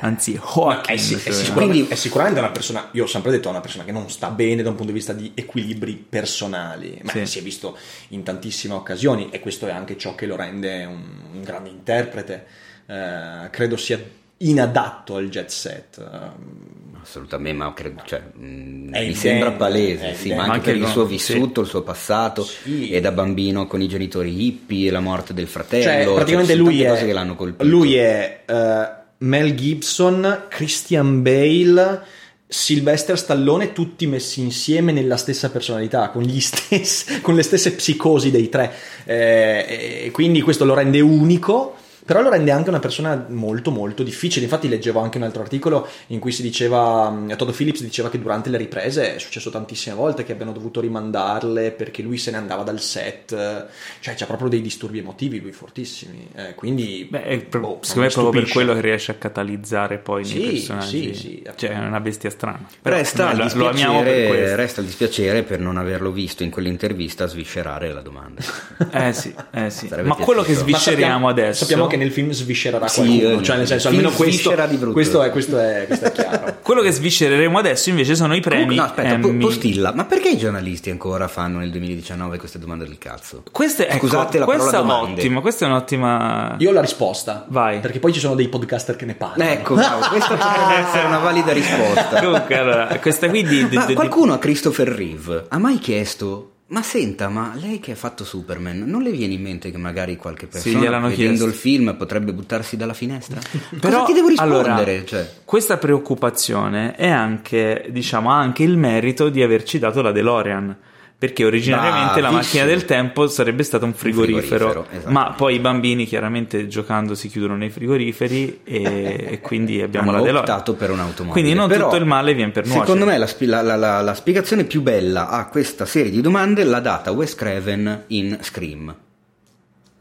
Anzi, 0.00 0.34
Ma 0.34 0.40
Joaquin. 0.54 0.94
è, 0.94 0.98
sì- 0.98 1.14
è 1.14 1.18
se- 1.18 1.32
sicuramente, 1.32 1.72
Quindi- 1.74 1.92
è 1.92 1.94
sicuramente 1.96 2.40
una 2.40 2.50
persona, 2.50 2.88
io 2.92 3.04
ho 3.04 3.06
sempre 3.06 3.30
detto, 3.30 3.48
è 3.48 3.50
una 3.50 3.60
persona 3.60 3.84
che 3.84 3.92
non 3.92 4.08
sta 4.10 4.28
bene 4.30 4.62
da 4.62 4.68
un 4.70 4.74
punto 4.76 4.92
di 4.92 4.98
vista 4.98 5.12
di 5.12 5.32
equilibri 5.34 5.94
personali, 6.08 6.98
ma 7.02 7.10
Sì. 7.12 7.26
si 7.26 7.38
è 7.38 7.42
visto 7.42 7.76
in 8.08 8.22
tantissime 8.22 8.74
occasioni 8.74 9.28
e 9.30 9.40
questo 9.40 9.66
è 9.66 9.70
anche 9.70 9.96
ciò 9.96 10.14
che 10.14 10.26
lo 10.26 10.36
rende 10.36 10.84
un, 10.84 11.02
un 11.34 11.42
grande 11.42 11.68
interprete. 11.70 12.46
Eh, 12.86 13.48
credo 13.50 13.76
sia 13.76 13.98
inadatto 14.38 15.16
al 15.16 15.28
jet 15.28 15.48
set. 15.48 15.98
Eh, 15.98 16.82
Assolutamente, 17.04 17.58
ma 17.58 17.72
credo, 17.74 18.00
cioè, 18.06 18.18
mh, 18.20 18.32
È 18.34 18.40
mi 18.40 18.86
evidente, 18.96 19.14
sembra 19.14 19.48
è 19.50 19.56
palese, 19.56 20.14
sì, 20.14 20.32
ma 20.32 20.42
anche, 20.44 20.50
anche 20.52 20.64
per 20.70 20.76
il 20.76 20.82
con- 20.84 20.90
suo 20.90 21.04
sì. 21.06 21.10
vissuto, 21.12 21.60
il 21.60 21.66
suo 21.66 21.82
passato, 21.82 22.42
Sì. 22.44 22.88
e 22.90 23.00
da 23.02 23.12
bambino 23.12 23.66
con 23.66 23.82
i 23.82 23.88
genitori 23.88 24.42
hippie, 24.46 24.90
la 24.90 25.00
morte 25.00 25.34
del 25.34 25.46
fratello, 25.46 25.82
Cioè, 25.84 26.14
praticamente 26.14 26.52
ci 26.52 26.58
sono 26.58 26.70
lui 26.70 26.82
è, 26.82 26.88
cose 26.88 27.04
che 27.04 27.12
l'hanno 27.12 27.34
colpito. 27.36 27.64
lui 27.68 27.94
è 27.96 28.42
eh, 28.46 28.88
Mel 29.24 29.54
Gibson, 29.54 30.46
Christian 30.48 31.22
Bale, 31.22 32.02
Sylvester 32.46 33.18
Stallone, 33.18 33.72
tutti 33.72 34.06
messi 34.06 34.40
insieme 34.40 34.92
nella 34.92 35.16
stessa 35.16 35.50
personalità, 35.50 36.10
con, 36.10 36.28
stessi, 36.40 37.20
con 37.20 37.34
le 37.34 37.42
stesse 37.42 37.72
psicosi 37.72 38.30
dei 38.30 38.48
tre. 38.48 38.72
Eh, 39.04 40.10
quindi 40.12 40.40
questo 40.40 40.64
lo 40.64 40.74
rende 40.74 41.00
unico. 41.00 41.76
Però 42.04 42.20
lo 42.20 42.28
rende 42.28 42.50
anche 42.50 42.68
una 42.68 42.80
persona 42.80 43.24
molto 43.28 43.70
molto 43.70 44.02
difficile. 44.02 44.44
Infatti 44.44 44.68
leggevo 44.68 45.00
anche 45.00 45.16
un 45.16 45.24
altro 45.24 45.42
articolo 45.42 45.88
in 46.08 46.18
cui 46.18 46.32
si 46.32 46.42
diceva, 46.42 47.08
mh, 47.10 47.36
Todd 47.36 47.50
Phillips 47.50 47.82
diceva 47.82 48.10
che 48.10 48.18
durante 48.20 48.50
le 48.50 48.58
riprese 48.58 49.14
è 49.14 49.18
successo 49.18 49.50
tantissime 49.50 49.94
volte 49.94 50.24
che 50.24 50.32
abbiano 50.32 50.52
dovuto 50.52 50.80
rimandarle 50.80 51.70
perché 51.72 52.02
lui 52.02 52.18
se 52.18 52.30
ne 52.30 52.36
andava 52.36 52.62
dal 52.62 52.80
set. 52.80 53.66
Cioè 54.00 54.14
c'ha 54.14 54.26
proprio 54.26 54.48
dei 54.48 54.60
disturbi 54.60 54.98
emotivi 54.98 55.40
lui 55.40 55.52
fortissimi. 55.52 56.28
Eh, 56.34 56.54
quindi... 56.54 57.06
Beh, 57.10 57.22
è 57.24 57.38
pro- 57.38 57.60
boh, 57.60 57.78
secondo 57.80 58.00
me 58.02 58.06
è 58.08 58.12
proprio 58.12 58.42
per 58.42 58.50
quello 58.52 58.74
che 58.74 58.80
riesce 58.80 59.12
a 59.12 59.14
catalizzare 59.14 59.98
poi 59.98 60.24
Sì, 60.24 60.38
nei 60.38 60.48
personaggi. 60.50 61.14
sì, 61.14 61.20
sì, 61.20 61.42
cioè, 61.56 61.70
è 61.70 61.78
una 61.78 62.00
bestia 62.00 62.30
strana. 62.30 62.66
Però 62.82 62.96
Resta, 62.96 63.32
il 63.32 63.50
lo, 63.54 63.68
amiamo 63.68 64.02
per 64.02 64.28
questo. 64.28 64.56
resta 64.56 64.80
il 64.80 64.86
dispiacere 64.86 65.42
per 65.42 65.60
non 65.60 65.76
averlo 65.78 66.10
visto 66.10 66.42
in 66.42 66.50
quell'intervista 66.50 67.26
sviscerare 67.26 67.92
la 67.92 68.02
domanda. 68.02 68.42
Eh 68.92 69.12
sì, 69.12 69.34
eh 69.52 69.70
sì. 69.70 69.88
Ma 70.02 70.14
quello 70.16 70.42
che 70.42 70.54
svisceriamo 70.54 71.02
sappiamo, 71.26 71.28
adesso. 71.28 71.60
Sappiamo 71.64 71.86
che 71.96 72.02
nel 72.02 72.12
film 72.12 72.30
sviscererà 72.30 72.86
Sì, 72.88 73.00
qualcuno, 73.18 73.42
cioè 73.42 73.56
nel 73.56 73.66
senso 73.66 73.88
almeno 73.88 74.10
questo, 74.10 74.24
sviscera 74.50 74.66
di 74.66 74.76
brutto. 74.76 74.92
questo, 74.92 75.22
è, 75.22 75.30
questo, 75.30 75.58
è, 75.58 75.84
questo 75.86 76.04
è 76.06 76.12
chiaro. 76.12 76.56
Quello 76.62 76.80
che 76.82 76.90
sviscereremo 76.90 77.58
adesso 77.58 77.88
invece 77.90 78.14
sono 78.14 78.34
i 78.34 78.40
premi. 78.40 78.74
No, 78.74 78.82
aspetta, 78.84 79.16
po- 79.18 79.28
Emmy. 79.28 79.44
postilla, 79.44 79.92
ma 79.94 80.04
perché 80.04 80.28
i 80.30 80.36
giornalisti 80.38 80.90
ancora 80.90 81.28
fanno 81.28 81.58
nel 81.58 81.70
2019 81.70 82.38
queste 82.38 82.58
domande 82.58 82.84
del 82.86 82.98
cazzo? 82.98 83.42
Queste, 83.50 83.86
ecco, 83.88 84.06
Scusate 84.06 84.38
la 84.38 84.44
questa 84.44 84.64
parola 84.70 84.78
è 84.78 84.86
domande. 84.86 85.20
ottima, 85.20 85.40
questa 85.40 85.64
è 85.64 85.68
un'ottima. 85.68 86.56
Io 86.58 86.70
ho 86.70 86.72
la 86.72 86.80
risposta. 86.80 87.46
Vai. 87.48 87.80
Perché 87.80 87.98
poi 87.98 88.12
ci 88.12 88.20
sono 88.20 88.34
dei 88.34 88.48
podcaster 88.48 88.96
che 88.96 89.04
ne 89.04 89.14
parlano. 89.14 89.50
Ecco, 89.50 89.74
bravo, 89.74 90.06
questa 90.08 90.34
potrebbe 90.34 90.86
essere 90.86 91.06
una 91.06 91.18
valida 91.18 91.52
risposta. 91.52 92.20
Comunque, 92.24 92.58
allora, 92.58 92.86
questa 93.00 93.28
qui 93.28 93.42
di. 93.44 93.68
di- 93.68 93.76
Ma 93.76 93.86
di- 93.86 93.94
qualcuno 93.94 94.32
a 94.32 94.38
Christopher 94.38 94.88
Reeve 94.88 95.44
ha 95.48 95.58
mai 95.58 95.78
chiesto 95.78 96.50
ma 96.66 96.82
senta, 96.82 97.28
ma 97.28 97.52
lei 97.54 97.78
che 97.78 97.92
ha 97.92 97.96
fatto 97.96 98.24
Superman, 98.24 98.78
non 98.86 99.02
le 99.02 99.10
viene 99.10 99.34
in 99.34 99.42
mente 99.42 99.70
che 99.70 99.76
magari 99.76 100.16
qualche 100.16 100.46
persona 100.46 100.78
gliel'hanno 100.78 101.08
vedendo 101.08 101.44
chiesto. 101.44 101.46
il 101.46 101.52
film 101.54 101.94
potrebbe 101.96 102.32
buttarsi 102.32 102.76
dalla 102.76 102.94
finestra? 102.94 103.38
Però, 103.78 103.98
Cosa 104.00 104.04
ti 104.06 104.12
devo 104.14 104.28
rispondere? 104.28 104.70
allora, 104.70 105.04
Cioè, 105.04 105.30
Questa 105.44 105.76
preoccupazione 105.76 106.94
è 106.94 107.08
anche, 107.08 107.86
diciamo, 107.90 108.30
ha 108.32 108.38
anche 108.38 108.62
il 108.62 108.78
merito 108.78 109.28
di 109.28 109.42
averci 109.42 109.78
dato 109.78 110.00
la 110.02 110.10
DeLorean. 110.12 110.76
Perché 111.16 111.44
originariamente 111.44 112.20
la 112.20 112.28
Bravissimo. 112.28 112.36
macchina 112.36 112.64
del 112.64 112.84
tempo 112.84 113.28
sarebbe 113.28 113.62
stata 113.62 113.84
un 113.86 113.94
frigorifero, 113.94 114.42
frigorifero, 114.68 114.86
esatto. 114.90 115.10
ma 115.12 115.32
poi 115.32 115.54
i 115.54 115.58
bambini 115.58 116.04
chiaramente 116.04 116.66
giocando 116.68 117.14
si 117.14 117.28
chiudono 117.28 117.56
nei 117.56 117.70
frigoriferi 117.70 118.60
e, 118.64 119.26
e 119.32 119.40
quindi 119.40 119.80
abbiamo 119.80 120.10
hanno 120.10 120.18
la 120.18 120.24
DeLorean. 120.24 120.50
optato 120.50 120.74
per 120.74 120.90
un'automobile. 120.90 121.32
Quindi 121.40 121.54
non 121.58 121.68
Però, 121.68 121.84
tutto 121.84 121.96
il 121.96 122.04
male 122.04 122.34
viene 122.34 122.50
per 122.50 122.64
nuocere. 122.66 122.84
Secondo 122.86 123.06
me 123.06 123.16
la, 123.16 123.28
la- 123.38 123.62
la- 123.62 123.76
la- 123.76 124.00
la 124.02 124.14
spiegazione 124.14 124.64
più 124.64 124.82
bella 124.82 125.28
a 125.30 125.46
questa 125.48 125.86
serie 125.86 126.10
di 126.10 126.20
domande 126.20 126.62
l'ha 126.64 126.80
data 126.80 127.10
Wes 127.12 127.34
Craven 127.34 128.04
in 128.08 128.36
Scream, 128.42 128.94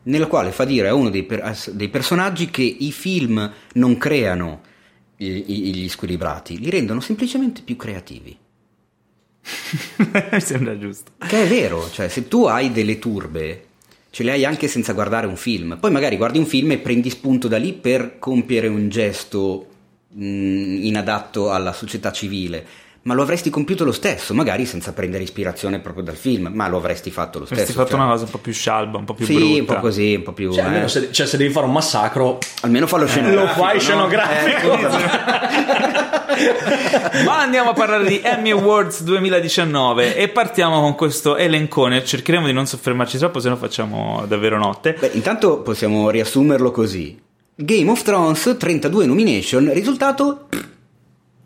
nella 0.04 0.26
quale 0.28 0.52
fa 0.52 0.66
dire 0.66 0.90
a 0.90 0.94
uno 0.94 1.10
dei, 1.10 1.24
per- 1.24 1.56
dei 1.72 1.88
personaggi 1.90 2.50
che 2.50 2.64
i 2.64 2.92
film 2.92 3.50
non 3.76 3.98
creano 3.98 4.62
i- 5.18 5.70
i- 5.70 5.76
gli 5.76 5.88
squilibrati, 5.88 6.60
li 6.60 6.70
rendono 6.70 7.00
semplicemente 7.00 7.62
più 7.64 7.78
creativi. 7.78 8.36
Mi 10.32 10.42
sembra 10.42 10.78
giusto. 10.78 11.12
Che 11.18 11.44
è 11.44 11.48
vero, 11.48 11.90
cioè 11.92 12.08
se 12.08 12.28
tu 12.28 12.46
hai 12.46 12.72
delle 12.72 13.00
turbe, 13.00 13.66
ce 14.10 14.24
le 14.24 14.32
hai 14.32 14.46
anche 14.46 14.68
senza 14.68 14.94
guardare 14.94 15.28
un 15.28 15.36
film. 15.36 15.78
Poi 15.80 15.92
magari 15.92 16.18
guardi 16.18 16.38
un 16.38 16.46
film 16.46 16.72
e 16.72 16.78
prendi 16.78 17.10
spunto 17.10 17.48
da 17.48 17.58
lì 17.58 17.74
per 17.74 18.20
compiere 18.20 18.68
un 18.68 18.90
gesto 18.90 19.68
mh, 20.10 20.24
inadatto 20.84 21.52
alla 21.52 21.74
società 21.74 22.12
civile. 22.12 22.66
Ma 23.06 23.14
lo 23.14 23.22
avresti 23.22 23.50
compiuto 23.50 23.84
lo 23.84 23.92
stesso, 23.92 24.34
magari 24.34 24.66
senza 24.66 24.94
prendere 24.94 25.24
ispirazione 25.24 25.80
proprio 25.80 26.06
dal 26.06 26.16
film, 26.16 26.50
ma 26.54 26.70
lo 26.70 26.78
avresti 26.78 27.12
fatto 27.12 27.40
lo 27.40 27.44
stesso. 27.46 27.60
Avresti 27.62 27.78
fatto 27.78 27.92
cioè. 27.96 28.00
una 28.00 28.10
cosa 28.12 28.24
un 28.24 28.30
po' 28.32 28.38
più 28.38 28.54
scialba, 28.54 28.98
un 28.98 29.04
po' 29.04 29.14
più 29.14 29.26
Sì, 29.26 29.34
brutta. 29.36 29.60
un 29.60 29.66
po' 29.66 29.76
così, 29.88 30.16
un 30.16 30.24
po' 30.24 30.32
più. 30.32 30.54
Cioè, 30.54 30.64
almeno 30.64 30.86
eh. 30.86 30.88
se, 30.88 31.12
cioè, 31.12 31.26
se 31.28 31.36
devi 31.36 31.52
fare 31.52 31.66
un 31.66 31.74
massacro, 31.74 32.38
Almeno 32.62 32.88
fallo 32.88 33.06
scenografico. 33.06 33.44
lo 33.60 33.62
fai 33.62 33.74
no? 33.76 33.80
scenografico. 33.82 34.74
Eh, 34.74 34.82
scusa. 34.84 36.12
Ma 37.26 37.40
andiamo 37.42 37.72
a 37.72 37.74
parlare 37.74 38.06
di 38.06 38.22
Emmy 38.24 38.52
Awards 38.52 39.04
2019 39.04 40.16
e 40.16 40.30
partiamo 40.30 40.80
con 40.82 40.96
questo 40.96 41.36
elencone. 41.36 42.04
Cercheremo 42.06 42.46
di 42.46 42.54
non 42.54 42.66
soffermarci 42.66 43.18
troppo, 43.18 43.40
se 43.40 43.50
no 43.50 43.58
facciamo 43.58 44.24
davvero 44.28 44.58
notte. 44.58 44.96
Beh, 44.98 45.12
intanto 45.14 45.60
possiamo 45.60 46.10
riassumerlo 46.10 46.72
così. 46.72 47.20
Game 47.56 47.92
of 47.92 48.02
Thrones, 48.02 48.56
32 48.58 49.06
nomination, 49.06 49.70
risultato 49.74 50.48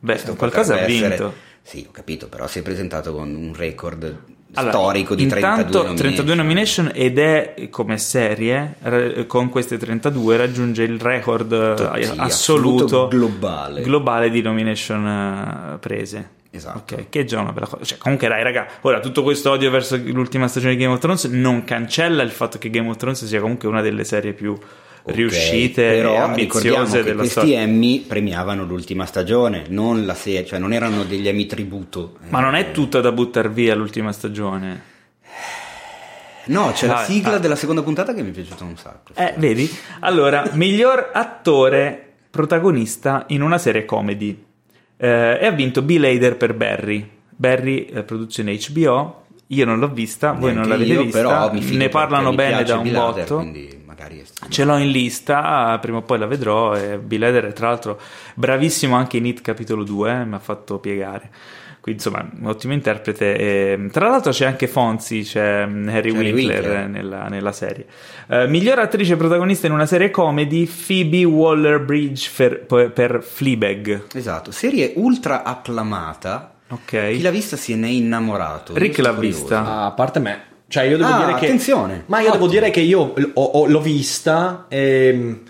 Beh, 0.07 0.13
Questo 0.13 0.35
qualcosa 0.35 0.81
ha 0.81 0.85
vinto. 0.85 1.05
essere- 1.05 1.31
Sì, 1.63 1.85
ho 1.87 1.91
capito, 1.91 2.27
però 2.29 2.47
si 2.47 2.59
è 2.59 2.61
presentato 2.61 3.13
con 3.13 3.27
un 3.35 3.53
record 3.53 4.17
Allora, 4.53 4.71
storico 4.71 5.15
di 5.15 5.23
intanto 5.23 5.81
32 5.81 5.95
32 5.95 6.35
nomination. 6.35 6.85
nomination 6.85 6.91
ed 6.93 7.19
è 7.19 7.67
come 7.69 7.97
serie 7.97 8.75
con 9.27 9.49
queste 9.49 9.77
32 9.77 10.37
raggiunge 10.37 10.83
il 10.83 10.97
record 10.97 11.51
eh, 11.51 12.03
Sì, 12.05 12.13
assoluto, 12.15 13.09
globale. 13.09 13.81
globale 13.81 14.29
di 14.29 14.41
nomination 14.41 15.05
eh, 15.73 15.77
prese. 15.79 16.29
Esatto. 16.51 16.95
Ok, 16.95 17.09
che 17.09 17.19
è 17.19 17.23
già 17.25 17.41
una 17.41 17.51
bella 17.51 17.67
cosa. 17.67 17.83
Cioè, 17.83 17.97
comunque, 17.97 18.29
dai, 18.29 18.41
raga, 18.41 18.65
ora 18.81 19.01
tutto 19.01 19.21
questo 19.21 19.51
odio 19.51 19.69
verso 19.69 19.97
l'ultima 20.01 20.47
stagione 20.47 20.75
di 20.75 20.81
Game 20.81 20.93
of 20.93 20.99
Thrones 21.01 21.25
non 21.25 21.65
cancella 21.65 22.23
il 22.23 22.31
fatto 22.31 22.57
che 22.57 22.69
Game 22.69 22.87
of 22.89 22.95
Thrones 22.95 23.25
sia 23.25 23.41
comunque 23.41 23.67
una 23.67 23.81
delle 23.81 24.05
serie 24.05 24.31
più 24.31 24.57
Ok, 25.07 25.15
riuscite 25.15 25.81
però 25.91 26.31
e 26.31 26.35
ricordiamo 26.35 26.77
ambiziose 26.77 26.97
che 26.97 27.03
della 27.03 27.15
questi 27.21 27.39
storia. 27.39 27.59
Emmy 27.61 27.99
premiavano 28.01 28.63
l'ultima 28.65 29.05
stagione, 29.05 29.63
non 29.69 30.05
la 30.05 30.13
serie, 30.13 30.45
cioè 30.45 30.59
non 30.59 30.73
erano 30.73 31.03
degli 31.03 31.27
Emmy 31.27 31.45
tributo. 31.45 32.17
Ma 32.29 32.39
non 32.41 32.55
è 32.55 32.59
Eh, 32.61 32.71
tutta 32.71 32.99
da 33.01 33.11
buttare 33.11 33.49
via 33.49 33.73
l'ultima 33.75 34.11
stagione. 34.11 34.95
No, 36.45 36.71
c'è 36.73 36.87
la 36.87 36.93
Dai, 36.95 37.05
sigla 37.05 37.33
ah. 37.35 37.39
della 37.39 37.55
seconda 37.57 37.81
puntata 37.83 38.13
che 38.13 38.23
mi 38.23 38.29
è 38.29 38.33
piaciuta 38.33 38.63
un 38.63 38.77
sacco. 38.77 39.11
Eh, 39.15 39.33
vedi? 39.37 39.69
Allora, 39.99 40.49
miglior 40.53 41.09
attore 41.13 42.13
protagonista 42.29 43.25
in 43.29 43.41
una 43.41 43.57
serie 43.57 43.83
comedy. 43.85 44.45
Eh, 44.95 45.37
e 45.41 45.45
ha 45.45 45.51
vinto 45.51 45.81
Bill 45.81 46.03
Hader 46.05 46.37
per 46.37 46.53
Barry. 46.53 47.09
Barry, 47.29 47.85
eh, 47.85 48.03
produzione 48.03 48.57
HBO. 48.57 49.23
Io 49.47 49.65
non 49.65 49.79
l'ho 49.79 49.89
vista, 49.89 50.31
voi 50.31 50.53
non 50.53 50.67
Neanche 50.67 50.69
l'avete 50.69 50.91
io, 50.93 51.03
vista. 51.03 51.21
però 51.21 51.53
mi 51.53 51.75
ne 51.77 51.89
parlano 51.89 52.33
bene 52.33 52.63
da 52.63 52.75
un 52.77 52.83
Bill 52.83 52.95
Hader, 52.95 53.23
botto. 53.23 53.35
quindi 53.37 53.81
magari 53.97 54.19
è- 54.21 54.47
Ce 54.49 54.63
l'ho 54.63 54.77
in 54.77 54.91
lista, 54.91 55.77
prima 55.81 55.97
o 55.97 56.01
poi 56.03 56.19
la 56.19 56.27
vedrò. 56.27 56.75
E 56.75 56.97
Bill 56.97 57.23
Hader 57.23 57.47
è 57.47 57.53
tra 57.53 57.69
l'altro 57.69 57.99
bravissimo 58.35 58.95
anche 58.95 59.17
in 59.17 59.25
Hit 59.25 59.41
capitolo 59.41 59.83
2, 59.83 60.11
eh, 60.11 60.25
mi 60.25 60.35
ha 60.35 60.39
fatto 60.39 60.77
piegare. 60.79 61.29
Quindi 61.79 62.03
insomma, 62.03 62.29
un 62.41 62.47
ottimo 62.47 62.73
interprete. 62.73 63.37
E, 63.37 63.87
tra 63.93 64.09
l'altro 64.09 64.31
c'è 64.33 64.45
anche 64.45 64.67
Fonzi, 64.67 65.21
c'è 65.21 65.65
mm, 65.65 65.87
Harry 65.87 66.11
C'è 66.11 66.17
Harry 66.17 66.31
Winkler, 66.33 66.59
Winkler. 66.61 66.87
Nella, 66.89 67.27
nella 67.29 67.51
serie. 67.53 67.85
Eh, 68.27 68.45
miglior 68.47 68.79
attrice 68.79 69.15
protagonista 69.15 69.67
in 69.67 69.73
una 69.73 69.85
serie 69.85 70.11
comedy, 70.11 70.65
Phoebe 70.67 71.23
Waller-Bridge 71.23 72.29
per, 72.65 72.91
per 72.91 73.23
Fleabag. 73.23 74.07
Esatto, 74.13 74.51
serie 74.51 74.91
ultra 74.97 75.43
acclamata. 75.43 76.55
Chi 76.67 76.73
Ok. 76.97 77.19
l'ha 77.21 77.29
vista 77.31 77.55
se 77.55 77.73
ne 77.77 77.87
è 77.87 77.91
innamorato. 77.91 78.73
Rick 78.75 78.97
l'ha 78.97 79.13
curioso. 79.13 79.37
vista. 79.39 79.65
Ah, 79.65 79.85
a 79.85 79.91
parte 79.91 80.19
me. 80.19 80.41
Cioè, 80.69 80.83
io 80.83 80.97
devo 80.97 81.09
Ah, 81.09 81.17
dire 81.25 81.39
che. 81.39 81.45
attenzione. 81.45 82.03
Ma 82.07 82.17
io 82.19 82.31
devo 82.31 82.45
Ottimo. 82.45 82.59
dire 82.59 82.69
che 82.71 82.81
io 82.81 83.13
ho- 83.33 83.41
ho- 83.41 83.65
l'ho 83.67 83.79
vista 83.81 84.65
e 84.67 85.41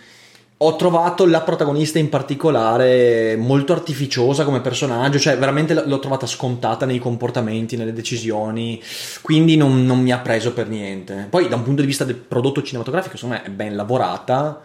ho 0.60 0.76
trovato 0.76 1.26
la 1.28 1.42
protagonista 1.42 2.00
in 2.00 2.10
particolare 2.10 3.36
molto 3.36 3.74
artificiosa 3.74 4.44
come 4.44 4.60
personaggio, 4.62 5.20
cioè 5.20 5.38
veramente 5.38 5.74
l'ho 5.86 6.00
trovata 6.00 6.26
scontata 6.26 6.86
nei 6.86 7.00
comportamenti, 7.00 7.78
nelle 7.78 7.94
decisioni, 7.94 8.82
quindi 9.22 9.56
non, 9.56 9.86
non 9.86 10.02
mi 10.02 10.12
ha 10.12 10.18
preso 10.20 10.54
per 10.54 10.68
niente. 10.68 11.28
Poi 11.30 11.48
da 11.48 11.56
un 11.56 11.64
punto 11.64 11.82
di 11.82 11.88
vista 11.88 12.04
del 12.06 12.16
prodotto 12.16 12.62
cinematografico, 12.64 13.16
secondo 13.18 13.36
me 13.42 13.44
è 13.44 13.50
ben 13.52 13.76
lavorata, 13.76 14.62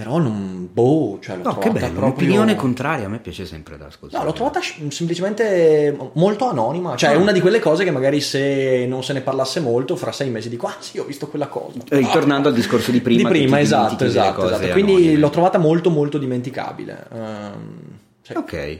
però 0.00 0.16
non... 0.16 0.66
boh, 0.72 1.18
cioè 1.20 1.36
l'ho 1.36 1.42
No, 1.42 1.54
che 1.58 1.60
trovata 1.60 1.86
bello, 1.86 1.98
proprio... 1.98 2.06
un'opinione 2.06 2.56
contraria, 2.56 3.04
a 3.04 3.08
me 3.10 3.18
piace 3.18 3.44
sempre 3.44 3.76
da 3.76 3.86
ascoltare. 3.86 4.22
No, 4.22 4.30
l'ho 4.30 4.34
trovata 4.34 4.60
semplicemente 4.88 5.94
molto 6.14 6.48
anonima. 6.48 6.96
Cioè, 6.96 7.10
è 7.10 7.16
una 7.16 7.32
di 7.32 7.40
quelle 7.40 7.58
cose 7.58 7.84
che 7.84 7.90
magari 7.90 8.22
se 8.22 8.86
non 8.88 9.04
se 9.04 9.12
ne 9.12 9.20
parlasse 9.20 9.60
molto, 9.60 9.96
fra 9.96 10.10
sei 10.10 10.30
mesi 10.30 10.48
dico, 10.48 10.66
ah 10.66 10.76
sì, 10.78 10.98
ho 10.98 11.04
visto 11.04 11.28
quella 11.28 11.48
cosa. 11.48 11.80
Eh, 11.90 11.98
ritornando 11.98 12.48
al 12.48 12.54
discorso 12.54 12.90
di 12.90 13.02
prima, 13.02 13.18
Di 13.18 13.24
che 13.24 13.40
prima, 13.42 13.60
esatto, 13.60 14.04
esatto, 14.04 14.46
esatto. 14.46 14.68
Quindi 14.68 14.92
anonime. 14.92 15.16
l'ho 15.16 15.30
trovata 15.30 15.58
molto, 15.58 15.90
molto 15.90 16.16
dimenticabile. 16.16 17.06
Ehm, 17.12 17.80
sì. 18.22 18.32
Ok. 18.32 18.78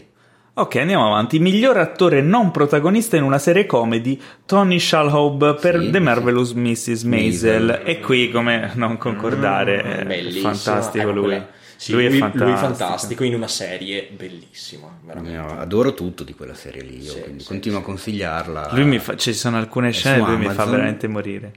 Ok, 0.60 0.76
andiamo 0.76 1.06
avanti. 1.06 1.38
Miglior 1.38 1.78
attore 1.78 2.20
non 2.20 2.50
protagonista 2.50 3.16
in 3.16 3.22
una 3.22 3.38
serie 3.38 3.64
comedy, 3.66 4.20
Tony 4.44 4.78
Shalhoub 4.78 5.58
per 5.58 5.78
Sì, 5.80 5.90
The 5.90 5.98
sì. 5.98 6.02
Marvelous 6.04 6.52
Mrs. 6.52 7.02
Maisel. 7.04 7.64
Maisel. 7.64 7.80
E 7.84 8.00
qui, 8.00 8.30
come 8.30 8.70
non 8.74 8.98
concordare, 8.98 9.82
è 9.82 10.04
Bellissimo. 10.04 10.52
fantastico 10.52 11.04
Ecco, 11.08 11.12
lui. 11.12 11.24
quella- 11.24 11.48
sì, 11.76 11.92
lui, 11.92 12.06
lui, 12.08 12.16
è 12.16 12.18
fantastico. 12.18 12.44
lui 12.44 12.52
è 12.52 12.56
fantastico 12.58 13.24
in 13.24 13.34
una 13.34 13.48
serie 13.48 14.08
bellissima. 14.14 14.88
Veramente. 15.02 15.34
Io 15.38 15.46
adoro 15.58 15.94
tutto 15.94 16.24
di 16.24 16.34
quella 16.34 16.52
serie 16.52 16.82
lì, 16.82 16.98
io 17.02 17.12
Sì, 17.12 17.20
quindi 17.22 17.40
sì, 17.42 17.48
continuo 17.48 17.78
a 17.78 17.82
consigliarla. 17.82 18.68
Lui 18.72 18.84
mi 18.84 18.98
fa, 18.98 19.16
ci 19.16 19.32
sono 19.32 19.56
alcune 19.56 19.90
scene 19.92 20.18
e 20.18 20.26
lui 20.26 20.36
mi 20.36 20.48
fa 20.50 20.66
veramente 20.66 21.08
morire. 21.08 21.52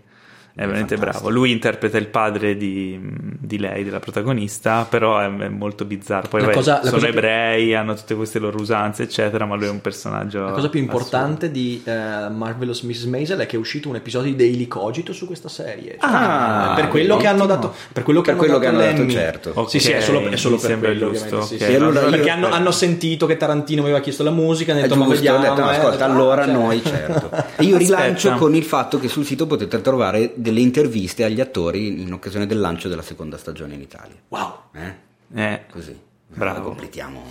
È 0.55 0.61
veramente 0.61 0.95
fantastico. 0.97 1.23
bravo. 1.25 1.29
Lui 1.39 1.51
interpreta 1.51 1.97
il 1.97 2.07
padre 2.07 2.55
di, 2.55 2.99
di 3.39 3.57
lei, 3.57 3.83
della 3.83 3.99
protagonista, 3.99 4.85
però 4.87 5.17
è, 5.19 5.25
è 5.25 5.47
molto 5.49 5.83
bizzarro. 5.83 6.27
Poi 6.27 6.41
vabbè, 6.41 6.53
cosa- 6.53 6.79
sono 6.81 6.91
cosa 6.91 7.07
più- 7.07 7.15
ebrei, 7.15 7.73
hanno 7.73 7.95
tutte 7.95 8.13
queste 8.15 8.37
loro 8.37 8.59
usanze, 8.59 9.01
eccetera, 9.03 9.45
ma 9.45 9.55
lui 9.55 9.65
è 9.65 9.69
un 9.69 9.81
personaggio. 9.81 10.43
La 10.45 10.51
cosa 10.51 10.69
più 10.69 10.79
assurdo. 10.79 10.79
importante 10.97 11.49
di 11.49 11.81
eh, 11.83 11.91
Marvelous 12.29 12.81
Mrs. 12.81 13.03
Maisel 13.05 13.39
è 13.39 13.45
che 13.47 13.55
è 13.55 13.59
uscito 13.59 13.89
un 13.89 13.95
episodio 13.95 14.29
di 14.31 14.37
Daily 14.37 14.67
Cogito 14.67 15.11
su 15.11 15.25
questa 15.25 15.49
serie. 15.49 15.97
Cioè, 15.99 16.09
Ah, 16.11 16.73
per 16.75 16.87
quello 16.87 17.17
che 17.17 17.25
hanno 17.27 17.45
dato, 17.47 17.73
per 17.91 18.03
quello 18.03 18.21
che 18.21 18.29
Per 18.29 18.37
quello 18.39 18.57
hanno 18.57 18.61
che 18.63 18.71
dato 18.71 18.77
hanno 18.83 18.91
dato, 18.91 19.01
l'Emmy. 19.01 19.11
certo. 19.13 19.51
Ok, 19.55 19.69
Sì, 19.71 19.79
sì, 19.79 19.91
è 19.91 20.01
solo, 20.01 20.21
è 20.27 20.35
solo 20.35 20.57
per 20.57 20.77
quello, 20.77 21.11
giusto, 21.11 21.25
ovviamente, 21.37 21.45
sì, 21.47 21.63
ok. 21.63 21.69
sì. 21.69 21.75
Allora 21.75 21.99
Perché 22.01 22.25
io- 22.27 22.31
hanno, 22.33 22.49
hanno 22.51 22.71
sentito 22.71 23.25
che 23.25 23.37
Tarantino 23.37 23.81
aveva 23.81 23.99
chiesto 24.01 24.21
la 24.23 24.29
musica, 24.31 24.71
hanno 24.73 24.81
detto 24.81 24.95
ma 24.95 25.05
giusto, 25.05 25.19
ho 25.29 25.37
vediamo. 25.37 25.55
detto, 25.55 25.69
eh, 25.69 25.75
ascolta, 25.75 26.05
ah, 26.05 26.11
allora 26.11 26.43
cioè. 26.45 26.53
noi 26.53 26.83
certo. 26.83 27.29
E 27.57 27.63
io 27.63 27.77
rilancio 27.77 28.33
con 28.33 28.53
il 28.55 28.63
fatto 28.63 28.99
che 28.99 29.07
sul 29.07 29.25
sito 29.25 29.47
potete 29.47 29.81
trovare 29.81 30.31
delle 30.43 30.59
interviste 30.59 31.23
agli 31.23 31.41
attori 31.41 32.01
in 32.01 32.13
occasione 32.13 32.45
del 32.45 32.59
lancio 32.59 32.89
della 32.89 33.01
seconda 33.01 33.37
stagione 33.37 33.73
in 33.73 33.81
Italia. 33.81 34.15
Wow. 34.27 34.53
Eh? 34.73 34.93
Eh, 35.33 35.61
Così. 35.71 35.97
Bravo. 36.27 36.51
Allora 36.51 36.65
completiamo. 36.65 37.23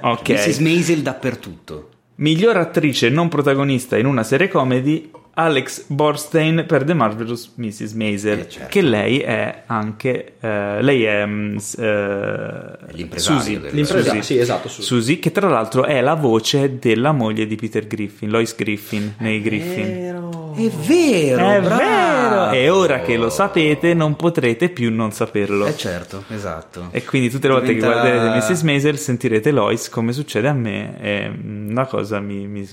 ok. 0.00 0.28
Mrs. 0.30 0.58
Maisel 0.58 1.02
dappertutto. 1.02 1.90
Miglior 2.16 2.56
attrice 2.56 3.10
non 3.10 3.28
protagonista 3.28 3.96
in 3.96 4.06
una 4.06 4.22
serie 4.22 4.48
comedy, 4.48 5.10
Alex 5.40 5.84
Borstein 5.86 6.64
per 6.66 6.82
The 6.82 6.94
Marvelous 6.94 7.52
Mrs. 7.54 7.92
Maisel, 7.92 8.40
Eh, 8.40 8.48
certo. 8.48 8.68
che 8.70 8.82
lei 8.82 9.20
è 9.20 9.62
anche 9.66 10.32
eh, 10.40 10.82
lei 10.82 11.04
è 11.04 11.24
mm, 11.24 11.56
eh, 11.78 12.76
l'impresario 12.90 13.40
Susie, 13.40 13.60
del- 13.60 13.72
L'impresario, 13.74 14.20
Susie. 14.20 14.22
sì, 14.22 14.38
esatto. 14.38 14.68
Su. 14.68 14.82
Susie, 14.82 15.18
che 15.20 15.30
tra 15.30 15.48
l'altro 15.48 15.84
è 15.84 16.00
la 16.00 16.14
voce 16.14 16.78
della 16.80 17.12
moglie 17.12 17.46
di 17.46 17.54
Peter 17.54 17.86
Griffin, 17.86 18.30
Lois 18.30 18.56
Griffin, 18.56 19.14
nei 19.18 19.40
Griffin. 19.40 19.84
Vero. 19.84 20.54
È 20.56 20.68
vero, 20.70 21.48
È 21.50 21.60
vero! 21.60 22.50
E 22.50 22.68
ora 22.68 23.00
che 23.02 23.16
lo 23.16 23.30
sapete, 23.30 23.94
non 23.94 24.16
potrete 24.16 24.70
più 24.70 24.92
non 24.92 25.12
saperlo. 25.12 25.66
Eh 25.66 25.76
certo, 25.76 26.24
esatto. 26.30 26.88
E 26.90 27.04
quindi 27.04 27.30
tutte 27.30 27.46
le 27.46 27.52
volte 27.54 27.74
Diventa- 27.74 28.02
che 28.02 28.08
guarderete 28.10 28.52
Mrs. 28.52 28.62
Maisel 28.62 28.98
sentirete 28.98 29.52
Lois 29.52 29.88
come 29.88 30.12
succede 30.12 30.48
a 30.48 30.52
me 30.52 31.00
e 31.00 31.28
mm, 31.30 31.70
una 31.70 31.86
cosa 31.86 32.18
mi, 32.18 32.48
mi, 32.48 32.66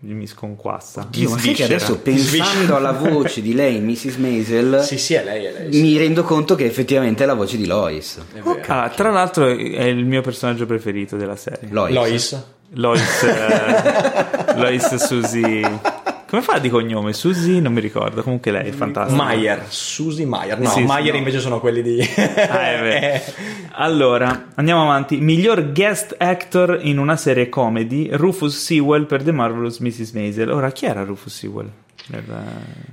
mi 0.00 0.26
sconquassa. 0.26 1.06
Dio, 1.10 1.28
mi 1.30 1.34
ma 1.34 1.40
sai 1.40 1.54
che 1.54 1.64
adesso 1.64 1.98
pensando 1.98 2.76
alla 2.76 2.92
voce 2.92 3.42
di 3.42 3.52
lei, 3.54 3.80
Mrs. 3.80 4.16
Maisel, 4.16 4.82
Sì, 4.84 4.96
sì, 4.96 5.14
è 5.14 5.24
lei, 5.24 5.44
è 5.46 5.52
lei. 5.52 5.72
sì. 5.72 5.80
mi 5.80 5.96
rendo 5.98 6.22
conto 6.22 6.54
che 6.54 6.64
effettivamente 6.66 7.24
è 7.24 7.26
la 7.26 7.34
voce 7.34 7.56
di 7.56 7.66
Lois. 7.66 8.18
Vero. 8.32 8.60
Ah, 8.66 8.88
tra 8.90 9.10
l'altro 9.10 9.46
è 9.46 9.84
il 9.84 10.04
mio 10.04 10.20
personaggio 10.20 10.66
preferito 10.66 11.16
della 11.16 11.36
serie. 11.36 11.68
Lois. 11.70 11.92
Lois. 11.94 12.42
Lois, 12.74 13.22
eh, 13.22 14.54
Lois 14.60 14.94
Susie. 14.96 15.80
Come 16.28 16.42
fa 16.42 16.58
di 16.58 16.68
cognome? 16.68 17.14
Susie? 17.14 17.58
Non 17.58 17.72
mi 17.72 17.80
ricordo. 17.80 18.22
Comunque 18.22 18.50
lei 18.50 18.68
è 18.68 18.72
fantastica. 18.72 19.22
Mayer, 19.22 19.64
Susie 19.68 20.26
Mayer. 20.26 20.58
No, 20.60 20.68
Sì, 20.68 20.80
sì, 20.80 20.84
Mayer 20.84 21.12
no. 21.12 21.18
invece 21.18 21.40
sono 21.40 21.58
quelli 21.58 21.80
di... 21.80 22.00
Ah, 22.00 22.72
è 22.72 22.80
vero. 22.82 23.22
Allora, 23.80 24.48
andiamo 24.56 24.82
avanti. 24.82 25.16
Miglior 25.18 25.72
guest 25.72 26.14
actor 26.18 26.80
in 26.82 26.98
una 26.98 27.16
serie 27.16 27.48
comedy, 27.48 28.08
Rufus 28.12 28.58
Sewell 28.62 29.06
per 29.06 29.22
The 29.22 29.32
Marvelous 29.32 29.78
Mrs. 29.78 30.10
Maisel. 30.12 30.50
Ora, 30.50 30.70
chi 30.72 30.84
era 30.84 31.02
Rufus 31.04 31.32
Sewell? 31.34 31.70
Era- 32.10 32.42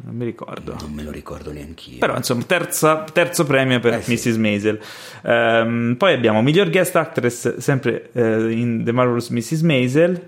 Non 0.04 0.16
mi 0.16 0.24
ricordo. 0.26 0.76
Non 0.80 0.92
me 0.94 1.04
lo 1.04 1.12
ricordo 1.12 1.52
neanch'io. 1.52 1.98
Però, 2.00 2.16
insomma, 2.16 2.44
terza- 2.44 3.04
terzo 3.12 3.44
premio 3.46 3.80
per 3.80 3.96
Eh, 3.96 4.02
sì. 4.02 4.14
Mrs. 4.14 4.36
Maisel. 4.38 4.80
Ehm, 5.24 5.96
poi 5.98 6.14
abbiamo 6.14 6.42
miglior 6.42 6.70
guest 6.70 6.96
actress, 6.96 7.58
sempre 7.58 8.10
eh, 8.14 8.52
in 8.52 8.84
The 8.86 8.92
Marvelous 8.94 9.30
Mrs. 9.30 9.62
Maisel, 9.62 10.22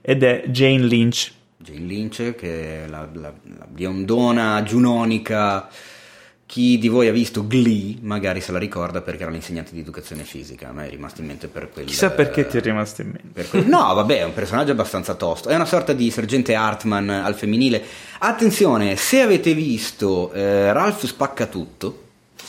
ed 0.00 0.22
è 0.22 0.44
Jane 0.46 0.78
Lynch. 0.84 1.32
Jane 1.58 1.80
Lynch, 1.86 2.34
che 2.36 2.84
è 2.84 2.86
la, 2.88 3.08
la- 3.12 3.32
la 3.58 3.66
biondona 3.68 4.62
giunonica. 4.62 5.68
Chi 6.46 6.78
di 6.78 6.88
voi 6.88 7.08
ha 7.08 7.12
visto 7.12 7.46
Glee 7.46 7.96
magari 8.00 8.40
se 8.40 8.52
la 8.52 8.58
ricorda 8.58 9.02
perché 9.02 9.20
era 9.22 9.30
l'insegnante 9.30 9.72
di 9.74 9.80
educazione 9.80 10.22
fisica. 10.24 10.70
A 10.70 10.72
me 10.72 10.86
è 10.86 10.88
rimasto 10.90 11.20
in 11.20 11.26
mente 11.26 11.46
per 11.46 11.68
quel. 11.68 11.84
Chissà 11.84 12.08
perché 12.10 12.46
ti 12.46 12.56
è 12.56 12.60
rimasto 12.62 13.02
in 13.02 13.08
mente. 13.08 13.44
quel- 13.50 13.66
No, 13.66 13.92
vabbè, 13.92 14.20
è 14.20 14.24
un 14.24 14.32
personaggio 14.32 14.72
abbastanza 14.72 15.12
tosto. 15.14 15.50
È 15.50 15.54
una 15.54 15.66
sorta 15.66 15.92
di 15.92 16.10
sergente 16.10 16.54
Hartman 16.54 17.10
al 17.10 17.34
femminile. 17.34 17.82
Attenzione, 18.20 18.96
se 18.96 19.20
avete 19.20 19.52
visto 19.52 20.32
eh, 20.32 20.72
Ralph 20.72 21.04
Spaccatutto, 21.04 22.02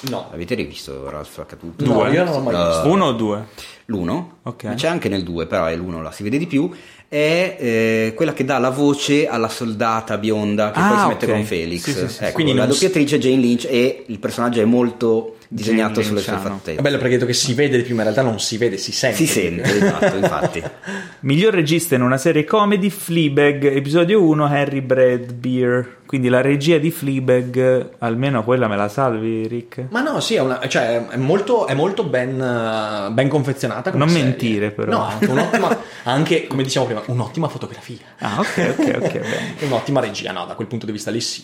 No. 0.10 0.30
avete 0.32 0.55
rivisto 0.55 1.10
Ralph 1.10 1.30
Spaccatutto? 1.34 1.84
No, 1.84 1.95
Due. 1.95 2.12
io 2.12 2.24
non 2.24 2.34
l'ho 2.36 2.39
mai 2.39 2.53
Uh, 2.55 2.68
visto. 2.68 2.88
Uno 2.89 3.05
o 3.07 3.12
due? 3.12 3.45
L'uno, 3.90 4.38
Ok. 4.44 4.64
ma 4.66 4.74
c'è 4.76 4.88
anche 4.88 5.10
nel 5.10 5.24
2, 5.24 5.48
però 5.48 5.66
è 5.66 5.76
l'uno, 5.76 6.02
la 6.02 6.12
si 6.12 6.24
vede 6.24 6.38
di 6.38 6.46
più, 6.48 6.70
è 7.08 7.58
eh, 7.60 8.14
quella 8.16 8.34
che 8.34 8.46
dà 8.46 8.60
la 8.60 8.70
voce 8.70 9.28
alla 9.28 9.50
soldata 9.50 10.18
bionda 10.18 10.72
che 10.72 10.80
Ah, 10.80 10.88
poi 10.90 11.00
si 11.00 11.08
mette 11.08 11.28
con 11.28 11.44
Felix. 11.44 11.84
Sì, 11.84 11.92
sì, 11.94 12.08
sì. 12.08 12.24
Ecco, 12.24 12.34
Quindi 12.34 12.54
la 12.54 12.68
doppiatrice 12.68 13.16
è 13.16 13.20
Jane 13.20 13.38
Lynch 13.42 13.66
e 13.68 14.04
il 14.08 14.20
personaggio 14.20 14.62
è 14.62 14.66
molto 14.66 15.38
disegnato 15.52 16.02
sulle 16.04 16.22
sue 16.22 16.32
Lynchiano. 16.34 16.56
È 16.56 16.60
fattezze. 16.60 16.82
bello 16.82 16.97
perché 16.97 17.14
detto 17.16 17.26
che 17.26 17.34
si 17.34 17.54
vede 17.54 17.78
di 17.78 17.84
più, 17.84 17.95
ma 17.95 18.04
in 18.04 18.14
realtà 18.14 18.30
non 18.30 18.39
si 18.39 18.58
vede, 18.58 18.78
si 18.78 18.91
sente. 18.91 19.18
Si 19.18 19.26
sente, 19.26 19.64
esatto, 19.64 20.16
infatti. 20.16 20.64
Miglior 21.22 21.54
regista 21.54 21.95
in 21.95 22.02
una 22.04 22.18
serie 22.18 22.45
comedy, 22.45 22.89
Fleabag, 22.89 23.66
episodio 23.66 24.22
1, 24.22 24.45
Harry 24.45 24.82
Bradbeer. 24.82 25.97
Quindi 26.06 26.30
la 26.30 26.41
regia 26.41 26.78
di 26.78 26.91
Fleabag, 26.91 27.95
almeno 28.00 28.43
quella 28.43 28.68
me 28.68 28.76
la 28.76 28.88
salvi, 28.88 29.47
Rick? 29.47 29.86
Ma 29.89 30.02
no, 30.02 30.20
sì, 30.20 30.36
è, 30.36 30.39
una- 30.39 30.60
cioè, 30.68 31.08
è 31.08 31.18
molto, 31.18 31.68
è 31.68 31.74
molto 31.74 32.04
ben, 32.04 32.39
eh, 32.39 33.12
ben 33.12 33.28
confezionata. 33.28 33.91
Non 33.91 34.08
serie. 34.08 34.24
mentire, 34.24 34.72
però. 34.72 34.91
No, 34.91 35.04
anche 35.04 35.26
un'ottima, 35.26 35.78
anche, 36.04 36.47
come 36.47 36.64
diciamo 36.64 36.86
prima, 36.86 37.02
un'ottima 37.08 37.47
fotografia. 37.47 37.97
Ah, 38.20 38.39
ok, 38.39 38.76
ok, 38.78 39.00
ok. 39.02 39.22
Un'ottima 39.66 40.00
regia, 40.00 40.32
no, 40.32 40.45
da 40.45 40.54
quel 40.54 40.68
punto 40.68 40.86
di 40.86 40.91
vista 40.91 41.12
lì 41.12 41.22
sì. 41.22 41.43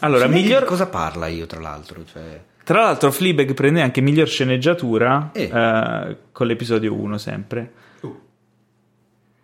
Allora, 0.00 0.26
miglior... 0.26 0.62
di 0.62 0.66
cosa 0.66 0.86
parla 0.86 1.28
io, 1.28 1.46
tra 1.46 1.60
l'altro? 1.60 2.04
Cioè... 2.04 2.40
Tra 2.64 2.82
l'altro, 2.82 3.10
Fleabag 3.10 3.54
prende 3.54 3.80
anche 3.82 4.00
miglior 4.00 4.28
sceneggiatura 4.28 5.30
Eh. 5.32 5.50
eh, 5.52 6.16
con 6.30 6.46
l'episodio 6.46 6.94
1 6.94 7.18
sempre. 7.18 7.72
Uh. 8.02 8.16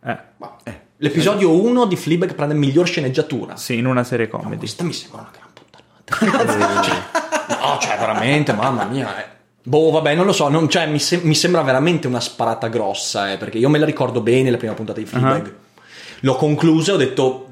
Eh, 0.04 0.18
Ma- 0.36 0.56
L'episodio 1.00 1.52
1 1.62 1.86
di 1.86 1.94
Fleabag 1.96 2.34
prende 2.34 2.54
miglior 2.54 2.86
sceneggiatura. 2.86 3.56
sì, 3.56 3.76
in 3.78 3.86
una 3.86 4.02
serie 4.04 4.28
No, 4.32 4.38
comedy. 4.38 4.58
questa 4.58 4.82
mi 4.84 4.92
sembra 4.92 5.20
una 5.20 5.30
gran 5.32 5.48
puttanata. 5.54 6.82
Cioè, 6.82 7.56
no, 7.60 7.78
cioè, 7.80 7.98
veramente, 7.98 8.52
mamma 8.52 8.84
mia. 8.84 9.16
eh. 9.22 9.26
Boh, 9.62 9.90
vabbè, 9.90 10.14
non 10.14 10.24
lo 10.26 10.32
so. 10.32 10.48
non- 10.48 10.68
cioè, 10.68 10.86
mi, 10.86 10.98
sem- 10.98 11.20
mi 11.24 11.34
sembra 11.34 11.62
veramente 11.62 12.06
una 12.06 12.20
sparata 12.20 12.68
grossa, 12.68 13.30
eh, 13.32 13.36
perché 13.36 13.58
io 13.58 13.68
me 13.68 13.78
la 13.78 13.84
ricordo 13.84 14.20
bene 14.22 14.50
la 14.50 14.56
prima 14.56 14.72
puntata 14.74 14.98
di 14.98 15.06
Fleabag. 15.06 15.46
Ah. 15.46 15.82
L'ho 16.20 16.34
conclusa 16.36 16.92
e 16.92 16.94
ho 16.94 16.98
detto, 16.98 17.48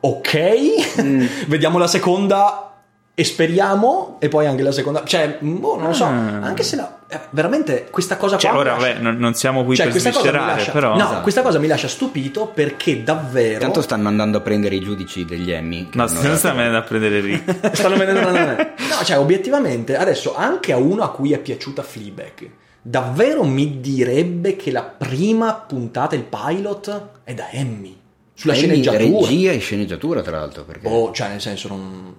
ok, 0.00 1.46
vediamo 1.48 1.78
la 1.78 1.86
seconda 1.88 2.73
e 3.14 3.22
speriamo. 3.24 4.16
E 4.18 4.28
poi 4.28 4.46
anche 4.46 4.62
la 4.62 4.72
seconda, 4.72 5.04
cioè, 5.04 5.38
boh, 5.40 5.76
non 5.76 5.88
lo 5.88 5.92
so. 5.92 6.04
Ah. 6.04 6.40
Anche 6.42 6.62
se 6.64 6.76
la, 6.76 6.98
eh, 7.08 7.20
veramente 7.30 7.86
questa 7.90 8.16
cosa 8.16 8.36
Cioè, 8.36 8.50
qua. 8.50 8.60
ora, 8.60 8.72
lascia- 8.72 8.88
vabbè, 8.88 9.00
non, 9.02 9.16
non 9.16 9.34
siamo 9.34 9.64
qui 9.64 9.76
cioè, 9.76 9.88
per 9.88 10.00
sviscerare, 10.00 10.52
lascia, 10.56 10.72
però... 10.72 10.96
no, 10.96 11.02
Esatto. 11.04 11.20
questa 11.22 11.42
cosa 11.42 11.58
mi 11.58 11.66
lascia 11.68 11.88
stupito 11.88 12.46
perché 12.48 13.02
davvero. 13.02 13.60
Tanto 13.60 13.82
stanno 13.82 14.08
andando 14.08 14.38
a 14.38 14.40
prendere 14.40 14.74
i 14.74 14.80
giudici 14.80 15.24
degli 15.24 15.50
Emmy. 15.52 15.88
No, 15.92 16.04
non 16.06 16.14
dato- 16.22 16.36
sta 16.36 16.52
venendo 16.52 16.78
a 16.78 16.82
prendere 16.82 17.20
Rick. 17.20 17.70
Stanno 17.76 17.96
vedendo 17.96 18.30
No, 18.30 19.04
cioè, 19.04 19.18
obiettivamente, 19.18 19.96
adesso 19.96 20.34
anche 20.34 20.72
a 20.72 20.76
uno 20.76 21.02
a 21.04 21.10
cui 21.10 21.32
è 21.32 21.38
piaciuta 21.38 21.82
Fleabag, 21.82 22.50
davvero 22.82 23.44
mi 23.44 23.80
direbbe 23.80 24.56
che 24.56 24.70
la 24.72 24.82
prima 24.82 25.54
puntata, 25.54 26.14
il 26.16 26.24
pilot, 26.24 27.08
è 27.24 27.32
da 27.34 27.50
Emmy. 27.50 27.96
Sulla 28.34 28.54
Emmy, 28.54 28.62
sceneggiatura. 28.82 29.28
Regia 29.28 29.52
e 29.52 29.58
sceneggiatura, 29.58 30.20
tra 30.22 30.38
l'altro. 30.38 30.64
Perché... 30.64 30.88
Oh, 30.88 31.12
cioè, 31.12 31.28
nel 31.28 31.40
senso, 31.40 31.68
non. 31.68 32.14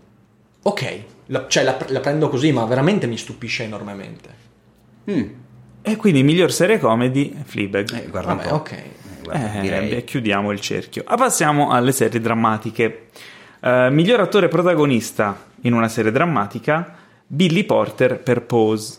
Ok, 0.68 1.00
la, 1.28 1.46
cioè, 1.48 1.64
la, 1.64 1.78
la 1.90 2.00
prendo 2.00 2.28
così, 2.30 2.52
ma 2.52 2.66
veramente 2.66 3.06
mi 3.08 3.18
stupisce 3.18 3.64
enormemente. 3.64 4.44
Mm. 5.10 5.24
e 5.84 5.96
quindi 5.98 6.24
miglior 6.24 6.52
serie 6.52 6.80
comedy, 6.80 7.32
Fleabag. 7.44 7.94
Eh, 7.94 8.08
guarda 8.08 8.32
un 8.32 8.38
Vabbè, 8.38 8.50
po'. 8.50 8.56
ok. 8.56 8.72
Eh, 8.72 8.84
guarda, 9.24 9.62
Eh, 9.62 10.04
chiudiamo 10.04 10.52
il 10.52 10.60
cerchio. 10.60 11.04
Ah, 11.06 11.16
passiamo 11.16 11.70
alle 11.72 11.92
serie 11.92 12.20
drammatiche. 12.20 13.10
Eh, 13.60 13.90
miglior 13.92 14.20
attore 14.20 14.48
protagonista 14.48 15.46
in 15.62 15.74
una 15.74 15.88
serie 15.88 16.12
drammatica, 16.12 16.96
Billy 17.28 17.64
Porter 17.66 18.20
per 18.20 18.42
Pose. 18.44 18.98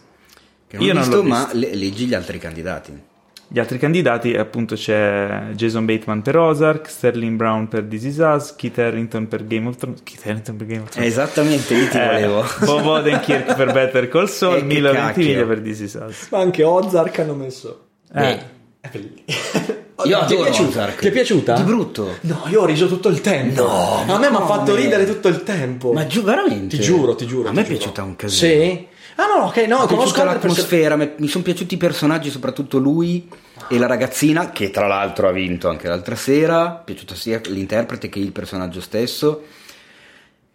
Che 0.69 0.77
non 0.77 0.85
ho 0.85 0.87
Io 0.89 0.93
non 0.95 1.03
visto, 1.03 1.17
l'ho 1.17 1.23
ma 1.29 1.39
visto. 1.45 1.57
le- 1.59 1.75
leggi 1.75 2.07
gli 2.07 2.15
altri 2.15 2.39
candidati. 2.39 3.03
Gli 3.49 3.61
altri 3.61 3.79
candidati, 3.79 4.35
appunto, 4.35 4.75
c'è 4.75 5.51
Jason 5.55 5.85
Bateman 5.87 6.21
per 6.21 6.37
Ozark, 6.37 6.91
Sterling 6.91 7.37
Brown 7.37 7.69
per 7.69 7.85
This 7.85 8.03
Is 8.03 8.17
Us, 8.19 8.55
Kit 8.57 8.77
Harington 8.79 9.29
per 9.29 9.47
Game 9.47 9.69
of 9.69 9.77
Thrones. 9.77 10.01
Kit 10.03 10.21
Harington 10.25 10.57
per 10.57 10.67
Game 10.67 10.83
of 10.83 10.89
Thrones. 10.91 11.09
Esattamente, 11.11 11.75
lì 11.75 11.89
ti 11.89 11.97
Eh, 11.97 12.05
volevo. 12.07 12.45
Bob 12.65 12.85
Odenkirk 12.87 13.55
per 13.55 13.73
Better 13.73 14.09
Call 14.09 14.27
Saul, 14.27 14.63
Milo. 14.67 14.91
Ventimiglia 14.93 15.45
per 15.47 15.61
This 15.61 15.81
Is 15.81 15.95
Us. 15.95 16.29
Ma 16.31 16.39
anche 16.41 16.65
Ozark 16.65 17.19
hanno 17.21 17.35
messo. 17.35 17.85
Eh, 18.13 18.39
È 18.81 18.89
bellissimo. 18.91 19.85
Io 20.05 20.25
Ti 20.27 20.35
è 20.35 20.43
piaciuta? 20.43 20.87
Ti 20.89 21.07
è 21.07 21.11
piaciuta? 21.11 21.55
Di 21.55 21.63
brutto. 21.63 22.17
No, 22.23 22.43
io 22.51 22.61
ho 22.61 22.67
riso 22.67 22.87
tutto 22.87 23.09
il 23.09 23.23
tempo. 23.23 23.63
No, 23.63 24.13
a 24.15 24.19
me 24.19 24.29
mi 24.29 24.37
ha 24.37 24.45
fatto 24.45 24.75
ridere 24.75 25.07
tutto 25.07 25.29
il 25.29 25.43
tempo. 25.43 25.93
Ma 25.95 26.07
giù, 26.07 26.23
veramente? 26.23 26.77
Ti 26.77 26.83
giuro, 26.83 27.15
ti 27.15 27.27
giuro. 27.27 27.47
A 27.49 27.51
ti 27.51 27.57
me 27.57 27.63
è 27.63 27.65
giuro. 27.65 27.77
piaciuta 27.79 28.03
un 28.03 28.15
casino. 28.15 28.53
Sì? 28.63 28.87
Ah 29.17 29.27
no, 29.27 29.45
ok, 29.47 29.57
no, 29.67 29.81
Mi 29.81 29.87
conosco 29.87 30.23
l'atmosfera, 30.25 30.97
mi- 30.97 31.13
mi 31.17 31.29
sono 31.29 31.43
piaciuti 31.43 31.75
i 31.75 31.79
personaggi, 31.79 32.31
soprattutto 32.31 32.79
lui 32.79 33.29
e 33.69 33.79
la 33.79 33.87
ragazzina, 33.87 34.51
che 34.51 34.71
tra 34.71 34.87
l'altro 34.87 35.29
ha 35.29 35.33
vinto 35.33 35.69
anche 35.69 35.89
l'altra 35.89 36.15
sera. 36.17 36.81
È 36.81 36.85
piaciuta 36.85 37.15
sia 37.15 37.41
l'interprete 37.47 38.09
che 38.11 38.19
il 38.19 38.33
personaggio 38.33 38.81
stesso. 38.81 39.45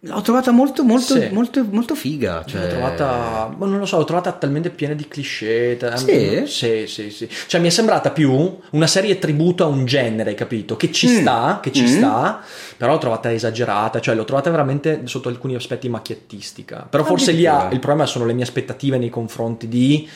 L'ho 0.04 0.20
trovata 0.20 0.50
molto, 0.50 0.82
molto, 0.82 1.14
Sì. 1.14 1.28
molto, 1.30 1.64
molto 1.70 1.94
figa. 1.94 2.42
Cioè... 2.44 2.62
L'ho 2.62 2.66
trovata, 2.66 3.54
ma 3.56 3.66
non 3.66 3.78
lo 3.78 3.86
so, 3.86 3.98
l'ho 3.98 4.04
trovata 4.04 4.32
talmente 4.32 4.70
piena 4.70 4.94
di 4.94 5.06
cliché. 5.06 5.78
Sì? 5.96 6.42
Sì, 6.46 6.86
sì, 6.88 7.10
sì. 7.10 7.28
Cioè, 7.46 7.60
mi 7.60 7.68
è 7.68 7.70
sembrata 7.70 8.10
più 8.10 8.58
una 8.70 8.86
serie 8.88 9.20
tributo 9.20 9.62
a 9.62 9.68
un 9.68 9.84
genere, 9.84 10.34
capito? 10.34 10.76
Che 10.76 10.90
ci 10.90 11.06
Mm. 11.06 11.20
sta, 11.20 11.60
che 11.62 11.70
ci 11.70 11.84
Mm. 11.84 11.86
sta, 11.86 12.40
però 12.76 12.92
l'ho 12.94 12.98
trovata 12.98 13.32
esagerata, 13.32 14.00
cioè 14.00 14.16
l'ho 14.16 14.24
trovata 14.24 14.50
veramente 14.50 15.02
sotto 15.04 15.28
alcuni 15.28 15.54
aspetti 15.54 15.88
macchiettistica. 15.88 16.84
Però 16.90 17.04
forse 17.04 17.30
lì 17.30 17.46
ha, 17.46 17.68
il 17.70 17.78
problema 17.78 18.04
sono 18.04 18.24
le 18.24 18.32
mie 18.32 18.42
aspettative 18.42 18.98
nei 18.98 19.08
confronti 19.10 19.68
di. 19.68 20.08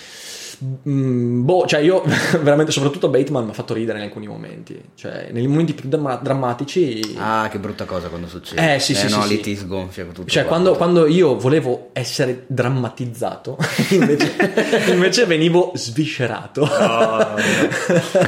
Mm, 0.65 1.45
boh, 1.45 1.67
cioè 1.67 1.81
io 1.81 2.03
veramente, 2.41 2.73
soprattutto 2.73 3.09
Bateman 3.09 3.45
mi 3.45 3.51
ha 3.51 3.55
fatto 3.55 3.75
ridere 3.75 3.99
in 3.99 4.05
alcuni 4.05 4.27
momenti. 4.27 4.81
Cioè, 4.95 5.29
nei 5.33 5.47
momenti 5.47 5.75
più 5.75 5.89
dramma- 5.89 6.17
drammatici. 6.17 7.17
Ah, 7.19 7.49
che 7.51 7.59
brutta 7.59 7.85
cosa 7.85 8.09
quando 8.09 8.27
succede. 8.29 8.75
Eh, 8.75 8.79
sì, 8.79 8.95
sì, 8.95 9.09
no, 9.09 9.23
sì, 9.23 9.29
lì 9.29 9.35
sì. 9.37 9.41
ti 9.43 9.57
sgonfia 9.57 10.05
tutto. 10.05 10.25
Cioè, 10.31 10.45
quando, 10.45 10.75
quando 10.75 11.07
io 11.07 11.37
volevo 11.37 11.91
essere 11.93 12.45
drammatizzato, 12.47 13.57
invece, 13.91 14.35
invece 14.93 15.27
venivo 15.27 15.73
sviscerato. 15.75 16.69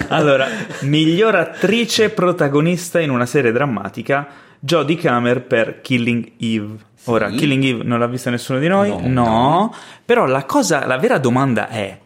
Allora, 0.09 0.47
miglior 0.83 1.35
attrice 1.35 2.11
protagonista 2.11 3.01
in 3.01 3.11
una 3.11 3.26
serie 3.26 3.53
drammatica, 3.53 4.26
Jodie 4.59 4.99
Comer 4.99 5.43
per 5.43 5.81
Killing 5.81 6.33
Eve. 6.39 6.87
Ora, 7.05 7.31
Sì. 7.31 7.37
Killing 7.37 7.64
Eve 7.64 7.85
non 7.85 7.99
l'ha 7.99 8.07
vista 8.07 8.29
nessuno 8.31 8.59
di 8.59 8.68
noi? 8.68 8.91
No. 8.91 9.24
No. 9.24 9.74
Però 10.05 10.26
la 10.26 10.45
cosa, 10.45 10.85
la 10.87 10.99
vera 10.99 11.18
domanda 11.18 11.68
è, 11.68 11.99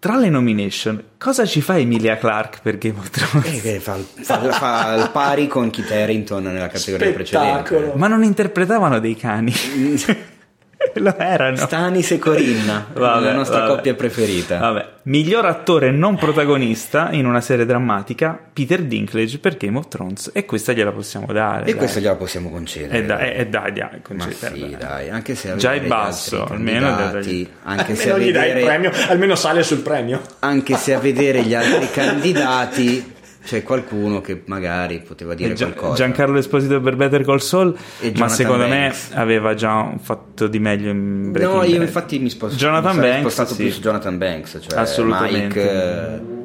tra 0.00 0.16
le 0.16 0.30
nomination, 0.30 1.00
cosa 1.18 1.44
ci 1.44 1.60
fa 1.60 1.78
Emilia 1.78 2.16
Clarke 2.16 2.58
per 2.62 2.78
Game 2.78 2.98
of 2.98 3.10
Thrones? 3.10 3.46
Eh, 3.46 3.60
che 3.60 3.80
fa, 3.80 3.96
fa- 4.22 4.50
fa 4.50 4.94
il 4.94 5.10
pari 5.12 5.46
con 5.46 5.70
Kit 5.70 5.90
Harington 5.92 6.42
nella 6.42 6.68
categoria 6.68 7.12
Spettacolo. 7.12 7.52
precedente. 7.60 7.98
Ma 7.98 8.08
non 8.08 8.24
interpretavano 8.24 8.98
dei 8.98 9.14
cani? 9.14 9.52
Lo 10.94 11.14
erano. 11.18 11.56
Stanis 11.56 12.10
e 12.12 12.18
Corinna, 12.18 12.86
Vabbè, 12.92 13.24
la 13.24 13.32
nostra 13.34 13.60
vabbè. 13.60 13.74
coppia 13.74 13.94
preferita. 13.94 14.58
Vabbè, 14.58 14.88
miglior 15.04 15.44
attore 15.44 15.90
non 15.90 16.16
protagonista 16.16 17.10
in 17.12 17.26
una 17.26 17.40
serie 17.40 17.66
drammatica, 17.66 18.38
Peter 18.52 18.82
Dinklage 18.82 19.38
per 19.38 19.56
Game 19.56 19.76
of 19.78 19.88
Thrones. 19.88 20.30
E 20.32 20.44
questa 20.46 20.72
gliela 20.72 20.90
possiamo 20.92 21.26
dare. 21.32 21.62
E 21.62 21.64
dai. 21.66 21.74
questa 21.74 22.00
gliela 22.00 22.16
possiamo 22.16 22.50
concedere. 22.50 22.98
E 22.98 23.04
dai, 23.04 23.34
e 23.34 23.46
dai, 23.46 23.72
dai, 23.72 23.88
Ma 23.92 23.98
concederla. 24.02 24.66
sì, 24.66 24.76
dai, 24.78 25.10
anche 25.10 25.34
se 25.34 25.56
Già 25.56 25.70
vedere 25.70 25.84
è 25.84 25.88
basso, 25.88 26.44
almeno 26.46 26.94
dai- 26.96 27.48
anche 27.64 27.94
se 27.94 28.10
a 28.10 28.14
almeno 28.14 28.30
gli 28.30 28.32
dai 28.32 28.48
il 28.48 28.54
vedere 28.54 28.66
premio, 28.66 28.90
almeno 29.08 29.34
sale 29.34 29.62
sul 29.62 29.80
premio. 29.80 30.20
anche 30.40 30.76
se 30.76 30.94
a 30.94 30.98
vedere 30.98 31.42
gli 31.42 31.54
altri 31.54 31.88
candidati 31.92 33.18
c'è 33.42 33.62
qualcuno 33.62 34.20
che 34.20 34.42
magari 34.46 35.00
poteva 35.00 35.34
dire 35.34 35.52
E 35.52 35.54
Gia- 35.54 35.66
qualcosa. 35.72 35.94
Giancarlo 35.94 36.38
Esposito 36.38 36.80
per 36.80 36.96
Better 36.96 37.24
Call 37.24 37.38
Saul, 37.38 37.76
ma 38.16 38.28
secondo 38.28 38.66
Banks. 38.68 39.10
me 39.10 39.16
aveva 39.16 39.54
già 39.54 39.92
fatto 40.00 40.46
di 40.46 40.58
meglio 40.58 40.90
in 40.90 41.32
Breaking 41.32 41.56
No, 41.58 41.64
io 41.64 41.72
Bad. 41.78 41.82
infatti 41.86 42.18
mi 42.18 42.28
sposto 42.30 42.56
Jonathan 42.56 42.94
mi 42.96 43.00
Banks, 43.02 43.20
spostato 43.20 43.54
sì. 43.54 43.62
più 43.62 43.72
su 43.72 43.80
Jonathan 43.80 44.18
Banks, 44.18 44.58
cioè 44.60 44.78
Assolutamente. 44.78 45.60
Mike 45.62 45.70
eh, 45.70 46.38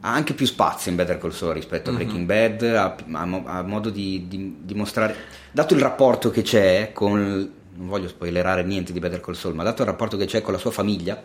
ha 0.00 0.12
anche 0.12 0.34
più 0.34 0.46
spazio 0.46 0.90
in 0.90 0.96
Better 0.96 1.18
Call 1.18 1.30
Saul 1.32 1.52
rispetto 1.54 1.90
a 1.90 1.92
Mhm. 1.92 1.98
Breaking 1.98 2.26
Bad, 2.26 2.62
ha, 2.62 2.96
ha 3.12 3.42
ha 3.58 3.62
modo 3.62 3.90
di, 3.90 4.26
di- 4.28 4.56
di 4.62 4.74
mostrare, 4.74 5.14
dato 5.50 5.74
il 5.74 5.80
rapporto 5.80 6.30
che 6.30 6.42
c'è 6.42 6.90
con, 6.94 7.50
non 7.74 7.88
voglio 7.88 8.08
spoilerare 8.08 8.62
niente 8.62 8.92
di 8.92 9.00
Better 9.00 9.20
Call 9.20 9.34
Saul, 9.34 9.54
ma 9.54 9.64
dato 9.64 9.82
il 9.82 9.88
rapporto 9.88 10.16
che 10.16 10.24
c'è 10.26 10.40
con 10.42 10.52
la 10.52 10.58
sua 10.58 10.70
famiglia 10.70 11.20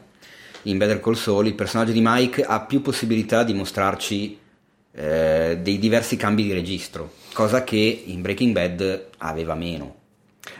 in 0.64 0.78
Better 0.78 1.00
Call 1.00 1.14
Saul, 1.14 1.46
il 1.48 1.54
personaggio 1.56 1.92
di 1.92 2.02
Mike 2.04 2.44
ha 2.44 2.60
più 2.62 2.82
possibilità 2.82 3.44
di 3.44 3.54
mostrarci 3.54 4.38
eh, 4.94 5.60
dei 5.62 5.80
diversi 5.80 6.18
cambi 6.18 6.44
di 6.44 6.54
registro, 6.54 7.14
cosa 7.34 7.64
che 7.64 8.04
in 8.06 8.22
Breaking 8.22 8.54
Bad 8.54 9.08
aveva 9.20 9.56
meno. 9.56 9.96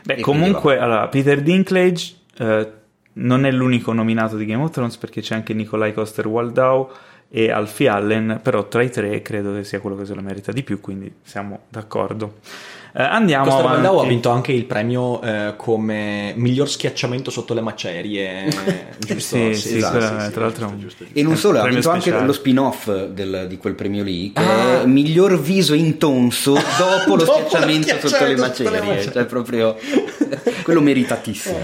Beh, 0.04 0.14
E 0.14 0.20
comunque, 0.20 0.78
allora, 0.78 1.08
Peter 1.08 1.42
Dinklage 1.42 2.14
eh, 2.38 2.72
non 3.14 3.44
è 3.44 3.50
l'unico 3.50 3.92
nominato 3.92 4.36
di 4.36 4.46
Game 4.46 4.62
of 4.62 4.70
Thrones 4.70 4.96
perché 4.96 5.20
c'è 5.20 5.34
anche 5.34 5.54
Nikolai 5.54 5.92
Coster-Waldau 5.92 6.90
e 7.28 7.50
Alfie 7.50 7.88
Allen, 7.88 8.40
però 8.42 8.68
tra 8.68 8.82
i 8.82 8.90
tre 8.90 9.22
credo 9.22 9.54
che 9.54 9.64
sia 9.64 9.80
quello 9.80 9.96
che 9.96 10.04
se 10.04 10.14
lo 10.14 10.20
merita 10.20 10.52
di 10.52 10.62
più, 10.62 10.80
quindi 10.80 11.12
siamo 11.22 11.60
d'accordo. 11.68 12.38
Eh, 12.94 13.02
andiamo 13.02 13.44
Costa 13.46 13.60
avanti. 13.70 13.86
Ha 13.86 14.02
vinto 14.08 14.28
anche 14.28 14.52
il 14.52 14.64
premio 14.66 15.22
eh, 15.22 15.54
come 15.56 16.34
miglior 16.36 16.68
schiacciamento 16.68 17.30
sotto 17.30 17.54
le 17.54 17.62
macerie. 17.62 18.48
giusto? 18.98 19.36
Sì, 19.36 19.54
sì, 19.54 19.76
esatto, 19.78 19.96
quella- 19.98 20.30
tra 20.30 20.40
l'altro- 20.42 20.66
giusto, 20.78 21.04
giusto. 21.04 21.18
E 21.18 21.22
non 21.22 21.36
solo, 21.36 21.60
ha 21.60 21.68
vinto 21.68 21.88
anche 21.88 22.02
speciale. 22.02 22.26
lo 22.26 22.32
spin-off 22.32 23.06
del- 23.06 23.46
di 23.48 23.56
quel 23.56 23.74
premio 23.74 24.02
lì, 24.04 24.32
che 24.32 24.42
Ah. 24.42 24.82
è 24.82 24.86
miglior 24.86 25.40
viso 25.40 25.72
intonso 25.72 26.52
dopo 26.78 27.16
lo 27.16 27.24
Dopo 27.24 27.46
schiacciamento 27.46 27.92
lo 27.92 28.08
sotto 28.08 28.24
le 28.24 28.36
schiacciamento 28.36 28.54
sotto 28.54 28.70
le 28.70 28.70
macerie. 28.80 28.94
macerie. 28.94 29.12
Cioè, 29.12 29.24
proprio 29.24 29.76
quello 30.62 30.80
meritatissimo. 30.82 31.58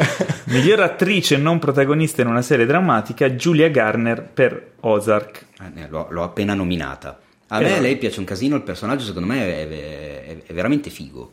Miglior 0.45 0.81
attrice 0.81 1.37
non 1.37 1.59
protagonista 1.59 2.23
in 2.23 2.29
una 2.29 2.41
serie 2.43 2.65
drammatica, 2.65 3.29
Julia 3.31 3.69
Garner 3.69 4.23
per 4.23 4.71
Ozark. 4.81 5.45
Eh, 5.77 5.87
l'ho, 5.91 6.07
l'ho 6.09 6.23
appena 6.23 6.55
nominata. 6.55 7.19
A 7.49 7.59
Eh, 7.61 7.63
me 7.63 7.69
vabbè. 7.71 7.81
lei 7.81 7.97
piace 7.97 8.19
un 8.19 8.25
casino, 8.27 8.57
il 8.57 8.63
personaggio 8.63 9.05
secondo 9.05 9.27
me 9.29 9.41
è, 9.47 9.69
è- 9.69 10.37
è 10.47 10.53
veramente 10.53 10.91
figo. 10.91 11.33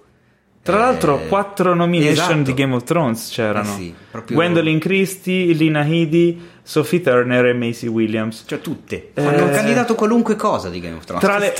Tra 0.61 0.77
Eh, 0.77 0.79
l'altro, 0.79 1.19
quattro 1.27 1.75
nomination 1.75 2.11
esatto. 2.39 2.41
di 2.41 2.53
Game 2.55 2.73
of 2.73 2.83
Thrones 2.83 3.29
c'erano: 3.31 3.69
Eh 3.69 3.73
sì, 3.75 3.93
proprio- 4.09 4.35
Gwendolyn 4.35 4.79
Christie, 4.79 5.53
Lina 5.53 5.85
Headey, 5.85 6.41
Sophie 6.63 7.01
Turner 7.01 7.45
e 7.45 7.53
Macy 7.53 7.85
Williams. 7.87 8.45
Cioè 8.47 8.61
tutte. 8.61 9.11
Eh, 9.13 9.23
Hanno 9.23 9.49
candidato 9.51 9.93
qualunque 9.93 10.35
cosa 10.35 10.69
di 10.69 10.79
Game 10.79 10.95
of 10.95 11.03
Thrones. 11.05 11.23
Tra 11.23 11.37
le, 11.37 11.53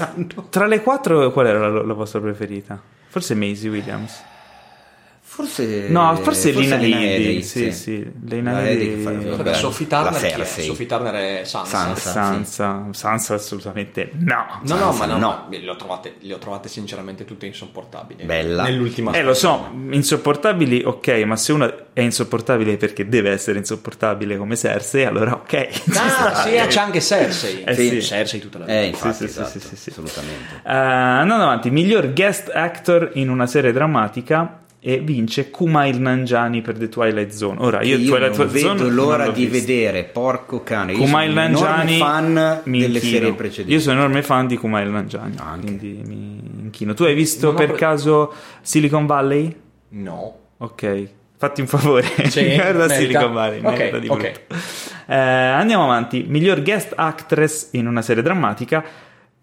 tra 0.49 0.65
le 0.65 0.81
quattro, 0.81 1.31
qual 1.31 1.45
era 1.45 1.69
la, 1.69 1.83
la 1.83 1.93
vostra 1.93 2.19
preferita? 2.19 2.81
Forse 3.07 3.35
Macy 3.35 3.67
Williams. 3.67 4.23
Forse... 5.35 5.89
No, 5.89 6.15
forse, 6.15 6.51
Lina 6.51 6.77
Lina 6.77 6.95
Headey. 7.01 7.25
Headey, 7.25 7.41
Sì, 7.43 7.71
sì, 7.73 8.09
Lina 8.23 8.65
Headey 8.65 9.03
vabbè, 9.03 9.53
Sophie 9.53 9.85
Turner 9.85 10.13
la 10.13 10.43
è? 10.45 10.45
Sophie 10.45 10.85
Turner 10.85 11.13
è 11.41 11.43
Sansa. 11.43 11.93
Sansa. 11.93 12.11
Sansa, 12.11 12.87
Sansa 12.91 13.33
assolutamente 13.33 14.11
no. 14.13 14.61
No, 14.63 14.75
no, 14.75 14.93
Sansa, 14.93 15.05
ma 15.07 15.13
no, 15.13 15.17
no. 15.19 15.47
le 15.49 15.69
ho, 15.69 15.75
trovate, 15.75 16.15
le 16.21 16.35
ho 16.35 16.37
trovate 16.37 16.69
sinceramente 16.69 17.25
tutte 17.25 17.47
insopportabili. 17.47 18.23
Bella. 18.23 18.63
Nell'ultima 18.63 19.11
Eh, 19.11 19.23
lo 19.23 19.33
so, 19.33 19.71
insopportabili, 19.89 20.83
ok, 20.85 21.07
ma 21.25 21.35
se 21.35 21.51
una 21.51 21.75
è 21.91 21.99
insopportabile 21.99 22.77
perché 22.77 23.09
deve 23.09 23.31
essere 23.31 23.57
insopportabile 23.57 24.37
come 24.37 24.55
Cersei, 24.55 25.03
allora 25.03 25.33
ok. 25.33 25.67
Ah, 25.97 26.35
sì, 26.47 26.51
c'è 26.51 26.79
anche 26.79 27.01
Cersei. 27.01 27.61
Eh, 27.65 27.75
sì. 27.75 28.01
Cersei 28.01 28.39
tutta 28.39 28.59
la 28.59 28.65
vita. 28.67 28.79
Eh, 28.79 28.85
infatti, 28.85 29.15
Sì, 29.15 29.27
sì, 29.27 29.33
sì, 29.33 29.39
esatto, 29.41 29.59
sì, 29.59 29.67
sì, 29.67 29.75
sì. 29.75 29.89
assolutamente. 29.89 30.53
Eh, 30.65 30.71
andando 30.73 31.43
avanti, 31.43 31.69
miglior 31.71 32.13
guest 32.13 32.49
actor 32.53 33.11
in 33.15 33.29
una 33.29 33.47
serie 33.47 33.73
drammatica 33.73 34.61
e 34.87 34.99
vince 34.99 35.49
Kumail 35.49 35.99
Nanjiani 35.99 36.61
per 36.61 36.77
The 36.77 36.89
Twilight 36.89 37.31
Zone. 37.31 37.57
Ora, 37.59 37.81
io, 37.81 37.97
Io 37.97 38.07
Twilight 38.07 38.37
non 38.37 38.49
Zone 38.55 38.73
vedo 38.77 38.89
l'ora 38.93 39.17
non 39.17 39.25
l'ho 39.25 39.31
di 39.31 39.45
vista. 39.47 39.65
vedere, 39.67 40.03
porco 40.03 40.61
cane. 40.61 40.91
Io 40.91 40.99
Kumail 40.99 41.31
sono 41.31 41.41
un 41.41 41.47
enorme 41.47 41.67
Nanjiani 41.75 41.97
fan 41.97 42.61
delle 42.63 42.85
inchino. 42.85 42.99
serie 42.99 43.33
precedenti. 43.33 43.73
Io 43.73 43.79
sono 43.79 43.97
enorme 43.97 44.21
fan 44.21 44.45
di 44.45 44.57
Kumail 44.57 44.89
Nanjiani, 44.89 45.35
Anche. 45.39 45.65
quindi 45.65 46.01
mi 46.05 46.39
inchino. 46.65 46.93
Tu 46.93 47.01
hai 47.03 47.15
visto 47.15 47.55
per 47.55 47.69
pre- 47.69 47.77
caso 47.77 48.31
Silicon 48.61 49.07
Valley? 49.07 49.55
No. 49.89 50.37
Ok, 50.57 51.07
fatti 51.37 51.61
un 51.61 51.67
favore, 51.67 52.03
Sì, 52.29 52.45
guarda. 52.53 52.87
Silicon 52.87 53.33
Valley, 53.33 53.57
Ok, 53.63 53.65
merita 53.77 53.97
di 53.97 54.07
ok. 54.07 54.17
brutto. 54.21 54.63
Eh, 55.07 55.15
andiamo 55.15 55.83
avanti, 55.85 56.25
miglior 56.27 56.61
guest 56.61 56.93
actress 56.95 57.69
in 57.71 57.87
una 57.87 58.03
serie 58.03 58.21
drammatica, 58.21 58.83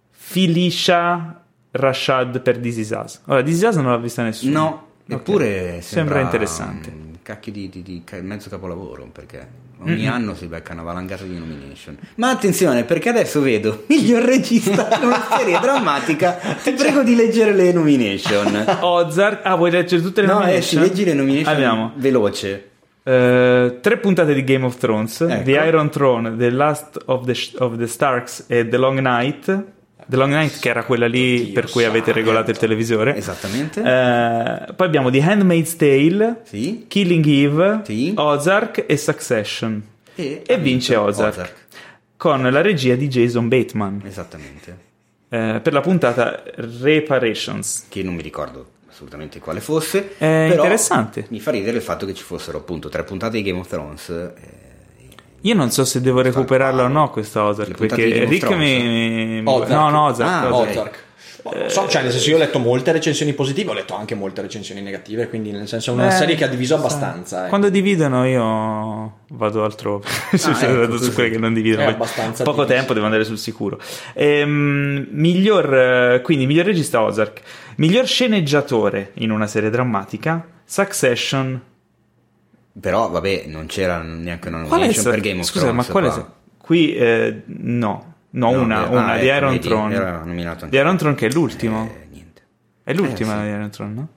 Felicia 0.09 1.43
Rashad 1.73 2.41
per 2.43 2.59
This 2.59 2.77
Is 2.77 2.91
Us. 2.91 3.21
Ora, 3.27 3.43
This 3.43 3.57
Is 3.57 3.63
Us 3.63 3.77
non 3.77 3.87
l'ha 3.91 3.97
vista 3.97 4.23
nessuno. 4.23 4.53
No, 4.53 4.87
Eppure 5.07 5.81
Sembra 5.83 6.21
interessante. 6.21 6.89
un 6.91 7.11
Cacchio 7.23 7.53
di, 7.53 7.69
di- 7.69 7.83
di 7.83 8.03
mezzo 8.23 8.49
capolavoro 8.49 9.09
perché 9.13 9.47
ogni 9.83 10.09
anno 10.09 10.35
si 10.35 10.47
becca 10.47 10.73
una 10.73 10.83
valangata 10.83 11.23
di 11.25 11.39
nomination. 11.39 11.97
Ma 12.17 12.31
attenzione 12.31 12.83
perché 12.85 13.11
adesso 13.11 13.41
vedo 13.41 13.85
miglior 13.89 14.23
regista 14.25 14.89
in 15.01 15.07
una 15.07 15.23
serie 15.37 15.59
drammatica. 15.61 16.39
Ti 16.63 16.73
prego 16.73 17.03
di 17.03 17.15
leggere 17.15 17.53
le 17.53 17.73
nomination. 17.73 18.65
Ozark, 18.81 19.41
ah 19.45 19.55
vuoi 19.55 19.71
leggere 19.71 20.03
tutte 20.03 20.21
le 20.23 20.27
No, 20.29 20.35
nomination? 20.41 20.83
sì, 20.83 20.89
leggi 20.89 21.05
le 21.05 21.15
nomination 21.15 21.53
Abbiamo 21.55 21.93
veloce. 21.97 22.71
eh, 23.05 23.79
tre 23.81 23.97
puntate 23.99 24.35
di 24.35 24.43
Game 24.45 24.65
of 24.65 24.77
Thrones, 24.79 25.21
Ecco. 25.21 25.43
The 25.45 25.51
Iron 25.53 25.91
Throne, 25.91 26.37
The 26.37 26.51
Last 26.51 26.99
of 27.07 27.25
the, 27.27 27.37
of 27.59 27.77
the 27.77 27.87
Starks 27.87 28.45
e 28.49 28.67
The 28.69 28.77
Long 28.77 28.99
Night. 29.01 29.65
The 30.07 30.17
Long 30.17 30.33
Night 30.33 30.59
che 30.61 30.69
era 30.69 30.85
quella 30.85 31.07
lì 31.07 31.41
Oddio 31.41 31.53
per 31.53 31.71
cui 31.71 31.85
avete 31.85 32.13
regolato 32.13 32.51
il 32.51 32.59
televisore. 32.59 33.17
Esattamente. 33.17 33.81
Eh, 33.81 34.73
poi 34.75 34.87
abbiamo 34.87 35.11
The 35.11 35.21
Handmaid's 35.23 35.77
Tale, 35.77 36.41
Sì. 36.45 36.85
Killing 36.89 37.27
Eve, 37.27 37.81
Sì. 37.85 38.13
Ozark 38.17 38.85
e 38.87 38.97
Succession. 38.97 39.83
E, 40.15 40.43
E 40.47 40.59
vince 40.59 40.95
vinto 40.95 41.09
Ozark, 41.09 41.55
con 42.17 42.43
la 42.43 42.61
regia 42.61 42.95
di 42.95 43.09
Jason 43.09 43.49
Bateman 43.49 44.03
Esattamente. 44.05 44.77
eh, 45.31 45.61
per 45.63 45.73
la 45.73 45.81
puntata 45.81 46.43
Reparations. 46.57 47.87
Che 47.89 48.03
non 48.03 48.15
mi 48.15 48.23
ricordo 48.23 48.67
assolutamente 48.91 49.39
quale 49.39 49.61
fosse. 49.61 50.17
È 50.19 50.49
interessante. 50.51 51.27
Mi 51.31 51.41
fa 51.41 51.51
ridere 51.51 51.79
il 51.79 51.83
fatto 51.83 52.05
che 52.07 52.13
ci 52.15 52.23
fossero 52.23 52.59
appunto 52.59 52.89
tre 52.91 53.03
puntate 53.05 53.39
di 53.39 53.43
Game 53.43 53.59
of 53.61 53.69
Thrones. 53.69 54.09
eh, 54.11 54.33
Io 55.43 55.55
non 55.55 55.71
so 55.71 55.85
se 55.85 56.01
devo 56.01 56.21
recuperarla 56.21 56.85
o 56.85 56.89
no 56.89 57.11
questa 57.11 57.45
Ozark 57.45 57.77
perché 57.77 58.25
Rick 58.25 58.51
mi... 58.55 59.43
Ozark. 59.45 59.71
No, 59.71 59.91
no, 59.91 60.05
Ozark. 60.07 60.31
Ah, 60.31 60.55
Ozark. 60.55 60.71
Ozark. 61.45 61.71
So, 61.73 61.89
cioè, 61.89 62.03
nel 62.03 62.13
senso, 62.13 62.31
io 62.31 62.37
ho 62.37 62.39
letto 62.39 62.61
molte 62.61 62.93
recensioni 62.93 63.33
positive, 63.33 63.71
ho 63.71 63.75
letto 63.75 63.97
anche 63.97 64.15
molte 64.15 64.43
recensioni 64.43 64.81
negative, 64.81 65.29
quindi 65.29 65.51
nel 65.51 65.67
senso 65.67 65.91
è 65.91 65.95
una 65.95 66.07
Eh, 66.07 66.11
serie 66.13 66.37
che 66.37 66.45
ha 66.45 66.47
diviso 66.47 66.77
abbastanza. 66.77 67.41
ecco. 67.41 67.49
Quando 67.49 67.69
dividono 67.69 68.25
io 68.25 69.13
vado 69.31 69.65
altrove, 69.65 70.07
Su- 70.39 70.51
ecco, 70.51 70.77
vado 70.79 70.97
su 70.99 71.13
quelle 71.13 71.31
che 71.31 71.39
non 71.39 71.53
dividono. 71.53 71.89
È 71.89 71.91
abbastanza 71.95 72.45
Poco 72.45 72.59
diviso. 72.63 72.77
tempo, 72.79 72.93
devo 72.93 73.07
andare 73.07 73.25
sul 73.25 73.39
sicuro. 73.39 73.81
Ehm, 74.15 75.09
miglior, 75.11 75.75
eh, 75.75 76.21
quindi 76.23 76.47
miglior 76.47 76.67
regista 76.67 77.03
Ozark, 77.03 77.41
miglior 77.79 78.07
sceneggiatore 78.07 79.11
in 79.15 79.33
una 79.33 79.49
serie 79.49 79.71
drammatica, 79.71 80.47
Succession. 80.65 81.61
Però 82.81 83.11
vabbè, 83.11 83.45
non 83.47 83.67
c'era 83.67 84.01
neanche 84.01 84.49
una 84.49 84.59
nomination 84.63 85.05
per 85.05 85.21
Game 85.21 85.41
of 85.41 85.47
Scusa, 85.47 85.67
Thrones. 85.67 85.87
ma 85.87 85.93
quale 85.93 86.09
qua. 86.09 86.35
Qui 86.57 86.95
eh, 86.95 87.43
no, 87.47 88.15
no, 88.31 88.51
No, 88.51 88.61
una, 88.63 88.85
eh, 88.87 88.89
una 88.89 89.13
ah, 89.13 89.19
di 89.19 89.27
ecco, 89.29 89.37
Iron 89.37 89.59
Throne. 89.61 90.69
Di 90.69 90.77
Iron 90.77 90.97
Throne 90.97 91.15
che 91.15 91.27
è 91.27 91.31
l'ultimo. 91.31 91.85
Eh, 91.85 92.07
niente. 92.11 92.43
È 92.83 92.93
l'ultima 92.95 93.35
Eh, 93.35 93.37
sì. 93.37 93.43
di 93.43 93.49
Iron 93.51 93.71
Throne, 93.71 93.95
no? 93.95 94.09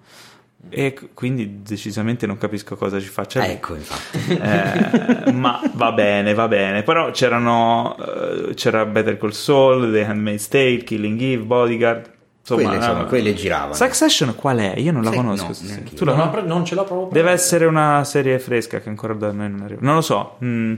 E 0.69 0.97
quindi 1.13 1.61
decisamente 1.61 2.25
non 2.25 2.37
capisco 2.37 2.75
cosa 2.75 2.99
ci 2.99 3.07
faccia. 3.07 3.41
Lì. 3.41 3.51
ecco, 3.51 3.75
infatti. 3.75 4.33
Eh, 5.25 5.31
ma 5.31 5.61
va 5.73 5.91
bene, 5.91 6.33
va 6.33 6.47
bene. 6.47 6.81
Però 6.83 7.11
c'erano 7.11 7.95
eh, 7.97 8.53
c'era 8.55 8.85
Better 8.85 9.17
Call 9.17 9.29
Saul, 9.31 9.91
The 9.91 10.05
Handmaid's 10.05 10.47
Tale, 10.47 10.77
Killing 10.77 11.21
Eve, 11.21 11.43
Bodyguard. 11.43 12.13
Insomma, 12.47 12.61
quelle, 12.61 12.75
insomma, 12.75 13.01
eh, 13.01 13.05
quelle 13.07 13.33
giravano. 13.33 13.73
Succession 13.73 14.35
qual 14.35 14.57
è? 14.59 14.73
Io 14.77 14.91
non 14.91 15.01
la 15.01 15.09
Sai, 15.09 15.17
conosco. 15.17 15.47
no. 15.47 15.89
Tu 15.95 16.05
la 16.05 16.13
Non, 16.15 16.45
non 16.45 16.63
ce 16.63 16.75
l'ho 16.75 16.83
proprio. 16.83 17.09
Deve 17.11 17.31
essere 17.31 17.65
una 17.65 18.03
serie 18.03 18.37
fresca 18.37 18.79
che 18.79 18.87
ancora 18.89 19.13
da 19.15 19.31
noi 19.31 19.49
non 19.49 19.61
arriva. 19.61 19.79
Non 19.81 19.95
lo 19.95 20.01
so. 20.01 20.37
mm, 20.43 20.73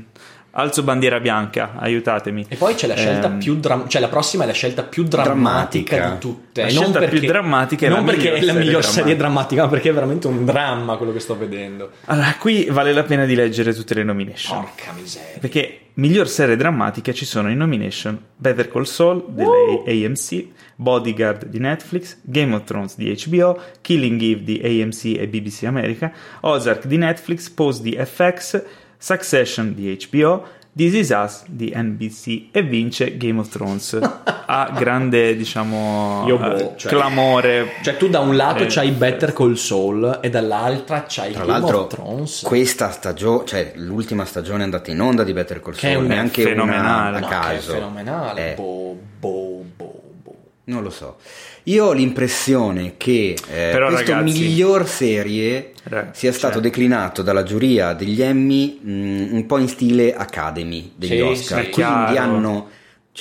alzo 0.60 0.82
bandiera 0.82 1.20
bianca, 1.20 1.74
aiutatemi. 1.78 2.46
E 2.50 2.56
poi 2.56 2.74
c'è 2.74 2.88
la 2.88 2.96
scelta 2.96 3.28
Ehm, 3.28 3.38
più 3.40 3.56
drammatica, 3.60 3.92
cioè 3.92 4.02
la 4.02 4.08
prossima 4.08 4.44
è 4.44 4.48
la 4.48 4.54
scelta 4.54 4.84
più 4.84 5.04
drammatica, 5.04 5.96
Drammatica. 5.96 6.10
di 6.14 6.20
tutte. 6.20 6.62
La 6.64 6.68
scelta 6.70 7.00
non 7.00 7.10
più 7.10 7.20
perché, 7.20 7.28
drammatica 7.28 7.86
è 7.86 7.90
la 7.90 7.96
non 7.96 8.06
perché 8.06 8.20
miglior 8.22 8.38
è 8.38 8.42
la 8.42 8.52
serie 8.52 8.66
miglior 8.66 8.84
serie 8.84 9.16
drammatica. 9.16 9.18
drammatica, 9.18 9.62
ma 9.64 9.68
perché 9.70 9.90
è 9.90 9.94
veramente 9.94 10.28
un 10.28 10.46
dramma 10.46 10.96
quello 10.98 11.14
che 11.14 11.20
sto 11.20 11.38
vedendo. 11.38 11.92
Allora, 12.06 12.36
qui 12.40 12.66
vale 12.72 12.92
la 12.92 13.04
pena 13.04 13.26
di 13.26 13.36
leggere 13.36 13.74
tutte 13.74 13.94
le 13.94 14.04
nomination. 14.04 14.60
Porca 14.62 14.92
miseria. 15.00 15.38
Perché 15.40 15.80
miglior 15.96 16.28
serie 16.28 16.56
drammatica 16.56 17.12
ci 17.14 17.26
sono 17.26 17.50
in 17.52 17.58
nomination 17.58 18.20
Better 18.36 18.68
Call 18.68 18.84
Saul 18.84 19.26
delle 19.30 19.84
AMC, 19.86 20.46
Bodyguard 20.76 21.46
di 21.46 21.60
Netflix, 21.60 22.18
Game 22.24 22.56
of 22.56 22.64
Thrones 22.64 22.96
di 22.98 23.16
HBO, 23.28 23.60
Killing 23.82 24.20
Eve 24.22 24.44
di 24.44 24.62
AMC 24.64 25.18
e 25.20 25.28
BBC 25.28 25.64
America, 25.66 26.12
Ozark 26.42 26.86
di 26.88 26.98
Netflix, 26.98 27.50
Pose 27.50 27.82
di 27.84 27.96
FX, 28.00 28.64
Succession 28.98 29.74
di 29.74 29.98
HBO, 30.10 30.44
This 30.76 30.94
Is 30.94 31.10
Us 31.10 31.44
di 31.48 31.72
NBC 31.76 32.49
e 32.52 32.61
vince 32.61 33.18
Game 33.18 33.40
of 33.40 33.49
Thrones 33.49 33.98
a 34.49 34.72
grande 34.78 35.36
diciamo 35.36 36.24
Io 36.28 36.38
boh, 36.38 36.56
eh, 36.56 36.74
cioè- 36.78 36.91
clamore 36.91 37.72
Cioè 37.82 37.98
tu 37.98 38.07
da 38.10 38.19
un 38.19 38.36
lato 38.36 38.64
Eh, 38.64 38.68
c'hai 38.68 38.91
Better 38.91 39.34
Call 39.34 39.53
Saul 39.56 40.19
e 40.22 40.30
dall'altra 40.30 41.06
c'hai 41.07 41.32
Tra 41.34 41.45
Game 41.45 41.65
of 41.72 41.88
Thrones. 41.88 42.41
questa 42.44 42.91
stagione, 42.91 43.45
cioè 43.45 43.72
l'ultima 43.76 44.24
stagione 44.26 44.60
è 44.60 44.64
andata 44.64 44.91
in 44.91 45.02
onda 45.02 45.24
di 45.24 45.34
Better 45.34 45.61
Call 45.61 45.74
Che 45.74 45.90
è 45.90 45.91
Saul, 45.94 46.03
un- 46.03 46.10
neanche 46.10 46.44
fenomenale. 46.44 47.18
una 47.18 47.19
No, 47.19 47.26
a 47.26 47.30
che 47.30 47.36
è 47.36 47.56
caso. 47.56 47.72
fenomenale. 47.74 48.52
Eh, 48.52 48.56
Boh, 48.56 48.98
boh, 49.19 49.64
boh, 49.76 50.02
boh. 50.24 50.36
non 50.65 50.84
lo 50.84 50.90
so. 50.91 51.18
Io 51.64 51.86
ho 51.88 51.91
l'impressione 51.91 52.94
che 52.98 53.32
eh, 53.49 53.69
Però, 53.72 53.90
ragazzi- 53.90 54.24
miglior 54.24 54.88
serie 54.88 55.72
Ra- 55.90 56.10
sia 56.14 56.32
stato 56.34 56.56
cioè- 56.56 56.64
declinato 56.64 57.22
dalla 57.22 57.44
giuria 57.44 57.94
degli 57.94 58.22
Emmy 58.22 58.80
mh, 58.82 59.30
un 59.34 59.46
po' 59.46 59.58
in 59.58 59.68
stile 59.68 60.14
Academy 60.16 60.92
degli 60.96 61.12
Sì, 61.12 61.20
Oscar. 61.20 61.64
sì. 61.66 61.70
Quindi 61.72 61.94
Chiaro. 62.12 62.20
hanno, 62.20 62.68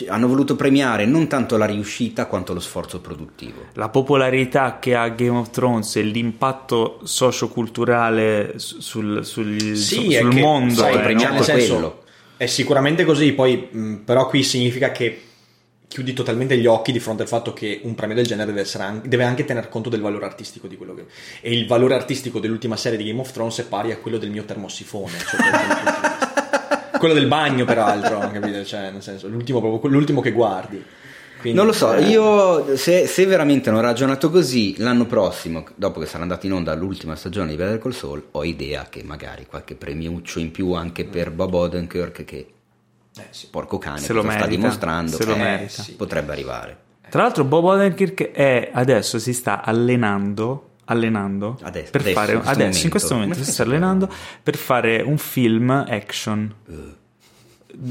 hanno 0.09 0.27
voluto 0.29 0.57
premiare 0.57 1.07
non 1.07 1.27
tanto 1.27 1.57
la 1.57 1.65
riuscita 1.65 2.27
quanto 2.27 2.53
lo 2.53 2.61
sforzo 2.61 3.01
produttivo. 3.01 3.61
la 3.75 3.89
popolarità 3.89 4.79
che 4.79 4.95
ha 4.95 5.09
Game 5.09 5.39
of 5.39 5.51
Thrones 5.51 5.97
e 5.97 6.03
l'impatto 6.03 7.01
socioculturale 7.05 8.55
su- 8.57 8.81
sul, 8.81 9.25
sul, 9.25 9.59
Sì, 9.77 9.95
su- 10.03 10.09
è 10.11 10.21
sul 10.21 10.35
che, 10.35 10.41
mondo 10.41 10.75
sai, 10.75 10.95
eh, 10.97 10.99
premiato 11.01 11.29
no? 11.31 11.35
nel 11.37 11.45
senso, 11.45 11.73
quello. 11.73 12.03
È 12.37 12.47
sicuramente 12.47 13.05
così, 13.05 13.33
poi 13.33 13.69
mh, 13.71 13.95
però 14.05 14.27
qui 14.29 14.43
significa 14.43 14.93
che 14.93 15.21
chiudi 15.89 16.13
totalmente 16.13 16.57
gli 16.59 16.67
occhi 16.67 16.93
di 16.93 16.99
fronte 16.99 17.23
al 17.23 17.29
fatto 17.29 17.53
che 17.53 17.81
un 17.85 17.95
premio 17.95 18.17
del 18.17 18.27
genere 18.27 18.53
deve, 18.53 18.69
anche, 18.79 19.09
deve 19.09 19.25
anche 19.25 19.45
tener 19.45 19.69
conto 19.69 19.89
del 19.89 20.01
valore 20.01 20.25
artistico 20.25 20.67
di 20.67 20.77
quello 20.77 20.95
che... 20.95 21.07
E 21.41 21.53
il 21.53 21.67
valore 21.67 21.95
artistico 21.95 22.39
dell'ultima 22.39 22.77
serie 22.77 22.99
di 22.99 23.05
Game 23.05 23.21
of 23.21 23.31
Thrones 23.33 23.61
è 23.61 23.65
pari 23.65 23.93
a 23.93 23.97
quello 23.97 24.19
del 24.19 24.31
mio 24.31 24.45
termosifone. 24.45 25.13
vista. 25.13 26.19
quello 26.99 27.15
del 27.15 27.27
bagno, 27.27 27.65
peraltro, 27.65 28.19
capite? 28.19 28.65
Cioè, 28.65 28.91
nel 28.91 29.03
senso, 29.03 29.29
l'ultimo, 29.29 29.61
proprio, 29.61 29.91
l'ultimo 29.91 30.21
che 30.21 30.33
guardi. 30.33 30.85
Quindi, 31.39 31.59
Non 31.59 31.67
lo 31.67 31.73
so, 31.75 31.95
eh, 31.95 32.09
io 32.09 32.77
se, 32.77 33.07
se 33.07 33.27
veramente 33.27 33.69
hanno 33.69 33.81
ragionato 33.81 34.31
così, 34.31 34.75
l'anno 34.79 35.05
prossimo, 35.05 35.67
dopo 35.75 36.01
che 36.01 36.07
sarà 36.07 36.23
andata 36.23 36.47
in 36.47 36.53
onda 36.55 36.75
l'ultima 36.75 37.15
stagione 37.15 37.51
di 37.51 37.57
Better 37.57 37.79
Call 37.79 37.93
Saul, 37.93 38.27
ho 38.33 38.43
idea 38.43 38.87
che 38.89 39.03
magari 39.05 39.47
qualche 39.47 39.77
premiuccio 39.77 40.41
in 40.41 40.51
più 40.51 40.73
anche 40.73 41.05
per 41.05 41.31
Bob 41.31 41.53
Odenkirk 41.53 42.25
che 42.25 42.47
eh, 43.19 43.27
sì. 43.31 43.49
porco 43.51 43.79
cane 43.79 43.99
Se 43.99 44.13
lo 44.13 44.21
cosa 44.23 44.33
sta 44.33 44.41
merita, 44.47 44.61
dimostrando 44.61 45.17
se 45.17 45.25
lo 45.25 45.35
eh, 45.35 45.39
merita. 45.39 45.83
sì, 45.83 45.93
potrebbe 45.95 46.33
arrivare. 46.33 46.79
Tra 47.09 47.23
l'altro 47.23 47.45
Bob 47.45 47.65
Odenkirk 47.65 48.31
è, 48.33 48.71
adesso 48.73 49.19
si 49.19 49.33
sta 49.33 49.63
allenando 49.63 50.63
allenando 50.89 51.59
Adesso, 51.63 51.91
per 51.91 52.01
adesso, 52.03 52.15
fare 52.17 52.33
in 52.33 52.39
questo 52.39 52.53
adesso 52.53 52.65
in 52.65 52.73
momento. 52.75 52.91
questo 52.91 53.15
momento 53.15 53.43
si 53.43 53.51
sta 53.53 53.63
allenando 53.65 54.09
per 54.43 54.57
fare 54.57 55.01
un 55.03 55.19
film 55.19 55.71
action 55.71 56.55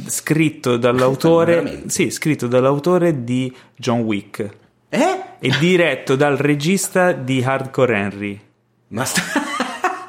scritto 0.07 0.77
dall'autore 0.77 1.83
sì, 1.87 2.09
scritto 2.09 2.47
dall'autore 2.47 3.23
di 3.23 3.53
John 3.75 3.99
Wick 4.01 4.49
Eh? 4.89 5.23
e 5.39 5.49
diretto 5.59 6.15
dal 6.15 6.37
regista 6.37 7.11
di 7.11 7.43
Hardcore 7.43 7.95
Henry. 7.97 8.41
Ma 8.89 9.03
sta... 9.05 9.21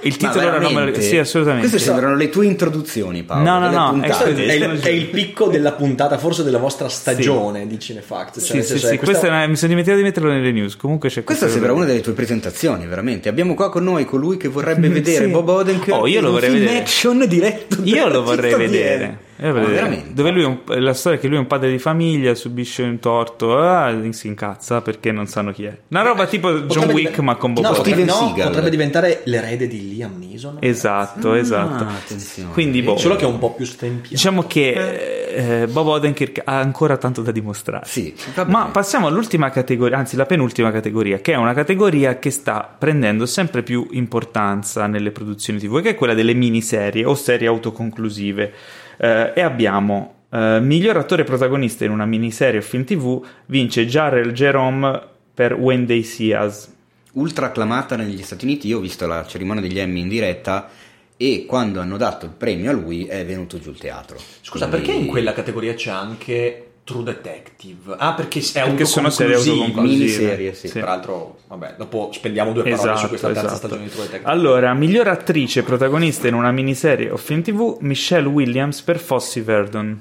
Il 0.07 0.16
titolo 0.16 0.47
ora 0.47 0.59
non 0.59 0.61
me 0.61 0.69
lo- 0.69 0.74
veramente? 0.87 1.01
sì, 1.03 1.16
assolutamente. 1.19 1.69
Queste 1.69 1.87
sembrano 1.89 2.15
le 2.16 2.28
tue 2.28 2.47
introduzioni, 2.47 3.23
Paolo. 3.23 3.45
No, 3.45 3.59
no, 3.59 3.70
no, 3.70 3.91
puntate. 3.93 4.35
è- 4.35 4.47
È 4.47 4.53
il, 4.55 4.81
è 4.81 4.89
il 4.89 5.07
picco 5.07 5.47
della 5.49 5.73
puntata, 5.73 6.19
forse 6.19 6.43
della 6.43 6.59
vostra 6.59 6.89
stagione 6.89 7.66
di 7.66 7.78
Cinefact. 7.78 8.35
Cioè, 8.41 8.43
Sì, 8.43 8.62
sì, 8.62 8.62
senso, 8.69 8.87
sì, 8.89 8.95
è 8.95 8.99
questa 8.99 9.27
una- 9.28 9.47
mi 9.47 9.57
sono 9.57 9.69
dimenticato 9.69 10.01
di 10.01 10.07
metterlo 10.07 10.31
nelle 10.31 10.53
news. 10.53 10.77
Comunque 10.77 11.09
c'è 11.09 11.24
Questa 11.24 11.45
questa 11.47 11.59
sembra 11.61 11.73
una 11.77 11.85
delle 11.87 12.01
tue 12.01 12.12
presentazioni, 12.12 12.87
veramente. 12.87 13.28
Abbiamo 13.28 13.55
qua 13.55 13.70
con 13.70 13.85
noi 13.85 14.05
colui 14.05 14.37
che 14.37 14.49
vorrebbe 14.49 14.89
vedere 14.89 15.24
Sì. 15.27 15.31
Bob 15.31 15.49
Odenkirk 15.49 15.97
Oh, 15.99 16.07
io 16.07 16.20
lo 16.20 16.31
vorrei 16.31 16.51
vedere. 16.51 16.78
action 16.78 17.24
diretto 17.27 17.77
Io 17.83 18.09
lo 18.09 18.23
vorrei 18.23 18.55
vedere. 18.55 19.19
Vedere. 19.37 19.67
veramente? 19.75 20.13
Dove 20.15 20.31
lui 20.31 20.43
è 20.43 20.47
un- 20.47 20.61
la 20.67 20.95
storia 20.95 21.19
è 21.19 21.21
che 21.21 21.29
lui 21.29 21.37
è 21.37 21.41
un 21.41 21.47
padre 21.47 21.71
di 21.71 21.79
famiglia, 21.79 22.35
subisce 22.35 22.83
un 22.83 22.99
torto, 22.99 23.59
ah, 23.59 23.95
si 24.11 24.27
incazza 24.29 24.81
perché 24.81 25.13
non 25.13 25.27
sanno 25.27 25.53
chi 25.53 25.65
è. 25.65 25.77
Una 25.89 26.03
roba 26.03 26.27
tipo 26.27 26.51
John 26.53 26.67
Potrebbe 26.67 26.93
Wick, 26.95 27.09
diven- 27.11 27.25
ma 27.25 27.35
con 27.37 27.53
Bob 27.53 27.65
no, 27.65 27.71
Odenkirk. 27.71 27.99
potrebbe, 28.07 28.35
no, 28.43 28.47
potrebbe 28.49 28.71
diventare 28.71 29.21
l'erede 29.25 29.67
di 29.67 29.95
Liam 29.95 30.19
Neeson. 30.19 30.57
Esatto, 30.61 31.35
esatto. 31.35 31.85
Ah, 31.85 31.89
attenzione. 31.97 32.53
Quindi, 32.53 32.83
boh, 32.83 32.97
Solo 32.97 33.17
che 33.17 33.25
è 33.25 33.29
un 33.29 33.39
po' 33.39 33.53
più 33.53 33.65
stempiato. 33.67 34.09
diciamo 34.11 34.43
che 34.47 35.63
eh, 35.63 35.67
Bob 35.67 35.87
Odenkirk 35.89 36.43
ha 36.45 36.59
ancora 36.59 36.97
tanto 36.97 37.21
da 37.21 37.31
dimostrare. 37.31 37.85
Sì. 37.87 38.15
Ma 38.47 38.67
passiamo 38.73 39.07
all'ultima 39.07 39.51
categoria, 39.51 39.99
anzi 39.99 40.17
la 40.17 40.25
penultima 40.27 40.71
categoria, 40.73 41.19
che 41.19 41.33
è 41.33 41.37
una 41.37 41.53
categoria 41.53 42.19
che 42.19 42.31
sta 42.31 42.75
prendendo 42.79 43.27
sempre 43.27 43.63
più 43.63 43.87
importanza 43.91 44.87
nelle 44.87 45.11
produzioni 45.11 45.59
TV, 45.59 45.83
che 45.83 45.91
è 45.91 45.95
quella 45.95 46.15
delle 46.15 46.33
miniserie 46.35 47.05
o 47.05 47.15
serie 47.15 47.49
autoconclusive. 47.49 48.53
Eh, 48.98 49.32
e 49.35 49.40
abbiamo 49.40 50.14
eh, 50.31 50.59
miglior 50.60 50.97
attore 50.97 51.24
protagonista 51.24 51.85
in 51.85 51.90
una 51.90 52.06
miniserie 52.06 52.59
o 52.60 52.62
film 52.62 52.85
TV 52.85 53.24
vince 53.47 53.86
Jarrell 53.86 54.32
Jerome 54.32 55.01
per 55.35 55.52
When 55.55 55.86
They 55.86 56.02
See 56.02 56.35
Us. 56.35 56.73
ultra 57.12 57.47
acclamata 57.47 57.97
negli 57.97 58.23
Stati 58.23 58.44
Uniti. 58.44 58.68
Io 58.68 58.78
ho 58.78 58.81
visto 58.81 59.06
la 59.06 59.24
cerimonia 59.27 59.62
degli 59.62 59.78
Emmy 59.78 60.01
in 60.01 60.09
diretta 60.09 60.68
e 61.16 61.47
quando 61.47 61.81
hanno 61.81 61.97
dato 61.97 62.27
il 62.27 62.32
premio 62.36 62.70
a 62.70 62.74
lui 62.74 63.06
è 63.06 63.24
venuto 63.24 63.59
giù 63.59 63.70
il 63.70 63.78
teatro. 63.78 64.18
Scusa, 64.43 64.68
Quindi- 64.68 64.86
perché 64.86 65.01
in 65.01 65.06
quella 65.06 65.32
categoria 65.32 65.73
c'è 65.74 65.90
anche 65.90 66.66
True 66.87 67.03
Detective? 67.03 67.97
Ah, 67.99 68.15
perché 68.15 68.39
è 68.39 68.63
Perché 68.63 68.85
sono 68.85 69.11
serie 69.11 69.35
autoconclusive. 69.35 69.83
Miniserie, 69.97 70.55
sì. 70.55 70.69
Tra 70.69 70.85
l'altro, 70.85 71.41
vabbè, 71.49 71.75
dopo 71.77 72.11
spendiamo 72.13 72.53
due 72.53 72.63
parole 72.63 72.79
su 72.81 72.87
Esatto, 72.91 73.09
questa 73.09 73.27
terza 73.27 73.41
esatto. 73.47 73.57
stagione 73.59 73.83
di 73.83 73.91
True 73.91 74.05
Detective. 74.05 74.31
Allora, 74.31 74.73
miglior 74.73 75.09
attrice 75.09 75.65
protagonista 75.65 76.29
in 76.29 76.35
una 76.35 76.53
miniserie 76.53 77.11
o 77.11 77.17
film 77.17 77.43
TV, 77.43 77.79
Michelle 77.81 78.29
Williams 78.29 78.83
per 78.83 79.01
Fossey 79.01 79.43
Verdon, 79.43 80.01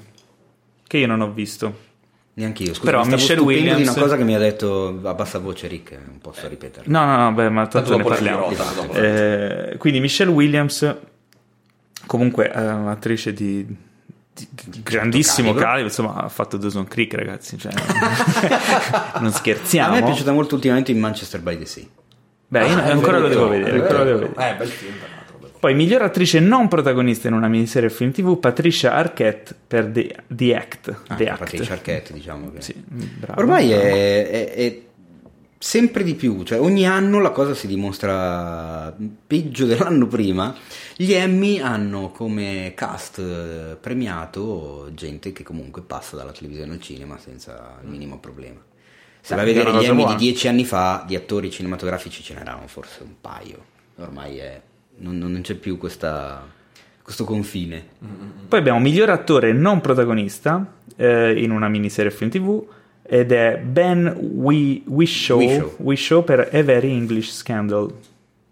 che 0.86 0.98
io 0.98 1.08
non 1.08 1.22
ho 1.22 1.32
visto. 1.32 1.84
Neanche 2.34 2.62
io, 2.62 2.74
scusa, 2.74 2.84
Però 2.90 3.02
mi 3.04 3.10
Michelle 3.14 3.40
di 3.40 3.46
Williams- 3.46 3.88
una 3.90 4.00
cosa 4.02 4.16
che 4.16 4.22
mi 4.22 4.34
ha 4.36 4.38
detto 4.38 5.00
a 5.02 5.14
bassa 5.14 5.38
voce 5.40 5.66
Rick, 5.66 5.90
non 6.06 6.18
posso 6.20 6.46
ripetere. 6.46 6.84
No, 6.86 7.04
no, 7.04 7.16
no, 7.16 7.32
beh, 7.32 7.48
ma 7.48 7.66
tanto, 7.66 7.88
Tanto 7.90 7.96
ne 7.96 8.14
parliamo. 8.14 8.52
dopo. 8.74 8.92
Eh, 8.92 9.74
quindi 9.78 9.98
Michelle 9.98 10.30
Williams, 10.30 10.94
comunque 12.06 12.52
di, 12.54 13.32
di- 13.32 13.66
di 13.66 13.76
grandissimo 14.82 15.48
calibro. 15.48 15.64
calibro, 15.68 15.88
insomma 15.88 16.14
ha 16.14 16.28
fatto 16.28 16.56
Dawson 16.56 16.86
Creek 16.86 17.14
ragazzi, 17.14 17.56
cioè, 17.58 17.72
non 19.20 19.26
A 19.26 19.30
scherziamo. 19.30 19.92
me 19.94 20.00
è 20.00 20.04
piaciuta 20.04 20.32
molto 20.32 20.54
ultimamente 20.54 20.90
in 20.92 20.98
Manchester 20.98 21.40
by 21.40 21.58
the 21.58 21.66
Sea. 21.66 21.84
Beh, 22.48 22.60
Ah, 22.60 22.84
ancora 22.90 23.18
lo 23.18 23.28
devo 23.28 23.48
vedere, 23.48 23.80
ancora 23.80 23.98
lo 23.98 24.04
devo 24.04 24.18
vedere. 24.18 24.50
Eh, 24.50 24.54
bel 24.56 24.68
film. 24.68 24.94
Poi 25.58 25.74
miglior 25.74 26.02
attrice 26.02 26.38
non 26.38 26.68
protagonista 26.68 27.28
in 27.28 27.34
una 27.34 27.48
miniserie 27.48 27.88
o 27.88 27.90
film 27.90 28.12
TV, 28.12 28.38
Patricia 28.38 28.92
Arquette 28.94 29.54
per 29.66 29.86
The, 29.86 30.14
The 30.28 30.54
Act. 30.54 30.96
Ah, 31.08 31.14
The 31.14 31.28
a 31.28 31.32
Act. 31.32 31.70
Arquette, 31.70 32.12
diciamo 32.12 32.52
che... 32.52 32.60
Sì, 32.60 32.74
bravo, 32.86 33.40
Ormai 33.40 33.68
bravo. 33.68 33.82
è, 33.82 34.28
è- 34.28 34.52
è 34.52 34.78
sempre 35.66 36.04
di 36.04 36.14
più, 36.14 36.44
cioè 36.44 36.60
ogni 36.60 36.86
anno 36.86 37.18
la 37.20 37.30
cosa 37.30 37.52
si 37.52 37.66
dimostra 37.66 38.94
peggio 39.26 39.66
dell'anno 39.66 40.06
prima. 40.06 40.54
Gli 40.94 41.12
Emmy 41.12 41.58
hanno 41.58 42.10
come 42.12 42.72
cast 42.76 43.18
eh, 43.18 43.76
premiato 43.80 44.90
gente 44.94 45.32
che 45.32 45.42
comunque 45.42 45.82
passa 45.82 46.14
dalla 46.14 46.30
televisione 46.30 46.74
al 46.74 46.80
cinema 46.80 47.18
senza 47.18 47.78
il 47.82 47.88
minimo 47.88 48.18
problema. 48.20 48.60
Se 49.20 49.34
vai 49.34 49.42
a 49.42 49.46
vedere 49.52 49.72
gli 49.72 49.84
Emmy 49.84 50.02
buona. 50.02 50.14
di 50.14 50.24
dieci 50.24 50.46
anni 50.46 50.64
fa, 50.64 51.02
di 51.04 51.16
attori 51.16 51.50
cinematografici 51.50 52.22
ce 52.22 52.34
n'erano 52.34 52.68
forse 52.68 53.02
un 53.02 53.14
paio. 53.20 53.64
Ormai 53.96 54.36
è, 54.36 54.62
non, 54.98 55.18
non 55.18 55.40
c'è 55.42 55.56
più 55.56 55.78
questa- 55.78 56.46
questo 57.02 57.24
confine. 57.24 57.84
Poi 58.48 58.58
abbiamo 58.58 58.78
miglior 58.78 59.10
attore 59.10 59.52
non 59.52 59.80
protagonista 59.80 60.74
eh, 60.94 61.42
in 61.42 61.50
una 61.50 61.68
miniserie 61.68 62.12
film 62.12 62.30
TV 62.30 62.64
ed 63.08 63.32
è 63.32 63.58
Ben 63.58 64.06
Wi- 64.18 64.82
Whishaw, 64.86 65.38
Whishaw. 65.38 65.74
Whishaw 65.78 66.24
per 66.24 66.48
A 66.52 66.62
Very 66.62 66.90
English 66.90 67.30
Scandal. 67.32 67.92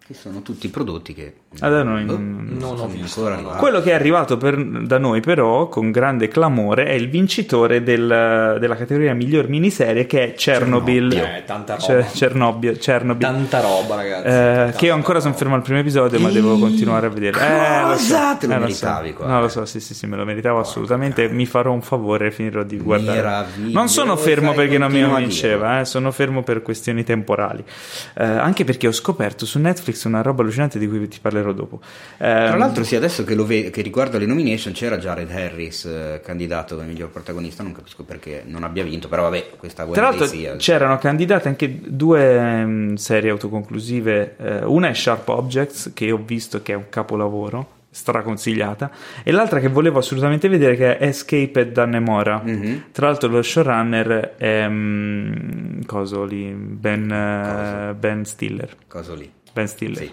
Che 0.07 0.15
sono 0.15 0.43
tutti 0.43 0.69
prodotti 0.69 1.15
che 1.15 1.33
Ah, 1.61 1.69
da 1.69 1.83
noi 1.83 2.03
boh, 2.05 2.13
non- 2.13 2.57
non 2.59 2.79
ho 2.81 2.87
visto, 2.89 3.27
ancora. 3.27 3.57
Quello 3.57 3.81
che 3.81 3.91
è 3.91 3.95
arrivato 3.95 4.37
per- 4.37 4.63
da 4.83 4.99
noi 4.99 5.21
però 5.21 5.69
con 5.69 5.91
grande 5.91 6.29
clamore 6.29 6.85
è 6.87 6.93
il 6.93 7.09
vincitore 7.09 7.83
del- 7.83 8.57
della 8.59 8.77
categoria 8.77 9.15
miglior 9.15 9.49
miniserie 9.49 10.07
che 10.07 10.25
è 10.25 10.35
Chernobyl. 10.35 11.13
Eh, 11.13 11.43
tanta 11.47 11.75
roba. 11.75 11.85
Cioè, 11.85 12.05
Chernobyl, 12.13 12.79
Chernobyl. 12.79 13.27
Tanta 13.27 13.61
roba, 13.61 13.95
ragazzi. 13.97 14.27
Eh, 14.27 14.31
Tanta 14.31 14.79
che 14.79 14.87
io 14.87 14.95
ancora 14.95 15.21
sono 15.21 15.35
fermo 15.35 15.55
al 15.55 15.63
primo 15.63 15.79
episodio, 15.79 16.19
ma 16.21 16.31
devo 16.31 16.59
continuare 16.59 17.07
a 17.07 17.11
vedere. 17.11 17.39
Eh, 17.41 17.83
lo 17.83 17.97
so, 17.97 18.13
Cosa? 18.15 18.37
Te 18.37 18.47
lo 18.47 18.55
eh, 18.55 18.59
meritavi 18.59 19.09
so. 19.11 19.15
qua. 19.17 19.27
No, 19.27 19.41
lo 19.41 19.49
so, 19.49 19.65
sì, 19.65 19.81
sì, 19.81 19.95
sì, 19.95 20.07
me 20.07 20.17
lo 20.17 20.25
meritavo 20.25 20.59
assolutamente. 20.59 21.29
Mi 21.29 21.47
farò 21.47 21.73
un 21.73 21.83
favore 21.83 22.27
e 22.27 22.31
finirò 22.31 22.63
di 22.63 22.77
guardare. 22.79 23.17
Meravigliosa, 23.23 23.79
Non 23.79 23.89
sono 23.89 24.17
fermo 24.17 24.53
perché 24.53 24.77
non 24.79 24.91
mi 24.91 25.05
vinceva, 25.05 25.81
eh, 25.81 25.85
sono 25.85 26.11
fermo 26.11 26.43
per 26.43 26.63
questioni 26.63 27.05
temporali. 27.05 27.65
Eh, 28.17 28.25
anche 28.25 28.65
perché 28.65 28.87
ho 28.89 28.93
scoperto 28.93 29.47
su 29.47 29.59
Netflix 29.59 30.05
una 30.05 30.21
roba 30.23 30.43
allucinante 30.43 30.79
di 30.79 30.89
cui 30.89 31.07
ti 31.09 31.19
parlerò 31.21 31.44
dopo. 31.53 31.81
Eh, 31.83 32.17
Tra 32.19 32.57
l'altro, 32.57 32.85
sì, 32.85 32.97
adesso 32.97 33.25
che, 33.25 33.35
lo 33.35 33.45
ve- 33.45 33.71
che 33.71 33.83
riguarda 33.83 34.19
le 34.19 34.27
nomination, 34.27 34.73
c'era 34.73 34.99
Jared 34.99 35.31
Harris 35.31 35.85
eh, 35.85 36.21
candidato 36.25 36.75
come 36.77 36.87
miglior 36.89 37.11
protagonista. 37.11 37.63
Non 37.63 37.73
capisco 37.73 38.05
perché 38.05 38.43
non 38.47 38.65
abbia 38.65 38.83
vinto, 38.85 39.09
però 39.09 39.23
vabbè, 39.23 39.51
questa 39.57 39.85
Tra 39.87 40.03
l'altro 40.03 40.27
sia. 40.27 40.57
c'erano 40.57 40.99
candidate 40.99 41.49
anche 41.49 41.81
due 41.87 42.37
ehm, 42.37 42.95
serie 42.95 43.31
autoconclusive, 43.31 44.37
eh, 44.39 44.65
una 44.65 44.89
è 44.89 44.95
Sharp 44.95 45.29
Objects 45.29 45.91
che 45.95 46.11
ho 46.11 46.23
visto 46.25 46.63
che 46.63 46.73
è 46.73 46.77
un 46.77 46.89
capolavoro, 46.89 47.69
straconsigliata, 47.91 48.91
e 49.23 49.31
l'altra 49.31 49.61
che 49.61 49.69
volevo 49.69 49.99
assolutamente 50.01 50.49
vedere 50.49 50.77
che 50.77 50.99
è 50.99 51.07
Escaped 51.07 51.71
da 51.73 51.85
Nemora. 51.85 52.41
Mhm. 52.45 52.87
Tra 52.93 53.07
l'altro 53.07 53.29
lo 53.29 53.41
showrunner 53.43 54.35
è 54.37 54.67
mm, 54.69 55.83
coso 55.87 56.25
lì, 56.25 56.45
Ben, 56.53 57.07
Coso. 57.09 57.95
ben 57.95 58.25
Stiller. 58.25 58.77
Cosa 58.89 59.15
lì? 59.15 59.31
Ben 59.53 59.69
Stiller. 59.69 59.97
Sì. 59.99 60.13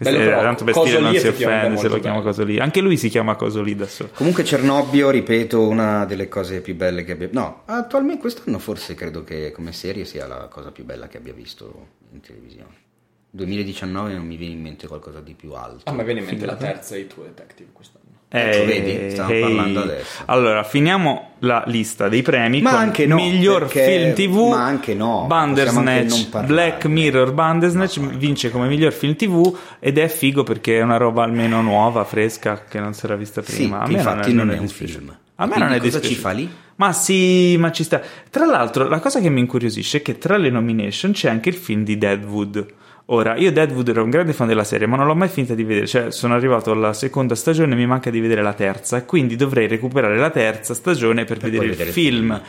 Bello 0.00 0.18
però, 0.18 0.40
tanto 0.40 0.64
Coso 0.64 0.86
Stiller 0.86 1.02
non 1.02 1.14
si 1.14 1.26
offende 1.26 1.76
se 1.76 1.88
lo 1.88 1.98
chiama 2.00 2.18
bello. 2.18 2.30
coso 2.30 2.44
lì. 2.44 2.58
Anche 2.58 2.80
lui 2.80 2.96
si 2.96 3.10
chiama 3.10 3.36
coso 3.36 3.60
lì 3.60 3.74
da 3.74 3.86
solo. 3.86 4.08
Comunque, 4.14 4.44
Cernobbio, 4.44 5.10
ripeto, 5.10 5.68
una 5.68 6.06
delle 6.06 6.26
cose 6.28 6.62
più 6.62 6.74
belle 6.74 7.04
che 7.04 7.12
abbia. 7.12 7.28
No, 7.32 7.62
attualmente 7.66 8.20
quest'anno 8.20 8.58
forse 8.58 8.94
credo 8.94 9.24
che 9.24 9.52
come 9.52 9.72
serie 9.72 10.06
sia 10.06 10.26
la 10.26 10.48
cosa 10.48 10.70
più 10.70 10.84
bella 10.84 11.06
che 11.06 11.18
abbia 11.18 11.34
visto 11.34 11.88
in 12.12 12.20
televisione. 12.20 12.88
2019 13.32 14.14
non 14.14 14.26
mi 14.26 14.36
viene 14.36 14.54
in 14.54 14.62
mente 14.62 14.86
qualcosa 14.88 15.20
di 15.20 15.34
più 15.34 15.52
alto. 15.52 15.88
A 15.88 15.92
me 15.92 16.02
viene 16.02 16.20
in 16.20 16.26
mente 16.26 16.46
la 16.46 16.56
terza 16.56 16.96
di 16.96 17.06
True 17.06 17.26
Detective 17.26 17.68
quest'anno. 17.72 17.99
Ecco, 18.32 18.56
Eh, 18.62 18.64
vedi, 18.64 19.10
stiamo 19.10 19.30
ehi. 19.30 19.40
parlando 19.40 19.82
adesso. 19.82 20.22
Allora, 20.26 20.62
finiamo 20.62 21.30
la 21.40 21.64
lista 21.66 22.08
dei 22.08 22.22
premi 22.22 22.60
Ma 22.60 22.70
con 22.70 22.78
anche 22.78 23.04
no, 23.06 23.16
miglior 23.16 23.66
perché- 23.66 24.14
film 24.14 24.14
TV. 24.14 24.48
ma 24.50 24.64
anche 24.64 24.94
no, 24.94 25.16
anche 25.22 25.26
Bandersnatch, 25.28 26.08
non 26.10 26.28
parlarne. 26.30 26.54
Black 26.54 26.84
Mirror 26.84 27.32
Bandersnatch 27.32 27.96
No, 27.98 28.10
vince 28.16 28.50
come 28.52 28.68
miglior 28.68 28.92
film 28.92 29.16
TV 29.16 29.56
ed 29.80 29.98
è 29.98 30.06
figo 30.06 30.44
perché 30.44 30.78
è 30.78 30.82
una 30.82 30.96
roba 30.96 31.24
almeno 31.24 31.60
nuova, 31.60 32.04
fresca, 32.04 32.62
che 32.68 32.78
non 32.78 32.94
si 32.94 33.04
era 33.04 33.16
vista 33.16 33.42
Sì, 33.42 33.52
prima. 33.56 33.80
A 33.80 33.84
che 33.86 33.90
me 33.92 33.98
infatti 33.98 34.32
non 34.32 34.50
è 34.52 34.58
un 34.58 34.68
film. 34.68 35.08
A 35.34 35.46
me 35.46 35.52
Quindi 35.52 35.68
non 35.68 35.78
è 35.78 35.80
cosa 35.80 36.00
ci 36.00 36.14
fa 36.14 36.30
lì? 36.30 36.48
Ma 36.76 36.92
sì, 36.92 37.56
ma 37.58 37.72
ci 37.72 37.82
sta. 37.82 38.00
Tra 38.30 38.44
l'altro, 38.46 38.86
la 38.88 39.00
cosa 39.00 39.20
che 39.20 39.28
mi 39.28 39.40
incuriosisce 39.40 39.98
è 39.98 40.02
che 40.02 40.18
tra 40.18 40.36
le 40.36 40.50
nomination 40.50 41.10
c'è 41.12 41.28
anche 41.28 41.48
il 41.48 41.56
film 41.56 41.82
di 41.82 41.98
Deadwood. 41.98 42.66
Ora, 43.12 43.36
io 43.36 43.50
Deadwood 43.50 43.88
ero 43.88 44.04
un 44.04 44.10
grande 44.10 44.32
fan 44.32 44.46
della 44.46 44.62
serie, 44.62 44.86
ma 44.86 44.96
non 44.96 45.06
l'ho 45.06 45.16
mai 45.16 45.28
finta 45.28 45.54
di 45.54 45.64
vedere. 45.64 45.86
Cioè, 45.88 46.12
sono 46.12 46.34
arrivato 46.34 46.70
alla 46.70 46.92
seconda 46.92 47.34
stagione 47.34 47.72
e 47.72 47.76
mi 47.76 47.86
manca 47.86 48.08
di 48.08 48.20
vedere 48.20 48.40
la 48.40 48.52
terza. 48.52 49.02
Quindi 49.04 49.34
dovrei 49.34 49.66
recuperare 49.66 50.16
la 50.16 50.30
terza 50.30 50.74
stagione 50.74 51.24
per, 51.24 51.38
vedere, 51.38 51.56
poi 51.56 51.66
il 51.66 51.70
vedere 51.72 51.88
il 51.88 51.94
film. 51.94 52.16
film. 52.18 52.42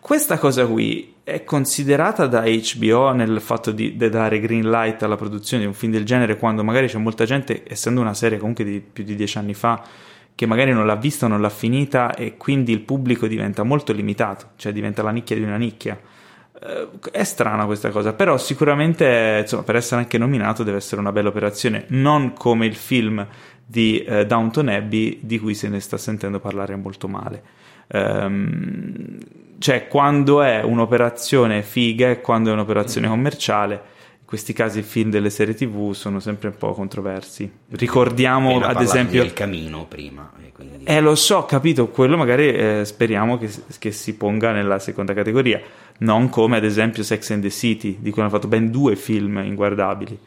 Questa 0.00 0.36
cosa 0.38 0.66
qui 0.66 1.14
è 1.22 1.44
considerata 1.44 2.26
da 2.26 2.42
HBO 2.42 3.12
nel 3.12 3.40
fatto 3.40 3.70
di, 3.70 3.96
di 3.96 4.08
dare 4.08 4.40
green 4.40 4.68
light 4.68 5.04
alla 5.04 5.16
produzione 5.16 5.62
di 5.62 5.68
un 5.68 5.74
film 5.74 5.92
del 5.92 6.04
genere 6.04 6.36
quando 6.36 6.64
magari 6.64 6.88
c'è 6.88 6.98
molta 6.98 7.24
gente, 7.24 7.62
essendo 7.64 8.00
una 8.00 8.14
serie 8.14 8.38
comunque 8.38 8.64
di 8.64 8.80
più 8.80 9.04
di 9.04 9.14
dieci 9.14 9.38
anni 9.38 9.54
fa, 9.54 9.84
che 10.34 10.46
magari 10.46 10.72
non 10.72 10.84
l'ha 10.84 10.96
vista 10.96 11.26
o 11.26 11.28
non 11.28 11.40
l'ha 11.40 11.48
finita 11.48 12.14
e 12.14 12.36
quindi 12.36 12.72
il 12.72 12.80
pubblico 12.80 13.28
diventa 13.28 13.62
molto 13.62 13.92
limitato, 13.92 14.50
cioè 14.56 14.72
diventa 14.72 15.02
la 15.02 15.10
nicchia 15.10 15.36
di 15.36 15.42
una 15.42 15.56
nicchia. 15.56 15.96
Eh, 16.60 16.88
È 17.10 17.24
strana 17.24 17.66
questa 17.66 17.90
cosa, 17.90 18.12
però 18.12 18.36
sicuramente 18.38 19.38
insomma, 19.42 19.62
per 19.62 19.76
essere 19.76 20.00
anche 20.00 20.18
nominato 20.18 20.62
deve 20.62 20.78
essere 20.78 21.00
una 21.00 21.12
bella 21.12 21.28
operazione, 21.28 21.84
non 21.88 22.32
come 22.32 22.66
il 22.66 22.74
film 22.74 23.26
di 23.64 24.02
eh, 24.02 24.24
Downton 24.26 24.68
Abbey 24.68 25.18
di 25.22 25.38
cui 25.38 25.54
se 25.54 25.68
ne 25.68 25.78
sta 25.80 25.96
sentendo 25.98 26.40
parlare 26.40 26.74
molto 26.76 27.06
male. 27.08 27.42
Ehm, 27.88 29.18
cioè, 29.58 29.88
quando 29.88 30.42
è 30.42 30.62
un'operazione 30.62 31.62
figa 31.62 32.10
e 32.10 32.20
quando 32.20 32.50
è 32.50 32.52
un'operazione 32.52 33.08
commerciale. 33.08 33.96
In 34.20 34.34
questi 34.34 34.52
casi 34.52 34.80
i 34.80 34.82
film 34.82 35.08
delle 35.10 35.30
serie 35.30 35.54
TV 35.54 35.92
sono 35.94 36.20
sempre 36.20 36.48
un 36.48 36.56
po' 36.58 36.72
controversi. 36.74 37.50
Ricordiamo 37.70 38.56
Appena 38.56 38.66
ad 38.66 38.82
esempio 38.82 39.22
del 39.22 39.32
camino 39.32 39.86
prima. 39.86 40.30
e 40.44 40.52
quindi- 40.52 40.84
eh, 40.84 41.00
lo 41.00 41.14
so, 41.14 41.46
capito, 41.46 41.88
quello 41.88 42.18
magari 42.18 42.48
eh, 42.52 42.82
speriamo 42.84 43.38
che, 43.38 43.50
che 43.78 43.90
si 43.90 44.16
ponga 44.16 44.52
nella 44.52 44.78
seconda 44.78 45.14
categoria, 45.14 45.58
non 45.98 46.28
come 46.28 46.56
ad 46.56 46.64
esempio 46.64 47.02
Sex 47.02 47.30
and 47.30 47.42
the 47.42 47.50
City, 47.50 47.96
di 48.00 48.10
cui 48.10 48.20
hanno 48.22 48.30
fatto 48.30 48.48
ben 48.48 48.70
due 48.70 48.96
film 48.96 49.38
inguardabili. 49.38 50.18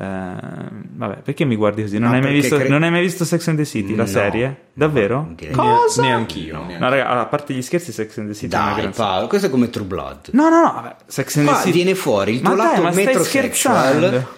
Eh, 0.00 0.02
vabbè, 0.02 1.22
perché 1.22 1.44
mi 1.44 1.56
guardi 1.56 1.82
così? 1.82 1.98
Non, 1.98 2.10
No, 2.10 2.14
hai, 2.16 2.22
mai 2.22 2.32
visto, 2.32 2.54
cre- 2.56 2.68
non 2.68 2.84
hai 2.84 2.90
mai 2.92 3.00
visto 3.00 3.24
Sex 3.24 3.48
and 3.48 3.58
the 3.58 3.64
City, 3.64 3.96
la 3.96 4.04
No, 4.04 4.08
serie? 4.08 4.46
no, 4.46 4.56
Davvero? 4.74 5.32
direi- 5.34 5.52
Cosa? 5.54 6.02
Neanch'io. 6.02 6.52
No. 6.54 6.58
neanch'io. 6.66 6.78
No, 6.78 6.88
raga, 6.90 7.06
allora, 7.06 7.20
a 7.22 7.26
parte 7.26 7.52
gli 7.52 7.62
scherzi, 7.62 7.90
Sex 7.90 8.16
and 8.18 8.28
the 8.28 8.34
City 8.34 8.54
è 8.54 8.58
una 8.60 8.74
Dai 8.74 8.90
Paolo, 8.94 9.26
questo 9.26 9.48
è 9.48 9.50
come 9.50 9.70
True 9.70 9.86
Blood. 9.86 10.28
No, 10.32 10.48
no, 10.48 10.60
no, 10.62 10.72
vabbè, 10.72 10.96
Sex 11.06 11.36
and 11.38 11.46
the 11.46 11.52
Qua 11.52 11.60
City. 11.62 11.72
viene 11.74 11.94
fuori 11.96 12.34
il 12.34 12.40
tuo 12.42 12.50
Ma 12.50 12.56
dai, 12.56 12.66
lato 12.68 12.82
ma 12.82 12.92
stai 12.92 13.24
scherzando? 13.24 14.28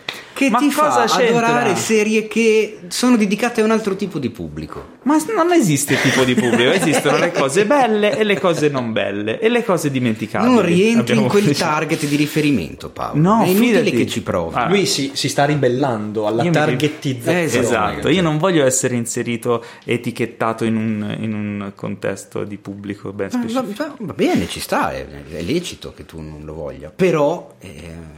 Che 0.40 0.48
Ma 0.48 0.58
ti 0.58 0.70
cosa 0.72 1.06
fa 1.06 1.16
c'entra? 1.18 1.46
adorare 1.48 1.76
serie 1.76 2.26
che 2.26 2.78
sono 2.88 3.18
dedicate 3.18 3.60
a 3.60 3.64
un 3.64 3.72
altro 3.72 3.94
tipo 3.94 4.18
di 4.18 4.30
pubblico. 4.30 4.98
Ma 5.02 5.18
non 5.36 5.52
esiste 5.52 6.00
tipo 6.00 6.24
di 6.24 6.34
pubblico, 6.34 6.70
esistono 6.70 7.18
le 7.18 7.30
cose 7.30 7.66
belle 7.66 8.16
e 8.16 8.24
le 8.24 8.38
cose 8.40 8.68
non 8.70 8.92
belle 8.92 9.38
e 9.38 9.48
le 9.50 9.62
cose 9.64 9.90
dimenticabili. 9.90 10.50
non 10.54 10.62
rientri 10.64 11.16
in 11.16 11.26
quel 11.28 11.44
deciso. 11.44 11.64
target 11.64 12.06
di 12.06 12.16
riferimento, 12.16 12.88
Paolo. 12.88 13.20
No, 13.20 13.42
è 13.42 13.48
inutile 13.48 13.78
fidati. 13.84 13.90
che 13.96 14.06
ci 14.06 14.22
provi. 14.22 14.54
Ah, 14.56 14.68
Lui 14.68 14.86
si, 14.86 15.10
si 15.12 15.28
sta 15.28 15.44
ribellando 15.44 16.26
alla 16.26 16.42
Io 16.42 16.48
mi- 16.48 16.54
targettizzazione. 16.54 17.66
Esatto, 17.66 18.08
io 18.08 18.22
non 18.22 18.38
voglio 18.38 18.64
essere 18.64 18.94
inserito, 18.94 19.62
etichettato 19.84 20.64
in 20.64 20.76
un, 20.76 21.16
in 21.20 21.34
un 21.34 21.72
contesto 21.74 22.44
di 22.44 22.56
pubblico 22.56 23.12
ben 23.12 23.28
Va, 23.28 23.38
specifico. 23.38 23.84
va- 23.84 23.94
va 23.98 24.12
bene, 24.14 24.48
ci 24.48 24.60
sta, 24.60 24.92
è, 24.92 25.06
è 25.32 25.42
lecito 25.42 25.92
che 25.94 26.06
tu 26.06 26.20
non 26.20 26.42
lo 26.44 26.54
voglia, 26.54 26.90
però 26.94 27.54
è 27.58 27.68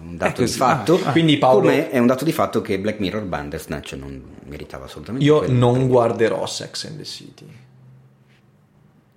un 0.03 0.17
dato 0.17 0.43
È 0.43 0.45
di 0.45 0.51
fatto. 0.51 1.01
Ah, 1.05 1.11
quindi 1.13 1.37
Paolo- 1.39 1.61
come 1.69 1.91
è 1.91 1.99
un 1.99 2.07
dato 2.13 2.25
di 2.25 2.33
fatto 2.33 2.61
che 2.61 2.79
Black 2.79 2.99
Mirror 2.99 3.23
Bandersnatch 3.23 3.93
non 3.95 4.23
meritava 4.45 4.85
assolutamente 4.85 5.25
Io 5.25 5.45
non 5.49 5.89
guarderò 5.89 6.47
Sex 6.47 6.85
and 6.85 6.99
the 6.99 7.05
City. 7.05 7.47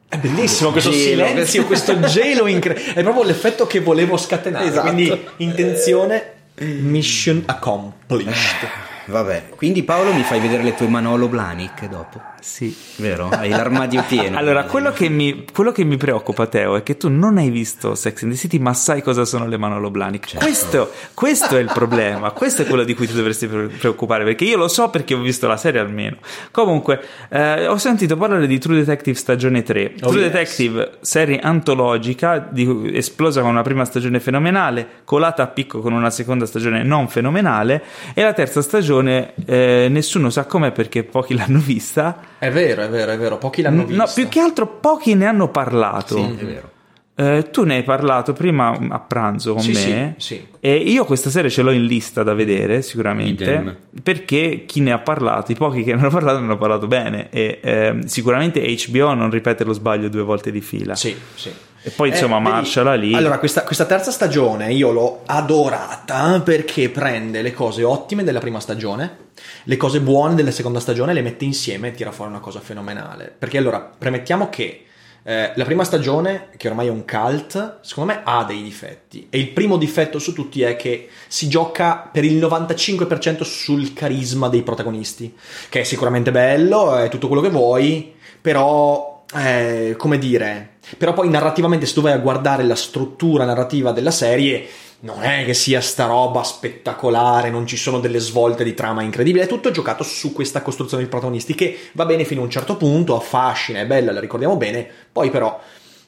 È 0.08 0.18
bellissimo 0.18 0.72
questo 0.72 0.92
Gelo, 0.92 1.26
silenzio, 1.26 1.66
questo 1.66 2.00
gelo 2.08 2.48
incredibile. 2.48 2.94
È 2.94 3.04
proprio 3.04 3.24
l'effetto 3.24 3.68
che 3.68 3.80
volevo 3.82 4.18
scatenare. 4.18 4.68
Esatto. 4.68 4.92
Quindi, 4.92 5.28
intenzione, 5.38 6.34
mission 6.56 7.44
accomplished. 7.46 8.94
Vabbè, 9.08 9.50
quindi 9.56 9.84
Paolo 9.84 10.14
mi 10.14 10.24
fai 10.24 10.40
vedere 10.40 10.64
le 10.64 10.74
tue 10.76 10.88
Manolo 10.88 11.28
Blahnik 11.28 11.88
dopo, 11.88 12.20
Sì. 12.42 12.76
vero? 12.98 13.30
Hai 13.30 13.50
l'armadio 13.50 14.04
pieno. 14.10 14.36
Allora, 14.38 14.64
quello 14.64 14.92
che, 14.92 15.10
mi, 15.10 15.46
quello 15.54 15.72
che 15.72 15.84
mi 15.84 15.96
preoccupa, 15.96 16.48
Teo, 16.48 16.76
è 16.76 16.82
che 16.82 16.98
tu 16.98 17.10
non 17.10 17.38
hai 17.38 17.50
visto 17.52 17.94
Sex 17.94 18.24
and 18.24 18.32
the 18.32 18.38
City, 18.38 18.58
ma 18.58 18.74
sai 18.74 19.04
cosa 19.04 19.24
sono 19.24 19.48
le 19.48 19.58
Manolo 19.58 19.92
Blahnik. 19.92 20.26
Certo. 20.26 20.44
Questo, 20.44 20.92
questo 21.14 21.56
è 21.58 21.60
il 21.60 21.70
problema, 21.72 22.32
questo 22.32 22.64
è 22.64 22.66
quello 22.66 22.84
di 22.84 22.96
cui 22.96 23.06
ti 23.06 23.14
dovresti 23.14 23.46
pre- 23.46 23.68
preoccupare, 23.68 24.24
perché 24.24 24.44
io 24.46 24.58
lo 24.58 24.68
so 24.68 24.90
perché 24.90 25.14
ho 25.14 25.20
visto 25.20 25.46
la 25.48 25.58
serie 25.58 25.80
almeno. 25.80 26.18
Comunque, 26.50 27.00
eh, 27.30 27.68
ho 27.68 27.78
sentito 27.78 28.18
parlare 28.18 28.48
di 28.48 28.58
True 28.58 28.78
Detective 28.78 29.16
stagione 29.18 29.62
3. 29.62 29.94
Oh, 30.02 30.08
True 30.10 30.22
yes. 30.24 30.32
Detective, 30.32 30.98
serie 31.02 31.40
antologica, 31.40 32.40
di 32.40 32.90
esplosa 32.96 33.42
con 33.42 33.52
una 33.52 33.62
prima 33.62 33.86
stagione 33.86 34.20
fenomenale, 34.20 34.88
colata 35.04 35.44
a 35.44 35.48
picco 35.48 35.80
con 35.80 35.94
una 35.94 36.10
seconda 36.10 36.48
stagione 36.48 36.82
non 36.82 37.08
fenomenale, 37.08 37.84
e 38.16 38.24
la 38.24 38.34
terza 38.34 38.64
stagione 38.64 38.94
eh, 39.02 39.88
nessuno 39.90 40.30
sa 40.30 40.46
com'è 40.46 40.72
perché 40.72 41.04
pochi 41.04 41.36
l'hanno 41.36 41.60
vista. 41.60 42.20
È 42.40 42.50
vero, 42.52 42.82
è 42.84 42.90
vero, 42.90 43.12
è 43.12 43.18
vero. 43.18 43.38
Pochi 43.38 43.62
l'hanno 43.62 43.86
vista. 43.86 44.04
No, 44.04 44.12
più 44.14 44.28
che 44.28 44.40
altro 44.40 44.68
pochi 44.68 45.14
ne 45.16 45.26
hanno 45.26 45.50
parlato. 45.50 46.16
Sì, 46.18 46.36
è 46.40 46.46
vero. 46.46 46.70
Eh, 47.18 47.48
tu 47.50 47.64
ne 47.64 47.76
hai 47.76 47.84
parlato 47.84 48.34
prima 48.34 48.78
a 48.90 49.00
pranzo 49.00 49.54
con 49.54 49.62
Sì, 49.62 49.72
me 49.72 50.16
sì, 50.18 50.36
sì. 50.36 50.48
e 50.60 50.76
io 50.76 51.06
questa 51.06 51.30
serie 51.30 51.50
ce 51.50 51.62
l'ho 51.62 51.72
in 51.72 51.86
lista 51.86 52.24
da 52.24 52.34
vedere 52.34 52.82
sicuramente 52.82 53.44
Idem. 53.46 53.78
perché 54.04 54.66
chi 54.68 54.82
ne 54.82 54.92
ha 54.92 55.00
parlato, 55.00 55.50
i 55.54 55.56
pochi 55.56 55.82
che 55.84 55.94
ne 55.94 56.02
hanno 56.02 56.10
parlato 56.10 56.40
ne 56.40 56.44
hanno 56.44 56.58
parlato 56.58 56.88
bene 56.88 57.30
e 57.30 57.62
ehm, 57.64 58.04
sicuramente 58.04 58.62
HBO 58.90 59.14
non 59.14 59.30
ripete 59.30 59.64
lo 59.64 59.72
sbaglio 59.72 60.10
due 60.10 60.24
volte 60.24 60.52
di 60.52 60.60
fila. 60.60 60.94
Sì, 60.96 61.16
sì. 61.36 61.50
E 61.86 61.92
poi 61.92 62.10
insomma 62.10 62.38
Eh, 62.38 62.42
Marshall 62.42 63.00
lì. 63.00 63.14
Allora, 63.14 63.38
questa, 63.38 63.62
questa 63.62 63.86
terza 63.86 64.10
stagione 64.10 64.74
io 64.74 64.92
l'ho 64.92 65.22
adorata 65.28 66.42
perché 66.42 66.90
prende 66.90 67.44
le 67.44 67.54
cose 67.54 67.84
ottime 67.84 68.24
della 68.24 68.40
prima 68.40 68.60
stagione, 68.60 69.18
le 69.66 69.78
cose 69.78 70.02
buone 70.02 70.34
della 70.34 70.50
seconda 70.50 70.80
stagione, 70.80 71.14
le 71.14 71.22
mette 71.22 71.46
insieme 71.46 71.90
e 71.90 71.92
tira 71.92 72.12
fuori 72.12 72.32
una 72.32 72.40
cosa 72.40 72.60
fenomenale. 72.60 73.32
Perché 73.38 73.60
allora, 73.60 73.80
premettiamo 73.80 74.50
che 74.50 74.86
eh, 75.28 75.52
la 75.56 75.64
prima 75.64 75.84
stagione, 75.84 76.50
che 76.58 76.68
ormai 76.70 76.88
è 76.88 76.90
un 76.90 77.06
cult, 77.06 77.80
secondo 77.82 78.14
me 78.14 78.22
ha 78.24 78.44
dei 78.46 78.64
difetti. 78.64 79.28
E 79.30 79.38
il 79.38 79.50
primo 79.50 79.78
difetto 79.78 80.18
su 80.18 80.34
tutti 80.34 80.64
è 80.64 80.76
che 80.76 81.10
si 81.28 81.48
gioca 81.48 82.10
per 82.12 82.24
il 82.24 82.38
95% 82.40 83.44
sul 83.44 83.94
carisma 83.94 84.50
dei 84.50 84.64
protagonisti, 84.64 85.36
che 85.70 85.82
è 85.82 85.84
sicuramente 85.84 86.32
bello, 86.32 86.96
è 86.96 87.10
tutto 87.10 87.28
quello 87.28 87.44
che 87.44 87.50
vuoi, 87.50 88.12
però, 88.42 89.15
eh, 89.36 89.96
come 89.98 90.18
dire, 90.18 90.78
però 90.98 91.14
poi 91.14 91.30
narrativamente 91.30 91.86
se 91.86 91.94
tu 91.94 92.02
vai 92.02 92.14
a 92.14 92.18
guardare 92.18 92.64
la 92.64 92.76
struttura 92.76 93.46
narrativa 93.46 93.92
della 93.92 94.12
serie, 94.12 94.66
non 95.02 95.24
è 95.24 95.44
che 95.46 95.54
sia 95.54 95.82
sta 95.82 96.06
roba 96.06 96.44
spettacolare, 96.44 97.50
non 97.50 97.68
ci 97.68 97.78
sono 97.78 98.00
delle 98.00 98.20
svolte 98.20 98.64
di 98.64 98.74
trama 98.74 99.02
incredibili, 99.02 99.44
è 99.44 99.48
tutto 99.48 99.72
giocato 99.72 100.04
su 100.04 100.34
questa 100.34 100.62
costruzione 100.62 101.04
di 101.04 101.10
protagonisti 101.10 101.54
che 101.54 101.78
va 101.92 102.06
bene 102.06 102.24
fino 102.24 102.42
a 102.42 102.46
un 102.46 102.50
certo 102.50 102.78
punto, 102.78 103.16
affascina, 103.16 103.80
è 103.80 103.86
bella, 103.86 104.12
la 104.12 104.20
ricordiamo 104.20 104.56
bene, 104.56 104.88
poi 105.12 105.30
però 105.30 105.60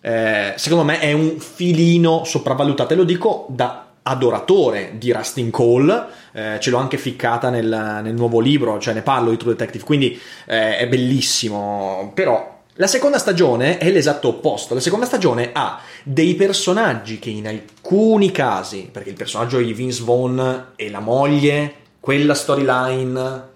eh, 0.01 0.53
secondo 0.55 0.85
me 0.85 0.99
è 0.99 1.11
un 1.11 1.37
filino 1.39 2.23
sopravvalutato 2.23 2.93
e 2.93 2.95
lo 2.95 3.03
dico 3.03 3.45
da 3.49 3.83
adoratore 4.03 4.93
di 4.97 5.11
Rustin 5.11 5.51
Cole, 5.51 6.05
eh, 6.31 6.57
ce 6.59 6.69
l'ho 6.69 6.77
anche 6.77 6.97
ficcata 6.97 7.49
nel, 7.49 7.99
nel 8.01 8.13
nuovo 8.13 8.39
libro, 8.39 8.79
cioè 8.79 8.93
ne 8.93 9.01
parlo 9.01 9.31
di 9.31 9.37
True 9.37 9.51
Detective, 9.51 9.83
quindi 9.83 10.17
eh, 10.45 10.77
è 10.77 10.87
bellissimo, 10.87 12.11
però 12.15 12.56
la 12.77 12.87
seconda 12.87 13.17
stagione 13.17 13.77
è 13.77 13.89
l'esatto 13.89 14.27
opposto. 14.27 14.73
La 14.73 14.79
seconda 14.79 15.05
stagione 15.05 15.49
ha 15.53 15.81
dei 16.03 16.35
personaggi 16.35 17.19
che 17.19 17.29
in 17.29 17.47
alcuni 17.47 18.31
casi, 18.31 18.89
perché 18.91 19.09
il 19.09 19.15
personaggio 19.15 19.57
di 19.57 19.73
Vince 19.73 20.03
Vaughn 20.03 20.73
e 20.75 20.89
la 20.89 20.99
moglie, 20.99 21.73
quella 21.99 22.35
storyline 22.35 23.55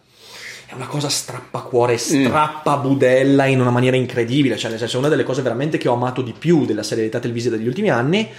è 0.71 0.75
una 0.75 0.87
cosa 0.87 1.09
strappacuore, 1.09 1.97
strappabudella 1.97 3.45
in 3.45 3.59
una 3.59 3.71
maniera 3.71 3.97
incredibile. 3.97 4.57
Cioè, 4.57 4.69
nel 4.69 4.79
senso, 4.79 4.95
è 4.95 4.99
una 4.99 5.09
delle 5.09 5.23
cose 5.23 5.41
veramente 5.41 5.77
che 5.77 5.89
ho 5.89 5.93
amato 5.93 6.21
di 6.21 6.33
più 6.37 6.65
della 6.65 6.83
serialità 6.83 7.19
televisiva 7.19 7.57
degli 7.57 7.67
ultimi 7.67 7.89
anni. 7.89 8.29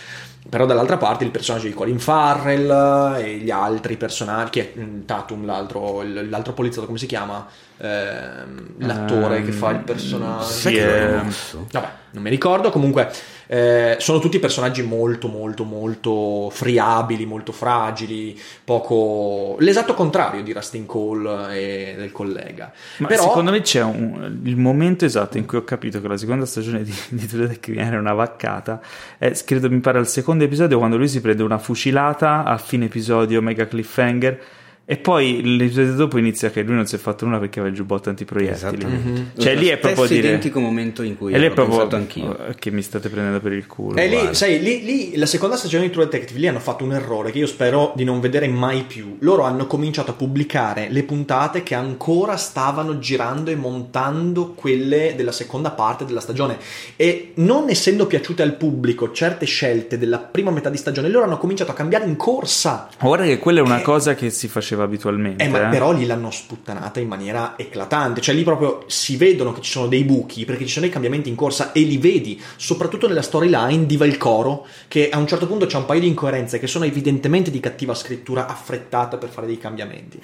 Però 0.49 0.67
dall'altra 0.67 0.97
parte 0.97 1.23
il 1.23 1.31
personaggio 1.31 1.67
di 1.69 1.73
Colin 1.73 2.01
Farrell 2.01 3.15
e 3.21 3.37
gli 3.37 3.51
altri 3.51 3.97
personaggi, 3.97 4.51
che 4.51 4.73
è 4.75 4.79
mm, 4.81 5.03
Tatum, 5.05 5.45
l'altro, 5.47 6.03
l'altro 6.03 6.53
poliziotto, 6.53 6.87
come 6.87 6.99
si 6.99 7.07
chiama? 7.07 7.47
Ehm, 7.79 8.75
l'attore 8.79 9.37
Ehm, 9.37 9.45
che 9.45 9.53
fa 9.53 9.71
il 9.71 9.79
personaggio. 9.81 10.43
sì, 10.45 10.75
l'ho 10.75 10.81
eh? 10.81 11.23
Vabbè, 11.71 11.89
non 12.13 12.23
mi 12.25 12.31
ricordo. 12.31 12.71
Comunque, 12.71 13.13
Eh, 13.53 13.97
sono 13.99 14.19
tutti 14.19 14.39
personaggi 14.39 14.81
molto, 14.81 15.29
molto, 15.29 15.65
molto 15.65 16.49
friabili, 16.51 17.27
molto 17.27 17.53
fragili, 17.53 18.41
poco... 18.65 19.57
l'esatto 19.59 19.93
contrario 19.93 20.43
di 20.43 20.55
Rustin 20.55 20.87
Cole 20.87 21.55
e 21.55 21.95
del 21.99 22.13
collega. 22.13 22.73
Ma 22.97 23.09
Però... 23.09 23.25
secondo 23.25 23.51
me 23.51 23.61
c'è 23.61 23.83
un, 23.83 24.41
il 24.45 24.57
momento 24.57 25.05
esatto 25.05 25.37
in 25.37 25.45
cui 25.45 25.59
ho 25.59 25.65
capito 25.65 26.01
che 26.01 26.09
la 26.09 26.17
seconda 26.17 26.47
stagione 26.47 26.83
di, 26.83 26.95
di 27.11 27.27
True 27.27 27.59
era 27.77 27.99
una 27.99 28.15
vaccata. 28.15 28.81
È, 29.19 29.31
credo 29.45 29.69
mi 29.69 29.81
pare 29.81 29.99
al 29.99 30.09
secondo 30.09 30.45
episodio 30.45 30.79
quando 30.79 30.97
lui 30.97 31.09
si 31.09 31.21
prende 31.21 31.43
una 31.43 31.59
fucilata 31.59 32.45
a 32.45 32.57
fine 32.57 32.87
episodio, 32.87 33.43
mega 33.43 33.67
cliffhanger 33.67 34.41
e 34.85 34.97
poi 34.97 35.57
l'episodio 35.57 35.95
dopo 35.95 36.19
inizia 36.19 36.51
che 36.51 36.63
lui 36.63 36.75
non 36.75 36.87
si 36.87 36.97
è 36.97 36.99
fatto 36.99 37.25
nulla 37.25 37.39
perché 37.39 37.61
aveva 37.61 37.73
il 37.75 37.81
giubbotto 37.81 38.09
antiproiettili. 38.09 38.85
Mm-hmm. 38.85 39.25
Cioè 39.39 39.55
lì 39.55 39.69
è 39.69 39.79
proprio 39.79 40.07
dire... 40.07 40.27
identico 40.27 40.59
momento 40.61 41.03
in 41.03 41.17
cui 41.17 41.33
e 41.33 41.39
lì 41.39 41.47
è 41.47 41.51
ho 41.51 41.55
proprio 41.55 41.77
pensato 41.77 41.97
anch'io. 41.97 42.55
che 42.59 42.71
mi 42.73 42.83
state 42.83 43.09
prendendo 43.09 43.41
per 43.41 43.53
il 43.53 43.67
culo. 43.67 43.97
E 43.97 44.09
lì, 44.09 44.35
sai, 44.35 44.61
lì, 44.61 44.83
lì 44.85 45.17
la 45.17 45.27
seconda 45.27 45.57
stagione 45.57 45.87
di 45.87 45.91
True 45.93 46.07
Detective 46.07 46.39
lì 46.39 46.49
hanno 46.49 46.59
fatto 46.59 46.85
un 46.85 46.93
errore 46.93 47.31
che 47.31 47.39
io 47.39 47.47
spero 47.47 47.93
di 47.95 48.03
non 48.03 48.19
vedere 48.19 48.49
mai 48.49 48.83
più. 48.83 49.17
Loro 49.21 49.45
hanno 49.45 49.67
cominciato 49.69 50.11
a 50.11 50.15
pubblicare 50.15 50.89
le 50.91 51.05
puntate 51.05 51.63
che 51.63 51.75
ancora 51.75 52.37
stavano 52.37 52.99
girando 52.99 53.51
e 53.51 53.55
montando 53.55 54.53
quelle 54.53 55.15
della 55.17 55.33
seconda 55.33 55.71
parte 55.71 56.05
della 56.05 56.21
stagione 56.21 56.59
e 56.97 57.33
non 57.37 57.69
essendo 57.69 58.07
piaciute 58.07 58.43
al 58.43 58.57
pubblico 58.57 59.13
certe 59.13 59.47
scelte 59.47 59.97
della 59.97 60.19
prima 60.19 60.51
metà 60.51 60.71
di 60.71 60.77
stagione, 60.77 61.09
loro 61.09 61.25
hanno 61.25 61.39
cominciato 61.39 61.71
a 61.71 61.75
cambiare 61.75 62.05
in 62.05 62.17
corsa. 62.17 62.89
Guarda 63.01 63.25
che 63.25 63.39
quella 63.39 63.61
è 63.61 63.63
una 63.63 63.79
Eh. 63.79 63.83
cosa 63.83 64.15
che 64.15 64.31
si 64.31 64.49
faceva 64.49 64.71
abitualmente. 64.81 65.45
Eh, 65.45 65.49
ma 65.49 65.67
eh. 65.67 65.71
però 65.71 65.93
lì 65.93 66.07
l'hanno 66.07 66.31
sputtanata 66.31 67.01
in 67.01 67.09
maniera 67.09 67.55
eclatante, 67.57 68.23
cioè 68.23 68.35
lì 68.35 68.43
proprio 68.43 68.85
si 68.87 69.17
vedono 69.17 69.53
che 69.53 69.61
ci 69.61 69.71
sono 69.71 69.87
dei 69.87 70.05
buchi 70.05 70.45
perché 70.47 70.65
ci 70.65 70.71
sono 70.71 70.85
dei 70.85 70.93
cambiamenti 70.93 71.29
in 71.29 71.35
corsa 71.35 71.73
e 71.73 71.81
li 71.81 71.99
vedi, 71.99 72.41
soprattutto 72.57 73.07
nella 73.07 73.23
storyline 73.23 73.85
di 73.85 73.97
Valcoro, 73.97 74.67
che 74.89 75.11
a 75.11 75.19
un 75.19 75.27
certo 75.27 75.47
punto 75.47 75.67
c'è 75.67 75.77
un 75.77 75.85
paio 75.85 76.01
di 76.01 76.07
incoerenze 76.07 76.59
che 76.59 76.67
sono 76.67 76.85
evidentemente 76.85 77.51
di 77.51 77.61
cattiva 77.61 77.95
scrittura 77.95 78.47
affrettata 78.47 79.19
per 79.19 79.29
fare 79.29 79.47
dei 79.47 79.59
cambiamenti. 79.59 80.21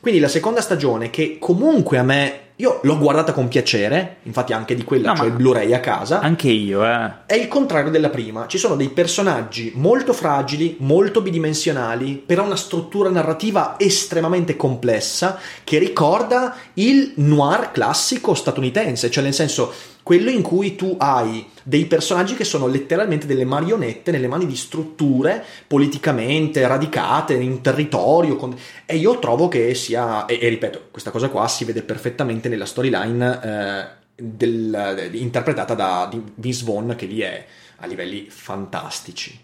Quindi 0.00 0.20
la 0.20 0.28
seconda 0.28 0.60
stagione, 0.60 1.10
che 1.10 1.36
comunque 1.38 1.98
a 1.98 2.02
me. 2.02 2.40
Io 2.60 2.78
l'ho 2.82 2.98
guardata 2.98 3.32
con 3.32 3.48
piacere, 3.48 4.18
infatti 4.24 4.52
anche 4.52 4.74
di 4.74 4.84
quella, 4.84 5.12
No, 5.12 5.16
cioè 5.16 5.28
il 5.28 5.32
Blu-ray 5.32 5.72
a 5.72 5.80
casa. 5.80 6.20
Anche 6.20 6.50
io, 6.50 6.84
eh. 6.84 7.10
È 7.24 7.32
il 7.32 7.48
contrario 7.48 7.90
della 7.90 8.10
prima, 8.10 8.46
ci 8.46 8.58
sono 8.58 8.76
dei 8.76 8.90
personaggi 8.90 9.72
molto 9.76 10.12
fragili, 10.12 10.76
molto 10.80 11.22
bidimensionali, 11.22 12.22
però 12.24 12.44
una 12.44 12.56
struttura 12.56 13.08
narrativa 13.08 13.76
estremamente 13.78 14.56
complessa 14.56 15.38
che 15.64 15.78
ricorda 15.78 16.54
il 16.74 17.12
noir 17.16 17.70
classico 17.70 18.34
statunitense, 18.34 19.10
cioè 19.10 19.24
nel 19.24 19.32
senso 19.32 19.72
quello 20.10 20.30
in 20.30 20.42
cui 20.42 20.74
tu 20.74 20.96
hai 20.98 21.46
dei 21.62 21.86
personaggi 21.86 22.34
che 22.34 22.42
sono 22.42 22.66
letteralmente 22.66 23.28
delle 23.28 23.44
marionette 23.44 24.10
nelle 24.10 24.26
mani 24.26 24.44
di 24.44 24.56
strutture 24.56 25.44
politicamente 25.68 26.66
radicate 26.66 27.34
in 27.34 27.48
un 27.48 27.60
territorio 27.60 28.34
con- 28.34 28.58
e 28.86 28.96
io 28.96 29.20
trovo 29.20 29.46
che 29.46 29.72
sia 29.76 30.26
e, 30.26 30.36
e 30.42 30.48
ripeto 30.48 30.88
questa 30.90 31.12
cosa 31.12 31.28
qua 31.28 31.46
si 31.46 31.64
vede 31.64 31.82
perfettamente 31.82 32.48
nella 32.48 32.66
storyline 32.66 33.40
eh, 33.40 33.84
del- 34.20 35.10
interpretata 35.12 35.74
da 35.74 36.10
Vince 36.34 36.64
Vaughn 36.64 36.96
che 36.96 37.06
lì 37.06 37.20
è 37.20 37.46
a 37.76 37.86
livelli 37.86 38.26
fantastici. 38.28 39.38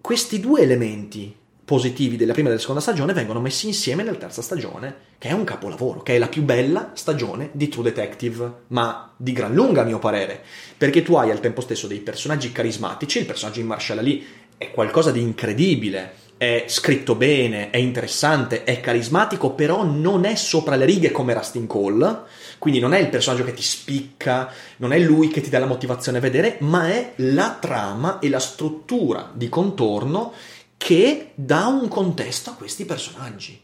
Questi 0.00 0.38
due 0.38 0.60
elementi 0.60 1.34
positivi 1.70 2.16
della 2.16 2.32
prima 2.32 2.48
e 2.48 2.50
della 2.50 2.60
seconda 2.60 2.80
stagione 2.80 3.12
vengono 3.12 3.40
messi 3.40 3.68
insieme 3.68 4.02
nella 4.02 4.16
terza 4.16 4.42
stagione, 4.42 4.92
che 5.18 5.28
è 5.28 5.32
un 5.32 5.44
capolavoro, 5.44 6.02
che 6.02 6.16
è 6.16 6.18
la 6.18 6.26
più 6.26 6.42
bella 6.42 6.90
stagione 6.94 7.50
di 7.52 7.68
True 7.68 7.84
Detective, 7.84 8.52
ma 8.68 9.12
di 9.16 9.30
gran 9.32 9.54
lunga 9.54 9.82
a 9.82 9.84
mio 9.84 10.00
parere, 10.00 10.42
perché 10.76 11.04
tu 11.04 11.14
hai 11.14 11.30
al 11.30 11.38
tempo 11.38 11.60
stesso 11.60 11.86
dei 11.86 12.00
personaggi 12.00 12.50
carismatici, 12.50 13.20
il 13.20 13.24
personaggio 13.24 13.60
di 13.60 13.66
Marshall 13.68 13.98
Ali 13.98 14.26
è 14.58 14.72
qualcosa 14.72 15.12
di 15.12 15.20
incredibile, 15.20 16.14
è 16.36 16.64
scritto 16.66 17.14
bene, 17.14 17.70
è 17.70 17.76
interessante, 17.76 18.64
è 18.64 18.80
carismatico, 18.80 19.52
però 19.52 19.84
non 19.84 20.24
è 20.24 20.34
sopra 20.34 20.74
le 20.74 20.86
righe 20.86 21.12
come 21.12 21.34
Rustin 21.34 21.68
Cole, 21.68 22.22
quindi 22.58 22.80
non 22.80 22.94
è 22.94 22.98
il 22.98 23.10
personaggio 23.10 23.44
che 23.44 23.54
ti 23.54 23.62
spicca, 23.62 24.50
non 24.78 24.92
è 24.92 24.98
lui 24.98 25.28
che 25.28 25.40
ti 25.40 25.50
dà 25.50 25.60
la 25.60 25.66
motivazione 25.66 26.18
a 26.18 26.20
vedere, 26.20 26.56
ma 26.60 26.88
è 26.88 27.12
la 27.16 27.56
trama 27.60 28.18
e 28.18 28.28
la 28.28 28.40
struttura 28.40 29.30
di 29.32 29.48
contorno 29.48 30.32
che 30.82 31.32
dà 31.34 31.66
un 31.66 31.88
contesto 31.88 32.48
a 32.48 32.54
questi 32.54 32.86
personaggi. 32.86 33.60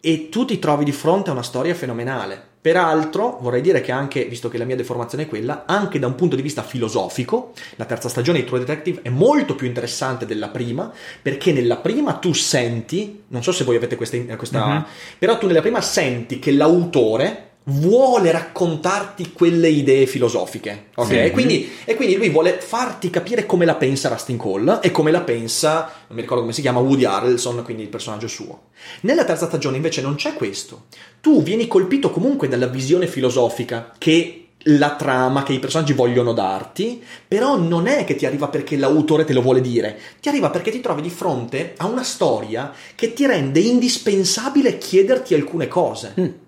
E 0.00 0.28
tu 0.28 0.44
ti 0.44 0.60
trovi 0.60 0.84
di 0.84 0.92
fronte 0.92 1.30
a 1.30 1.32
una 1.32 1.42
storia 1.42 1.74
fenomenale. 1.74 2.40
Peraltro, 2.60 3.38
vorrei 3.40 3.60
dire 3.60 3.80
che 3.80 3.90
anche, 3.90 4.26
visto 4.26 4.48
che 4.48 4.58
la 4.58 4.64
mia 4.64 4.76
deformazione 4.76 5.24
è 5.24 5.28
quella, 5.28 5.64
anche 5.66 5.98
da 5.98 6.06
un 6.06 6.14
punto 6.14 6.36
di 6.36 6.42
vista 6.42 6.62
filosofico, 6.62 7.52
la 7.74 7.84
terza 7.84 8.08
stagione 8.08 8.38
di 8.38 8.44
True 8.44 8.60
Detective 8.60 9.00
è 9.02 9.08
molto 9.08 9.56
più 9.56 9.66
interessante 9.66 10.24
della 10.24 10.48
prima, 10.50 10.92
perché 11.20 11.52
nella 11.52 11.78
prima 11.78 12.14
tu 12.14 12.32
senti, 12.32 13.24
non 13.26 13.42
so 13.42 13.50
se 13.50 13.64
voi 13.64 13.74
avete 13.74 13.96
questa, 13.96 14.16
questa 14.36 14.64
Mhm. 14.64 14.86
però 15.18 15.38
tu 15.38 15.48
nella 15.48 15.62
prima 15.62 15.80
senti 15.80 16.38
che 16.38 16.52
l'autore 16.52 17.50
vuole 17.64 18.30
raccontarti 18.32 19.32
quelle 19.32 19.68
idee 19.68 20.06
filosofiche, 20.06 20.86
ok? 20.94 21.06
Sì. 21.06 21.30
Quindi, 21.30 21.70
e 21.84 21.94
quindi 21.94 22.16
lui 22.16 22.28
vuole 22.30 22.58
farti 22.60 23.10
capire 23.10 23.46
come 23.46 23.64
la 23.64 23.76
pensa 23.76 24.08
Rustin 24.08 24.36
Cole 24.36 24.80
e 24.82 24.90
come 24.90 25.10
la 25.10 25.20
pensa, 25.20 25.90
non 26.08 26.16
mi 26.16 26.22
ricordo 26.22 26.42
come 26.42 26.54
si 26.54 26.60
chiama, 26.60 26.80
Woody 26.80 27.04
Harrelson, 27.04 27.62
quindi 27.62 27.82
il 27.82 27.88
personaggio 27.88 28.28
suo. 28.28 28.70
Nella 29.02 29.24
terza 29.24 29.46
stagione 29.46 29.76
invece 29.76 30.00
non 30.00 30.16
c'è 30.16 30.34
questo. 30.34 30.86
Tu 31.20 31.42
vieni 31.42 31.68
colpito 31.68 32.10
comunque 32.10 32.48
dalla 32.48 32.66
visione 32.66 33.06
filosofica 33.06 33.92
che 33.96 34.42
la 34.66 34.94
trama 34.94 35.42
che 35.42 35.52
i 35.52 35.58
personaggi 35.58 35.92
vogliono 35.92 36.32
darti, 36.32 37.02
però 37.26 37.56
non 37.56 37.86
è 37.86 38.04
che 38.04 38.14
ti 38.14 38.26
arriva 38.26 38.48
perché 38.48 38.76
l'autore 38.76 39.24
te 39.24 39.32
lo 39.32 39.42
vuole 39.42 39.60
dire, 39.60 39.98
ti 40.20 40.28
arriva 40.28 40.50
perché 40.50 40.70
ti 40.70 40.80
trovi 40.80 41.02
di 41.02 41.10
fronte 41.10 41.74
a 41.78 41.86
una 41.86 42.04
storia 42.04 42.72
che 42.94 43.12
ti 43.12 43.26
rende 43.26 43.60
indispensabile 43.60 44.78
chiederti 44.78 45.34
alcune 45.34 45.68
cose. 45.68 46.40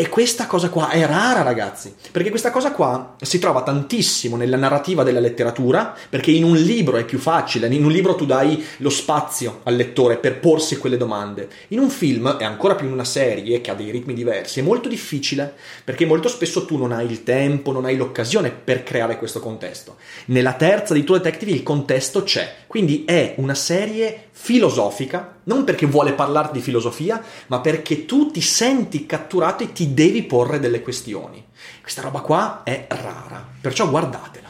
E 0.00 0.08
questa 0.08 0.46
cosa 0.46 0.70
qua 0.70 0.88
è 0.88 1.04
rara, 1.04 1.42
ragazzi, 1.42 1.94
perché 2.10 2.30
questa 2.30 2.50
cosa 2.50 2.72
qua 2.72 3.16
si 3.20 3.38
trova 3.38 3.62
tantissimo 3.62 4.34
nella 4.34 4.56
narrativa 4.56 5.02
della 5.02 5.20
letteratura, 5.20 5.94
perché 6.08 6.30
in 6.30 6.42
un 6.42 6.56
libro 6.56 6.96
è 6.96 7.04
più 7.04 7.18
facile, 7.18 7.66
in 7.66 7.84
un 7.84 7.90
libro 7.90 8.14
tu 8.14 8.24
dai 8.24 8.64
lo 8.78 8.88
spazio 8.88 9.60
al 9.64 9.76
lettore 9.76 10.16
per 10.16 10.38
porsi 10.40 10.78
quelle 10.78 10.96
domande. 10.96 11.50
In 11.68 11.80
un 11.80 11.90
film, 11.90 12.34
e 12.40 12.44
ancora 12.44 12.76
più 12.76 12.86
in 12.86 12.94
una 12.94 13.04
serie 13.04 13.60
che 13.60 13.70
ha 13.70 13.74
dei 13.74 13.90
ritmi 13.90 14.14
diversi, 14.14 14.60
è 14.60 14.62
molto 14.62 14.88
difficile, 14.88 15.52
perché 15.84 16.06
molto 16.06 16.30
spesso 16.30 16.64
tu 16.64 16.78
non 16.78 16.92
hai 16.92 17.04
il 17.04 17.22
tempo, 17.22 17.70
non 17.70 17.84
hai 17.84 17.98
l'occasione 17.98 18.52
per 18.52 18.82
creare 18.82 19.18
questo 19.18 19.38
contesto. 19.38 19.96
Nella 20.28 20.54
terza 20.54 20.94
di 20.94 21.04
True 21.04 21.18
Detective 21.18 21.50
il 21.50 21.62
contesto 21.62 22.22
c'è, 22.22 22.54
quindi 22.66 23.04
è 23.04 23.34
una 23.36 23.54
serie 23.54 24.28
filosofica, 24.42 25.34
non 25.44 25.64
perché 25.64 25.84
vuole 25.84 26.12
parlarti 26.14 26.54
di 26.54 26.60
filosofia, 26.64 27.22
ma 27.48 27.60
perché 27.60 28.06
tu 28.06 28.30
ti 28.30 28.40
senti 28.40 29.04
catturato 29.04 29.62
e 29.64 29.72
ti 29.72 29.92
devi 29.92 30.22
porre 30.22 30.58
delle 30.58 30.80
questioni. 30.80 31.44
Questa 31.82 32.00
roba 32.00 32.20
qua 32.20 32.62
è 32.64 32.86
rara, 32.88 33.46
perciò 33.60 33.88
guardatela. 33.90 34.48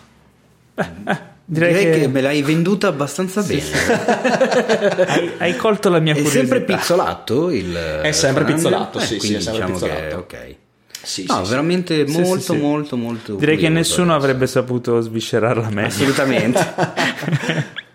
Direi, 1.44 1.72
Direi, 1.74 1.92
che, 1.92 2.00
che... 2.02 2.08
me 2.08 2.20
l'hai 2.20 2.42
venduta 2.42 2.86
abbastanza 2.86 3.42
bene. 3.42 3.62
hai, 5.06 5.30
hai 5.38 5.56
colto 5.56 5.88
la 5.88 5.98
mia 5.98 6.12
È 6.12 6.22
curiosità. 6.22 6.46
sempre 6.46 6.60
pizzolato 6.76 7.50
il 7.50 8.00
È 8.02 8.12
sempre 8.12 8.44
Fan 8.44 8.54
pizzolato, 8.54 8.98
Angel? 8.98 9.02
sì, 9.08 9.14
Eh, 9.16 9.18
sì, 9.18 9.18
quindi 9.18 9.36
è 9.38 9.40
sempre 9.40 9.66
diciamo 9.66 9.72
pizzolato. 9.78 10.26
che 10.28 10.36
ok. 10.36 10.54
Sì, 11.02 11.24
No, 11.26 11.38
sì, 11.38 11.44
sì. 11.44 11.50
veramente 11.50 12.06
Sì, 12.06 12.20
molto, 12.20 12.40
sì, 12.40 12.52
sì. 12.52 12.56
molto, 12.56 12.96
molto. 12.96 13.34
Direi 13.34 13.56
che 13.56 13.62
curioso 13.66 13.78
nessuno 13.88 14.12
adesso. 14.12 14.24
avrebbe 14.26 14.46
saputo 14.46 15.00
sviscerarla 15.00 15.68
meglio. 15.70 15.88
Assolutamente. 15.88 16.74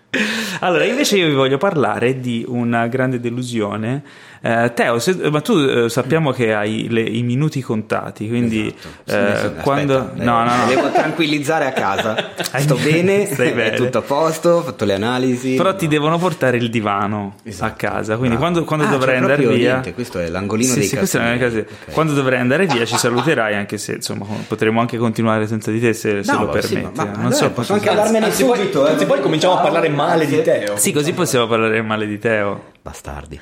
Allora, 0.60 0.84
invece 0.84 1.16
io 1.16 1.28
vi 1.28 1.34
voglio 1.34 1.58
parlare 1.58 2.20
di 2.20 2.44
una 2.46 2.86
grande 2.86 3.20
delusione. 3.20 4.02
Eh, 4.42 4.72
Teo, 4.74 4.98
se- 4.98 5.30
ma 5.30 5.40
tu 5.40 5.56
eh, 5.56 5.88
sappiamo 5.88 6.30
che 6.30 6.54
hai 6.54 6.88
le- 6.88 7.00
i 7.02 7.22
minuti 7.22 7.60
contati, 7.62 8.28
quindi 8.28 8.72
Esatto. 9.04 9.56
Eh, 9.56 9.60
quando... 9.62 9.98
aspetta, 9.98 10.24
no, 10.24 10.44
no, 10.44 10.56
no. 10.56 10.66
Devo 10.66 10.90
tranquillizzare 10.90 11.66
a 11.66 11.72
casa. 11.72 12.14
Hai- 12.52 12.62
Sto 12.66 12.76
bene, 12.76 13.26
stai 13.26 13.50
è 13.50 13.54
bene. 13.54 13.76
tutto 13.76 13.98
a 13.98 14.02
posto, 14.02 14.48
ho 14.50 14.62
fatto 14.62 14.84
le 14.84 14.94
analisi. 14.94 15.54
Però 15.54 15.74
ti 15.74 15.88
devono 15.88 16.18
portare 16.18 16.56
il 16.58 16.70
divano 16.70 17.34
Esatto. 17.42 17.72
a 17.72 17.74
casa, 17.76 18.16
quindi 18.16 18.36
Bravo. 18.36 18.40
quando, 18.52 18.64
quando 18.64 18.84
Ah, 18.86 18.88
dovrai 18.90 19.16
andare 19.16 19.46
via... 19.46 19.72
niente, 19.72 19.94
questo 19.94 20.18
è 20.18 20.28
l'angolino 20.28 20.72
Sì, 20.72 20.78
dei 20.80 20.88
sì, 20.88 20.96
questa 20.96 21.18
è 21.18 21.20
una 21.22 21.36
cazzini. 21.38 21.62
casa- 21.64 21.74
Ok. 21.86 21.92
Quando 21.92 22.12
dovrai 22.12 22.38
andare 22.40 22.66
via 22.66 22.84
ci 22.84 22.96
saluterai, 22.96 23.54
anche 23.54 23.78
se 23.78 23.92
insomma 23.94 24.26
potremo 24.46 24.80
anche 24.80 24.96
continuare 24.98 25.46
senza 25.46 25.70
di 25.70 25.80
te 25.80 25.92
se, 25.92 26.22
se 26.22 26.32
No, 26.32 26.40
lo 26.40 26.46
ma 26.52 26.60
sì, 26.60 26.74
permetti. 26.74 26.96
ma- 26.96 27.04
eh. 27.04 27.16
ma 27.16 27.22
non 27.22 27.32
so, 27.32 27.50
posso 27.50 27.72
anche 27.72 27.88
anche 27.88 28.00
andarmene 28.00 28.28
poi- 28.28 28.36
subito. 28.56 28.86
eh. 28.86 28.90
anzi, 28.92 29.06
poi 29.06 29.20
cominciamo 29.20 29.58
a 29.58 29.60
parlare 29.60 29.88
male 29.88 30.26
di 30.26 30.42
Teo. 30.42 30.76
Sì, 30.76 30.92
così 30.92 31.12
possiamo 31.12 31.46
parlare 31.46 31.80
male 31.82 32.06
di 32.06 32.18
Teo. 32.18 32.74
Bastardi. 32.86 33.40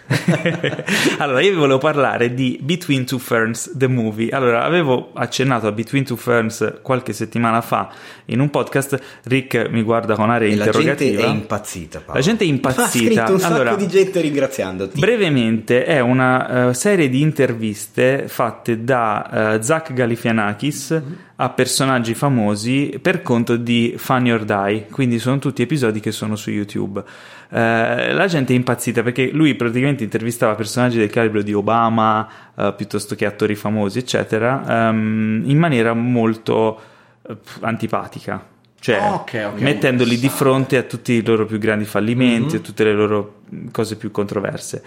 allora, 1.19 1.43
io 1.43 1.51
vi 1.51 1.59
volevo 1.59 1.77
parlare 1.77 2.33
di 2.33 2.59
Between 2.62 3.05
Two 3.05 3.19
Ferns, 3.19 3.73
the 3.77 3.89
movie. 3.89 4.31
Allora, 4.31 4.65
avevo 4.65 5.11
accennato 5.12 5.66
a 5.66 5.73
Between 5.73 6.03
Two 6.03 6.16
Ferns 6.16 6.79
qualche 6.81 7.12
settimana 7.12 7.61
fa 7.61 7.91
in 8.27 8.41
un 8.41 8.49
podcast. 8.49 8.99
Rick 9.25 9.69
mi 9.69 9.83
guarda 9.83 10.15
con 10.15 10.31
aria 10.31 10.49
E 10.49 10.57
la 10.57 10.65
interrogativa. 10.65 11.11
gente 11.21 11.27
è 11.27 11.29
impazzita, 11.29 11.99
Paolo. 11.99 12.19
La 12.19 12.25
gente 12.25 12.45
è 12.45 12.47
Ha 12.49 12.51
impazzita. 12.51 12.87
scritto 12.89 13.33
un 13.33 13.39
sacco 13.39 13.53
Allora, 13.55 13.75
di 13.75 13.87
gente 13.89 14.21
ringraziandoti. 14.23 14.99
Brevemente 14.99 15.85
è 15.85 16.01
una 16.01 16.69
eh, 16.71 16.75
serie 16.75 17.11
di 17.11 17.21
interviste 17.21 18.25
fatte 18.29 18.83
da 18.83 19.57
eh, 19.57 19.62
Zach 19.62 19.93
Galifianakis 19.93 21.03
a 21.37 21.51
personaggi 21.51 22.15
famosi 22.15 22.99
per 23.03 23.21
conto 23.21 23.57
di 23.57 23.95
Funny 23.99 24.31
or 24.31 24.45
Die, 24.45 24.87
quindi 24.91 25.19
sono 25.19 25.39
tutti 25.39 25.61
episodi 25.62 26.01
che 26.01 26.12
sono 26.12 26.35
su 26.37 26.51
YouTube. 26.51 27.03
Eh, 27.51 28.12
la 28.12 28.27
gente 28.27 28.53
è 28.53 28.57
impazzita 28.57 29.03
perché 29.03 29.31
lui 29.33 29.55
praticamente 29.55 30.03
intervistava 30.05 30.55
personaggi 30.55 30.99
del 30.99 31.11
calibro 31.11 31.43
di 31.43 31.53
Obama 31.53 32.29
eh, 32.57 32.73
piuttosto 32.77 33.15
che 33.15 33.27
attori 33.27 33.55
famosi, 33.55 33.99
eccetera, 33.99 34.89
ehm, 34.89 35.43
in 35.47 35.59
maniera 35.59 35.93
molto 35.95 36.81
eh, 37.29 37.37
antipatica. 37.61 38.53
Cioè, 38.81 38.97
Ah, 38.97 39.15
ok, 39.15 39.51
ok. 39.55 39.61
mettendoli 39.62 40.19
di 40.19 40.29
fronte 40.29 40.77
a 40.77 40.83
tutti 40.83 41.12
i 41.15 41.25
loro 41.25 41.47
più 41.47 41.57
grandi 41.57 41.87
fallimenti, 41.87 42.57
Mhm. 42.57 42.61
a 42.61 42.65
tutte 42.65 42.85
le 42.85 42.93
loro 42.93 43.37
mh, 43.49 43.69
cose 43.71 43.97
più 43.97 44.11
controverse, 44.11 44.83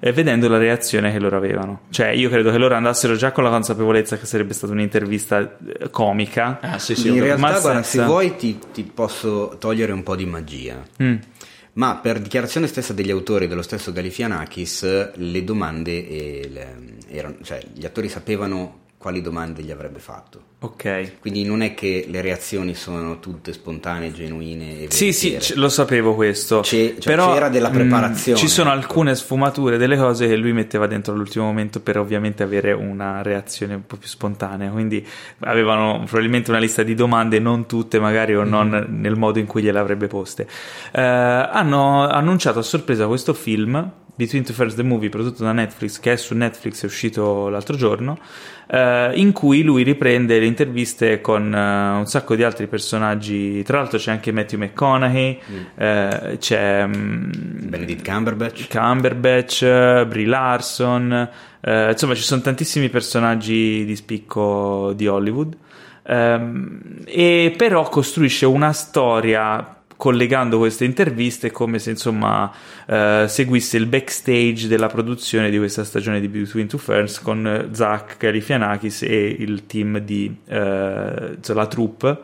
e 0.00 0.10
vedendo 0.12 0.48
la 0.48 0.56
reazione 0.56 1.12
che 1.12 1.18
loro 1.18 1.36
avevano. 1.36 1.80
Cioè, 1.90 2.08
io 2.08 2.30
credo 2.30 2.50
che 2.50 2.56
loro 2.56 2.76
andassero 2.76 3.14
già 3.14 3.30
con 3.30 3.44
la 3.44 3.50
consapevolezza 3.50 4.16
che 4.16 4.24
sarebbe 4.24 4.54
stata 4.54 4.72
un'intervista 4.72 5.38
eh, 5.40 5.90
comica. 5.90 6.60
Ah, 6.62 6.78
sì, 6.78 6.94
sì. 6.94 7.08
In 7.08 7.20
realtà, 7.22 7.60
guarda, 7.60 7.82
se 7.82 8.02
vuoi 8.04 8.36
ti, 8.36 8.58
ti 8.72 8.84
posso 8.84 9.56
togliere 9.58 9.92
un 9.92 10.02
po' 10.02 10.16
di 10.16 10.24
magia. 10.24 10.82
Mm. 11.02 11.16
Ma 11.74 11.96
per 11.96 12.20
dichiarazione 12.20 12.66
stessa 12.66 12.92
degli 12.92 13.10
autori 13.10 13.46
dello 13.46 13.62
stesso 13.62 13.92
Galifianakis, 13.92 15.14
le 15.14 15.44
domande 15.44 15.92
le- 16.50 16.96
erano, 17.08 17.36
cioè, 17.42 17.64
gli 17.72 17.86
attori 17.86 18.10
sapevano 18.10 18.80
quali 19.02 19.20
domande 19.20 19.62
gli 19.62 19.72
avrebbe 19.72 19.98
fatto. 19.98 20.50
Ok. 20.60 21.18
Quindi 21.18 21.42
non 21.42 21.60
è 21.60 21.74
che 21.74 22.06
le 22.08 22.20
reazioni 22.20 22.74
sono 22.76 23.18
tutte 23.18 23.52
spontanee, 23.52 24.12
genuine 24.12 24.82
e 24.82 24.86
Sì, 24.92 25.12
sì, 25.12 25.36
c- 25.36 25.54
lo 25.56 25.68
sapevo 25.68 26.14
questo. 26.14 26.60
C'è- 26.60 26.94
cioè, 27.00 27.12
Però 27.12 27.32
c'era 27.34 27.48
della 27.48 27.68
mh, 27.68 27.72
preparazione, 27.72 28.38
ci 28.38 28.46
sono 28.46 28.70
alcune 28.70 29.16
sfumature 29.16 29.76
delle 29.76 29.96
cose 29.96 30.28
che 30.28 30.36
lui 30.36 30.52
metteva 30.52 30.86
dentro 30.86 31.12
all'ultimo 31.14 31.46
momento 31.46 31.80
per 31.80 31.98
ovviamente 31.98 32.44
avere 32.44 32.70
una 32.70 33.22
reazione 33.22 33.74
un 33.74 33.84
po' 33.84 33.96
più 33.96 34.06
spontanea. 34.06 34.70
Quindi 34.70 35.04
avevano 35.40 36.04
probabilmente 36.06 36.50
una 36.50 36.60
lista 36.60 36.84
di 36.84 36.94
domande, 36.94 37.40
non 37.40 37.66
tutte 37.66 37.98
magari 37.98 38.36
o 38.36 38.44
non 38.44 38.68
Mhm. 38.68 39.00
nel 39.00 39.16
modo 39.16 39.40
in 39.40 39.46
cui 39.46 39.62
gliele 39.62 39.80
avrebbe 39.80 40.06
poste. 40.06 40.46
Eh, 40.92 41.00
hanno 41.02 42.06
annunciato 42.08 42.60
a 42.60 42.62
sorpresa 42.62 43.08
questo 43.08 43.34
film. 43.34 43.90
Between 44.14 44.44
Two 44.44 44.52
Ferns 44.52 44.74
the 44.74 44.82
Movie 44.82 45.08
prodotto 45.08 45.42
da 45.42 45.52
Netflix 45.52 45.98
che 45.98 46.12
è 46.12 46.16
su 46.16 46.34
Netflix 46.34 46.82
è 46.82 46.86
uscito 46.86 47.48
l'altro 47.48 47.76
giorno 47.76 48.18
eh, 48.66 49.12
in 49.14 49.32
cui 49.32 49.62
lui 49.62 49.82
riprende 49.82 50.38
le 50.38 50.46
interviste 50.46 51.20
con 51.20 51.54
eh, 51.54 51.90
un 51.98 52.06
sacco 52.06 52.34
di 52.34 52.42
altri 52.42 52.66
personaggi. 52.66 53.62
Tra 53.62 53.78
l'altro 53.78 53.98
c'è 53.98 54.10
anche 54.10 54.32
Matthew 54.32 54.60
McConaughey 54.60 55.40
eh, 55.76 56.36
c'è 56.38 56.86
mm, 56.86 57.30
Benedict 57.68 58.08
Cumberbatch. 58.08 58.68
Cumberbatch, 58.68 60.04
Brie 60.06 60.26
Larson, 60.26 61.28
eh, 61.60 61.90
insomma 61.90 62.14
ci 62.14 62.22
sono 62.22 62.40
tantissimi 62.40 62.88
personaggi 62.88 63.84
di 63.84 63.96
spicco 63.96 64.92
di 64.94 65.06
Hollywood. 65.06 65.56
Ehm, 66.04 66.80
e 67.04 67.54
però 67.56 67.88
costruisce 67.88 68.46
una 68.46 68.72
storia 68.72 69.81
collegando 70.02 70.58
queste 70.58 70.84
interviste 70.84 71.52
come 71.52 71.78
se 71.78 71.90
insomma 71.90 72.52
eh, 72.86 73.26
seguisse 73.28 73.76
il 73.76 73.86
backstage 73.86 74.66
della 74.66 74.88
produzione 74.88 75.48
di 75.48 75.56
questa 75.58 75.84
stagione 75.84 76.18
di 76.18 76.26
Between 76.26 76.66
Two 76.66 76.80
Ferns 76.80 77.20
con 77.20 77.68
Zach 77.70 78.16
Galifianakis 78.18 79.02
e 79.02 79.36
il 79.38 79.64
team 79.66 79.98
di 79.98 80.38
eh, 80.44 81.36
cioè 81.40 81.54
la 81.54 81.66
troupe 81.68 82.18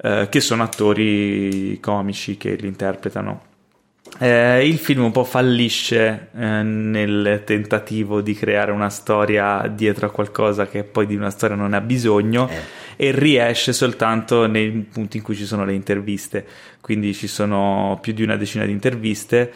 eh, 0.00 0.28
che 0.30 0.38
sono 0.38 0.62
attori 0.62 1.80
comici 1.80 2.36
che 2.36 2.54
li 2.54 2.68
interpretano 2.68 3.47
eh, 4.18 4.66
il 4.66 4.78
film 4.78 5.04
un 5.04 5.12
po' 5.12 5.24
fallisce 5.24 6.28
eh, 6.34 6.44
nel 6.62 7.42
tentativo 7.44 8.20
di 8.20 8.34
creare 8.34 8.70
una 8.72 8.90
storia 8.90 9.66
dietro 9.72 10.06
a 10.06 10.10
qualcosa 10.10 10.66
che 10.66 10.84
poi 10.84 11.06
di 11.06 11.14
una 11.14 11.30
storia 11.30 11.56
non 11.56 11.74
ha 11.74 11.80
bisogno 11.80 12.48
Eh. 12.48 13.08
e 13.08 13.10
riesce 13.12 13.72
soltanto 13.72 14.46
nei 14.46 14.70
punti 14.70 15.18
in 15.18 15.22
cui 15.22 15.36
ci 15.36 15.44
sono 15.44 15.64
le 15.64 15.74
interviste. 15.74 16.44
Quindi 16.80 17.14
ci 17.14 17.26
sono 17.26 17.98
più 18.00 18.12
di 18.12 18.22
una 18.22 18.36
decina 18.36 18.64
di 18.64 18.72
interviste 18.72 19.52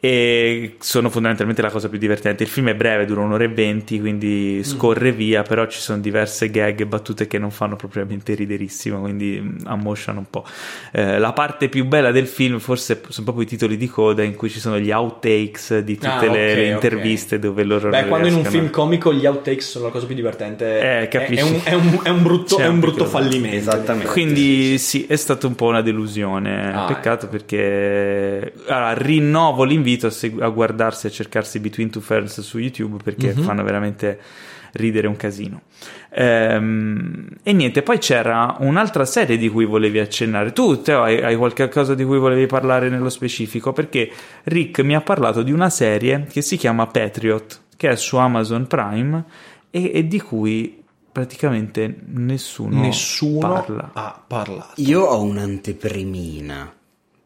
e 0.00 0.76
sono 0.78 1.10
fondamentalmente 1.10 1.60
la 1.60 1.70
cosa 1.70 1.88
più 1.88 1.98
divertente. 1.98 2.44
Il 2.44 2.48
film 2.48 2.68
è 2.68 2.74
breve, 2.74 3.04
dura 3.04 3.22
un'ora 3.22 3.42
e 3.42 3.48
venti, 3.48 3.98
quindi 3.98 4.62
scorre 4.62 5.10
via, 5.10 5.42
però 5.42 5.66
ci 5.66 5.80
sono 5.80 5.98
diverse 6.00 6.50
gag 6.50 6.80
e 6.80 6.86
battute 6.86 7.26
che 7.26 7.38
non 7.38 7.50
fanno 7.50 7.74
propriamente 7.74 8.34
riderissimo, 8.34 9.00
quindi 9.00 9.40
mm, 9.42 9.56
ammosciano 9.64 10.20
un 10.20 10.26
po'. 10.30 10.44
Eh, 10.92 11.18
la 11.18 11.32
parte 11.32 11.68
più 11.68 11.84
bella 11.86 12.12
del 12.12 12.28
film 12.28 12.60
forse 12.60 13.00
sono 13.08 13.24
proprio 13.24 13.44
i 13.44 13.48
titoli 13.48 13.76
di 13.76 13.88
coda 13.88 14.22
in 14.22 14.36
cui 14.36 14.50
ci 14.50 14.60
sono 14.60 14.78
gli 14.78 14.92
outtakes 14.92 15.78
di 15.80 15.94
tutte 15.96 16.26
Ah, 16.26 16.30
le, 16.30 16.50
ok, 16.52 16.56
le 16.58 16.66
interviste 16.68 17.38
dove 17.40 17.64
loro 17.64 17.88
Beh, 17.90 18.06
quando 18.06 18.28
in 18.28 18.34
un 18.34 18.44
film 18.44 18.70
comico 18.70 19.12
gli 19.12 19.26
outtakes 19.26 19.68
sono 19.68 19.86
la 19.86 19.90
cosa 19.90 20.06
più 20.06 20.14
divertente, 20.14 20.78
Eh, 20.80 21.00
è, 21.02 21.08
capisci. 21.08 21.42
è 21.42 21.42
un, 21.42 21.60
è 21.64 21.72
un- 21.74 22.00
è 22.04 22.08
un 22.10 22.22
brutto, 22.22 22.56
è 22.58 22.66
un 22.66 22.74
un 22.74 22.80
brutto 22.80 23.04
fallimento. 23.04 23.56
Esattamente. 23.56 24.08
Quindi 24.12 24.78
sì, 24.78 25.06
è 25.08 25.16
stata 25.16 25.48
un 25.48 25.56
po' 25.56 25.66
una 25.66 25.82
delusione. 25.82 26.72
Ah, 26.72 26.84
Peccato 26.84 27.26
perché 27.26 28.52
allora, 28.68 28.92
rinnovo 28.92 29.64
l'invito 29.64 29.86
a, 30.02 30.10
segu- 30.10 30.40
a 30.42 30.48
guardarsi 30.48 31.06
e 31.06 31.08
a 31.08 31.12
cercarsi 31.12 31.58
Between 31.60 31.90
Two 31.90 32.00
Ferns 32.02 32.40
su 32.40 32.58
YouTube 32.58 33.02
perché 33.02 33.34
Mhm. 33.34 33.42
fanno 33.42 33.62
veramente 33.62 34.18
ridere 34.72 35.06
un 35.06 35.16
casino. 35.16 35.62
Ehm, 36.10 37.26
e 37.42 37.52
niente, 37.52 37.82
poi 37.82 37.98
c'era 37.98 38.56
un'altra 38.60 39.04
serie 39.04 39.36
di 39.38 39.48
cui 39.48 39.64
volevi 39.64 39.98
accennare. 39.98 40.52
Tu, 40.52 40.82
Teo, 40.82 41.02
hai, 41.02 41.22
hai 41.22 41.36
qualche 41.36 41.68
cosa 41.68 41.94
di 41.94 42.04
cui 42.04 42.18
volevi 42.18 42.46
parlare 42.46 42.88
nello 42.90 43.08
specifico? 43.08 43.72
Perché 43.72 44.10
Rick 44.44 44.80
mi 44.80 44.94
ha 44.94 45.00
parlato 45.00 45.42
di 45.42 45.52
una 45.52 45.70
serie 45.70 46.26
che 46.30 46.42
si 46.42 46.56
chiama 46.56 46.86
Patriot, 46.86 47.60
che 47.76 47.88
è 47.90 47.96
su 47.96 48.16
Amazon 48.16 48.66
Prime 48.66 49.24
e, 49.70 49.90
e 49.94 50.06
di 50.06 50.20
cui 50.20 50.82
praticamente 51.10 51.96
nessuno, 52.14 52.80
Nessuno 52.80 53.48
parla. 53.48 53.90
ha 53.94 54.22
parlato. 54.26 54.72
Io 54.76 55.00
ho 55.02 55.22
un'anteprimina 55.22 56.72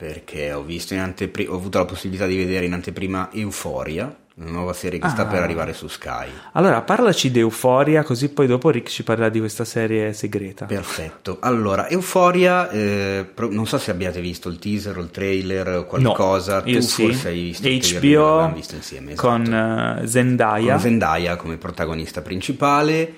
perché 0.06 0.52
ho 0.52 0.62
visto 0.64 0.94
in 0.94 1.00
antepri- 1.00 1.48
ho 1.48 1.54
avuto 1.54 1.78
la 1.78 1.84
possibilità 1.84 2.26
di 2.26 2.36
vedere 2.36 2.64
in 2.66 2.72
anteprima 2.72 3.30
Euphoria, 3.32 4.12
una 4.34 4.50
nuova 4.50 4.72
serie 4.72 4.98
che 4.98 5.08
sta 5.08 5.22
Ah. 5.22 5.26
per 5.26 5.42
arrivare 5.42 5.72
su 5.74 5.86
Sky. 5.86 6.26
Allora, 6.54 6.80
parlaci 6.82 7.30
di 7.30 7.38
Euforia, 7.38 8.02
così 8.02 8.30
poi 8.30 8.48
dopo 8.48 8.70
Rick 8.70 8.88
ci 8.90 9.04
parlerà 9.04 9.28
di 9.28 9.38
questa 9.38 9.64
serie 9.64 10.12
segreta. 10.12 10.64
Perfetto. 10.64 11.36
Allora, 11.40 11.88
Euphoria, 11.88 12.68
eh, 12.70 13.24
pro- 13.32 13.52
non 13.52 13.64
so 13.68 13.78
se 13.78 13.92
abbiate 13.92 14.20
visto 14.20 14.48
il 14.48 14.58
teaser 14.58 14.98
o 14.98 15.02
il 15.02 15.10
trailer 15.12 15.68
o 15.68 15.84
qualcosa. 15.86 16.62
Io 16.64 16.80
tu 16.80 16.84
sì. 16.86 17.04
forse 17.04 17.28
hai 17.28 17.40
visto 17.40 17.68
HBO 17.68 18.50
visto 18.54 18.74
insieme. 18.74 19.12
esatto. 19.12 19.28
con 19.28 19.54
eh, 20.02 20.06
Zendaya. 20.08 20.72
Con 20.72 20.80
Zendaya 20.80 21.36
come 21.36 21.58
protagonista 21.58 22.22
principale. 22.22 23.14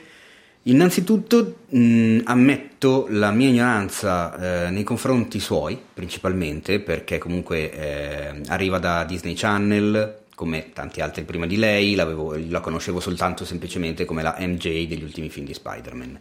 Innanzitutto 0.66 1.56
mh, 1.68 2.20
ammetto 2.24 3.06
la 3.10 3.30
mia 3.32 3.48
ignoranza 3.48 4.66
eh, 4.66 4.70
nei 4.70 4.82
confronti 4.82 5.38
suoi, 5.38 5.78
principalmente 5.92 6.80
perché 6.80 7.18
comunque 7.18 7.70
eh, 7.70 8.40
arriva 8.46 8.78
da 8.78 9.04
Disney 9.04 9.34
Channel, 9.34 10.20
come 10.34 10.72
tanti 10.72 11.00
altri 11.02 11.24
prima 11.24 11.46
di 11.46 11.56
lei, 11.56 11.94
l'avevo- 11.94 12.34
la 12.48 12.60
conoscevo 12.60 12.98
soltanto 12.98 13.44
semplicemente 13.44 14.04
come 14.06 14.22
la 14.22 14.36
MJ 14.38 14.86
degli 14.88 15.02
ultimi 15.02 15.28
film 15.28 15.44
di 15.44 15.52
Spider-Man. 15.54 16.18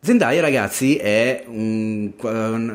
Zendaya, 0.00 0.40
ragazzi, 0.42 0.96
è 0.96 1.42
un- 1.46 2.12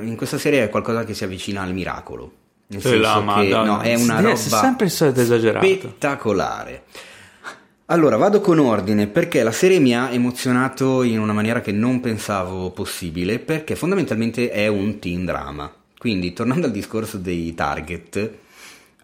in 0.03 0.15
questa 0.17 0.39
serie 0.39 0.63
è 0.63 0.69
qualcosa 0.69 1.03
che 1.03 1.13
si 1.13 1.23
avvicina 1.23 1.61
al 1.61 1.73
miracolo. 1.73 2.31
Nel 2.67 2.81
senso 2.81 2.97
la 3.23 3.33
che 3.41 3.47
no, 3.49 3.79
è 3.81 3.95
una 3.95 4.19
roba 4.21 4.35
sempre 4.37 4.89
solito 4.89 5.21
esagerato. 5.21 5.65
spettacolare. 5.65 6.83
Allora, 7.91 8.15
vado 8.15 8.39
con 8.39 8.57
ordine 8.57 9.07
perché 9.07 9.43
la 9.43 9.51
serie 9.51 9.79
mi 9.79 9.93
ha 9.93 10.11
emozionato 10.11 11.03
in 11.03 11.19
una 11.19 11.33
maniera 11.33 11.59
che 11.59 11.73
non 11.73 11.99
pensavo 11.99 12.69
possibile, 12.69 13.37
perché 13.37 13.75
fondamentalmente 13.75 14.49
è 14.49 14.67
un 14.67 14.97
teen 14.97 15.25
drama. 15.25 15.69
Quindi, 15.97 16.31
tornando 16.31 16.67
al 16.67 16.71
discorso 16.71 17.17
dei 17.17 17.53
target, 17.53 18.31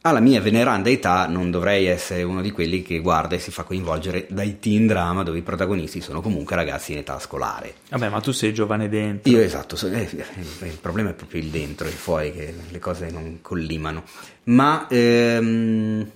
alla 0.04 0.22
mia 0.22 0.40
veneranda 0.40 0.90
età 0.90 1.28
non 1.28 1.52
dovrei 1.52 1.88
essere 1.88 2.24
uno 2.24 2.42
di 2.42 2.52
quelli 2.52 2.82
che 2.82 3.00
guarda 3.00 3.36
e 3.36 3.40
si 3.40 3.52
fa 3.52 3.64
coinvolgere 3.64 4.26
dai 4.30 4.58
teen 4.60 4.88
drama 4.88 5.24
dove 5.24 5.40
i 5.40 5.44
protagonisti 5.44 6.00
sono 6.00 6.22
comunque 6.22 6.56
ragazzi 6.56 6.94
in 6.94 7.00
età 7.00 7.20
scolare. 7.20 7.74
Vabbè, 7.90 8.08
ma 8.08 8.22
tu 8.22 8.32
sei 8.32 8.54
giovane 8.54 8.88
dentro. 8.88 9.30
Io 9.30 9.42
esatto, 9.42 9.76
so- 9.76 9.90
eh, 9.90 10.08
eh, 10.10 10.66
il 10.66 10.78
problema 10.80 11.10
è 11.10 11.14
proprio 11.14 11.42
il 11.42 11.50
dentro 11.50 11.88
e 11.88 11.90
il 11.90 11.98
fuori 11.98 12.32
che 12.32 12.54
le 12.70 12.80
cose 12.80 13.10
non 13.12 13.40
collimano. 13.42 14.04
Ma 14.44 14.88
ehm, 14.88 16.10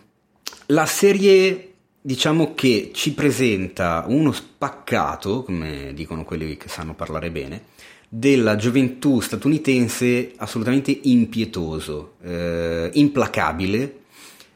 la 0.67 0.85
serie 0.85 1.65
diciamo 2.01 2.53
che 2.55 2.89
ci 2.93 3.13
presenta 3.13 4.05
uno 4.07 4.31
spaccato, 4.31 5.43
come 5.43 5.93
dicono 5.93 6.23
quelli 6.23 6.57
che 6.57 6.67
sanno 6.67 6.95
parlare 6.95 7.29
bene, 7.29 7.63
della 8.09 8.55
gioventù 8.55 9.19
statunitense 9.19 10.33
assolutamente 10.37 10.97
impietoso, 11.03 12.15
eh, 12.23 12.89
implacabile, 12.93 13.99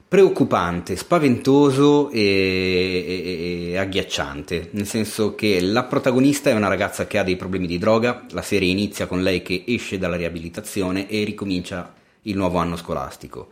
preoccupante, 0.08 0.96
spaventoso 0.96 2.10
e, 2.10 2.20
e, 2.20 3.72
e, 3.72 3.78
agghiacciante, 3.78 4.70
nel 4.72 4.88
senso 4.88 5.36
che 5.36 5.62
la 5.62 5.84
protagonista 5.84 6.50
è 6.50 6.54
una 6.54 6.68
ragazza 6.68 7.08
che 7.08 7.18
ha 7.18 7.24
dei 7.24 7.36
problemi 7.36 7.68
di 7.68 7.78
droga, 7.78 8.26
la 8.32 8.42
serie 8.42 8.70
inizia 8.70 9.08
con 9.08 9.24
lei 9.24 9.42
che 9.42 9.64
esce 9.68 9.98
dalla 9.98 10.16
riabilitazione 10.16 11.08
e 11.10 11.24
ricomincia 11.24 11.94
il 12.24 12.36
nuovo 12.36 12.58
anno 12.58 12.76
scolastico. 12.76 13.50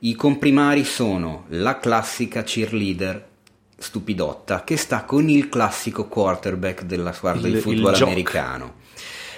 I 0.00 0.14
comprimari 0.14 0.84
sono 0.84 1.44
la 1.48 1.78
classica 1.78 2.42
cheerleader 2.42 3.32
stupidotta 3.84 4.64
che 4.64 4.76
sta 4.76 5.04
con 5.04 5.28
il 5.28 5.48
classico 5.50 6.06
quarterback 6.06 6.82
della 6.82 7.12
squadra 7.12 7.46
di 7.46 7.56
football 7.56 7.94
americano. 8.02 8.82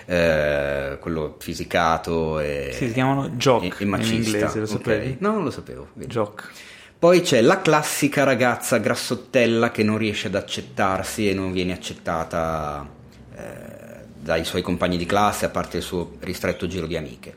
Eh, 0.09 0.99
quello 1.01 1.35
fisicato 1.41 2.39
e, 2.39 2.71
si 2.73 2.93
chiamano 2.93 3.31
jock 3.31 3.81
e, 3.81 3.83
e 3.83 3.87
macista. 3.87 4.15
in 4.15 4.23
inglese, 4.23 4.61
lo 4.61 4.67
sapevi? 4.67 5.07
Okay. 5.07 5.17
No, 5.19 5.33
non 5.33 5.43
lo 5.43 5.51
sapevo. 5.51 5.89
Jock. 5.95 6.51
Poi 6.99 7.21
c'è 7.21 7.41
la 7.41 7.61
classica 7.61 8.23
ragazza 8.23 8.79
grassottella 8.79 9.71
che 9.73 9.83
non 9.83 9.99
riesce 9.99 10.29
ad 10.29 10.37
accettarsi 10.37 11.29
e 11.29 11.35
non 11.35 11.53
viene 11.53 11.73
accettata 11.73 12.89
eh, 13.37 14.05
dai 14.15 14.45
suoi 14.45 14.63
compagni 14.63 14.97
di 14.97 15.07
classe, 15.07 15.45
a 15.45 15.51
parte 15.51 15.79
il 15.79 15.83
suo 15.83 16.13
ristretto 16.21 16.69
giro 16.69 16.87
di 16.87 16.97
amiche. 16.97 17.37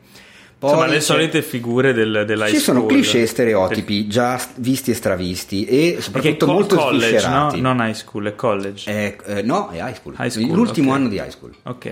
Poi 0.59 0.71
Insomma, 0.71 0.87
le 0.87 0.99
solite 0.99 1.41
figure 1.41 1.93
del, 1.93 2.25
dell'high 2.27 2.49
Ci 2.49 2.57
sono 2.57 2.85
cliché 2.85 3.21
e 3.21 3.27
stereotipi 3.27 4.07
già 4.07 4.37
visti 4.55 4.91
e 4.91 4.93
stravisti 4.93 5.63
e 5.63 5.97
soprattutto 6.01 6.45
co- 6.47 6.51
molto 6.51 6.75
college. 6.75 7.27
No? 7.29 7.51
Non 7.55 7.77
high 7.77 7.93
school, 7.93 8.25
è 8.25 8.35
college. 8.35 8.91
Eh, 8.91 9.17
eh, 9.37 9.41
no, 9.41 9.69
è 9.69 9.77
high 9.77 9.95
school. 9.95 10.15
high 10.19 10.29
school. 10.29 10.51
L'ultimo 10.51 10.89
okay. 10.89 10.99
anno 10.99 11.09
di 11.09 11.15
high 11.15 11.29
school. 11.29 11.55
Ok. 11.63 11.91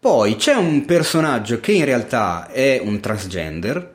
Poi 0.00 0.34
c'è 0.34 0.54
un 0.54 0.84
personaggio 0.84 1.60
che 1.60 1.70
in 1.70 1.84
realtà 1.84 2.48
è 2.48 2.82
un 2.84 2.98
transgender, 2.98 3.92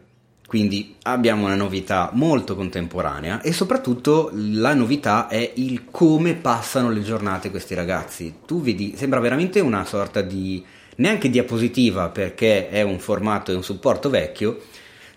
quindi 0.48 0.96
abbiamo 1.04 1.44
una 1.44 1.56
novità 1.56 2.12
molto 2.14 2.56
contemporanea 2.56 3.42
e 3.42 3.52
soprattutto 3.52 4.32
la 4.34 4.74
novità 4.74 5.28
è 5.28 5.52
il 5.56 5.84
come 5.92 6.36
passano 6.36 6.90
le 6.90 7.02
giornate 7.02 7.52
questi 7.52 7.76
ragazzi. 7.76 8.36
Tu 8.46 8.62
vedi, 8.62 8.94
sembra 8.96 9.20
veramente 9.20 9.60
una 9.60 9.84
sorta 9.84 10.22
di 10.22 10.64
neanche 11.00 11.30
diapositiva 11.30 12.10
perché 12.10 12.70
è 12.70 12.82
un 12.82 13.00
formato 13.00 13.52
e 13.52 13.56
un 13.56 13.64
supporto 13.64 14.10
vecchio, 14.10 14.60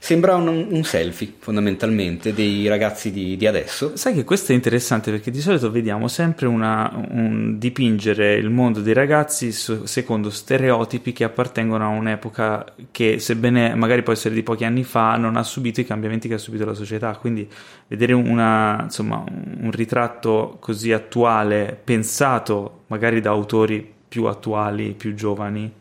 Sembra 0.04 0.34
un, 0.34 0.48
un, 0.48 0.82
selfie 0.82 1.32
fondamentalmente 1.38 2.34
dei 2.34 2.66
ragazzi 2.66 3.12
di, 3.12 3.36
di, 3.36 3.46
adesso. 3.46 3.96
Sai 3.96 4.14
che 4.14 4.24
questo 4.24 4.50
è 4.50 4.54
interessante 4.56 5.12
perché 5.12 5.30
di 5.30 5.40
solito 5.40 5.70
vediamo 5.70 6.08
sempre 6.08 6.48
una, 6.48 6.90
un, 7.10 7.56
dipingere 7.56 8.34
il 8.34 8.50
mondo 8.50 8.80
dei 8.80 8.94
ragazzi 8.94 9.52
su, 9.52 9.84
secondo 9.84 10.28
stereotipi 10.28 11.12
che 11.12 11.22
appartengono 11.22 11.84
a 11.84 11.88
un'epoca 11.90 12.74
che, 12.90 13.20
sebbene 13.20 13.76
magari 13.76 14.02
può 14.02 14.12
essere 14.12 14.34
di 14.34 14.42
pochi 14.42 14.64
anni 14.64 14.82
fa, 14.82 15.16
non 15.16 15.36
ha 15.36 15.44
subito 15.44 15.80
i 15.80 15.86
cambiamenti 15.86 16.26
che 16.26 16.34
ha 16.34 16.38
subito 16.38 16.64
la 16.64 16.74
società. 16.74 17.14
Quindi 17.14 17.48
vedere 17.86 18.12
una, 18.12 18.80
insomma, 18.82 19.24
un 19.24 19.70
ritratto 19.70 20.56
così 20.58 20.90
attuale, 20.90 21.80
pensato 21.84 22.80
magari 22.88 23.20
da 23.20 23.30
autori 23.30 24.00
più 24.12 24.24
attuali, 24.26 24.92
più 24.92 25.14
giovani 25.14 25.80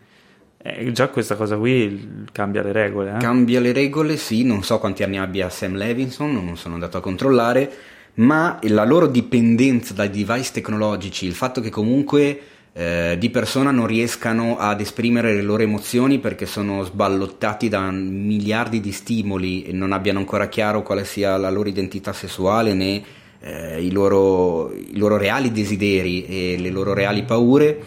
eh, 0.64 0.92
già 0.92 1.10
questa 1.10 1.36
cosa 1.36 1.58
qui 1.58 2.24
cambia 2.32 2.62
le 2.62 2.72
regole. 2.72 3.16
Eh? 3.16 3.18
Cambia 3.18 3.60
le 3.60 3.74
regole, 3.74 4.16
sì, 4.16 4.44
non 4.44 4.64
so 4.64 4.78
quanti 4.78 5.02
anni 5.02 5.18
abbia 5.18 5.50
Sam 5.50 5.76
Levinson, 5.76 6.32
non 6.32 6.56
sono 6.56 6.76
andato 6.76 6.98
a 6.98 7.02
controllare, 7.02 7.72
ma 8.16 8.60
la 8.64 8.86
loro 8.86 9.08
dipendenza 9.08 9.94
dai 9.94 10.12
device 10.12 10.52
tecnologici, 10.54 11.26
il 11.26 11.34
fatto 11.34 11.62
che 11.62 11.72
comunque 11.72 12.40
eh, 12.74 13.16
di 13.18 13.30
persona 13.32 13.72
non 13.72 13.88
riescano 13.88 14.58
ad 14.58 14.80
esprimere 14.82 15.34
le 15.34 15.42
loro 15.42 15.64
emozioni 15.64 16.20
perché 16.20 16.46
sono 16.46 16.84
sballottati 16.84 17.68
da 17.68 17.90
miliardi 17.90 18.80
di 18.80 18.92
stimoli 18.92 19.64
e 19.64 19.74
non 19.74 19.92
abbiano 19.92 20.20
ancora 20.20 20.48
chiaro 20.48 20.84
quale 20.84 21.06
sia 21.06 21.38
la 21.38 21.50
loro 21.50 21.70
identità 21.70 22.14
sessuale 22.14 22.74
né 22.74 23.04
eh, 23.40 23.84
i, 23.84 23.92
loro, 23.92 24.72
i 24.72 24.98
loro 24.98 25.18
reali 25.18 25.52
desideri 25.52 26.26
e 26.26 26.58
le 26.60 26.70
loro 26.70 26.94
reali 26.94 27.24
paure 27.24 27.84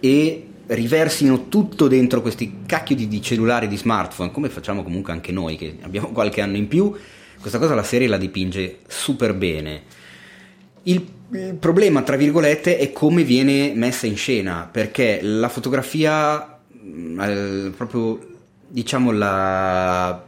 e 0.00 0.46
riversino 0.68 1.48
tutto 1.48 1.88
dentro 1.88 2.22
questi 2.22 2.60
cacchio 2.66 2.96
di, 2.96 3.08
di, 3.08 3.22
cellulari, 3.22 3.68
di 3.68 3.76
smartphone, 3.76 4.30
come 4.30 4.48
facciamo 4.48 4.82
comunque 4.82 5.12
anche 5.12 5.32
noi 5.32 5.56
che 5.56 5.76
abbiamo 5.82 6.08
qualche 6.08 6.40
anno 6.40 6.56
in 6.56 6.68
più, 6.68 6.92
questa 7.40 7.58
cosa 7.58 7.74
la 7.74 7.82
serie 7.82 8.08
la 8.08 8.16
dipinge 8.16 8.78
super 8.86 9.34
bene. 9.34 9.82
Il, 10.84 11.06
il 11.32 11.54
problema, 11.58 12.02
tra 12.02 12.16
virgolette, 12.16 12.78
è 12.78 12.92
come 12.92 13.22
viene 13.22 13.72
messa 13.74 14.06
in 14.06 14.16
scena, 14.16 14.68
perché 14.70 15.20
la 15.22 15.48
fotografia, 15.48 16.58
eh, 17.20 17.72
proprio 17.76 18.34
diciamo 18.68 19.12
la 19.12 20.24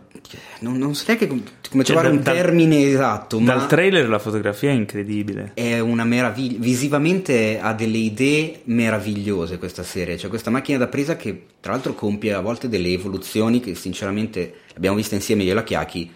non, 0.60 0.76
non 0.76 0.94
so 0.94 1.04
neanche 1.06 1.26
come 1.70 1.84
cioè, 1.84 1.96
trovare 1.96 2.14
un 2.14 2.22
termine 2.22 2.88
esatto. 2.90 3.38
Dal 3.38 3.66
trailer 3.66 4.08
la 4.08 4.18
fotografia 4.18 4.70
è 4.70 4.74
incredibile. 4.74 5.52
È 5.54 5.78
una 5.78 6.04
meraviglia. 6.04 6.58
Visivamente 6.58 7.58
ha 7.60 7.72
delle 7.72 7.98
idee 7.98 8.60
meravigliose 8.64 9.58
questa 9.58 9.82
serie. 9.82 10.16
C'è 10.16 10.28
questa 10.28 10.50
macchina 10.50 10.78
da 10.78 10.88
presa 10.88 11.16
che 11.16 11.46
tra 11.60 11.72
l'altro 11.72 11.94
compie 11.94 12.32
a 12.32 12.40
volte 12.40 12.68
delle 12.68 12.92
evoluzioni 12.92 13.60
che 13.60 13.74
sinceramente 13.74 14.54
abbiamo 14.76 14.96
visto 14.96 15.14
insieme 15.14 15.42
io 15.42 15.52
e 15.52 15.54
la 15.54 15.64
Chiacchi 15.64 16.10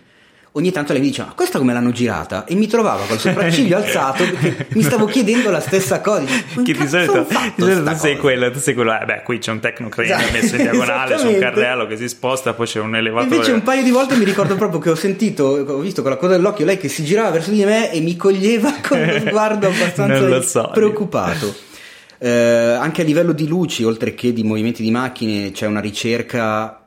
ogni 0.52 0.70
tanto 0.70 0.92
lei 0.92 1.00
mi 1.00 1.08
diceva 1.08 1.28
ma 1.28 1.34
questa 1.34 1.58
come 1.58 1.72
l'hanno 1.72 1.92
girata? 1.92 2.44
E 2.44 2.54
mi 2.54 2.66
trovava 2.66 3.04
col 3.06 3.18
sopracciglio 3.18 3.76
alzato 3.78 4.24
perché 4.24 4.66
mi 4.70 4.82
stavo 4.82 5.06
chiedendo 5.06 5.50
la 5.50 5.60
stessa 5.60 6.00
cosa. 6.00 6.24
Che 6.26 6.72
di 6.72 6.86
solito, 6.86 7.26
di 7.26 7.62
solito 7.62 7.90
tu 7.90 7.96
sei 7.96 8.16
quello 8.16 8.50
tu 8.50 8.58
sei 8.58 8.74
quello 8.74 8.98
eh, 8.98 9.04
beh 9.04 9.22
qui 9.22 9.38
c'è 9.38 9.50
un 9.50 9.60
tecnocrane 9.60 10.08
esatto, 10.08 10.32
messo 10.32 10.56
in 10.56 10.62
diagonale 10.62 11.16
c'è 11.16 11.26
un 11.26 11.38
carrello 11.38 11.86
che 11.86 11.96
si 11.96 12.08
sposta 12.08 12.52
poi 12.52 12.66
c'è 12.66 12.80
un 12.80 12.94
elevatore. 12.96 13.34
Invece 13.34 13.52
un 13.52 13.62
paio 13.62 13.82
di 13.82 13.90
volte 13.90 14.16
mi 14.16 14.24
ricordo 14.24 14.54
proprio 14.56 14.80
che 14.80 14.90
ho 14.90 14.94
sentito 14.94 15.44
ho 15.44 15.78
visto 15.78 16.02
con 16.02 16.10
la 16.10 16.16
coda 16.16 16.36
dell'occhio 16.36 16.64
lei 16.64 16.76
che 16.76 16.88
si 16.88 17.04
girava 17.04 17.30
verso 17.30 17.50
di 17.50 17.64
me 17.64 17.90
e 17.90 18.00
mi 18.00 18.16
coglieva 18.16 18.74
con 18.86 18.98
uno 18.98 19.18
sguardo 19.18 19.68
abbastanza 19.68 20.42
so, 20.42 20.70
preoccupato. 20.72 21.70
Eh, 22.18 22.28
anche 22.28 23.02
a 23.02 23.04
livello 23.04 23.32
di 23.32 23.48
luci 23.48 23.82
oltre 23.82 24.14
che 24.14 24.32
di 24.32 24.44
movimenti 24.44 24.80
di 24.80 24.92
macchine 24.92 25.50
c'è 25.50 25.66
una 25.66 25.80
ricerca 25.80 26.81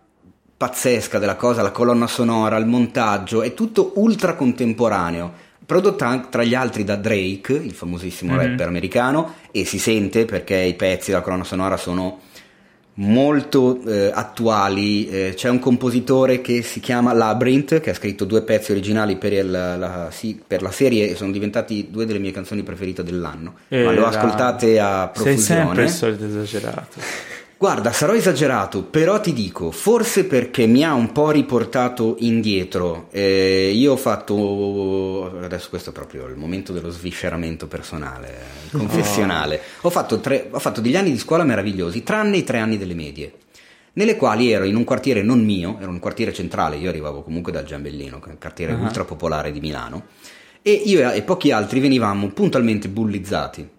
pazzesca 0.57 1.19
della 1.19 1.35
cosa, 1.35 1.61
la 1.61 1.71
colonna 1.71 2.07
sonora, 2.07 2.57
il 2.57 2.65
montaggio, 2.65 3.41
è 3.41 3.53
tutto 3.53 3.93
ultra 3.95 4.35
contemporaneo. 4.35 5.43
Prodotta 5.65 6.27
tra 6.29 6.43
gli 6.43 6.53
altri 6.53 6.83
da 6.83 6.95
Drake, 6.95 7.53
il 7.53 7.73
famosissimo 7.73 8.33
mm-hmm. 8.33 8.49
rapper 8.49 8.67
americano, 8.67 9.33
e 9.51 9.65
si 9.65 9.79
sente 9.79 10.25
perché 10.25 10.57
i 10.57 10.75
pezzi 10.75 11.09
della 11.09 11.23
colonna 11.23 11.43
sonora 11.43 11.75
sono 11.75 12.19
molto 12.95 13.81
eh, 13.85 14.11
attuali. 14.13 15.09
Eh, 15.09 15.33
c'è 15.35 15.49
un 15.49 15.59
compositore 15.59 16.41
che 16.41 16.61
si 16.61 16.79
chiama 16.79 17.13
Labyrinth, 17.13 17.79
che 17.79 17.89
ha 17.89 17.95
scritto 17.95 18.25
due 18.25 18.43
pezzi 18.43 18.71
originali 18.71 19.17
per, 19.17 19.33
il, 19.33 19.49
la, 19.51 20.09
sì, 20.11 20.39
per 20.45 20.61
la, 20.61 20.71
serie 20.71 21.09
e 21.09 21.15
sono 21.15 21.31
diventati 21.31 21.87
due 21.89 22.05
delle 22.05 22.19
mie 22.19 22.31
canzoni 22.31 22.63
preferite 22.63 23.03
dell'anno. 23.03 23.55
E 23.67 23.83
Ma 23.83 23.91
le 23.91 23.99
ho 23.99 24.05
ascoltate 24.05 24.79
a 24.79 25.09
profusione. 25.11 25.39
Sei 25.39 25.65
sempre 25.65 25.83
il 25.83 25.89
solito 25.89 26.25
esagerato. 26.25 26.99
Guarda, 27.57 27.93
sarò 27.93 28.13
esagerato, 28.13 28.83
però 28.83 29.21
ti 29.21 29.31
dico, 29.31 29.71
forse 29.71 30.25
perché 30.25 30.67
mi 30.67 30.83
ha 30.83 30.93
un 30.93 31.13
po' 31.13 31.31
riportato 31.31 32.17
indietro. 32.19 33.07
Eh, 33.11 33.71
io 33.73 33.93
ho 33.93 33.97
fatto, 33.97 35.39
adesso 35.41 35.69
questo 35.69 35.91
è 35.91 35.93
proprio 35.93 36.27
il 36.27 36.35
momento 36.35 36.73
dello 36.73 36.89
svisceramento 36.89 37.67
personale, 37.67 38.27
eh, 38.27 38.77
confessionale. 38.77 39.61
Oh. 39.79 39.87
Ho, 39.87 39.89
fatto 39.89 40.19
tre, 40.19 40.49
ho 40.51 40.59
fatto 40.59 40.81
degli 40.81 40.97
anni 40.97 41.11
di 41.11 41.17
scuola 41.17 41.45
meravigliosi, 41.45 42.03
tranne 42.03 42.37
i 42.37 42.43
tre 42.43 42.59
anni 42.59 42.77
delle 42.77 42.93
medie, 42.93 43.31
nelle 43.93 44.17
quali 44.17 44.51
ero 44.51 44.65
in 44.65 44.75
un 44.75 44.83
quartiere 44.83 45.23
non 45.23 45.41
mio, 45.41 45.77
era 45.79 45.89
un 45.89 45.99
quartiere 45.99 46.33
centrale, 46.33 46.75
io 46.75 46.89
arrivavo 46.89 47.23
comunque 47.23 47.53
dal 47.53 47.63
Giambellino, 47.63 48.19
che 48.19 48.27
è 48.27 48.31
un 48.33 48.37
quartiere 48.37 48.73
uh-huh. 48.73 48.83
ultra 48.83 49.05
popolare 49.05 49.53
di 49.53 49.61
Milano, 49.61 50.07
e 50.61 50.73
io 50.73 51.09
e 51.09 51.21
pochi 51.21 51.51
altri 51.51 51.79
venivamo 51.79 52.27
puntualmente 52.27 52.89
bullizzati 52.89 53.69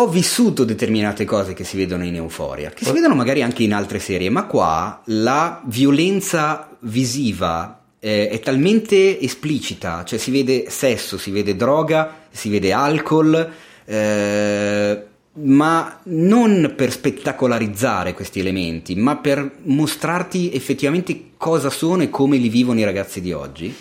ho 0.00 0.06
vissuto 0.06 0.62
determinate 0.62 1.24
cose 1.24 1.54
che 1.54 1.64
si 1.64 1.76
vedono 1.76 2.04
in 2.04 2.14
Euforia, 2.14 2.70
che 2.70 2.84
si 2.84 2.92
vedono 2.92 3.16
magari 3.16 3.42
anche 3.42 3.64
in 3.64 3.74
altre 3.74 3.98
serie, 3.98 4.30
ma 4.30 4.44
qua 4.44 5.02
la 5.06 5.60
violenza 5.64 6.76
visiva 6.80 7.82
eh, 7.98 8.28
è 8.28 8.38
talmente 8.38 9.18
esplicita, 9.18 10.04
cioè 10.04 10.20
si 10.20 10.30
vede 10.30 10.70
sesso, 10.70 11.18
si 11.18 11.32
vede 11.32 11.56
droga, 11.56 12.26
si 12.30 12.48
vede 12.48 12.72
alcol, 12.72 13.52
eh, 13.84 15.02
ma 15.32 16.00
non 16.04 16.74
per 16.76 16.92
spettacolarizzare 16.92 18.14
questi 18.14 18.38
elementi, 18.38 18.94
ma 18.94 19.16
per 19.16 19.56
mostrarti 19.64 20.52
effettivamente 20.52 21.30
cosa 21.36 21.70
sono 21.70 22.04
e 22.04 22.08
come 22.08 22.36
li 22.36 22.48
vivono 22.48 22.78
i 22.78 22.84
ragazzi 22.84 23.20
di 23.20 23.32
oggi. 23.32 23.74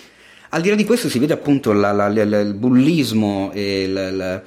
Al 0.50 0.62
di 0.62 0.70
là 0.70 0.76
di 0.76 0.86
questo 0.86 1.10
si 1.10 1.20
vede 1.20 1.34
appunto 1.34 1.74
la, 1.74 1.92
la, 1.92 2.08
la, 2.08 2.40
il 2.40 2.56
bullismo 2.56 3.52
e 3.54 3.88
la, 3.88 4.42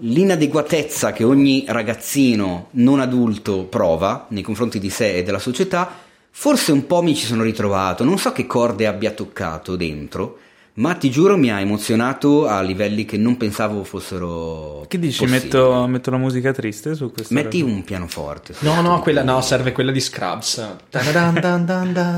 l'inadeguatezza 0.00 1.12
che 1.12 1.24
ogni 1.24 1.64
ragazzino 1.66 2.68
non 2.72 3.00
adulto 3.00 3.64
prova 3.64 4.26
nei 4.30 4.42
confronti 4.42 4.78
di 4.78 4.90
sé 4.90 5.16
e 5.16 5.22
della 5.22 5.38
società, 5.38 5.90
forse 6.30 6.72
un 6.72 6.86
po' 6.86 7.02
mi 7.02 7.14
ci 7.14 7.26
sono 7.26 7.42
ritrovato, 7.42 8.04
non 8.04 8.18
so 8.18 8.32
che 8.32 8.46
corde 8.46 8.86
abbia 8.86 9.10
toccato 9.10 9.76
dentro, 9.76 10.38
ma 10.74 10.94
ti 10.94 11.10
giuro 11.10 11.36
mi 11.36 11.50
ha 11.50 11.60
emozionato 11.60 12.46
a 12.46 12.62
livelli 12.62 13.04
che 13.04 13.16
non 13.18 13.36
pensavo 13.36 13.82
fossero 13.84 14.84
Che 14.88 14.98
dici? 14.98 15.26
Metto, 15.26 15.86
metto 15.86 16.10
la 16.10 16.16
musica 16.16 16.52
triste 16.52 16.94
su 16.94 17.10
questo? 17.12 17.34
Metti 17.34 17.60
un 17.60 17.82
pianoforte. 17.84 18.54
No, 18.60 18.80
no, 18.80 19.00
quella, 19.00 19.22
no, 19.22 19.40
serve 19.40 19.72
quella 19.72 19.90
di 19.92 20.00
Scrubs. 20.00 20.58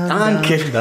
Anche. 0.09 0.71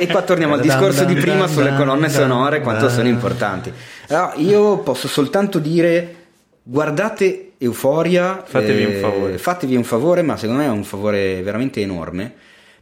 E 0.00 0.06
qua 0.08 0.22
torniamo 0.22 0.54
al 0.54 0.60
discorso 0.60 1.04
di 1.04 1.14
prima 1.14 1.46
sulle 1.46 1.74
colonne 1.74 2.08
sonore, 2.08 2.60
quanto 2.60 2.88
sono 2.88 3.08
importanti. 3.08 3.72
Allora, 4.08 4.34
io 4.36 4.78
posso 4.78 5.08
soltanto 5.08 5.58
dire, 5.58 6.14
guardate 6.62 7.52
Euforia, 7.58 8.42
Fatevi 8.44 8.84
un 8.84 9.00
favore. 9.00 9.38
fatevi 9.38 9.76
un 9.76 9.84
favore, 9.84 10.22
ma 10.22 10.36
secondo 10.36 10.60
me 10.60 10.66
è 10.66 10.70
un 10.70 10.84
favore 10.84 11.40
veramente 11.42 11.80
enorme, 11.80 12.32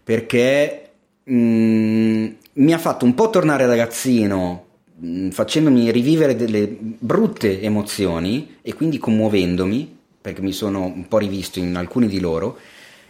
perché 0.03 0.91
mm, 1.31 2.27
mi 2.55 2.73
ha 2.73 2.79
fatto 2.79 3.05
un 3.05 3.15
po' 3.15 3.31
tornare 3.31 3.67
ragazzino, 3.67 4.65
mm, 5.05 5.31
facendomi 5.31 5.91
rivivere 5.91 6.37
delle 6.37 6.69
brutte 6.69 7.61
emozioni 7.61 8.59
e 8.63 8.75
quindi 8.75 8.99
commuovendomi, 8.99 9.99
perché 10.21 10.43
mi 10.43 10.53
sono 10.53 10.85
un 10.85 11.09
po' 11.09 11.19
rivisto 11.19 11.59
in 11.59 11.75
alcuni 11.77 12.07
di 12.09 12.21
loro, 12.21 12.59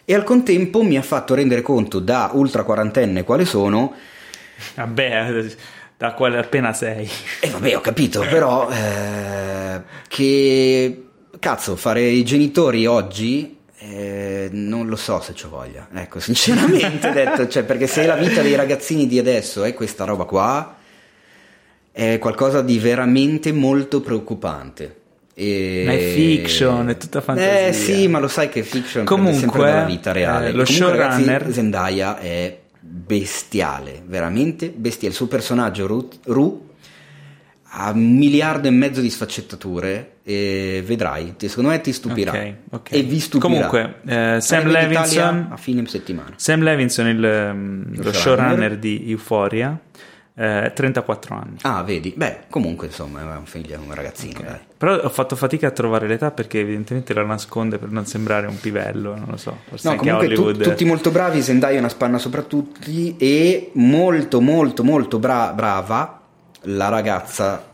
e 0.04 0.14
al 0.14 0.24
contempo 0.24 0.82
mi 0.82 0.96
ha 0.96 1.02
fatto 1.02 1.34
rendere 1.34 1.62
conto 1.62 1.98
da 1.98 2.30
ultra 2.34 2.64
quarantenne 2.64 3.24
quale 3.24 3.44
sono 3.44 3.94
Vabbè, 4.74 5.44
da 5.96 6.12
quale 6.14 6.38
appena 6.38 6.72
sei. 6.72 7.08
e 7.40 7.50
vabbè 7.50 7.76
ho 7.76 7.80
capito 7.80 8.20
però 8.20 8.68
eh, 8.70 9.82
che 10.08 11.04
cazzo 11.38 11.76
fare 11.76 12.02
i 12.02 12.24
genitori 12.24 12.86
oggi 12.86 13.58
eh, 13.84 14.48
non 14.52 14.86
lo 14.86 14.96
so 14.96 15.20
se 15.20 15.34
ci 15.34 15.46
voglia 15.48 15.88
ecco 15.92 16.20
sinceramente 16.20 17.10
detto 17.10 17.48
cioè 17.48 17.64
perché 17.64 17.86
se 17.86 18.06
la 18.06 18.14
vita 18.14 18.40
dei 18.40 18.54
ragazzini 18.54 19.06
di 19.06 19.18
adesso 19.18 19.64
è 19.64 19.74
questa 19.74 20.04
roba 20.04 20.24
qua 20.24 20.76
è 21.90 22.18
qualcosa 22.18 22.62
di 22.62 22.78
veramente 22.78 23.52
molto 23.52 24.00
preoccupante 24.00 25.00
e... 25.34 25.82
Ma 25.86 25.92
è 25.92 25.98
fiction, 25.98 26.88
è 26.90 26.96
tutta 26.96 27.20
fantasia. 27.20 27.68
Eh 27.68 27.72
sì, 27.72 28.06
ma 28.06 28.18
lo 28.18 28.28
sai 28.28 28.48
che 28.50 28.62
fiction 28.62 29.04
Comunque, 29.04 29.70
dalla 29.70 29.84
vita 29.84 30.12
reale. 30.12 30.48
eh, 30.48 30.52
lo 30.52 30.64
showrunner- 30.64 31.50
Zendaya 31.50 32.18
è 32.18 32.60
bestiale, 32.78 34.02
veramente 34.06 34.68
bestiale. 34.68 35.08
Il 35.08 35.14
suo 35.14 35.28
personaggio 35.28 35.86
Ru, 35.86 36.08
Ru 36.24 36.68
ha 37.62 37.90
un 37.90 38.16
miliardo 38.16 38.68
e 38.68 38.70
mezzo 38.70 39.00
di 39.00 39.08
sfaccettature 39.08 40.11
e 40.24 40.82
vedrai, 40.86 41.34
secondo 41.36 41.70
me 41.70 41.80
ti 41.80 41.92
stupirà. 41.92 42.32
Ok, 42.32 42.54
ok. 42.70 42.92
E 42.92 43.02
vi 43.02 43.18
stupirà. 43.18 43.52
Comunque, 43.52 43.94
eh, 44.06 44.40
Sam 44.40 44.66
Levinson 44.68 45.48
a 45.50 45.56
fine 45.56 45.86
settimana. 45.86 46.32
Sam 46.36 46.62
Levinson, 46.62 47.06
il, 47.08 47.24
ehm, 47.24 47.96
lo 47.96 48.12
showrunner. 48.12 48.14
showrunner 48.14 48.78
di 48.78 49.10
Euphoria, 49.10 49.78
eh, 50.34 50.70
34 50.74 51.34
anni. 51.34 51.56
Ah, 51.62 51.82
vedi? 51.82 52.14
Beh, 52.16 52.44
comunque 52.48 52.86
insomma 52.86 53.20
è 53.20 53.36
un 53.36 53.44
figlio, 53.46 53.78
un 53.84 53.92
ragazzino, 53.92 54.40
dai. 54.40 54.58
Però 54.78 54.96
ho 54.96 55.08
fatto 55.10 55.36
fatica 55.36 55.66
a 55.66 55.70
trovare 55.72 56.06
l'età 56.06 56.30
perché 56.30 56.60
evidentemente 56.60 57.12
la 57.14 57.24
nasconde 57.24 57.78
per 57.78 57.90
non 57.90 58.06
sembrare 58.06 58.46
un 58.46 58.58
pivello, 58.58 59.14
non 59.16 59.26
lo 59.28 59.36
so. 59.36 59.58
Forse 59.68 59.88
No, 59.88 59.96
comunque 59.96 60.28
tu- 60.28 60.52
tutti 60.52 60.84
molto 60.84 61.10
bravi, 61.10 61.42
Zendaya 61.42 61.76
è 61.76 61.78
una 61.80 61.88
spanna 61.88 62.18
sopra 62.18 62.42
tutti 62.42 63.16
e 63.18 63.70
molto 63.74 64.40
molto 64.40 64.84
molto 64.84 65.18
bra- 65.18 65.52
brava 65.52 66.20
la 66.66 66.88
ragazza, 66.88 67.70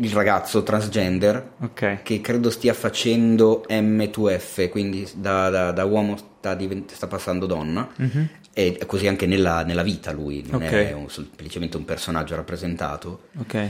il 0.00 0.12
ragazzo 0.12 0.62
transgender 0.62 1.50
Ok. 1.60 2.02
che 2.02 2.20
credo 2.20 2.50
stia 2.50 2.72
facendo 2.74 3.64
M2F, 3.68 4.68
quindi 4.68 5.08
da, 5.14 5.48
da- 5.50 5.72
da 5.72 5.84
uomo 5.84 6.16
sta, 6.16 6.54
divent- 6.54 6.92
sta 6.92 7.06
passando 7.06 7.46
donna 7.46 7.88
Mhm. 7.96 8.28
e 8.52 8.78
così 8.86 9.06
anche 9.08 9.26
nella, 9.26 9.62
nella 9.64 9.82
vita 9.82 10.12
lui, 10.12 10.44
non 10.50 10.62
Ok. 10.62 10.70
è 10.70 10.92
un- 10.92 11.08
semplicemente 11.10 11.76
un 11.76 11.84
personaggio 11.84 12.36
rappresentato. 12.36 13.20
Ok. 13.38 13.68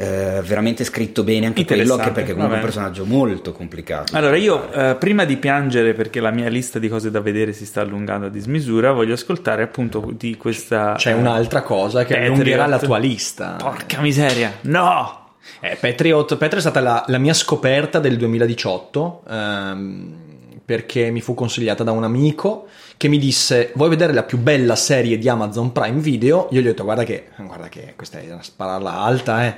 Eh, 0.00 0.40
veramente 0.44 0.84
scritto 0.84 1.24
bene 1.24 1.46
anche 1.46 1.64
quello, 1.64 1.82
Interessante, 1.82 2.02
anche 2.02 2.20
perché 2.20 2.32
comunque 2.34 2.54
è 2.56 2.60
un 2.60 2.64
personaggio 2.64 3.04
molto 3.04 3.50
complicato. 3.50 4.16
Allora 4.16 4.36
io, 4.36 4.70
eh, 4.72 4.94
prima 4.94 5.24
di 5.24 5.36
piangere 5.38 5.92
perché 5.92 6.20
la 6.20 6.30
mia 6.30 6.48
lista 6.48 6.78
di 6.78 6.88
cose 6.88 7.10
da 7.10 7.18
vedere 7.20 7.52
si 7.52 7.66
sta 7.66 7.80
allungando 7.80 8.26
a 8.26 8.28
dismisura, 8.28 8.92
voglio 8.92 9.14
ascoltare 9.14 9.62
appunto 9.64 10.12
di 10.16 10.36
questa... 10.36 10.94
C'è 10.96 11.14
un'altra 11.14 11.62
cosa 11.62 12.04
che 12.04 12.14
Patriot. 12.14 12.32
allungherà 12.32 12.66
la 12.66 12.78
tua 12.78 12.98
lista. 12.98 13.56
Porca 13.58 14.00
miseria, 14.00 14.52
no! 14.62 15.26
Eh, 15.60 15.76
Patriot, 15.76 16.36
Patriot 16.36 16.56
è 16.56 16.60
stata 16.60 16.80
la, 16.80 17.04
la 17.08 17.18
mia 17.18 17.34
scoperta 17.34 17.98
del 17.98 18.16
2018 18.16 19.22
ehm, 19.28 20.16
perché 20.64 21.10
mi 21.10 21.20
fu 21.20 21.34
consigliata 21.34 21.82
da 21.82 21.92
un 21.92 22.04
amico 22.04 22.68
che 22.98 23.08
mi 23.08 23.18
disse 23.18 23.72
vuoi 23.74 23.88
vedere 23.88 24.12
la 24.12 24.24
più 24.24 24.38
bella 24.38 24.76
serie 24.76 25.16
di 25.16 25.28
Amazon 25.28 25.72
Prime 25.72 26.00
Video? 26.00 26.48
Io 26.50 26.60
gli 26.60 26.66
ho 26.66 26.68
detto 26.68 26.84
guarda 26.84 27.04
che, 27.04 27.28
guarda 27.38 27.68
che 27.68 27.94
questa 27.96 28.18
è 28.18 28.30
una 28.30 28.42
spararla 28.42 28.92
alta 28.92 29.46
eh. 29.46 29.56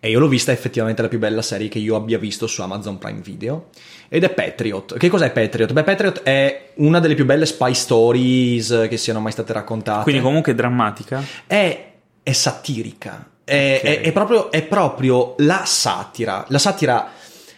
e 0.00 0.08
io 0.08 0.18
l'ho 0.18 0.28
vista 0.28 0.52
effettivamente 0.52 1.02
la 1.02 1.08
più 1.08 1.18
bella 1.18 1.42
serie 1.42 1.68
che 1.68 1.78
io 1.78 1.94
abbia 1.94 2.16
visto 2.16 2.46
su 2.46 2.62
Amazon 2.62 2.96
Prime 2.96 3.20
Video 3.20 3.66
ed 4.08 4.24
è 4.24 4.30
Patriot. 4.30 4.96
Che 4.96 5.08
cos'è 5.08 5.30
Patriot? 5.30 5.72
Beh 5.72 5.82
Patriot 5.82 6.22
è 6.22 6.70
una 6.76 7.00
delle 7.00 7.14
più 7.14 7.26
belle 7.26 7.44
spy 7.44 7.74
stories 7.74 8.86
che 8.88 8.96
siano 8.96 9.20
mai 9.20 9.32
state 9.32 9.52
raccontate 9.52 10.04
Quindi 10.04 10.22
comunque 10.22 10.54
drammatica. 10.54 11.22
è, 11.46 11.92
è 12.22 12.32
satirica, 12.32 13.28
è, 13.46 13.80
Ok. 13.82 13.88
è- 13.90 14.00
è 14.00 14.12
proprio, 14.12 14.50
è 14.50 14.62
proprio 14.64 15.34
la 15.38 15.62
satira. 15.64 16.44
La 16.48 16.58
satira 16.58 17.12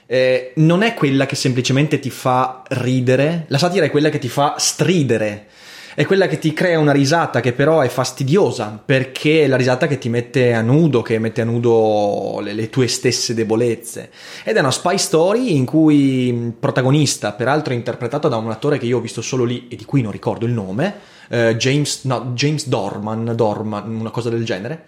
eh, 0.06 0.52
non 0.56 0.82
è 0.82 0.92
quella 0.94 1.24
che 1.26 1.34
semplicemente 1.34 1.98
ti 1.98 2.10
fa 2.10 2.62
ridere, 2.68 3.44
la 3.48 3.58
satira 3.58 3.86
è 3.86 3.90
quella 3.90 4.10
che 4.10 4.18
ti 4.18 4.28
fa 4.28 4.54
stridere. 4.58 5.46
È 5.94 6.04
quella 6.06 6.28
che 6.28 6.38
ti 6.38 6.52
crea 6.52 6.78
una 6.78 6.92
risata 6.92 7.40
che 7.40 7.52
però 7.52 7.80
è 7.80 7.88
fastidiosa 7.88 8.80
perché 8.84 9.42
è 9.42 9.46
la 9.48 9.56
risata 9.56 9.88
che 9.88 9.98
ti 9.98 10.08
mette 10.08 10.54
a 10.54 10.60
nudo, 10.60 11.02
che 11.02 11.18
mette 11.18 11.40
a 11.40 11.44
nudo 11.44 12.38
le, 12.40 12.52
le 12.52 12.70
tue 12.70 12.86
stesse 12.86 13.34
debolezze. 13.34 14.10
Ed 14.44 14.56
è 14.56 14.60
una 14.60 14.70
spy 14.70 14.96
story 14.96 15.56
in 15.56 15.64
cui 15.64 16.28
il 16.28 16.52
protagonista, 16.52 17.32
peraltro 17.32 17.72
interpretato 17.74 18.28
da 18.28 18.36
un 18.36 18.48
attore 18.48 18.78
che 18.78 18.86
io 18.86 18.98
ho 18.98 19.00
visto 19.00 19.22
solo 19.22 19.42
lì 19.42 19.66
e 19.68 19.74
di 19.74 19.84
cui 19.84 20.00
non 20.00 20.12
ricordo 20.12 20.46
il 20.46 20.52
nome, 20.52 20.94
eh, 21.30 21.56
James, 21.56 22.04
no, 22.04 22.30
James 22.32 22.68
Dorman, 22.68 23.32
Dorman, 23.34 23.96
una 23.98 24.10
cosa 24.10 24.30
del 24.30 24.44
genere. 24.44 24.84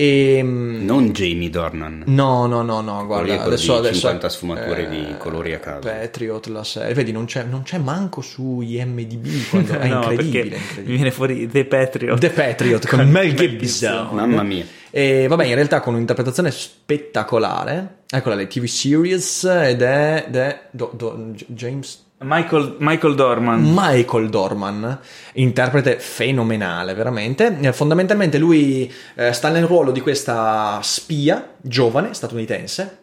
E, 0.00 0.42
Non 0.44 1.10
Jamie 1.10 1.50
Dornan. 1.50 2.04
No, 2.06 2.46
no, 2.46 2.62
no, 2.62 2.80
no, 2.80 3.04
guarda, 3.04 3.42
adesso, 3.42 3.74
adesso 3.78 3.94
50 3.98 4.28
sfumature 4.28 4.88
di 4.88 5.16
colori 5.18 5.52
a 5.54 5.58
caso. 5.58 5.88
Patriot, 5.88 6.46
la 6.46 6.62
serie, 6.62 6.94
vedi, 6.94 7.10
non 7.10 7.24
c'è, 7.24 7.42
non 7.42 7.62
c'è 7.64 7.78
manco 7.78 8.20
su 8.20 8.60
IMDb, 8.60 9.26
quando, 9.50 9.76
è 9.76 9.88
No, 9.90 9.96
incredibile, 9.96 10.40
perché 10.42 10.56
incredibile. 10.58 10.86
mi 10.88 10.94
viene 10.94 11.10
fuori 11.10 11.48
The 11.48 11.64
Patriot. 11.64 12.18
The 12.20 12.30
Patriot 12.30 12.86
con 12.86 13.08
Mel 13.10 13.34
Gibson. 13.34 14.08
Mamma 14.12 14.42
mia. 14.44 14.64
E 14.90 15.26
vabbè, 15.26 15.44
in 15.46 15.54
realtà 15.56 15.80
con 15.80 15.94
un'interpretazione 15.94 16.52
spettacolare. 16.52 17.96
Eccola 18.08 18.36
le 18.36 18.46
TV 18.46 18.64
series 18.66 19.42
ed 19.44 19.82
è, 19.82 20.24
ed 20.28 20.36
è 20.36 20.68
Do- 20.70 20.92
Do- 20.94 21.32
James 21.48 22.06
Michael, 22.20 22.76
Michael 22.78 23.14
Dorman. 23.14 23.60
Michael 23.62 24.28
Dorman, 24.28 24.98
interprete 25.34 26.00
fenomenale, 26.00 26.94
veramente. 26.94 27.56
Eh, 27.60 27.72
Fondamentalmente 27.72 28.38
lui 28.38 28.92
eh, 29.14 29.32
sta 29.32 29.50
nel 29.50 29.66
ruolo 29.66 29.92
di 29.92 30.00
questa 30.00 30.80
spia 30.82 31.54
giovane 31.60 32.14
statunitense, 32.14 32.98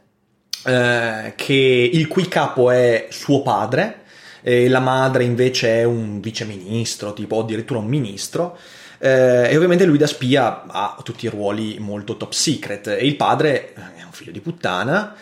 eh, 0.66 1.34
che 1.36 1.90
il 1.94 2.08
cui 2.08 2.28
capo 2.28 2.70
è 2.72 3.08
suo 3.10 3.42
padre, 3.42 4.02
e 4.42 4.68
la 4.68 4.82
madre 4.82 5.24
invece 5.24 5.80
è 5.80 5.84
un 5.86 6.20
viceministro, 6.20 7.14
tipo 7.14 7.40
addirittura 7.40 7.80
un 7.80 7.88
ministro. 7.88 8.58
Eh, 8.98 9.50
e 9.50 9.56
ovviamente 9.56 9.86
lui 9.86 9.98
da 9.98 10.08
spia 10.08 10.66
ha 10.68 10.98
tutti 11.04 11.26
i 11.26 11.30
ruoli 11.30 11.78
molto 11.80 12.18
top 12.18 12.34
secret. 12.34 12.88
E 12.88 13.06
il 13.06 13.16
padre 13.16 13.74
è 13.74 14.04
un 14.04 14.12
figlio 14.12 14.32
di 14.32 14.42
puttana. 14.42 15.16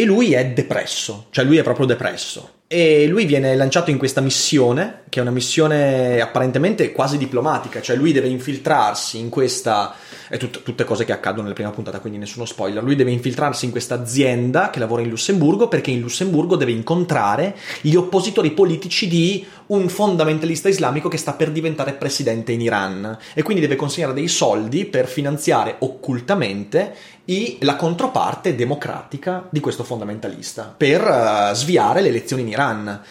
E 0.00 0.06
lui 0.06 0.32
è 0.32 0.46
depresso, 0.46 1.26
cioè 1.28 1.44
lui 1.44 1.58
è 1.58 1.62
proprio 1.62 1.84
depresso. 1.84 2.52
E 2.66 3.06
lui 3.06 3.26
viene 3.26 3.54
lanciato 3.54 3.90
in 3.90 3.98
questa 3.98 4.22
missione, 4.22 5.02
che 5.10 5.18
è 5.18 5.22
una 5.22 5.30
missione 5.30 6.22
apparentemente 6.22 6.90
quasi 6.90 7.18
diplomatica, 7.18 7.82
cioè 7.82 7.96
lui 7.96 8.12
deve 8.12 8.28
infiltrarsi 8.28 9.18
in 9.18 9.28
questa. 9.28 9.94
È 10.32 10.36
tut- 10.36 10.62
tutte 10.62 10.84
cose 10.84 11.04
che 11.04 11.10
accadono 11.10 11.42
nella 11.42 11.54
prima 11.54 11.70
puntata, 11.72 11.98
quindi 11.98 12.16
nessuno 12.16 12.44
spoiler. 12.44 12.84
Lui 12.84 12.94
deve 12.94 13.10
infiltrarsi 13.10 13.64
in 13.64 13.72
questa 13.72 13.96
azienda 13.96 14.70
che 14.70 14.78
lavora 14.78 15.02
in 15.02 15.08
Lussemburgo 15.08 15.66
perché 15.66 15.90
in 15.90 15.98
Lussemburgo 15.98 16.54
deve 16.54 16.70
incontrare 16.70 17.56
gli 17.80 17.96
oppositori 17.96 18.52
politici 18.52 19.08
di 19.08 19.44
un 19.66 19.88
fondamentalista 19.88 20.68
islamico 20.68 21.08
che 21.08 21.16
sta 21.16 21.32
per 21.32 21.50
diventare 21.50 21.94
presidente 21.94 22.52
in 22.52 22.60
Iran. 22.60 23.18
E 23.34 23.42
quindi 23.42 23.60
deve 23.60 23.74
consegnare 23.74 24.14
dei 24.14 24.28
soldi 24.28 24.84
per 24.84 25.08
finanziare 25.08 25.74
occultamente 25.80 26.94
i- 27.24 27.58
la 27.62 27.74
controparte 27.74 28.54
democratica 28.54 29.46
di 29.50 29.58
questo 29.58 29.82
fondamentalista 29.82 30.72
per 30.76 31.00
eh, 31.02 31.54
sviare 31.54 32.02
le 32.02 32.08
elezioni 32.08 32.42
in 32.42 32.48
Iran. 32.48 33.02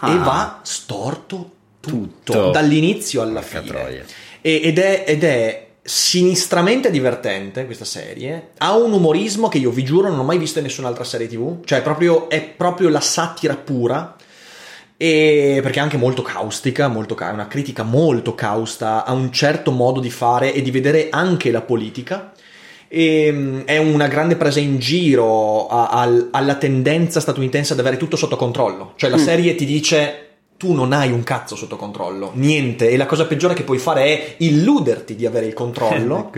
Ah. 0.00 0.10
E 0.12 0.18
va 0.18 0.60
storto 0.62 1.50
tutto, 1.80 2.32
Tutto. 2.32 2.50
dall'inizio 2.50 3.22
alla 3.22 3.40
Porca 3.40 3.60
fine. 3.62 3.72
troia. 3.72 4.04
E- 4.40 4.60
ed, 4.62 4.78
è, 4.78 5.04
ed 5.06 5.24
è 5.24 5.67
sinistramente 5.88 6.90
divertente 6.90 7.64
questa 7.64 7.84
serie. 7.86 8.50
Ha 8.58 8.76
un 8.76 8.92
umorismo 8.92 9.48
che 9.48 9.56
io 9.58 9.70
vi 9.70 9.84
giuro 9.84 10.08
non 10.10 10.18
ho 10.18 10.22
mai 10.24 10.36
visto 10.38 10.58
in 10.58 10.64
nessun'altra 10.66 11.02
serie 11.04 11.26
TV. 11.26 11.64
Cioè, 11.64 11.80
proprio, 11.82 12.28
è 12.28 12.42
proprio 12.42 12.90
la 12.90 13.00
satira 13.00 13.56
pura. 13.56 14.14
E 15.00 15.60
perché 15.62 15.78
è 15.78 15.82
anche 15.82 15.96
molto 15.96 16.22
caustica, 16.22 16.88
molto 16.88 17.14
ca- 17.14 17.30
una 17.30 17.46
critica 17.46 17.84
molto 17.84 18.34
causta 18.34 19.04
a 19.04 19.12
un 19.12 19.30
certo 19.32 19.70
modo 19.70 20.00
di 20.00 20.10
fare 20.10 20.52
e 20.52 20.60
di 20.60 20.70
vedere 20.70 21.08
anche 21.10 21.50
la 21.50 21.62
politica. 21.62 22.32
e 22.90 23.28
mm, 23.30 23.60
è 23.66 23.76
una 23.76 24.06
grande 24.08 24.34
presa 24.36 24.60
in 24.60 24.78
giro 24.78 25.68
a- 25.68 25.88
al- 25.88 26.28
alla 26.32 26.54
tendenza 26.54 27.20
statunitense 27.20 27.74
ad 27.74 27.80
avere 27.80 27.98
tutto 27.98 28.16
sotto 28.16 28.36
controllo. 28.36 28.94
Cioè 28.96 29.10
la 29.10 29.18
Mm. 29.18 29.24
serie 29.24 29.54
ti 29.56 29.66
dice 29.66 30.27
tu 30.58 30.72
non 30.72 30.92
hai 30.92 31.12
un 31.12 31.22
cazzo 31.22 31.54
sotto 31.54 31.76
controllo, 31.76 32.32
niente, 32.34 32.90
e 32.90 32.96
la 32.96 33.06
cosa 33.06 33.26
peggiore 33.26 33.54
che 33.54 33.62
puoi 33.62 33.78
fare 33.78 34.02
è 34.04 34.34
illuderti 34.38 35.14
di 35.14 35.24
avere 35.24 35.46
il 35.46 35.54
controllo. 35.54 36.30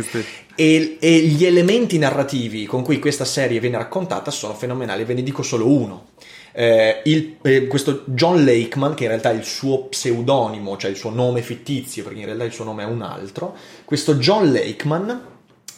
E, 0.55 0.99
e 1.01 1.19
gli 1.21 1.47
elementi 1.47 1.97
narrativi 1.97 2.67
con 2.67 2.83
cui 2.83 2.99
questa 2.99 3.25
serie 3.25 3.61
viene 3.61 3.79
raccontata 3.79 4.31
sono 4.31 4.53
fenomenali, 4.53 5.05
ve 5.05 5.15
ne 5.15 5.23
dico 5.23 5.43
solo 5.43 5.67
uno. 5.67 6.09
Eh, 6.53 7.01
il- 7.05 7.37
eh, 7.41 7.67
questo 7.67 8.03
John 8.05 8.45
Lakeman, 8.45 8.93
che 8.93 9.05
in 9.05 9.09
realtà 9.09 9.31
è 9.31 9.35
il 9.35 9.45
suo 9.45 9.85
pseudonimo, 9.85 10.77
cioè 10.77 10.91
il 10.91 10.97
suo 10.99 11.09
nome 11.09 11.41
fittizio, 11.41 12.03
perché 12.03 12.19
in 12.19 12.27
realtà 12.27 12.45
il 12.45 12.53
suo 12.53 12.65
nome 12.65 12.83
è 12.83 12.87
un 12.87 13.01
altro, 13.01 13.57
questo 13.87 14.17
John 14.17 14.53
Lakeman 14.53 15.29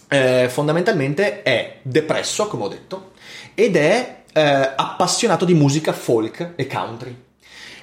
eh, 0.08 0.48
fondamentalmente 0.50 1.42
è 1.42 1.78
depresso, 1.82 2.48
come 2.48 2.64
ho 2.64 2.68
detto, 2.68 3.12
ed 3.54 3.76
è 3.76 4.22
eh, 4.32 4.40
appassionato 4.74 5.44
di 5.44 5.54
musica 5.54 5.92
folk 5.92 6.54
e 6.56 6.66
country. 6.66 7.16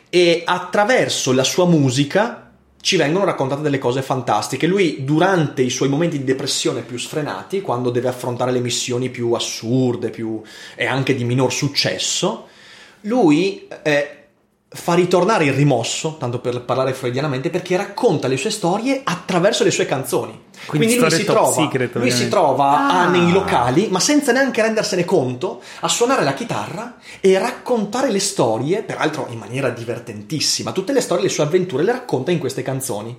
E 0.09 0.41
attraverso 0.45 1.31
la 1.33 1.43
sua 1.43 1.65
musica 1.65 2.51
ci 2.81 2.95
vengono 2.95 3.25
raccontate 3.25 3.61
delle 3.61 3.77
cose 3.77 4.01
fantastiche. 4.01 4.65
Lui, 4.65 5.03
durante 5.03 5.61
i 5.61 5.69
suoi 5.69 5.89
momenti 5.89 6.17
di 6.17 6.23
depressione 6.23 6.81
più 6.81 6.97
sfrenati, 6.97 7.61
quando 7.61 7.89
deve 7.89 8.07
affrontare 8.07 8.51
le 8.51 8.61
missioni 8.61 9.09
più 9.09 9.33
assurde 9.33 10.09
più... 10.09 10.41
e 10.75 10.85
anche 10.85 11.15
di 11.15 11.23
minor 11.23 11.51
successo, 11.51 12.47
lui 13.01 13.67
eh, 13.83 14.18
fa 14.71 14.93
ritornare 14.93 15.45
il 15.45 15.53
rimosso, 15.53 16.17
tanto 16.19 16.39
per 16.39 16.61
parlare 16.61 16.93
freudianamente, 16.93 17.49
perché 17.49 17.75
racconta 17.75 18.27
le 18.27 18.37
sue 18.37 18.51
storie 18.51 19.01
attraverso 19.03 19.63
le 19.63 19.71
sue 19.71 19.87
canzoni. 19.87 20.47
Quindi 20.67 20.87
Quindi, 20.87 21.09
lui, 21.09 21.11
si 21.19 21.23
trova, 21.25 21.51
secret, 21.51 21.95
lui 21.95 22.11
si 22.11 22.27
trova 22.27 22.87
a- 22.87 23.01
Ah. 23.01 23.09
nei 23.09 23.31
locali, 23.31 23.87
ma 23.89 23.99
senza 23.99 24.31
neanche 24.31 24.61
rendersene 24.61 25.05
conto, 25.05 25.61
a 25.79 25.87
suonare 25.87 26.23
la 26.23 26.33
chitarra 26.35 26.97
e 27.19 27.39
raccontare 27.39 28.11
le 28.11 28.19
storie, 28.19 28.83
peraltro 28.83 29.25
in 29.31 29.39
maniera 29.39 29.69
divertentissima. 29.71 30.71
Tutte 30.71 30.93
le 30.93 31.01
storie, 31.01 31.23
le 31.23 31.29
sue 31.29 31.43
avventure 31.43 31.81
le 31.81 31.91
racconta 31.93 32.29
in 32.29 32.37
queste 32.37 32.61
canzoni. 32.61 33.17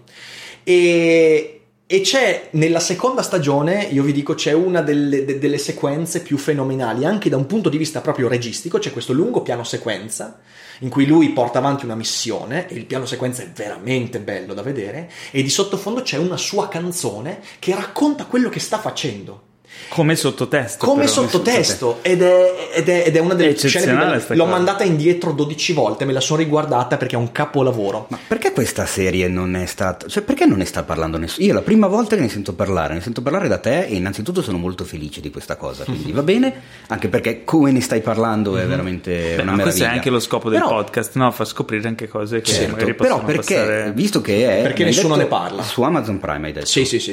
E, 0.63 1.61
e 1.87 2.01
c'è 2.03 2.49
nella 2.53 2.79
seconda 2.81 3.23
stagione, 3.23 3.89
io 3.91 4.05
vi 4.05 4.13
dico, 4.13 4.35
c'è 4.35 4.53
una 4.53 4.83
delle, 4.83 5.25
de- 5.25 5.39
delle 5.41 5.59
sequenze 5.59 6.21
più 6.21 6.39
fenomenali, 6.39 7.05
anche 7.05 7.29
da 7.29 7.37
un 7.37 7.47
punto 7.47 7.69
di 7.69 7.77
vista 7.79 8.01
proprio 8.01 8.29
registico. 8.29 8.79
C'è 8.79 8.93
questo 8.93 9.13
lungo 9.13 9.41
piano 9.43 9.65
sequenza 9.65 10.39
in 10.81 10.89
cui 10.89 11.07
lui 11.07 11.31
porta 11.31 11.59
avanti 11.59 11.85
una 11.85 11.95
missione 11.95 12.69
e 12.69 12.75
il 12.75 12.87
piano 12.87 13.07
sequenza 13.07 13.43
è 13.43 13.51
veramente 13.51 14.21
bello 14.21 14.55
da 14.55 14.63
vedere. 14.63 15.11
E 15.31 15.43
di 15.43 15.51
sottofondo 15.51 16.03
c'è 16.03 16.19
una 16.19 16.37
sua 16.37 16.69
canzone 16.69 17.41
che 17.59 17.75
racconta 17.75 18.27
quello 18.27 18.49
che 18.49 18.61
sta 18.61 18.79
facendo. 18.79 19.49
Come 19.89 20.15
sottotesto. 20.15 20.85
Come 20.87 21.05
però. 21.05 21.13
sottotesto 21.13 21.99
ed 22.03 22.23
è, 22.23 22.71
ed, 22.75 22.89
è, 22.89 23.05
ed 23.07 23.17
è 23.17 23.19
una 23.19 23.35
delle 23.35 23.57
scene 23.57 23.87
più 23.87 23.97
belle. 23.97 24.25
L'ho 24.29 24.45
cosa. 24.45 24.45
mandata 24.45 24.85
indietro 24.85 25.33
12 25.33 25.73
volte, 25.73 26.05
me 26.05 26.13
la 26.13 26.21
sono 26.21 26.39
riguardata 26.39 26.97
perché 26.97 27.17
è 27.17 27.19
un 27.19 27.33
capolavoro. 27.33 28.07
Ma 28.11 28.19
perché 28.29 28.53
questa 28.53 28.87
serie 28.87 29.27
non 29.29 29.57
è 29.57 29.67
stata. 29.67 30.07
Cioè, 30.07 30.23
perché 30.23 30.47
non 30.47 30.59
ne 30.59 30.65
sta 30.65 30.83
parlando 30.85 31.19
nessuno? 31.19 31.45
Io 31.47 31.53
è 31.53 31.55
la 31.55 31.63
prima 31.63 31.87
volta 31.89 32.15
che 32.15 32.23
ne 32.23 32.29
sento 32.29 32.53
parlare, 32.55 32.95
ne 32.95 33.01
sento 33.01 33.21
parlare 33.23 33.49
da 33.49 33.59
te 33.59 33.87
e 33.87 33.95
innanzitutto 33.95 34.43
sono 34.43 34.59
molto 34.59 34.85
felice 34.85 35.21
di 35.21 35.31
questa 35.31 35.57
cosa. 35.57 35.85
Quindi 35.85 36.13
va 36.13 36.23
bene, 36.23 36.55
anche 36.89 37.09
perché 37.09 37.45
come 37.45 37.73
ne 37.73 37.81
stai 37.81 38.01
parlando 38.01 38.57
è 38.59 38.67
veramente 38.67 39.35
Beh, 39.37 39.43
una 39.43 39.53
ma 39.53 39.63
questo 39.63 39.81
meraviglia. 39.81 39.87
è 39.91 39.95
anche 39.95 40.11
lo 40.11 40.21
scopo 40.21 40.51
del 40.51 40.61
Però- 40.61 40.71
podcast, 40.73 41.17
no? 41.17 41.31
Far 41.33 41.47
scoprire 41.47 41.89
anche 41.89 42.07
cose 42.07 42.41
che 42.41 42.53
Certo, 42.53 42.71
magari 42.73 42.95
però 42.95 43.21
possono 43.21 43.27
perché, 43.33 43.55
passare. 43.55 43.93
visto 43.93 44.21
che 44.21 44.59
è. 44.59 44.63
Perché 44.63 44.85
nessuno 44.85 45.17
detto, 45.17 45.23
ne 45.25 45.27
parla. 45.29 45.63
Su 45.63 45.83
Amazon 45.83 46.19
Prime 46.21 46.47
hai 46.47 46.53
detto. 46.53 46.67
Sì, 46.67 46.85
sì, 46.85 47.01
sì, 47.01 47.13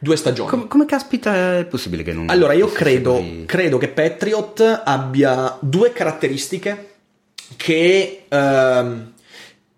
Due 0.00 0.16
stagioni. 0.16 0.48
Com- 0.48 0.68
come 0.68 0.86
caspita 0.86 1.58
è 1.58 1.64
possibile 1.64 2.02
che 2.02 2.12
non. 2.12 2.28
Allora, 2.30 2.52
io 2.52 2.68
credo, 2.68 3.14
così- 3.14 3.44
credo 3.46 3.78
che 3.78 3.88
Patriot 3.88 4.82
abbia 4.84 5.56
due 5.60 5.92
caratteristiche 5.92 6.94
che, 7.56 8.24
ehm, 8.28 9.12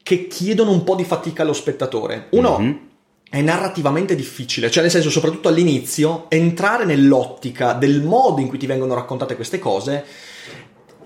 che 0.02 0.26
chiedono 0.26 0.72
un 0.72 0.84
po' 0.84 0.94
di 0.94 1.05
fatica 1.05 1.42
allo 1.42 1.52
spettatore. 1.55 2.26
Uno 2.30 2.59
Mhm. 2.59 2.78
è 3.30 3.40
narrativamente 3.40 4.14
difficile, 4.14 4.70
cioè 4.70 4.82
nel 4.82 4.90
senso, 4.90 5.09
soprattutto 5.09 5.48
all'inizio, 5.48 6.26
entrare 6.28 6.84
nell'ottica 6.84 7.72
del 7.72 8.02
modo 8.02 8.40
in 8.40 8.48
cui 8.48 8.59
ti 8.59 8.66
vengono 8.66 8.94
raccontate 8.94 9.36
queste 9.36 9.59
cose 9.59 10.05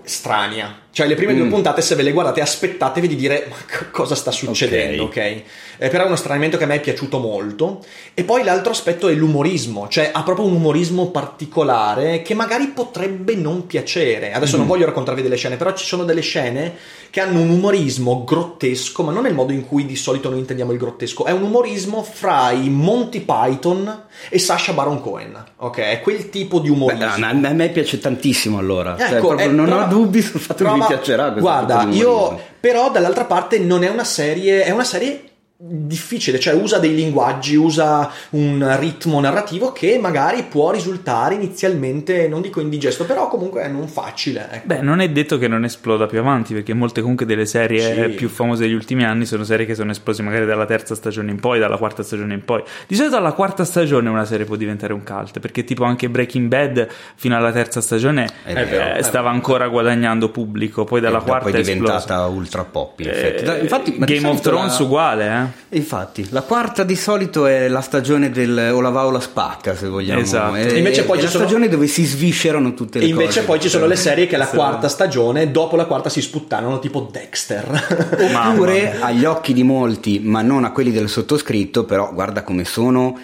strania. 0.03 0.75
Cioè, 0.95 1.07
le 1.07 1.15
prime 1.15 1.35
due 1.35 1.43
Mm. 1.43 1.49
puntate, 1.49 1.81
se 1.81 1.93
ve 1.95 2.03
le 2.03 2.13
guardate, 2.13 2.39
aspettatevi 2.39 3.09
di 3.09 3.17
dire 3.17 3.47
ma 3.49 3.55
co- 3.69 3.85
cosa 3.91 4.15
sta 4.15 4.31
succedendo, 4.31 5.03
ok? 5.03 5.17
Eh, 5.17 5.89
però 5.89 6.03
è 6.03 6.05
uno 6.05 6.15
stranamento 6.15 6.55
che 6.55 6.63
a 6.63 6.67
me 6.67 6.75
è 6.75 6.79
piaciuto 6.79 7.19
molto. 7.19 7.83
E 8.13 8.23
poi 8.23 8.45
l'altro 8.45 8.71
aspetto 8.71 9.09
è 9.09 9.13
l'umorismo, 9.13 9.89
cioè 9.89 10.11
ha 10.13 10.23
proprio 10.23 10.45
un 10.45 10.53
umorismo 10.53 11.07
particolare 11.11 12.21
che 12.21 12.33
magari 12.33 12.67
potrebbe 12.67 13.35
non 13.35 13.67
piacere. 13.67 14.31
Adesso 14.31 14.55
Mm. 14.55 14.59
non 14.59 14.67
voglio 14.67 14.85
raccontarvi 14.85 15.21
delle 15.21 15.35
scene, 15.35 15.57
però 15.57 15.73
ci 15.73 15.85
sono 15.85 16.05
delle 16.05 16.21
scene 16.21 16.73
che 17.09 17.19
hanno 17.21 17.41
un 17.41 17.49
umorismo 17.49 18.23
grottesco, 18.23 19.03
ma 19.03 19.11
non 19.11 19.23
nel 19.23 19.33
modo 19.33 19.51
in 19.53 19.65
cui 19.67 19.85
di 19.85 19.95
solito 19.95 20.29
noi 20.29 20.39
intendiamo 20.39 20.71
il 20.71 20.77
grottesco, 20.77 21.25
è 21.25 21.31
un 21.31 21.43
umorismo 21.43 22.03
fra 22.03 22.51
i 22.51 22.69
Monty 22.69 23.19
Python 23.21 24.03
e 24.29 24.39
Sasha 24.39 24.73
Baron 24.73 25.01
Cohen, 25.01 25.43
ok? 25.57 25.77
È 25.77 26.01
quel 26.01 26.29
tipo 26.29 26.59
di 26.59 26.69
Beh, 26.69 26.75
umorismo. 26.75 27.25
a 27.25 27.33
me 27.33 27.47
a 27.49 27.51
me 27.53 27.69
piace 27.69 27.99
tantissimo 27.99 28.57
allora. 28.57 28.95
Cioè, 28.97 29.15
Ecco, 29.17 29.27
proprio 29.27 29.49
eh, 29.49 29.51
non 29.51 29.65
prova- 29.65 29.85
ho 29.85 29.87
dubbi 29.89 30.21
sul 30.21 30.39
fatto 30.39 30.63
che 30.63 30.69
mi 30.71 30.84
piacerà 30.85 31.31
questo 31.31 31.41
Guarda, 31.41 31.83
io 31.89 32.39
però 32.59 32.89
dall'altra 32.89 33.25
parte 33.25 33.59
non 33.59 33.83
è 33.83 33.89
una 33.89 34.03
serie, 34.03 34.63
è 34.63 34.71
una 34.71 34.83
serie 34.83 35.23
difficile, 35.57 36.37
cioè 36.37 36.53
usa 36.53 36.79
dei 36.79 36.93
linguaggi, 36.93 37.55
usa 37.55 38.11
un 38.31 38.75
ritmo 38.77 39.19
narrativo 39.21 39.71
che 39.71 39.97
magari 39.99 40.43
può 40.43 40.69
risultare 40.71 41.35
inizialmente, 41.35 42.27
non 42.27 42.41
dico 42.41 42.59
indigesto, 42.59 43.05
però 43.05 43.29
comunque 43.29 43.61
è 43.63 43.67
non 43.69 43.87
facile. 43.87 44.47
Ecco. 44.51 44.65
Beh, 44.67 44.81
non 44.81 44.99
è 44.99 45.09
detto 45.09 45.37
che 45.37 45.47
non 45.47 45.63
esploda 45.63 46.07
più 46.07 46.19
avanti, 46.19 46.53
perché 46.53 46.73
molte 46.73 46.99
comunque 47.01 47.25
delle 47.25 47.45
serie 47.45 48.09
Sì. 48.09 48.15
più 48.15 48.27
famose 48.27 48.63
degli 48.63 48.73
ultimi 48.73 49.05
anni 49.05 49.25
sono 49.25 49.43
serie 49.45 49.65
che 49.65 49.75
sono 49.75 49.91
esplose 49.91 50.21
magari 50.23 50.45
dalla 50.45 50.65
terza 50.65 50.93
stagione 50.93 51.31
in 51.31 51.39
poi, 51.39 51.57
dalla 51.57 51.77
quarta 51.77 52.03
stagione 52.03 52.33
in 52.33 52.43
poi. 52.43 52.61
Di 52.85 52.95
solito 52.95 53.15
alla 53.15 53.31
quarta 53.31 53.63
stagione 53.63 54.09
una 54.09 54.25
serie 54.25 54.45
può 54.45 54.57
diventare 54.57 54.91
un 54.91 55.03
cult, 55.03 55.39
perché 55.39 55.63
tipo 55.63 55.85
anche 55.85 56.09
Breaking 56.09 56.47
Bad 56.47 56.87
fino 57.15 57.35
alla 57.37 57.51
terza 57.53 57.79
stagione 57.79 58.27
eh, 58.45 58.53
vero, 58.53 58.93
è 58.95 59.01
stava 59.03 59.29
ancora 59.29 59.67
guadagnando 59.69 60.29
pubblico, 60.29 60.83
poi 60.83 60.99
dalla 60.99 61.17
E 61.17 61.19
dopo 61.19 61.31
quarta 61.31 61.49
è 61.49 61.53
è 61.53 61.59
esplosa. 61.59 61.77
diventata 61.93 62.25
ultra 62.27 62.63
pop 62.65 62.99
in 62.99 63.07
Eh, 63.09 63.59
infatti, 63.61 63.95
Game 63.99 64.27
of 64.27 64.41
Thrones 64.41 64.77
la- 64.79 64.85
uguale, 64.85 65.25
eh? 65.27 65.54
Infatti, 65.69 66.27
la 66.29 66.41
quarta 66.41 66.83
di 66.83 66.95
solito 66.95 67.45
è 67.47 67.67
la 67.67 67.81
stagione 67.81 68.29
del 68.29 68.69
o 68.73 68.79
la 68.81 68.89
va 68.89 69.05
o 69.05 69.11
la 69.11 69.19
spacca, 69.19 69.75
se 69.75 69.87
vogliamo. 69.87 70.19
Esatto. 70.21 70.55
È, 70.55 70.73
Invece 70.77 71.03
poi 71.03 71.17
è 71.17 71.19
ci 71.19 71.25
la 71.25 71.31
sono- 71.31 71.43
stagione 71.45 71.67
dove 71.69 71.87
si 71.87 72.05
sviscerano 72.05 72.73
tutte 72.73 72.99
le 72.99 73.05
E 73.05 73.07
invece 73.09 73.27
cose. 73.39 73.43
poi 73.45 73.59
ci 73.59 73.69
sono 73.69 73.85
le 73.87 73.95
serie 73.95 74.27
che 74.27 74.37
la 74.37 74.45
Sì. 74.47 74.55
quarta 74.55 74.87
stagione, 74.87 75.51
dopo 75.51 75.75
la 75.75 75.85
quarta 75.85 76.09
si 76.09 76.21
sputtanano, 76.21 76.79
tipo 76.79 77.09
Dexter. 77.11 78.07
Oppure 78.51 78.97
agli 79.01 79.25
occhi 79.25 79.53
di 79.53 79.63
molti, 79.63 80.19
ma 80.23 80.41
non 80.41 80.63
a 80.63 80.71
quelli 80.71 80.91
del 80.91 81.09
sottoscritto, 81.09 81.83
però 81.85 82.11
guarda 82.13 82.43
come 82.43 82.63
sono. 82.65 83.17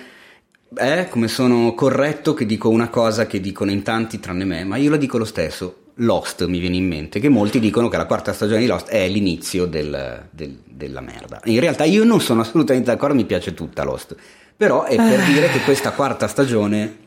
Eh, 0.78 1.08
come 1.10 1.28
sono 1.28 1.74
corretto 1.74 2.34
che 2.34 2.46
dico 2.46 2.70
una 2.70 2.88
cosa 2.88 3.28
che 3.28 3.42
dicono 3.42 3.72
in 3.72 3.84
tanti 3.84 4.22
tranne 4.22 4.46
me, 4.46 4.64
ma 4.64 4.78
io 4.78 4.90
la 4.90 4.96
dico 4.98 5.18
lo 5.18 5.26
stesso. 5.26 5.76
Lost 5.96 6.46
mi 6.46 6.60
viene 6.60 6.78
in 6.78 6.88
mente, 6.88 7.20
che 7.20 7.30
molti 7.30 7.60
dicono 7.60 7.88
che 7.88 7.98
la 7.98 8.06
quarta 8.06 8.34
stagione 8.34 8.60
di 8.62 8.66
Lost 8.68 8.88
è 8.90 9.08
l'inizio 9.08 9.66
del- 9.66 10.28
del- 10.32 10.58
della 10.66 11.02
merda. 11.02 11.40
In 11.46 11.60
realtà 11.60 11.84
io 11.84 12.04
non 12.04 12.22
sono 12.22 12.42
assolutamente 12.42 12.90
d'accordo, 12.92 13.16
mi 13.16 13.26
piace 13.26 13.54
tutta 13.54 13.84
Lost. 13.84 14.16
Però 14.56 14.84
è 14.84 14.96
per 14.96 15.24
dire 15.26 15.50
che 15.50 15.60
questa 15.62 15.92
quarta 15.92 16.28
stagione, 16.28 16.98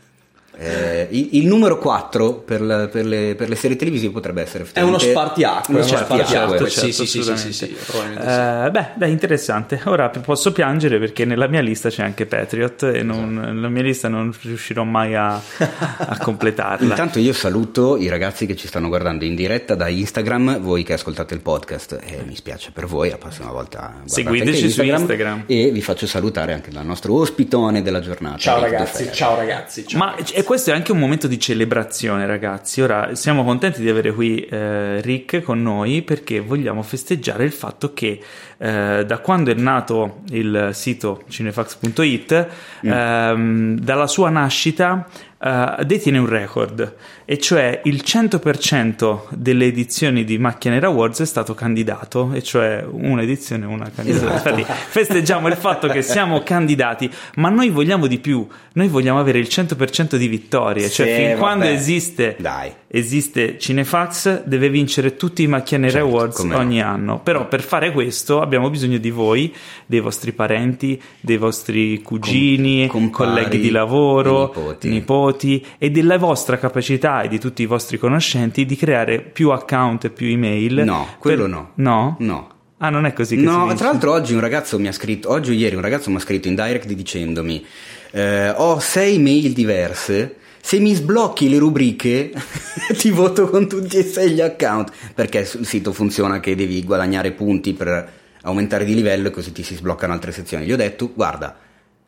eh, 0.57 1.09
il, 1.11 1.47
numero 1.47 1.79
4 1.79 2.35
per, 2.35 2.61
la- 2.61 2.89
per 2.89 3.05
le, 3.05 3.35
per 3.35 3.49
le 3.49 3.55
serie 3.57 3.77
televisive 3.77 4.13
potrebbe 4.13 4.43
essere 4.43 4.67
È 4.73 4.81
uno 4.81 4.99
spartiacque, 4.99 5.75
è 5.75 5.77
uno 5.77 5.87
spartiacque. 5.87 6.25
spartiacque. 6.27 6.71
certo, 6.71 6.87
Sì, 6.87 6.93
sì, 6.93 7.07
sì, 7.07 7.23
sì, 7.23 7.37
sì, 7.37 7.53
sì, 7.53 7.77
probabilmente 7.87 8.29
sì. 8.31 8.67
Eh, 8.67 8.71
beh, 8.71 8.87
dai, 8.97 9.11
interessante. 9.11 9.81
Ora 9.85 10.09
posso 10.09 10.53
piangere 10.53 10.99
perché 10.99 11.25
nella 11.25 11.49
mia 11.49 11.61
lista 11.61 11.89
c'è 11.89 12.03
anche 12.03 12.27
Patriot 12.27 12.83
e 12.85 13.03
non, 13.03 13.59
la 13.61 13.69
mia 13.69 13.83
lista 13.83 14.09
non 14.09 14.33
riuscirò 14.43 14.85
mai 14.85 15.15
a, 15.15 15.35
a 15.35 16.19
completarla. 16.21 16.87
Intanto 16.89 17.19
io 17.19 17.33
saluto 17.33 17.97
i 17.97 18.09
ragazzi 18.09 18.47
che 18.47 18.55
ci 18.57 18.67
stanno 18.69 18.89
guardando 18.89 19.25
in 19.25 19.35
diretta 19.35 19.75
da 19.75 19.89
Instagram, 19.89 20.61
voi 20.61 20.83
che 20.83 20.93
ascoltate 20.95 21.35
il 21.35 21.41
podcast, 21.41 21.99
e 22.05 22.23
mi 22.27 22.37
spiace 22.37 22.71
per 22.73 22.87
voi, 22.87 23.11
la 23.11 23.19
prossima 23.19 23.51
volta 23.51 24.03
Seguiteci 24.05 24.71
su 24.71 24.83
Instagram. 24.83 25.45
e 25.47 25.71
vi 25.71 25.83
faccio 25.83 26.07
salutare 26.07 26.53
anche 26.53 26.71
dal 26.71 26.85
nostro 26.87 27.15
ospitone 27.15 27.83
della 27.83 28.01
giornata. 28.01 28.37
Ciao 28.39 28.61
ragazzi, 28.61 29.11
ciao 29.13 29.37
ragazzi. 29.37 29.87
Ciao. 29.87 29.99
Ma 29.99 30.15
e 30.17 30.44
questo 30.45 30.71
è 30.71 30.75
anche 30.75 30.93
un 30.93 30.99
momento 30.99 31.27
di 31.27 31.39
celebrazione, 31.39 32.27
ragazzi. 32.27 32.81
Ora 32.81 33.15
siamo 33.15 33.43
contenti 33.45 33.81
di 33.81 33.89
avere 33.89 34.13
qui 34.13 34.41
eh, 34.41 35.01
Rick 35.01 35.43
con 35.43 35.63
noi 35.63 36.03
perché 36.03 36.41
vogliamo 36.41 36.83
festeggiare 36.83 37.45
il 37.45 37.53
fatto 37.53 37.93
che 37.93 38.21
eh, 38.59 39.05
da 39.07 39.19
quando 39.19 39.51
è 39.51 39.55
nato 39.55 40.21
il 40.31 40.71
sito 40.73 41.23
cinefax.it, 41.29 42.49
Mm. 42.87 42.91
ehm, 42.91 43.79
dalla 43.79 44.07
sua 44.07 44.31
nascita. 44.31 45.09
Eh, 45.45 45.85
detiene 45.85 46.17
un 46.17 46.27
record, 46.27 46.95
e 47.27 47.39
cioè 47.39 47.83
il 47.85 48.03
100% 48.03 49.25
delle 49.31 49.67
edizioni 49.67 50.25
di 50.25 50.39
Macchia 50.39 50.71
Nera 50.71 50.87
Awards 50.87 51.21
è 51.21 51.27
stato 51.27 51.53
candidato, 51.53 52.33
e 52.33 52.43
cioè 52.43 52.83
un'edizione, 52.89 53.67
una 53.67 53.91
candidatura. 53.95 54.37
Esatto. 54.37 54.49
Infatti 54.59 54.73
festeggiamo 54.89 55.49
il 55.49 55.57
fatto 55.57 55.89
che 55.89 56.01
siamo 56.01 56.43
candidati, 56.43 57.11
ma 57.37 57.51
noi 57.51 57.69
vogliamo 57.69 58.07
di 58.07 58.19
più, 58.19 58.47
noi 58.73 58.89
vogliamo 58.89 59.21
avere 59.21 59.39
il 59.39 59.49
100% 59.51 60.17
di 60.17 60.29
vittorie, 60.29 60.89
cioè 60.89 61.07
Sì, 61.07 61.13
fin 61.15 61.27
vabbè. 61.27 61.39
quando 61.39 61.65
esiste 61.67 62.37
Dai. 62.39 62.73
Esiste 62.97 63.59
Cinefax 63.59 64.45
deve 64.45 64.69
vincere 64.71 65.17
tutti 65.17 65.43
i 65.43 65.47
Macchia 65.49 65.79
Nera 65.79 65.93
Certo, 65.99 66.07
Awards 66.07 66.37
come 66.37 66.55
no. 66.55 66.61
ogni 66.61 66.81
anno 66.81 67.21
però 67.21 67.49
per 67.49 67.61
fare 67.61 67.91
questo 67.91 68.41
abbiamo 68.41 68.71
bisogno 68.71 68.99
di 68.99 69.11
voi 69.11 69.53
dei 69.87 69.99
vostri 69.99 70.33
parenti 70.33 71.01
dei 71.21 71.37
vostri 71.37 72.01
cugini 72.03 72.87
Com- 72.87 73.11
compari, 73.11 73.43
colleghi 73.43 73.61
di 73.61 73.71
lavoro 73.71 74.53
nipoti. 74.55 74.89
nipoti 74.89 75.67
e 75.77 75.91
della 75.91 76.19
vostra 76.19 76.57
capacità 76.59 77.23
e 77.23 77.29
di 77.29 77.41
tutti 77.41 77.63
i 77.63 77.67
vostri 77.67 77.99
conoscenti 77.99 78.65
di 78.65 78.77
creare 78.77 79.19
più 79.21 79.51
account 79.51 80.05
e 80.05 80.11
più 80.11 80.29
email 80.29 80.83
No, 80.85 81.09
quello 81.19 81.43
per- 81.43 81.51
no. 81.51 81.71
no? 81.75 82.17
No. 82.21 82.49
ah 82.79 82.91
non 82.91 83.07
è 83.07 83.13
così 83.13 83.37
No, 83.37 83.73
tra 83.75 83.89
l'altro 83.89 84.13
oggi 84.13 84.35
un 84.35 84.41
ragazzo 84.41 84.79
mi 84.79 84.87
ha 84.87 84.93
scritto, 84.93 85.31
oggi 85.31 85.51
o 85.51 85.55
ieri 85.55 85.75
un 85.75 85.83
ragazzo 85.83 86.11
mi 86.11 86.17
ha 86.17 86.21
scritto 86.21 86.47
in 86.47 86.55
direct 86.55 86.87
dicendomi 86.93 87.65
eh, 88.13 88.51
ho 88.51 88.79
sei 88.79 89.19
mail 89.19 89.53
diverse, 89.53 90.37
se 90.67 90.79
mi 90.79 90.95
sblocchi 90.95 91.51
le 91.51 91.59
rubriche 91.59 92.33
ti 92.97 93.11
voto 93.11 93.51
con 93.51 93.69
tutti 93.69 93.99
e 93.99 94.03
sei 94.03 94.31
gli 94.31 94.41
account, 94.41 94.91
perché 95.15 95.45
sul 95.45 95.67
sito 95.67 95.93
funziona 95.93 96.41
che 96.41 96.55
devi 96.57 96.83
guadagnare 96.83 97.33
punti 97.33 97.75
per 97.75 98.11
aumentare 98.41 98.87
di 98.87 98.95
livello 98.95 99.29
e 99.29 99.31
così 99.31 99.53
ti 99.53 99.63
si 99.63 99.75
sbloccano 99.75 100.15
altre 100.15 100.33
sezioni. 100.33 100.65
Gli 100.65 100.73
ho 100.73 100.77
detto, 100.77 101.13
guarda, 101.15 101.55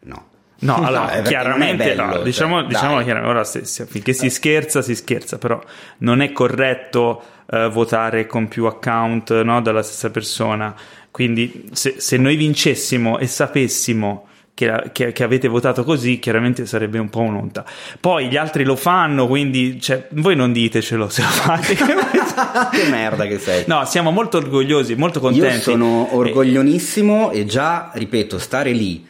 no. 0.05 0.29
No, 0.61 0.75
allora, 0.83 1.05
perché 1.05 1.29
chiaramente 1.29 1.85
bello, 1.85 2.05
no, 2.07 2.13
cioè, 2.15 2.23
diciamo, 2.23 2.63
diciamo 2.63 3.03
chiaramente, 3.03 3.29
ora 3.29 3.45
se- 3.45 3.67
se- 3.67 3.85
finché 3.85 4.15
si 4.15 4.31
scherza, 4.31 4.81
si 4.81 4.95
scherza, 4.95 5.37
però 5.37 5.63
non 5.99 6.23
è 6.23 6.33
corretto 6.33 7.23
eh, 7.51 7.69
votare 7.69 8.25
con 8.25 8.49
più 8.49 8.65
account 8.65 9.43
no, 9.43 9.61
dalla 9.61 9.83
stessa 9.83 10.09
persona. 10.09 10.75
Quindi 11.11 11.69
se, 11.73 11.97
se 11.99 12.17
noi 12.17 12.37
vincessimo 12.37 13.19
e 13.19 13.27
sapessimo 13.27 14.26
che, 14.57 14.73
che- 14.93 15.13
che 15.13 15.23
avete 15.23 15.49
votato 15.49 15.85
così, 15.85 16.19
chiaramente 16.19 16.65
sarebbe 16.65 16.99
un 16.99 17.11
po' 17.11 17.21
un'onta. 17.21 17.63
Poi 18.01 18.29
gli 18.29 18.39
altri 18.39 18.65
lo 18.65 18.75
fanno, 18.75 19.27
quindi 19.27 19.79
cioè, 19.79 20.07
voi 20.13 20.35
non 20.35 20.51
ditecelo 20.53 21.11
se 21.11 21.21
lo 21.21 21.29
fate. 21.29 21.75
che 22.73 22.89
merda 22.89 23.27
che 23.27 23.39
sei. 23.39 23.65
no, 23.67 23.85
siamo 23.85 24.11
molto 24.11 24.39
orgogliosi, 24.39 24.95
molto 24.95 25.21
contenti. 25.21 25.57
Io 25.57 25.61
sono 25.61 26.09
E- 26.11 26.15
orgoglionissimo 26.17 27.33
e 27.33 27.45
già, 27.45 27.91
ripeto, 27.93 28.39
stare 28.39 28.73
lì, 28.73 29.05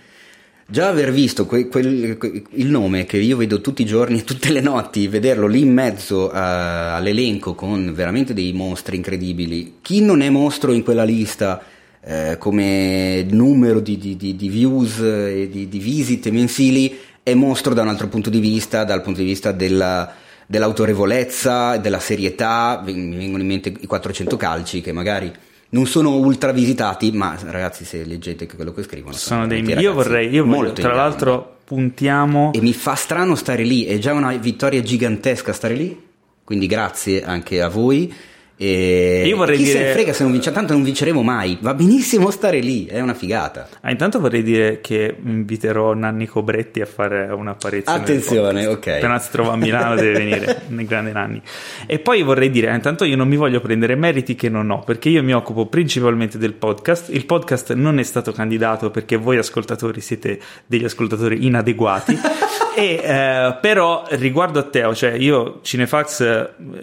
già 0.66 0.88
aver 0.88 1.12
visto 1.12 1.46
que- 1.46 1.68
quel- 1.68 2.16
que- 2.18 2.42
il 2.54 2.66
nome 2.66 3.04
che 3.04 3.18
io 3.18 3.36
vedo 3.36 3.60
tutti 3.60 3.82
i 3.82 3.86
giorni 3.86 4.18
e 4.18 4.24
tutte 4.24 4.50
le 4.50 4.60
notti, 4.60 5.06
vederlo 5.06 5.46
lì 5.46 5.60
in 5.60 5.72
mezzo 5.72 6.28
a- 6.28 6.96
all'elenco 6.96 7.54
con 7.54 7.92
veramente 7.94 8.34
dei 8.34 8.52
mostri 8.52 8.96
incredibili. 8.96 9.74
Chi 9.80 10.00
non 10.02 10.22
è 10.22 10.28
mostro 10.28 10.72
in 10.72 10.82
quella 10.82 11.04
lista 11.04 11.62
eh, 12.08 12.36
come 12.38 13.26
numero 13.28 13.80
di, 13.80 13.98
di- 13.98 14.16
di- 14.16 14.36
di 14.36 14.48
views 14.48 15.00
e 15.00 15.48
di, 15.50 15.68
di 15.68 15.78
visite 15.80 16.30
mensili 16.30 16.96
è 17.22 17.34
mostro 17.34 17.74
da 17.74 17.82
un 17.82 17.88
altro 17.88 18.06
punto 18.06 18.30
di 18.30 18.38
vista, 18.38 18.84
dal 18.84 19.02
punto 19.02 19.20
di 19.20 19.26
vista 19.26 19.50
della 19.50 20.14
dell'autorevolezza, 20.46 21.76
della 21.76 21.98
serietà, 21.98 22.80
mi 22.84 22.92
vengono 23.16 23.42
in 23.42 23.48
mente 23.48 23.74
i 23.80 23.86
400 23.86 24.36
calci 24.36 24.80
che 24.80 24.92
magari 24.92 25.32
non 25.70 25.86
sono 25.86 26.14
ultra 26.14 26.52
visitati, 26.52 27.10
ma 27.10 27.36
ragazzi 27.46 27.84
se 27.84 28.04
leggete 28.04 28.46
quello 28.46 28.72
che 28.72 28.84
scrivono 28.84 29.14
sono 29.14 29.46
dei 29.46 29.60
veramente 29.60 29.82
io 29.82 29.90
ragazzi 29.90 30.08
vorrei, 30.08 30.28
io 30.32 30.46
molto 30.46 30.72
tra 30.74 30.82
in 30.82 30.88
gamba. 30.88 31.02
l'altro 31.02 31.56
puntiamo 31.64 32.52
e 32.52 32.60
mi 32.60 32.72
fa 32.72 32.94
strano 32.94 33.34
stare 33.34 33.64
lì, 33.64 33.84
è 33.84 33.98
già 33.98 34.12
una 34.12 34.32
vittoria 34.36 34.80
gigantesca 34.80 35.52
stare 35.52 35.74
lì, 35.74 36.00
quindi 36.44 36.66
grazie 36.66 37.24
anche 37.24 37.60
a 37.60 37.68
voi. 37.68 38.14
E 38.58 39.24
Io 39.26 39.36
vorrei 39.36 39.58
chi 39.58 39.66
se 39.66 39.72
dire- 39.72 39.84
ne 39.84 39.92
frega 39.92 40.12
se 40.14 40.22
non 40.22 40.32
vince, 40.32 40.50
tanto 40.50 40.72
non 40.72 40.82
vinceremo 40.82 41.22
mai, 41.22 41.58
va 41.60 41.74
benissimo 41.74 42.30
stare 42.30 42.60
lì, 42.60 42.86
è 42.86 43.00
una 43.00 43.12
figata. 43.12 43.68
Ah, 43.82 43.90
intanto 43.90 44.18
vorrei 44.18 44.42
dire 44.42 44.80
che 44.80 45.14
inviterò 45.22 45.92
Nanni 45.92 46.26
Cobretti 46.26 46.80
a 46.80 46.86
fare 46.86 47.26
un'apparizione. 47.32 47.98
Attenzione, 47.98 48.66
ok. 48.66 48.86
Appena 48.86 49.18
si 49.18 49.30
trova 49.30 49.52
a 49.52 49.56
Milano 49.56 49.94
deve 49.94 50.12
venire, 50.18 50.62
nel 50.68 50.86
grande 50.86 51.12
Nanni. 51.12 51.42
E 51.86 51.98
poi 51.98 52.22
vorrei 52.22 52.50
dire, 52.50 52.70
eh, 52.70 52.74
intanto 52.74 53.04
io 53.04 53.16
non 53.16 53.28
mi 53.28 53.36
voglio 53.36 53.60
prendere 53.60 53.94
meriti 53.94 54.34
che 54.34 54.48
non 54.48 54.70
ho, 54.70 54.80
perché 54.80 55.10
io 55.10 55.22
mi 55.22 55.34
occupo 55.34 55.66
principalmente 55.66 56.38
del 56.38 56.54
podcast. 56.54 57.10
Il 57.12 57.26
podcast 57.26 57.74
non 57.74 57.98
è 57.98 58.02
stato 58.04 58.32
candidato 58.32 58.90
perché 58.90 59.16
voi 59.16 59.36
ascoltatori 59.36 60.00
siete 60.00 60.40
degli 60.66 60.84
ascoltatori 60.84 61.44
inadeguati. 61.44 62.18
E, 62.76 63.00
eh, 63.02 63.56
però 63.58 64.04
riguardo 64.10 64.58
a 64.58 64.62
Teo, 64.64 64.94
cioè 64.94 65.12
io 65.12 65.60
Cinefax, 65.62 66.20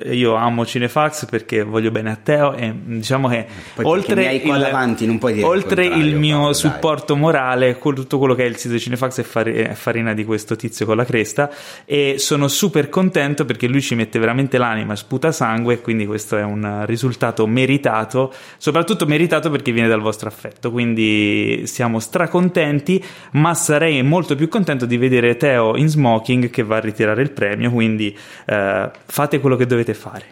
eh, 0.04 0.16
io 0.16 0.34
amo 0.34 0.66
Cinefax 0.66 1.26
perché 1.26 1.62
voglio 1.62 1.92
bene 1.92 2.10
a 2.10 2.18
Teo 2.22 2.56
e 2.56 2.74
diciamo 2.84 3.28
che 3.28 3.46
Poi 3.76 3.86
oltre 3.86 4.34
il, 4.34 4.42
davanti, 4.42 5.04
il 5.04 5.44
oltre 5.44 5.86
il 5.86 6.16
mio 6.16 6.38
Paolo, 6.38 6.52
dai. 6.52 6.56
supporto 6.56 7.16
morale, 7.16 7.78
tutto 7.78 8.18
quello 8.18 8.34
che 8.34 8.44
è 8.44 8.48
il 8.48 8.58
sito 8.58 8.74
di 8.74 8.80
Cinefax 8.80 9.20
è, 9.20 9.24
fari- 9.24 9.54
è 9.54 9.74
farina 9.74 10.16
di 10.16 10.26
questo 10.26 10.56
tizio 10.56 10.88
con 10.88 10.98
la 10.98 11.06
cresta 11.06 11.52
e 11.86 12.16
sono 12.18 12.48
super 12.48 12.90
contento 12.90 13.46
perché 13.46 13.68
lui 13.68 13.82
ci 13.82 13.94
mette 13.94 14.18
veramente 14.18 14.58
l'anima, 14.58 14.96
sputa 14.96 15.32
sangue, 15.32 15.80
quindi 15.80 16.08
questo 16.08 16.38
è 16.38 16.44
un 16.44 16.86
risultato 16.88 17.46
meritato, 17.46 18.34
soprattutto 18.58 19.06
meritato 19.06 19.52
perché 19.52 19.72
viene 19.72 19.90
dal 19.90 20.02
vostro 20.02 20.28
affetto, 20.28 20.72
quindi 20.72 21.68
siamo 21.68 22.00
stracontenti, 22.00 23.04
ma 23.34 23.54
sarei 23.54 24.02
molto 24.02 24.34
più 24.34 24.48
contento 24.48 24.88
di 24.88 24.98
vedere 24.98 25.38
Teo 25.38 25.78
in 25.83 25.83
smoking 25.88 26.50
che 26.50 26.64
va 26.64 26.78
a 26.78 26.80
ritirare 26.80 27.22
il 27.22 27.32
premio, 27.32 27.72
quindi 27.72 28.16
eh, 28.46 28.92
fate 29.06 29.40
quello 29.40 29.56
che 29.56 29.66
dovete 29.66 29.94
fare. 29.94 30.26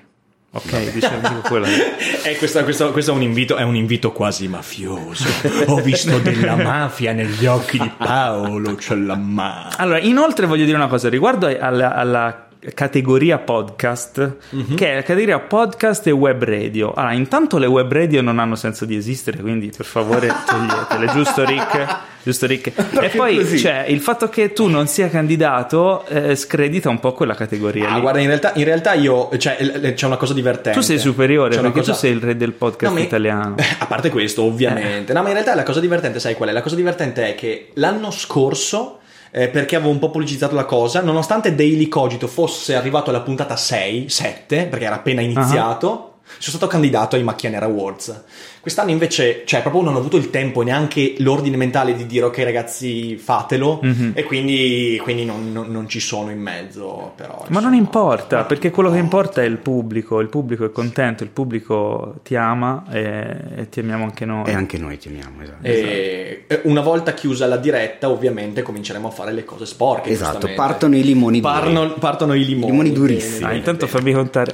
Ok, 0.54 0.92
diciamo 0.92 1.40
quello. 1.48 1.66
Eh, 2.24 2.36
questo, 2.38 2.64
questo- 2.64 2.92
questo 2.92 3.12
è 3.12 3.16
un 3.16 3.24
invito, 3.24 3.56
è 3.56 3.64
un 3.64 3.76
invito 3.76 4.12
quasi 4.12 4.48
mafioso. 4.48 5.26
Ho 5.66 5.82
visto 5.82 6.20
della 6.20 6.56
mafia 6.56 7.14
negli 7.14 7.48
occhi 7.48 7.80
di 7.80 7.92
Paolo, 7.98 8.76
c'è 8.76 8.94
la 8.94 9.16
mafia. 9.16 9.80
Allora, 9.80 10.00
inoltre 10.00 10.46
voglio 10.46 10.66
dire 10.66 10.78
una 10.78 10.88
cosa 10.88 11.10
riguardo 11.10 11.48
alla, 11.48 11.96
alla 11.96 12.46
categoria 12.76 13.40
podcast, 13.40 14.38
che 14.76 14.92
è 14.92 14.96
la 14.96 15.02
categoria 15.02 15.40
podcast 15.40 16.06
e 16.08 16.12
web 16.12 16.44
radio. 16.44 16.94
Allora, 16.94 17.14
intanto 17.14 17.58
le 17.58 17.66
web 17.66 17.92
radio 17.92 18.22
non 18.22 18.38
hanno 18.40 18.56
senso 18.56 18.86
di 18.86 18.96
esistere, 18.96 19.38
quindi 19.40 19.72
per 19.76 19.86
favore 19.86 20.28
toglietele, 20.46 21.08
giusto 21.12 21.44
Rick? 21.44 21.98
Giusto 22.24 22.46
Rick? 22.46 22.72
e 23.02 23.10
poi 23.10 23.38
così? 23.38 23.58
cioè, 23.58 23.86
il 23.88 24.00
fatto 24.00 24.30
che 24.30 24.54
tu 24.54 24.68
non 24.68 24.86
sia 24.86 25.10
candidato 25.10 26.06
eh, 26.06 26.36
scredita 26.36 26.88
un 26.90 27.00
po' 27.00 27.14
quella 27.14 27.34
categoria 27.34 27.90
Ah, 27.90 27.96
lì. 27.96 28.02
guarda, 28.02 28.20
in 28.20 28.28
realtà, 28.28 28.52
in 28.56 28.64
realtà 28.64 28.94
io, 28.94 29.36
cioè, 29.40 29.58
l- 29.60 29.94
c'è 29.96 30.06
una 30.06 30.18
cosa 30.18 30.34
divertente. 30.36 30.78
tu 30.78 30.86
sei 30.86 31.00
superiore 31.00 31.56
C'è 31.56 31.62
perché 31.62 31.80
cosa- 31.80 31.94
tu 31.94 31.98
sei 31.98 32.12
il 32.12 32.20
re 32.22 32.38
del 32.38 32.52
podcast 32.54 32.94
No, 32.94 33.00
ma- 33.00 33.04
italiano. 33.06 33.56
Eh, 33.58 33.64
A 33.80 33.88
parte 33.88 34.12
questo, 34.12 34.44
ovviamente. 34.44 35.14
No, 35.14 35.22
ma 35.24 35.30
in 35.30 35.34
realtà 35.34 35.56
la 35.56 35.64
cosa 35.64 35.80
divertente, 35.80 36.20
sai 36.20 36.36
qual 36.36 36.50
è? 36.50 36.52
La 36.52 36.62
cosa 36.62 36.76
divertente 36.76 37.28
è 37.30 37.34
che 37.34 37.70
l'anno 37.74 38.12
scorso, 38.12 39.00
eh, 39.32 39.48
perché 39.48 39.76
avevo 39.76 39.92
un 39.92 40.00
po' 40.00 40.10
pubblicizzato 40.12 40.56
la 40.56 40.66
cosa, 40.66 41.02
nonostante 41.02 41.56
Daily 41.56 41.88
Cogito 41.88 42.28
fosse 42.28 42.76
arrivato 42.76 43.10
alla 43.10 43.22
puntata 43.22 43.56
6, 43.56 44.10
7, 44.10 44.68
perché 44.68 44.86
era 44.86 44.96
appena 44.96 45.22
iniziato, 45.22 46.11
sono 46.38 46.58
stato 46.58 46.68
candidato 46.68 47.16
ai 47.16 47.24
Macchia 47.24 47.50
Nera 47.50 47.66
Awards. 47.66 48.24
Quest'anno 48.62 48.92
invece, 48.92 49.42
cioè, 49.46 49.62
proprio 49.62 49.82
non 49.82 49.96
ho 49.96 49.98
avuto 49.98 50.18
il 50.18 50.30
tempo 50.30 50.62
e 50.62 50.66
neanche 50.66 51.16
l'ordine 51.18 51.58
mentale 51.58 51.96
di 51.96 52.06
dire 52.06 52.26
ok 52.26 52.38
ragazzi 52.44 53.18
fatelo 53.18 53.80
Mhm. 53.82 54.12
e 54.14 54.24
quindi, 54.24 55.00
quindi 55.02 55.26
non, 55.26 55.52
non- 55.52 55.70
non 55.72 55.88
ci 55.90 56.00
sono 56.00 56.30
in 56.32 56.40
mezzo. 56.40 57.14
Però, 57.16 57.34
Ma 57.34 57.40
insomma. 57.48 57.60
non 57.60 57.74
importa, 57.74 58.38
Ma- 58.38 58.44
perché 58.46 58.70
quello 58.70 58.90
che 58.90 58.98
no. 58.98 59.04
importa 59.04 59.42
è 59.42 59.46
il 59.46 59.58
pubblico, 59.58 60.20
il 60.20 60.30
pubblico 60.30 60.64
è 60.66 60.72
contento, 60.72 61.24
il 61.24 61.30
pubblico 61.30 62.20
ti 62.24 62.36
ama 62.36 62.86
e, 62.92 63.36
e 63.58 63.70
ti 63.70 63.80
amiamo 63.80 64.04
anche 64.04 64.26
noi. 64.26 64.48
E 64.50 64.54
anche 64.54 64.78
noi 64.78 64.98
temiamo, 64.98 65.42
esatto. 65.42 65.58
E 65.68 66.46
eh, 66.48 66.62
una 66.66 66.82
volta 66.82 67.14
chiusa 67.14 67.48
la 67.48 67.58
diretta, 67.58 68.10
ovviamente 68.10 68.62
cominceremo 68.62 69.08
a 69.08 69.12
fare 69.12 69.34
le 69.34 69.44
cose 69.44 69.66
sporche. 69.66 70.12
Esatto, 70.12 70.48
partono 70.56 70.96
i 70.96 71.04
limoni 71.04 71.40
duri. 71.42 71.52
Parno- 71.54 71.94
partono 71.94 72.34
i 72.36 72.46
limoni. 72.46 72.72
Limoni 72.72 72.90
bene, 72.90 73.00
durissimi. 73.02 73.44
Ah, 73.46 73.54
intanto 73.54 73.86
bene. 73.88 73.98
fammi 73.98 74.14
contare. 74.14 74.52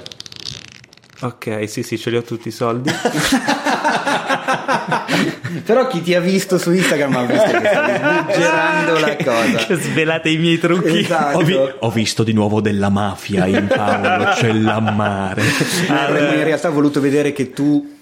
Ok, 1.19 1.63
sì, 1.67 1.81
sì, 1.83 1.97
ce 1.97 2.09
li 2.11 2.17
ho 2.17 2.21
tutti 2.21 2.47
i 2.49 2.51
soldi. 2.51 2.91
Però 5.65 5.87
chi 5.87 6.01
ti 6.01 6.13
ha 6.13 6.19
visto 6.21 6.57
su 6.57 6.71
Instagram 6.71 7.15
ha 7.15 7.23
visto 7.25 7.51
che 7.59 7.67
stavi 7.67 8.33
girando 8.33 8.99
la 8.99 9.15
cosa. 9.17 9.65
che 9.65 9.75
svelate 9.75 10.29
i 10.29 10.37
miei 10.37 10.59
trucchi. 10.59 10.99
Esatto. 10.99 11.37
Ho, 11.37 11.41
vi- 11.41 11.57
ho 11.79 11.89
visto 11.89 12.23
di 12.23 12.33
nuovo 12.33 12.61
della 12.61 12.89
mafia 12.89 13.45
in 13.47 13.67
Paolo, 13.67 14.25
c'è 14.33 14.51
l'ammare. 14.53 15.41
Avremmo 15.89 16.33
in 16.33 16.43
realtà 16.43 16.69
voluto 16.69 17.01
vedere 17.01 17.33
che 17.33 17.51
tu 17.51 17.96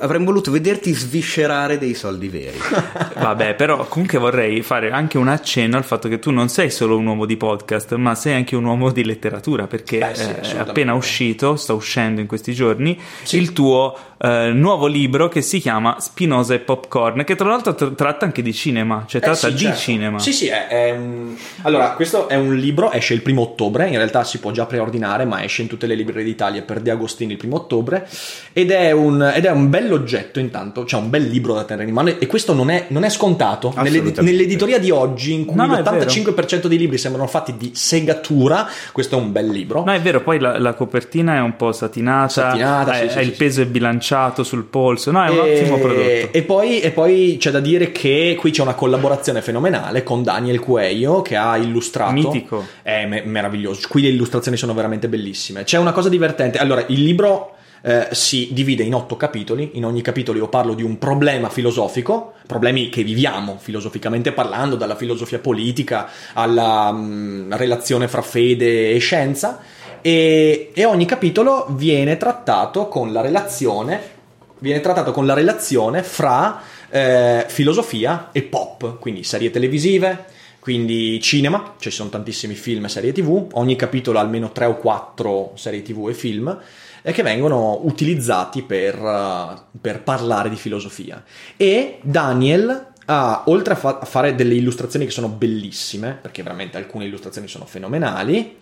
Avremmo 0.00 0.24
voluto 0.24 0.50
vederti 0.50 0.92
sviscerare 0.92 1.78
dei 1.78 1.94
soldi 1.94 2.26
veri. 2.26 2.58
Vabbè, 3.14 3.54
però 3.54 3.86
comunque 3.86 4.18
vorrei 4.18 4.62
fare 4.62 4.90
anche 4.90 5.16
un 5.16 5.28
accenno 5.28 5.76
al 5.76 5.84
fatto 5.84 6.08
che 6.08 6.18
tu 6.18 6.32
non 6.32 6.48
sei 6.48 6.72
solo 6.72 6.96
un 6.96 7.06
uomo 7.06 7.24
di 7.24 7.36
podcast, 7.36 7.94
ma 7.94 8.16
sei 8.16 8.34
anche 8.34 8.56
un 8.56 8.64
uomo 8.64 8.90
di 8.90 9.04
letteratura, 9.04 9.68
perché 9.68 9.98
Beh, 9.98 10.14
sì, 10.16 10.28
eh, 10.28 10.56
è 10.56 10.58
appena 10.58 10.94
uscito, 10.94 11.54
sta 11.54 11.72
uscendo 11.72 12.20
in 12.20 12.26
questi 12.26 12.52
giorni, 12.52 13.00
il 13.30 13.52
tuo 13.52 13.96
eh, 14.24 14.52
nuovo 14.54 14.86
libro 14.86 15.28
che 15.28 15.42
si 15.42 15.60
chiama 15.60 15.96
Spinoza 16.00 16.54
e 16.54 16.58
Popcorn, 16.60 17.24
che 17.24 17.34
tra 17.34 17.48
l'altro 17.48 17.74
tr- 17.74 17.94
tratta 17.94 18.24
anche 18.24 18.40
di 18.40 18.54
cinema, 18.54 19.04
cioè 19.06 19.20
Eh 19.20 19.24
tratta 19.24 19.48
sì, 19.48 19.52
di 19.52 19.58
certo. 19.58 19.78
cinema. 19.78 20.18
Sì, 20.18 20.32
sì, 20.32 20.46
è, 20.48 20.66
è 20.68 20.90
un- 20.92 21.34
allora 21.62 21.90
questo 21.90 22.28
è 22.28 22.36
un 22.36 22.54
libro, 22.56 22.90
esce 22.90 23.12
il 23.12 23.20
primo 23.20 23.42
ottobre, 23.42 23.86
in 23.88 23.96
realtà 23.96 24.24
si 24.24 24.38
può 24.38 24.50
già 24.50 24.64
preordinare, 24.64 25.24
ma 25.26 25.44
esce 25.44 25.60
in 25.62 25.68
tutte 25.68 25.86
le 25.86 25.94
librerie 25.94 26.24
d'Italia 26.24 26.62
per 26.62 26.80
De 26.80 26.90
Agostini 26.90 27.32
il 27.32 27.38
primo 27.38 27.56
ottobre 27.56 28.08
ed 28.54 28.70
è 28.70 28.92
un, 28.92 29.30
ed 29.34 29.44
è 29.44 29.50
un 29.50 29.68
bell'oggetto 29.68 30.38
intanto, 30.40 30.86
cioè 30.86 31.00
un 31.00 31.10
bel 31.10 31.24
libro 31.24 31.52
da 31.52 31.64
tenere 31.64 31.86
in 31.88 31.94
mano 31.94 32.08
e 32.18 32.26
questo 32.26 32.54
non 32.54 32.70
è, 32.70 32.86
non 32.88 33.04
è 33.04 33.10
scontato. 33.10 33.72
Nell'edi- 33.76 33.96
Assolutamente. 33.98 34.22
nell'editoria 34.22 34.78
di 34.78 34.90
oggi, 34.90 35.32
in 35.34 35.44
cui 35.44 35.56
No, 35.56 35.66
no, 35.66 35.76
è 35.76 35.80
l'85% 35.82 36.66
dei 36.66 36.78
libri 36.78 36.96
sembrano 36.96 37.26
fatti 37.26 37.56
di 37.58 37.72
segatura, 37.74 38.66
questo 38.92 39.18
è 39.18 39.20
un 39.20 39.32
bel 39.32 39.48
libro. 39.48 39.84
No, 39.84 39.92
è 39.92 40.00
vero, 40.00 40.22
poi 40.22 40.38
la, 40.38 40.58
la 40.58 40.72
copertina 40.72 41.34
è 41.36 41.40
un 41.40 41.56
po' 41.56 41.72
satinata, 41.72 42.28
Satinata, 42.28 43.00
eh, 43.00 43.08
sì, 43.08 43.08
sì, 43.08 43.12
sì, 43.12 43.18
il 43.26 43.30
sì. 43.32 43.36
peso 43.36 43.60
è 43.62 43.66
bilanciato 43.66 44.12
sul 44.42 44.64
polso, 44.64 45.10
no, 45.10 45.24
è 45.24 45.28
un 45.28 45.36
E- 45.46 45.60
ottimo 45.60 45.78
prodotto. 45.78 46.28
E 46.32 46.42
poi, 46.42 46.80
e 46.80 46.90
poi 46.90 47.36
c'è 47.38 47.50
da 47.50 47.60
dire 47.60 47.90
che 47.92 48.36
qui 48.38 48.50
c'è 48.50 48.62
una 48.62 48.74
collaborazione 48.74 49.42
fenomenale 49.42 50.02
con 50.02 50.22
Daniel 50.22 50.60
Cuello 50.60 51.22
che 51.22 51.36
ha 51.36 51.56
illustrato. 51.56 52.12
Mitico. 52.12 52.64
È 52.82 53.06
me- 53.06 53.22
meraviglioso. 53.24 53.86
Qui 53.88 54.02
le 54.02 54.08
illustrazioni 54.08 54.56
sono 54.56 54.74
veramente 54.74 55.08
bellissime. 55.08 55.64
C'è 55.64 55.78
una 55.78 55.92
cosa 55.92 56.08
divertente. 56.08 56.58
Allora, 56.58 56.84
il 56.88 57.02
libro. 57.02 57.50
eh, 57.86 58.08
si 58.12 58.48
divide 58.52 58.82
in 58.82 58.94
otto 58.94 59.14
capitoli, 59.14 59.72
in 59.74 59.84
ogni 59.84 60.00
capitolo 60.00 60.38
io 60.38 60.48
parlo 60.48 60.72
di 60.72 60.82
un 60.82 60.96
problema 60.96 61.50
filosofico, 61.50 62.32
problemi 62.46 62.88
che 62.88 63.02
viviamo 63.02 63.58
filosoficamente 63.60 64.32
parlando, 64.32 64.76
dalla 64.76 64.96
filosofia 64.96 65.38
politica 65.38 66.08
alla 66.32 66.90
mm, 66.90 67.52
relazione 67.52 68.08
fra 68.08 68.22
fede 68.22 68.92
e 68.92 68.98
scienza, 69.00 69.60
e, 70.06 70.70
e 70.74 70.84
ogni 70.84 71.06
capitolo 71.06 71.66
viene 71.70 72.18
trattato 72.18 72.88
con 72.88 73.10
la 73.10 73.22
relazione 73.22 74.12
viene 74.58 74.80
trattato 74.80 75.12
con 75.12 75.26
la 75.26 75.34
relazione 75.34 76.02
fra 76.02 76.62
eh, 76.88 77.44
filosofia 77.48 78.30
e 78.32 78.42
pop, 78.42 78.98
quindi 78.98 79.22
serie 79.22 79.50
televisive, 79.50 80.24
quindi 80.58 81.20
cinema, 81.20 81.74
ci 81.78 81.90
sono 81.90 82.08
tantissimi 82.08 82.54
film 82.54 82.86
e 82.86 82.88
serie 82.88 83.12
tv, 83.12 83.48
ogni 83.52 83.76
capitolo 83.76 84.18
ha 84.18 84.22
almeno 84.22 84.52
3 84.52 84.64
o 84.64 84.76
4 84.76 85.52
serie 85.56 85.82
tv 85.82 86.08
e 86.08 86.14
film 86.14 86.58
eh, 87.02 87.12
che 87.12 87.22
vengono 87.22 87.80
utilizzati 87.82 88.62
per, 88.62 88.94
eh, 88.94 89.78
per 89.78 90.02
parlare 90.02 90.48
di 90.48 90.56
filosofia. 90.56 91.22
E 91.58 91.98
Daniel 92.00 92.92
ha, 93.04 93.42
oltre 93.46 93.74
a, 93.74 93.76
fa- 93.76 93.98
a 94.00 94.06
fare 94.06 94.34
delle 94.34 94.54
illustrazioni 94.54 95.04
che 95.04 95.10
sono 95.10 95.28
bellissime, 95.28 96.18
perché 96.20 96.42
veramente 96.42 96.78
alcune 96.78 97.04
illustrazioni 97.04 97.48
sono 97.48 97.66
fenomenali, 97.66 98.56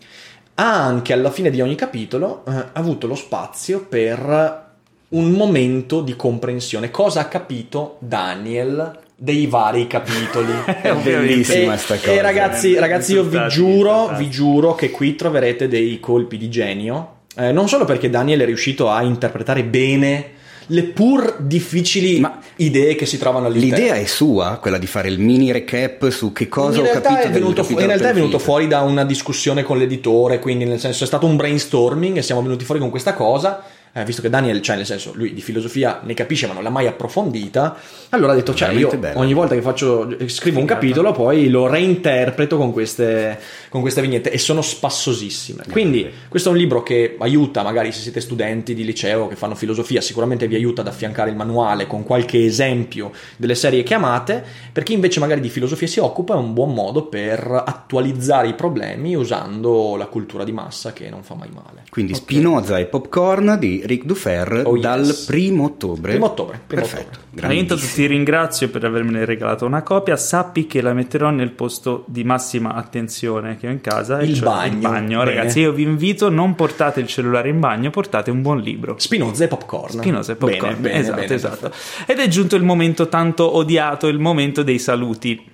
ha 0.54 0.84
anche 0.84 1.12
alla 1.12 1.30
fine 1.30 1.50
di 1.50 1.60
ogni 1.60 1.74
capitolo 1.74 2.44
eh, 2.46 2.52
avuto 2.72 3.06
lo 3.06 3.14
spazio 3.14 3.84
per 3.88 4.70
un 5.08 5.30
momento 5.30 6.00
di 6.00 6.14
comprensione. 6.16 6.90
Cosa 6.90 7.20
ha 7.20 7.24
capito 7.26 7.96
Daniel 8.00 8.98
dei 9.16 9.46
vari 9.46 9.86
capitoli? 9.86 10.52
È 10.82 10.92
bellissima 10.94 11.74
E- 11.74 11.78
sta 11.78 11.94
E 11.94 12.00
cosa. 12.00 12.20
ragazzi, 12.20 12.74
eh, 12.74 12.80
ragazzi, 12.80 13.12
io 13.14 13.24
vi 13.24 13.40
giuro, 13.48 14.14
vi 14.16 14.28
giuro 14.30 14.74
che 14.74 14.90
qui 14.90 15.14
troverete 15.16 15.68
dei 15.68 16.00
colpi 16.00 16.36
di 16.36 16.48
genio. 16.50 17.20
Eh, 17.36 17.50
non 17.52 17.68
solo 17.68 17.84
perché 17.84 18.10
Daniel 18.10 18.40
è 18.40 18.44
riuscito 18.44 18.90
a 18.90 19.02
interpretare 19.02 19.64
bene 19.64 20.40
le 20.66 20.82
pur 20.84 21.36
difficili 21.40 22.20
Ma 22.20 22.38
idee 22.56 22.94
che 22.94 23.06
si 23.06 23.18
trovano 23.18 23.46
all'interno. 23.46 23.76
L'idea 23.76 23.94
è 23.94 24.04
sua, 24.06 24.58
quella 24.60 24.78
di 24.78 24.86
fare 24.86 25.08
il 25.08 25.18
mini 25.18 25.50
recap 25.52 26.10
su 26.10 26.32
che 26.32 26.48
cosa 26.48 26.80
in 26.80 26.86
ho 26.86 26.90
capito 26.90 27.20
è 27.20 27.30
venuto, 27.30 27.64
fu- 27.64 27.78
in 27.78 27.86
realtà 27.86 28.10
è 28.10 28.14
venuto 28.14 28.38
fuori 28.38 28.68
da 28.68 28.80
una 28.80 29.04
discussione 29.04 29.62
con 29.62 29.78
l'editore, 29.78 30.38
quindi 30.38 30.64
nel 30.64 30.78
senso 30.78 31.04
è 31.04 31.06
stato 31.06 31.26
un 31.26 31.36
brainstorming 31.36 32.16
e 32.16 32.22
siamo 32.22 32.42
venuti 32.42 32.64
fuori 32.64 32.80
con 32.80 32.90
questa 32.90 33.14
cosa. 33.14 33.62
Eh, 33.94 34.04
visto 34.04 34.22
che 34.22 34.30
Daniel, 34.30 34.62
cioè 34.62 34.76
nel 34.76 34.86
senso, 34.86 35.12
lui 35.14 35.34
di 35.34 35.42
filosofia 35.42 36.00
ne 36.02 36.14
capisce 36.14 36.46
ma 36.46 36.54
non 36.54 36.62
l'ha 36.62 36.70
mai 36.70 36.86
approfondita, 36.86 37.76
allora 38.10 38.32
ha 38.32 38.34
detto, 38.34 38.54
cioè 38.54 38.70
io 38.70 38.88
bello. 38.96 39.18
ogni 39.18 39.34
volta 39.34 39.54
che 39.54 39.60
faccio, 39.60 40.16
scrivo 40.28 40.60
un 40.60 40.66
capitolo 40.66 41.12
poi 41.12 41.50
lo 41.50 41.66
reinterpreto 41.66 42.56
con 42.56 42.72
queste, 42.72 43.38
con 43.68 43.82
queste 43.82 44.00
vignette 44.00 44.30
e 44.30 44.38
sono 44.38 44.62
spassosissime. 44.62 45.64
Quindi 45.70 46.10
questo 46.28 46.48
è 46.48 46.52
un 46.52 46.58
libro 46.58 46.82
che 46.82 47.16
aiuta, 47.18 47.62
magari 47.62 47.92
se 47.92 48.00
siete 48.00 48.20
studenti 48.20 48.74
di 48.74 48.84
liceo 48.84 49.28
che 49.28 49.36
fanno 49.36 49.54
filosofia, 49.54 50.00
sicuramente 50.00 50.48
vi 50.48 50.54
aiuta 50.54 50.80
ad 50.80 50.86
affiancare 50.86 51.28
il 51.28 51.36
manuale 51.36 51.86
con 51.86 52.02
qualche 52.02 52.44
esempio 52.44 53.12
delle 53.36 53.54
serie 53.54 53.82
che 53.82 53.92
amate, 53.92 54.42
per 54.72 54.84
chi 54.84 54.94
invece 54.94 55.20
magari 55.20 55.42
di 55.42 55.50
filosofia 55.50 55.86
si 55.86 56.00
occupa 56.00 56.32
è 56.32 56.38
un 56.38 56.54
buon 56.54 56.72
modo 56.72 57.04
per 57.04 57.62
attualizzare 57.66 58.48
i 58.48 58.54
problemi 58.54 59.14
usando 59.14 59.96
la 59.96 60.06
cultura 60.06 60.44
di 60.44 60.52
massa 60.52 60.94
che 60.94 61.10
non 61.10 61.22
fa 61.22 61.34
mai 61.34 61.50
male. 61.52 61.84
Quindi 61.90 62.14
Spinoza 62.14 62.78
e 62.78 62.86
Popcorn 62.86 63.58
di 63.58 63.81
Ric 63.84 64.04
Dufer 64.04 64.62
Oh, 64.64 64.74
yes. 64.74 64.82
dal 64.82 65.16
primo 65.26 65.64
ottobre. 65.64 66.12
Primo 66.12 66.26
ottobre, 66.26 66.60
primo 66.66 66.82
Perfetto. 66.82 67.18
ottobre. 67.34 67.54
Intanto 67.54 67.84
ti 67.84 68.06
ringrazio 68.06 68.68
per 68.68 68.84
avermene 68.84 69.24
regalato 69.24 69.64
una 69.66 69.82
copia. 69.82 70.16
Sappi 70.16 70.66
che 70.66 70.80
la 70.80 70.92
metterò 70.92 71.30
nel 71.30 71.50
posto 71.50 72.04
di 72.06 72.24
massima 72.24 72.74
attenzione 72.74 73.56
che 73.56 73.66
ho 73.66 73.70
in 73.70 73.80
casa. 73.80 74.20
Il 74.22 74.34
cioè 74.34 74.44
bagno. 74.44 74.74
Il 74.74 74.78
bagno. 74.80 75.24
Ragazzi, 75.24 75.60
io 75.60 75.72
vi 75.72 75.82
invito, 75.82 76.28
non 76.28 76.54
portate 76.54 77.00
il 77.00 77.06
cellulare 77.06 77.48
in 77.48 77.60
bagno, 77.60 77.90
portate 77.90 78.30
un 78.30 78.42
buon 78.42 78.58
libro. 78.60 78.96
Spinoza 78.98 79.44
e 79.44 79.48
popcorn. 79.48 79.98
Spinoza 80.00 80.32
e 80.32 80.36
popcorn. 80.36 80.60
Bene, 80.60 80.76
bene, 80.80 80.98
esatto, 80.98 81.20
bene, 81.20 81.34
esatto. 81.34 81.70
Ed 82.06 82.18
è 82.18 82.28
giunto 82.28 82.56
il 82.56 82.62
momento 82.62 83.08
tanto 83.08 83.56
odiato, 83.56 84.08
il 84.08 84.18
momento 84.18 84.62
dei 84.62 84.78
saluti. 84.78 85.50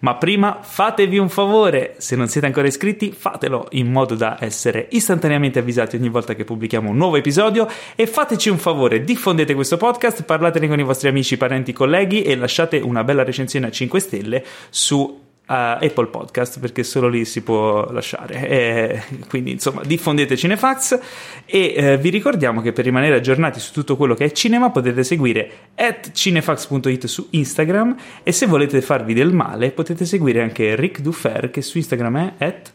Ma 0.00 0.16
prima 0.16 0.58
fatevi 0.62 1.18
un 1.18 1.28
favore, 1.28 1.94
se 1.98 2.16
non 2.16 2.28
siete 2.28 2.46
ancora 2.46 2.66
iscritti, 2.66 3.12
fatelo 3.12 3.68
in 3.72 3.90
modo 3.90 4.14
da 4.14 4.36
essere 4.40 4.88
istantaneamente 4.90 5.58
avvisati 5.58 5.96
ogni 5.96 6.08
volta 6.08 6.34
che 6.34 6.44
pubblichiamo 6.44 6.90
un 6.90 6.96
nuovo 6.96 7.16
episodio. 7.16 7.68
E 7.94 8.06
fateci 8.06 8.48
un 8.48 8.58
favore, 8.58 9.02
diffondete 9.04 9.54
questo 9.54 9.76
podcast, 9.76 10.24
parlatene 10.24 10.68
con 10.68 10.78
i 10.78 10.84
vostri 10.84 11.08
amici, 11.08 11.36
parenti, 11.36 11.72
colleghi 11.72 12.22
e 12.22 12.36
lasciate 12.36 12.78
una 12.78 13.04
bella 13.04 13.24
recensione 13.24 13.66
a 13.66 13.70
5 13.70 14.00
stelle 14.00 14.44
su 14.70 15.28
eh, 15.50 15.86
Apple 15.86 16.06
Podcast 16.06 16.60
perché 16.60 16.84
solo 16.84 17.08
lì 17.08 17.24
si 17.24 17.42
può 17.42 17.90
lasciare. 17.90 18.48
Eh, 18.48 19.02
quindi 19.28 19.50
insomma 19.50 19.82
diffondete 19.84 20.36
Cinefax 20.36 20.98
e 21.44 21.74
eh, 21.76 21.98
vi 21.98 22.10
ricordiamo 22.10 22.60
che 22.60 22.72
per 22.72 22.84
rimanere 22.84 23.16
aggiornati 23.16 23.58
su 23.58 23.72
tutto 23.72 23.96
quello 23.96 24.14
che 24.14 24.26
è 24.26 24.32
cinema 24.32 24.70
potete 24.70 25.02
seguire 25.02 25.50
at 25.74 26.12
cinefax.it 26.12 27.06
su 27.06 27.26
Instagram 27.30 27.96
e 28.22 28.32
se 28.32 28.46
volete 28.46 28.80
farvi 28.80 29.12
del 29.12 29.32
male 29.32 29.72
potete 29.72 30.04
seguire 30.04 30.40
anche 30.42 30.76
Rick 30.76 31.00
Dufer 31.00 31.50
che 31.50 31.62
su 31.62 31.78
Instagram 31.78 32.34
è 32.38 32.44
at 32.44 32.72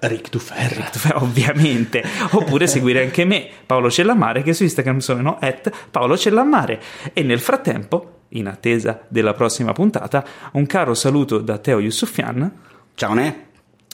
Rick 0.00 0.30
Dufer. 0.30 0.90
ovviamente 1.14 2.02
oppure 2.30 2.66
seguire 2.66 3.02
anche 3.02 3.24
me 3.24 3.46
Paolo 3.66 3.90
Cellamare 3.90 4.42
che 4.42 4.54
su 4.54 4.62
Instagram 4.62 4.98
sono 4.98 5.38
at 5.40 5.70
Paolo 5.90 6.16
Cellamare 6.16 6.80
e 7.12 7.22
nel 7.22 7.40
frattempo 7.40 8.15
in 8.30 8.46
attesa 8.48 9.02
della 9.08 9.34
prossima 9.34 9.72
puntata 9.72 10.24
un 10.52 10.66
caro 10.66 10.94
saluto 10.94 11.38
da 11.38 11.58
Teo 11.58 11.78
Yusufian 11.80 12.52
Ciao 12.94 13.14
Ne. 13.14 13.44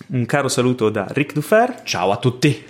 un 0.09 0.25
caro 0.27 0.49
saluto 0.49 0.89
da 0.91 1.07
Rick 1.09 1.33
Dufer 1.35 1.83
Ciao 1.85 2.11
a 2.13 2.17
tutti. 2.17 2.65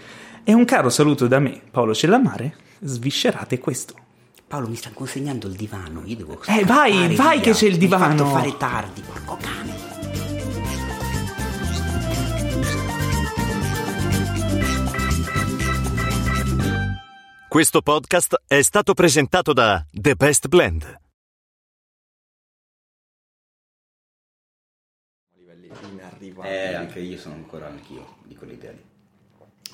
e 0.44 0.52
un 0.52 0.64
caro 0.64 0.88
saluto 0.90 1.26
da 1.28 1.38
me 1.38 1.60
Paolo 1.70 1.94
Cellamare 1.94 2.54
sviscerate 2.80 3.58
questo 3.58 3.94
Paolo 4.48 4.68
mi 4.68 4.76
sta 4.76 4.90
consegnando 4.92 5.46
il 5.46 5.54
divano, 5.54 6.02
io 6.04 6.16
devo 6.16 6.38
Eh, 6.46 6.62
vai, 6.66 7.14
vai 7.16 7.36
via. 7.38 7.40
che 7.40 7.52
c'è 7.52 7.64
il 7.64 7.72
Mi 7.72 7.78
divano. 7.78 8.26
fare 8.26 8.54
tardi, 8.58 9.00
porco 9.00 9.38
cane. 9.40 9.70
Questo 17.48 17.82
podcast 17.82 18.42
è 18.46 18.62
stato 18.62 18.94
presentato 18.94 19.52
da 19.52 19.84
The 19.90 20.14
Best 20.14 20.48
Blend. 20.48 21.00
Eh, 26.44 26.74
anche 26.74 26.98
io 27.00 27.18
sono 27.18 27.34
ancora 27.34 27.66
anch'io 27.68 28.16
di 28.24 28.34
quell'idea 28.34 28.70
lì. 28.72 28.82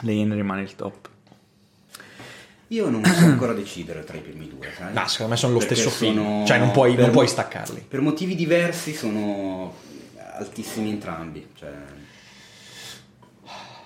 lei 0.03 0.25
ne 0.25 0.35
rimane 0.35 0.63
il 0.63 0.75
top 0.75 1.09
Io 2.69 2.91
non 2.91 3.03
so 3.05 3.25
ancora 3.25 3.53
decidere 3.55 4.05
tra 4.05 4.17
i 4.17 4.21
primi 4.21 4.47
due, 4.49 4.71
sai? 4.77 4.93
No, 4.93 5.07
secondo 5.09 5.33
me 5.33 5.39
sono 5.39 5.53
lo 5.55 5.59
Perché 5.61 5.75
stesso 5.77 5.91
film. 5.91 6.17
sono- 6.17 6.45
Cioè, 6.47 6.59
non 6.59 6.71
puoi- 6.71 6.95
non 6.97 7.11
puoi 7.11 7.27
staccarli. 7.27 7.87
Per 7.89 8.01
motivi 8.03 8.35
diversi 8.35 8.95
sono 8.95 9.75
altissimi 10.37 10.91
entrambi. 10.91 11.49
Cioè, 11.55 11.73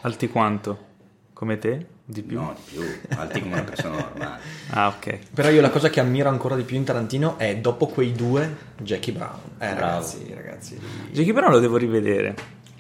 alti 0.03 0.29
quanto? 0.29 0.91
come 1.33 1.59
te? 1.59 1.87
di 2.05 2.23
più? 2.23 2.39
no, 2.41 2.55
di 2.55 2.77
più, 2.77 2.83
alti 3.17 3.41
come 3.41 3.55
una 3.55 3.63
persona 3.65 3.97
normale. 3.97 4.41
ah 4.71 4.89
ok 4.89 5.19
Però 5.35 5.49
io 5.49 5.61
la 5.61 5.71
cosa 5.71 5.89
che 5.91 5.99
ammiro 5.99 6.29
ancora 6.29 6.55
di 6.57 6.63
più 6.63 6.77
in 6.77 6.85
Tarantino 6.85 7.37
è 7.39 7.57
dopo 7.57 7.87
quei 7.87 8.13
due 8.13 8.55
Jackie 8.79 9.13
Brown. 9.13 9.39
Eh, 9.59 9.75
Bravo. 9.75 9.81
ragazzi, 9.81 10.33
ragazzi. 10.35 10.79
Jackie 11.11 11.33
però 11.33 11.49
lo 11.51 11.59
devo 11.59 11.77
rivedere 11.79 12.35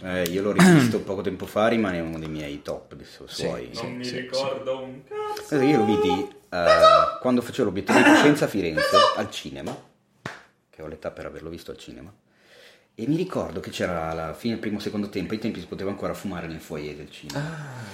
Eh, 0.04 0.24
io 0.30 0.42
l'ho 0.42 0.52
rivisto 0.52 1.00
poco 1.00 1.20
tempo 1.22 1.46
fa, 1.46 1.68
rimane 1.68 2.00
uno 2.00 2.18
dei 2.18 2.28
miei 2.28 2.60
top 2.62 2.94
dei 2.94 3.06
su- 3.06 3.26
suoi. 3.26 3.70
Non 3.74 3.92
mi 3.94 4.10
ricordo 4.10 4.82
un 4.82 5.02
cazzo. 5.04 5.54
Eh, 5.60 5.64
Io 5.66 5.78
lo 5.78 5.84
vidi 5.84 6.28
eh, 6.50 6.64
quando 7.20 7.40
facevo 7.40 7.68
l'obiettivo 7.68 7.98
di 7.98 8.04
coscienza 8.04 8.46
a 8.46 8.48
Firenze 8.48 8.96
al 9.16 9.30
cinema, 9.30 9.76
che 10.70 10.82
ho 10.82 10.86
l'età 10.88 11.10
per 11.12 11.26
averlo 11.26 11.48
visto 11.50 11.70
al 11.70 11.78
cinema. 11.78 12.12
E 12.94 13.06
mi 13.06 13.16
ricordo 13.16 13.60
che 13.60 13.70
c'era 13.70 14.10
alla 14.10 14.34
fine 14.34 14.54
del 14.54 14.60
primo 14.62 14.78
secondo 14.78 15.08
tempo, 15.08 15.32
ai 15.32 15.38
tempi 15.38 15.60
si 15.60 15.66
poteva 15.66 15.88
ancora 15.90 16.12
fumare 16.14 16.46
nel 16.46 16.60
foyer 16.60 16.94
del 16.96 17.10
cinema. 17.10 17.40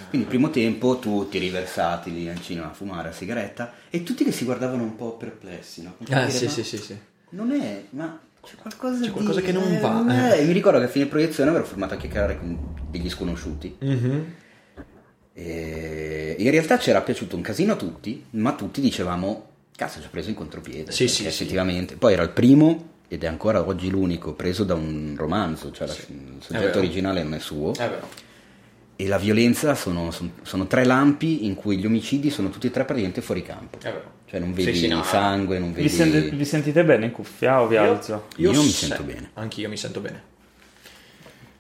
Quindi 0.09 0.27
il 0.27 0.33
primo 0.33 0.51
tempo 0.51 0.99
tutti 0.99 1.39
riversati 1.39 2.13
lì 2.13 2.29
al 2.29 2.41
cinema 2.43 2.71
a 2.71 2.73
fumare 2.73 3.09
la 3.11 3.15
sigaretta 3.15 3.75
e 3.91 4.03
tutti 4.03 4.25
che 4.25 4.33
si 4.33 4.45
guardavano 4.45 4.83
un 4.83 4.97
po' 4.97 5.17
perplessi, 5.17 5.83
no? 5.83 5.97
Ah, 6.11 6.25
dire, 6.25 6.31
sì, 6.31 6.49
sì, 6.49 6.65
sì, 6.65 6.79
sì. 6.79 6.99
Non 7.31 7.53
è, 7.53 7.85
ma 7.91 8.19
c'è 8.49 8.57
qualcosa, 8.61 9.05
C'è 9.05 9.11
qualcosa 9.11 9.41
di- 9.41 9.47
che 9.47 9.53
non 9.53 9.73
eh, 9.73 9.79
va, 9.81 10.33
è. 10.33 10.41
E 10.41 10.45
mi 10.45 10.53
ricordo 10.53 10.79
che 10.79 10.85
a 10.87 10.89
fine 10.89 11.07
proiezione 11.07 11.51
ero 11.53 11.65
fermato 11.65 11.95
a 11.95 11.97
chiacchierare 11.97 12.39
con 12.39 12.57
degli 12.91 13.09
sconosciuti. 13.11 13.77
Mhm. 13.81 14.25
E 15.35 16.35
in 16.39 16.51
realtà 16.51 16.79
c'era 16.79 17.01
piaciuto 17.03 17.37
un 17.37 17.43
casino 17.43 17.75
a 17.75 17.77
tutti, 17.77 18.25
ma 18.31 18.55
tutti 18.55 18.81
dicevamo, 18.81 19.47
cazzo 19.77 20.01
ci 20.01 20.07
ho 20.07 20.11
preso 20.11 20.31
in 20.31 20.35
contropiede. 20.35 20.91
Sì, 20.91 21.07
sì, 21.09 21.23
sì. 21.23 21.27
effettivamente. 21.27 21.97
Poi 21.97 22.13
era 22.13 22.23
il 22.23 22.31
primo, 22.31 22.87
ed 23.09 23.23
è 23.23 23.27
ancora 23.27 23.65
oggi 23.65 23.89
l'unico, 23.89 24.33
preso 24.35 24.65
da 24.65 24.75
un 24.75 25.15
romanzo, 25.17 25.71
cioè 25.71 25.87
il 25.89 26.39
soggetto 26.41 26.79
originale 26.79 27.23
non 27.23 27.35
è 27.35 27.39
suo. 27.39 27.73
È 27.73 27.89
vero. 27.89 28.27
E 29.01 29.07
la 29.07 29.17
violenza 29.19 29.77
sono, 29.77 30.11
sono- 30.11 30.31
sono 30.43 30.67
tre 30.67 30.85
lampi 30.85 31.45
in 31.47 31.55
cui 31.55 31.79
gli 31.79 31.87
omicidi 31.87 32.31
sono 32.31 32.51
tutti 32.51 32.67
e 32.67 32.71
tre 32.73 32.85
praticamente 32.85 33.21
fuori 33.21 33.43
campo. 33.45 33.79
Vero. 33.79 34.17
Cioè 34.27 34.41
non 34.41 34.53
Sì, 34.57 34.65
vedi 34.65 34.79
sì, 34.79 34.89
no. 34.89 35.05
sangue, 35.05 35.61
non 35.61 35.69
Vi, 35.73 35.83
vedi... 35.83 35.89
sente- 35.89 36.31
vi 36.31 36.45
sentite 36.45 36.85
bene 36.85 37.07
in 37.07 37.13
cuffia 37.13 37.63
o 37.63 37.69
vi 37.69 37.77
alzo? 37.77 38.27
Io 38.37 38.51
mi 38.51 38.69
se- 38.69 38.87
sento 38.87 39.05
bene. 39.05 39.31
Anch'io 39.35 39.69
mi 39.69 39.77
sento 39.77 40.01
bene. 40.01 40.23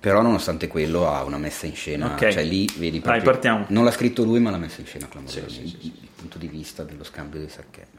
Però 0.00 0.20
nonostante 0.20 0.66
quello 0.68 1.08
ha 1.08 1.22
una 1.24 1.38
messa 1.38 1.66
in 1.66 1.74
scena, 1.74 2.12
Ok. 2.12 2.28
cioè 2.30 2.44
lì 2.44 2.68
vedi 2.76 3.00
proprio... 3.00 3.22
partiamo. 3.22 3.66
Non 3.68 3.84
l'ha 3.84 3.90
scritto 3.92 4.24
lui 4.24 4.40
ma 4.40 4.50
l'ha 4.50 4.58
messa 4.58 4.80
in 4.80 4.86
scena 4.86 5.08
clamorosa, 5.08 5.48
Sì, 5.48 5.54
sì, 5.54 5.66
sì, 5.68 5.86
il 5.86 6.08
punto 6.16 6.38
di 6.38 6.46
vista 6.48 6.82
dello 6.82 7.04
scambio 7.04 7.38
dei 7.40 7.48
sacchetti. 7.48 7.97